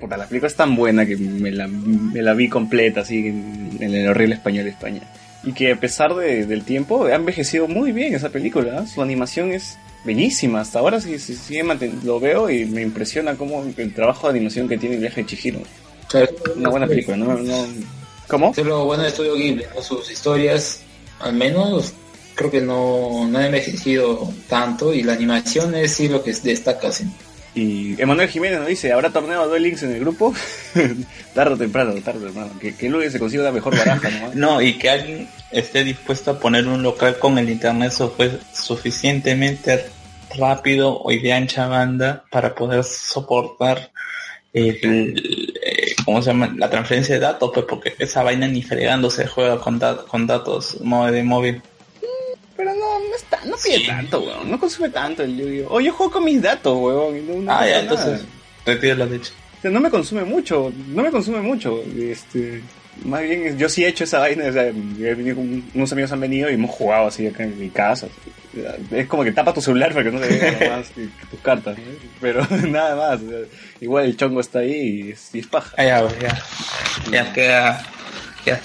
[0.00, 3.76] puta, la película es tan buena que me la, me la vi completa así en,
[3.80, 5.02] en el horrible español de España.
[5.44, 8.86] Y que a pesar de- del tiempo ha envejecido muy bien esa película.
[8.86, 10.60] Su animación es bellísima.
[10.60, 14.68] Hasta ahora sí, sí, manten- lo veo y me impresiona cómo el trabajo de animación
[14.68, 15.60] que tiene el viaje de Chihiro.
[16.56, 17.34] Una buena película, ¿no?
[17.38, 17.66] no
[18.28, 18.52] ¿Cómo?
[18.56, 19.82] Es lo bueno de Estudio Ghibli, ¿no?
[19.82, 20.82] sus historias,
[21.20, 21.92] al menos
[22.34, 26.90] creo que no, no han envejecido tanto y la animación es sí lo que destaca.
[26.92, 27.04] Sí.
[27.54, 30.34] Y Emanuel Jiménez nos dice, ¿habrá torneo de Duel Links en el grupo?
[31.34, 32.58] tarde o temprano, tarde o temprano.
[32.58, 34.30] Que, que luego se consiga una mejor baraja, ¿no?
[34.34, 38.32] No, y que alguien esté dispuesto a poner un local con el internet su- pues,
[38.54, 39.84] suficientemente
[40.38, 43.90] rápido y de ancha banda para poder soportar
[44.54, 46.54] el, eh, ¿cómo se llama?
[46.56, 50.78] la transferencia de datos, pues porque esa vaina ni fregando se juega con, con datos
[50.80, 51.62] de móvil.
[52.62, 54.48] Pero no, no, está, no pide tanto, weón.
[54.48, 55.74] No consume tanto el Yu-Gi-Oh!
[55.74, 57.16] O yo juego con mis datos, weón.
[57.16, 58.24] y No, no Ah, ya, entonces,
[58.64, 59.04] retiro.
[59.04, 61.82] O sea, no me consume mucho, no me consume mucho.
[61.98, 62.62] Este,
[63.04, 64.46] más bien, yo sí he hecho esa vaina.
[64.46, 64.72] O sea, he
[65.14, 68.06] venido con- unos amigos han venido y hemos jugado así acá en mi casa.
[68.92, 71.40] Es como que tapa tu celular para que no te vean nada más que, tus
[71.40, 71.76] cartas.
[72.20, 73.22] Pero nada más.
[73.22, 73.38] o sea,
[73.80, 74.72] igual el chongo está ahí
[75.06, 75.74] y es, y es paja.
[75.76, 76.42] Ah, ya, ya.
[77.10, 77.82] Ya queda.
[78.46, 78.60] Ya.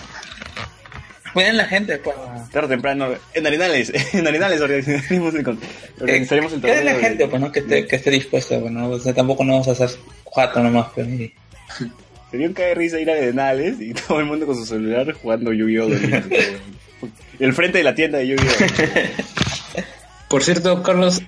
[1.33, 2.15] Cuiden la gente, pues.
[2.51, 5.57] Tarde o temprano, en Arenales, en Arenales organizaremos el,
[5.99, 7.51] organizaremos el Queden la torneo de- gente, pues, ¿no?
[7.51, 8.89] Que esté, que esté dispuesta, pues, ¿no?
[8.89, 9.89] O sea, tampoco no vamos a hacer
[10.23, 11.07] cuatro nomás, pues.
[11.07, 11.33] y-
[12.31, 15.13] Sería un cae de risa ir a Arenales y todo el mundo con su celular
[15.13, 15.89] jugando Yu-Gi-Oh!
[17.39, 19.83] El frente de la tienda de Yu-Gi-Oh!
[20.29, 21.21] Por cierto, Carlos,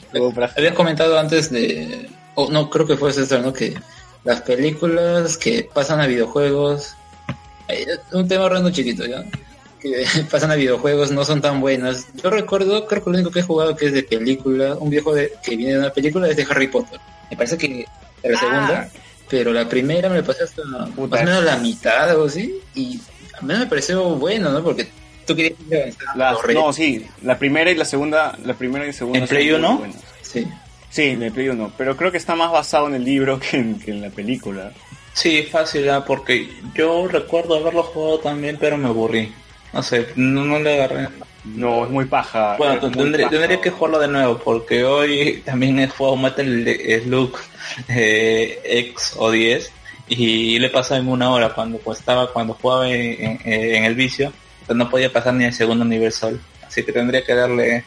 [0.57, 3.53] habías comentado antes de, o no, creo que fue César, ¿no?
[3.53, 3.73] Que
[4.25, 6.95] las películas que pasan a videojuegos,
[7.69, 9.23] eh, un tema random chiquito, ¿ya?
[9.81, 12.07] Que pasan a videojuegos no son tan buenas.
[12.21, 15.13] Yo recuerdo, creo que lo único que he jugado que es de película, un viejo
[15.13, 16.99] de, que viene de una película es de Harry Potter.
[17.31, 17.85] Me parece que
[18.23, 18.89] la segunda,
[19.29, 22.59] pero la primera me la pasé hasta más o menos la mitad o algo así,
[22.75, 22.99] y
[23.39, 24.63] a mí me pareció bueno, ¿no?
[24.63, 24.87] Porque
[25.25, 25.57] tú querías
[26.15, 29.19] Las- re- no, sí, la primera y la segunda, la primera y segunda.
[29.19, 29.77] ¿En Play son muy uno?
[29.79, 29.97] buenas.
[30.21, 30.47] Sí.
[30.89, 33.57] Sí, en el Play 1, pero creo que está más basado en el libro que
[33.57, 34.71] en, que en la película.
[35.13, 39.31] Sí, fácil, ah, porque yo recuerdo haberlo jugado también, pero me aburrí.
[39.73, 41.07] No sé, no, no le agarré.
[41.45, 42.55] No, es muy paja.
[42.57, 43.35] Bueno, tendré, paja.
[43.37, 46.65] tendré que jugarlo de nuevo, porque hoy también he jugado Metal
[47.03, 47.37] Slug
[47.87, 49.71] eh, X o 10
[50.09, 53.95] y le pasó en una hora cuando pues, estaba cuando jugaba en, en- en el
[53.95, 54.33] vicio,
[54.65, 56.39] pues no podía pasar ni el segundo nivel sol.
[56.67, 57.83] Así que tendría que darle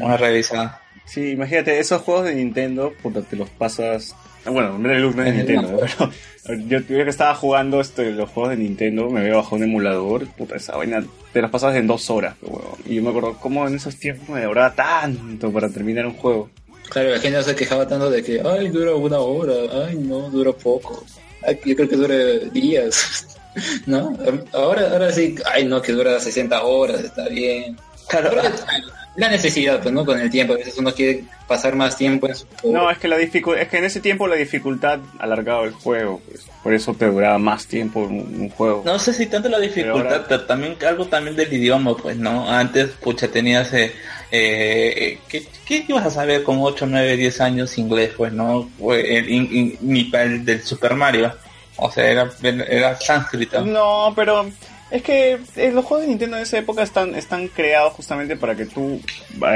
[0.00, 0.80] una revisada.
[1.04, 4.14] Sí, imagínate, esos juegos de Nintendo, puta, te los pasas...
[4.44, 6.10] ah, Bueno, Metal Slug no es de Nintendo, pero
[6.66, 10.26] yo, yo que estaba jugando este, los juegos de Nintendo, me había bajado un emulador,
[10.28, 12.78] puta, esa vaina te los pasabas en dos horas, pues, huevón.
[12.86, 16.50] Y yo me acuerdo cómo en esos tiempos me demoraba tanto para terminar un juego.
[16.90, 20.52] Claro, la gente se quejaba tanto de que, ay, dura una hora, ay, no, dura
[20.52, 21.04] poco.
[21.42, 22.14] Ay, yo creo que dura
[22.52, 23.38] días,
[23.86, 24.16] ¿no?
[24.52, 27.76] Ahora, ahora sí, ay, no, que dura 60 horas, está bien.
[28.08, 28.30] Claro,
[29.16, 30.04] la necesidad, pues, ¿no?
[30.04, 32.76] Con el tiempo, a veces uno quiere pasar más tiempo en su juego.
[32.78, 36.20] No, es que la dificu- es que en ese tiempo la dificultad alargaba el juego,
[36.26, 36.46] pues.
[36.62, 38.82] Por eso te duraba más tiempo un, un juego.
[38.84, 42.48] No sé si tanto la dificultad, pero, ahora- también algo también del idioma, pues, ¿no?
[42.50, 43.92] Antes, pucha, tenías, eh,
[44.32, 48.68] eh, ¿qué, qué ibas a saber con 8, 9, 10 años inglés, pues, no?
[48.78, 51.32] Fue el- in- in- Ni para el del Super Mario.
[51.76, 53.60] O sea, era, era sánscrito.
[53.64, 54.46] No, pero
[54.94, 58.54] es que eh, los juegos de Nintendo en esa época están, están creados justamente para
[58.54, 59.00] que tú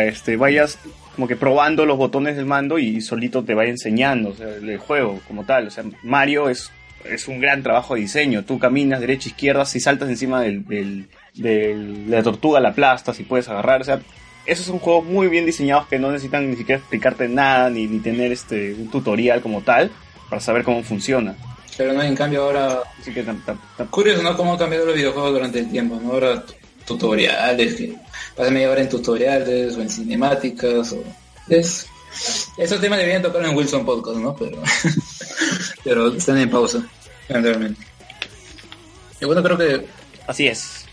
[0.05, 0.81] este, vayas
[1.15, 4.79] como que probando los botones del mando y solito te vaya enseñando o sea, el
[4.79, 5.69] juego como tal.
[5.69, 6.73] O sea, Mario es,
[7.05, 8.45] es un gran trabajo de diseño.
[8.45, 13.49] Tú caminas derecha, izquierda, si saltas encima del, de la tortuga la aplastas y puedes
[13.49, 13.81] agarrar.
[13.81, 14.01] O sea,
[14.45, 18.01] esos son juegos muy bien diseñados que no necesitan ni siquiera explicarte nada ni, ni
[18.01, 19.93] tener este un tutorial como tal
[20.29, 21.37] para saber cómo funciona.
[21.79, 22.83] Pero no, en cambio ahora...
[23.01, 24.37] Así que tam- tam- tam- Curioso, ¿no?
[24.37, 26.13] Cómo han cambiado los videojuegos durante el tiempo, ¿no?
[26.13, 26.53] Ahora tu-
[26.85, 27.95] tutoriales, que
[28.37, 31.03] pasa media hora en tutoriales o en cinemáticas o...
[31.49, 31.87] Es...
[32.57, 34.35] Esos temas deberían tocar en Wilson Podcast, ¿no?
[34.37, 34.61] Pero...
[35.85, 36.85] Pero están en pausa,
[37.29, 37.81] lamentablemente.
[39.21, 39.87] Y bueno, creo que
[40.27, 40.85] así es.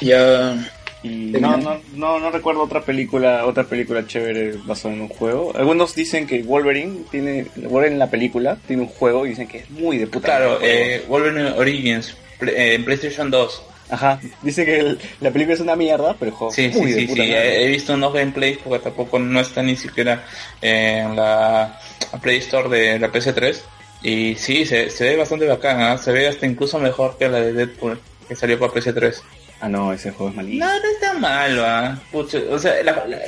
[0.00, 0.56] ya...
[1.02, 5.52] Y no, no, no, no recuerdo otra película, otra película chévere basada en un juego.
[5.56, 9.70] Algunos dicen que Wolverine tiene, Wolverine la película tiene un juego y dicen que es
[9.70, 10.26] muy de puta.
[10.26, 12.16] Claro, eh, Wolverine Origins,
[12.46, 13.62] eh, en PlayStation 2.
[13.90, 16.86] Ajá, dice que el- la película es una mierda, pero el juego Sí, es muy
[16.86, 17.32] sí, de sí, puta sí.
[17.32, 20.24] He, he visto unos gameplays porque tampoco no está ni siquiera
[20.62, 21.78] en la
[22.22, 23.60] Play Store de la PS3.
[24.02, 25.98] Y sí, se, se ve bastante bacán, ¿ah?
[25.98, 29.20] se ve hasta incluso mejor que la de Deadpool que salió para PS3.
[29.62, 30.66] Ah, no, ese juego es malísimo.
[30.66, 31.98] No, no está malo, ¿ah?
[32.10, 33.18] Pucha, o sea, la, la-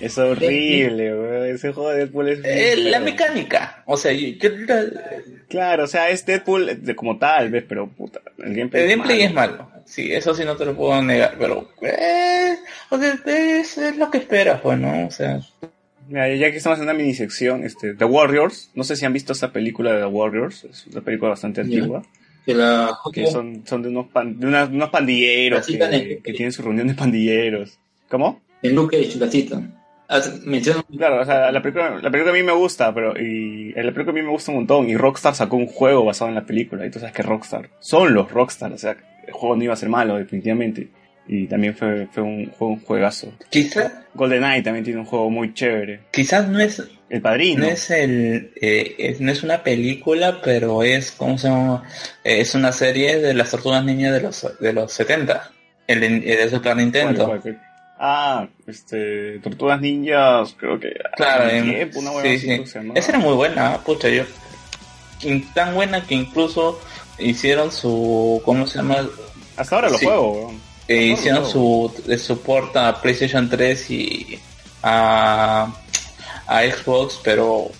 [0.00, 1.46] Es horrible, weón.
[1.46, 4.84] Ese juego de Deadpool es eh, la mecánica, o sea, yo- yo- la-
[5.48, 7.64] Claro, o sea, es Deadpool de- como tal, ¿ves?
[7.68, 9.52] Pero puta, el gameplay, el gameplay malo.
[9.52, 9.72] es malo.
[9.84, 12.56] Sí, eso sí no te lo puedo negar, pero eh,
[12.88, 15.06] o sea, es, es lo que esperas, pues, ¿no?
[15.06, 15.40] O sea,
[16.08, 19.12] Mira, ya que estamos en una mini sección, este, The Warriors, no sé si han
[19.12, 22.02] visto esa película de The Warriors, es una película bastante antigua,
[22.44, 26.32] que la que son, son de unos, pan- de unas- unos pandilleros que, en- que
[26.32, 27.78] tienen su reunión de pandilleros.
[28.08, 28.40] ¿Cómo?
[28.62, 29.74] en Luke Cage la citan.
[30.96, 34.10] Claro, o sea, la película, la película a mí me gusta, pero y la película
[34.10, 36.84] a mí me gusta un montón y Rockstar sacó un juego basado en la película
[36.86, 38.96] y tú sabes que Rockstar son los Rockstar, o sea,
[39.26, 40.88] el juego no iba a ser malo definitivamente
[41.26, 43.32] y también fue, fue un juego un juegazo.
[43.48, 46.00] Quizás GoldenEye también tiene un juego muy chévere.
[46.12, 47.64] quizás no es El Padrino.
[47.66, 51.84] no es el eh, es- no es una película pero es cómo se llama
[52.24, 55.50] Eh, es una serie de las tortugas ninjas de los de los 70
[55.86, 57.68] el de, el de Super Nintendo ¿Cuál, cuál, cuál?
[58.04, 60.92] Ah, este, Tortugas Ninjas, creo que.
[61.16, 62.62] claro em, tiempo, una sí, sí.
[62.96, 64.24] esa era muy buena pucha yo
[65.54, 66.80] tan buena que incluso
[67.18, 69.06] hicieron su cómo se llama
[69.56, 70.06] Hasta ahora lo Sí.
[70.06, 70.60] juego, weón.
[70.88, 71.92] Eh, lo hicieron juego.
[71.94, 74.38] su de support a PlayStation 3 y
[74.82, 75.72] a,
[76.56, 77.70] a Xbox, pero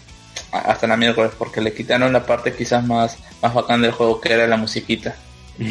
[0.51, 4.33] hasta la miércoles porque le quitaron la parte quizás más más bacán del juego que
[4.33, 5.15] era la musiquita.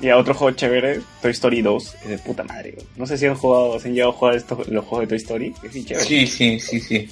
[0.00, 2.74] Y a otro juego chévere, Toy Story 2, es de puta madre.
[2.96, 5.16] No sé si han jugado, si han llegado a jugar estos, los juegos de Toy
[5.18, 6.04] Story, es bien chévere.
[6.06, 7.08] Sí, sí, sí, sí.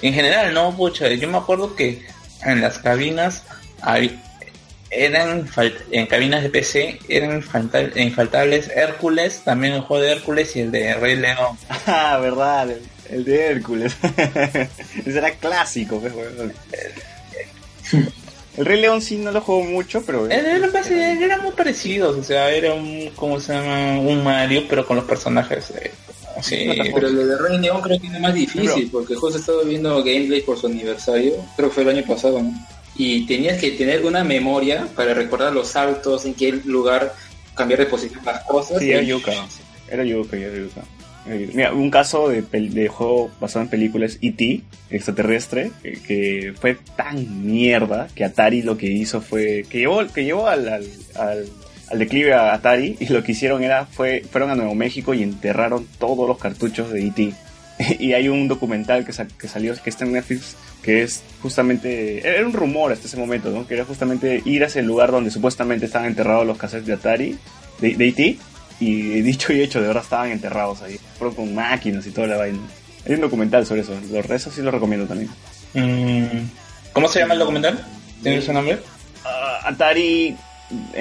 [0.00, 2.02] En general, no, pucha, yo me acuerdo que
[2.44, 3.44] en las cabinas
[3.82, 4.18] hay-
[4.90, 5.46] eran
[5.90, 10.72] en cabinas de PC eran infalta- infaltables Hércules, también el juego de Hércules y el
[10.72, 11.56] de Rey León.
[11.86, 13.96] Ah, verdad, el, el de Hércules.
[15.06, 16.52] Ese era clásico, pues, weón.
[18.56, 20.28] El Rey León sí no lo juego mucho, pero...
[20.28, 20.70] Eran,
[21.22, 23.98] eran muy parecidos, o sea, era un, ¿cómo se llama?
[23.98, 25.70] Un Mario, pero con los personajes.
[25.70, 25.90] eh,
[26.36, 26.68] así.
[26.94, 29.96] Pero el de Rey León creo que es más difícil, porque justo he estado viendo
[30.04, 32.52] gameplay por su aniversario, creo que fue el año pasado, ¿no?
[32.94, 37.14] Y tenías que tener una memoria para recordar los saltos, en qué lugar
[37.54, 38.78] cambiar de posición las cosas.
[38.80, 39.32] Sí, era Yuka.
[39.90, 40.82] Era Yuka, era Yuka.
[41.26, 41.52] Yuka.
[41.54, 47.46] Mira, un caso de, de juego basado en películas E.T., extraterrestre, que, que fue tan
[47.46, 49.64] mierda que Atari lo que hizo fue.
[49.68, 50.86] que llevó, que llevó al, al,
[51.16, 51.46] al,
[51.90, 53.86] al declive a Atari y lo que hicieron era.
[53.86, 57.32] fue fueron a Nuevo México y enterraron todos los cartuchos de E.T.
[57.98, 62.26] y hay un documental que, sa- que salió, que está en Netflix, que es justamente,
[62.28, 63.66] era un rumor hasta ese momento, ¿no?
[63.66, 67.38] Que era justamente ir hacia el lugar donde supuestamente estaban enterrados los cassettes de Atari,
[67.80, 68.36] de, de E.T.,
[68.80, 72.36] y dicho y hecho, de verdad estaban enterrados ahí, fueron con máquinas y toda la
[72.38, 72.58] vaina.
[73.06, 75.30] Hay un documental sobre eso, lo, eso sí lo recomiendo también.
[75.74, 76.48] Mm,
[76.92, 77.84] ¿Cómo se llama el documental?
[78.22, 78.78] ¿Tiene su nombre?
[79.24, 80.36] Ah, Atari...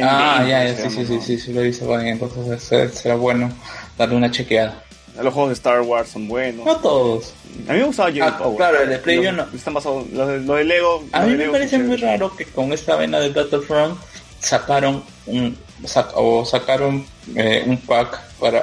[0.01, 1.85] Ah, Endgame, ya, ya, sí, sí, sí, sí, sí, lo he visto.
[1.85, 3.49] Bueno, entonces será, bueno
[3.97, 4.83] darle una chequeada.
[5.21, 6.65] Los juegos de Star Wars son buenos.
[6.65, 7.33] No todos.
[7.69, 8.57] A mí me gustaba Jerry Ah, Power.
[8.57, 9.45] claro, el de Play Los- yo no.
[9.55, 11.03] Están basados, los, de, los de Lego.
[11.11, 13.97] A los mí me Lego parece muy raro que con esta vena de Battlefront
[14.39, 18.61] sacaron un sac- o sacaron eh, un pack para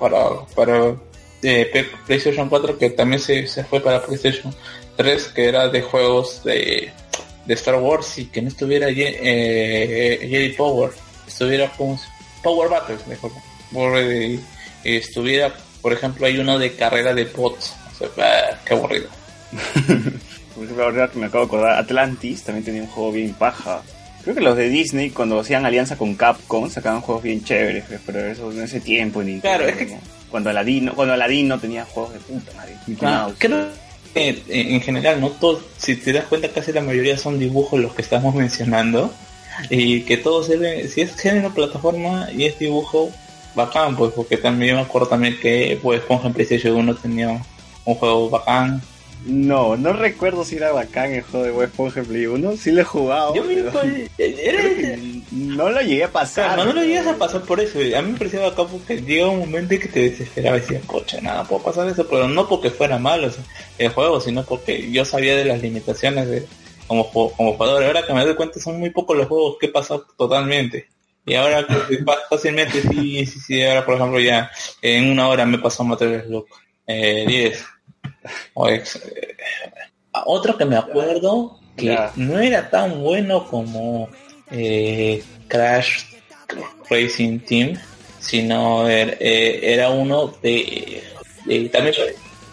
[0.00, 0.18] para
[0.54, 0.94] para
[1.42, 4.54] eh, PlayStation 4 que también se, se fue para PlayStation
[4.96, 6.90] 3 que era de juegos de,
[7.46, 10.90] de Star Wars y que no estuviera eh, Jedi Power
[11.26, 11.98] estuviera con
[12.42, 13.30] Power Battles mejor
[13.72, 14.38] por, eh,
[14.84, 19.08] estuviera por ejemplo hay uno de carrera de bots o sea, bah, qué aburrido
[20.54, 20.68] Por
[21.10, 23.82] que me acabo de acordar, Atlantis también tenía un juego bien paja.
[24.24, 28.00] Creo que los de Disney, cuando hacían alianza con Capcom, sacaban juegos bien chéveres, pues,
[28.04, 29.20] pero eso en ese tiempo.
[29.20, 30.00] en Nintendo, Claro, es que- ¿no?
[30.30, 32.74] Cuando Aladino, cuando Aladino tenía juegos de puta madre.
[33.02, 33.66] Ah, creo
[34.14, 37.78] que eh, en general, no todos, si te das cuenta, casi la mayoría son dibujos
[37.80, 39.12] los que estamos mencionando.
[39.70, 43.10] Y que todos sirven, si es género plataforma y es dibujo,
[43.54, 47.40] bacán, pues, porque también me acuerdo también que pues Esponja en PlayStation 1 tenía
[47.84, 48.82] un juego bacán.
[49.26, 52.56] No, no recuerdo si era bacán el juego de Bob Esponja en Play 1.
[52.58, 53.34] Sí lo he jugado.
[53.34, 56.46] Yo pero creo que no lo llegué a pasar.
[56.54, 57.78] Claro, no, no lo llegas a pasar por eso.
[57.78, 60.84] A mí me parecía bacán porque llega un momento en que te desesperaba y decías,
[60.84, 63.42] coche, nada, puedo pasar eso, pero no porque fuera malo o sea,
[63.78, 66.46] el juego, sino porque yo sabía de las limitaciones de
[66.86, 67.82] como, ju- como jugador.
[67.84, 70.88] Ahora que me doy cuenta son muy pocos los juegos que he pasado totalmente.
[71.24, 71.66] Y ahora
[72.28, 74.50] fácilmente sí, sí, sí, ahora por ejemplo ya
[74.82, 76.48] en una hora me pasó Material Look
[76.86, 77.64] eh, 10.
[78.24, 78.82] Eh,
[80.24, 84.08] otro que me acuerdo que no era tan bueno como
[84.50, 86.04] eh, Crash
[86.88, 87.78] Racing Team,
[88.20, 91.02] sino er- eh, era uno de,
[91.46, 91.94] de- también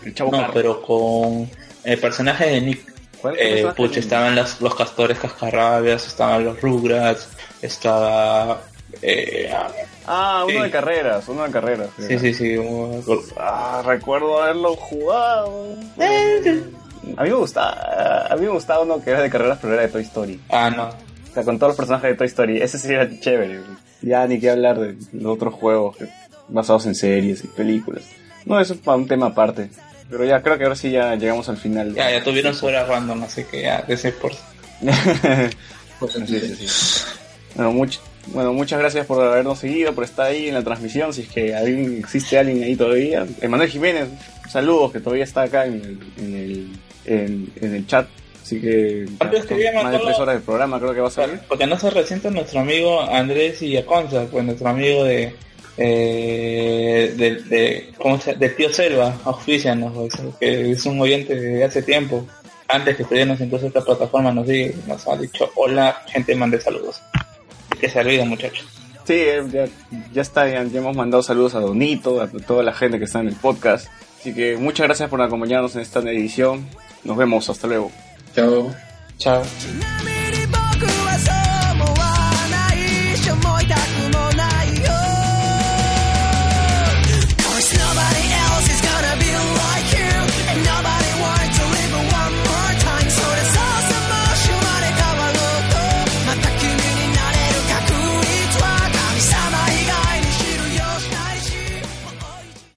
[0.04, 0.54] El Chavo no, Carro.
[0.54, 1.50] pero con
[1.84, 2.92] el personaje de Nick.
[3.22, 7.28] ¿Cuál Eh, pucha, estaban los, los castores cascarrabias, estaban los Rugrats,
[7.62, 8.64] estaba
[9.02, 9.52] eh,
[10.06, 10.64] Ah, uno Sí.
[10.64, 11.90] de carreras, uno de carreras.
[11.98, 13.04] sí sí sí un-
[13.38, 15.76] Ah, recuerdo haberlo jugado.
[16.00, 16.64] Eh,
[17.18, 19.82] A mí me gustaba, a mí me gustaba uno que era de carreras, pero era
[19.84, 20.40] de Toy Story.
[20.50, 22.62] ah no O sea, con todos los personajes de Toy Story.
[22.62, 23.62] Ese sí era chévere.
[24.02, 26.08] Ya ni que hablar de los otros juegos que-
[26.50, 28.04] basados en series y películas.
[28.46, 29.70] No, eso es para un tema aparte.
[30.10, 31.94] Pero ya creo que ahora sí ya llegamos al final.
[31.96, 34.34] ya ya tuvieron su hora random así que ya de ese por
[36.10, 37.04] Sí, sí, sí.
[37.56, 41.14] Bueno, much- bueno, muchas gracias por habernos seguido, por estar ahí en la transmisión.
[41.14, 43.26] Si es que alguien, existe alguien ahí todavía.
[43.42, 44.08] Emanuel Jiménez,
[44.50, 46.68] saludos, que todavía está acá en el, en el,
[47.06, 48.08] en, en el chat.
[48.44, 51.40] Así que ¿Cuánto escribía, más de tres horas del programa creo que va a salir.
[51.48, 55.34] porque no se resiente nuestro amigo Andrés Illaconza pues nuestro amigo de
[55.78, 61.64] eh, de, de, ¿cómo se, de Tío Selva, auspicianos, pues, que es un oyente de
[61.64, 62.26] hace tiempo.
[62.68, 67.02] Antes que estuviéramos incluso esta plataforma nos, di- nos ha dicho hola, gente, mande saludos.
[67.82, 68.66] Que se olvida muchachos.
[69.04, 69.66] Sí, eh, ya,
[70.14, 73.20] ya está, ya, ya hemos mandado saludos a Donito, a toda la gente que está
[73.20, 73.88] en el podcast.
[74.20, 76.68] Así que muchas gracias por acompañarnos en esta edición.
[77.04, 77.92] Nos vemos, hasta luego.
[78.36, 78.72] Chao.
[79.18, 80.11] Chao.「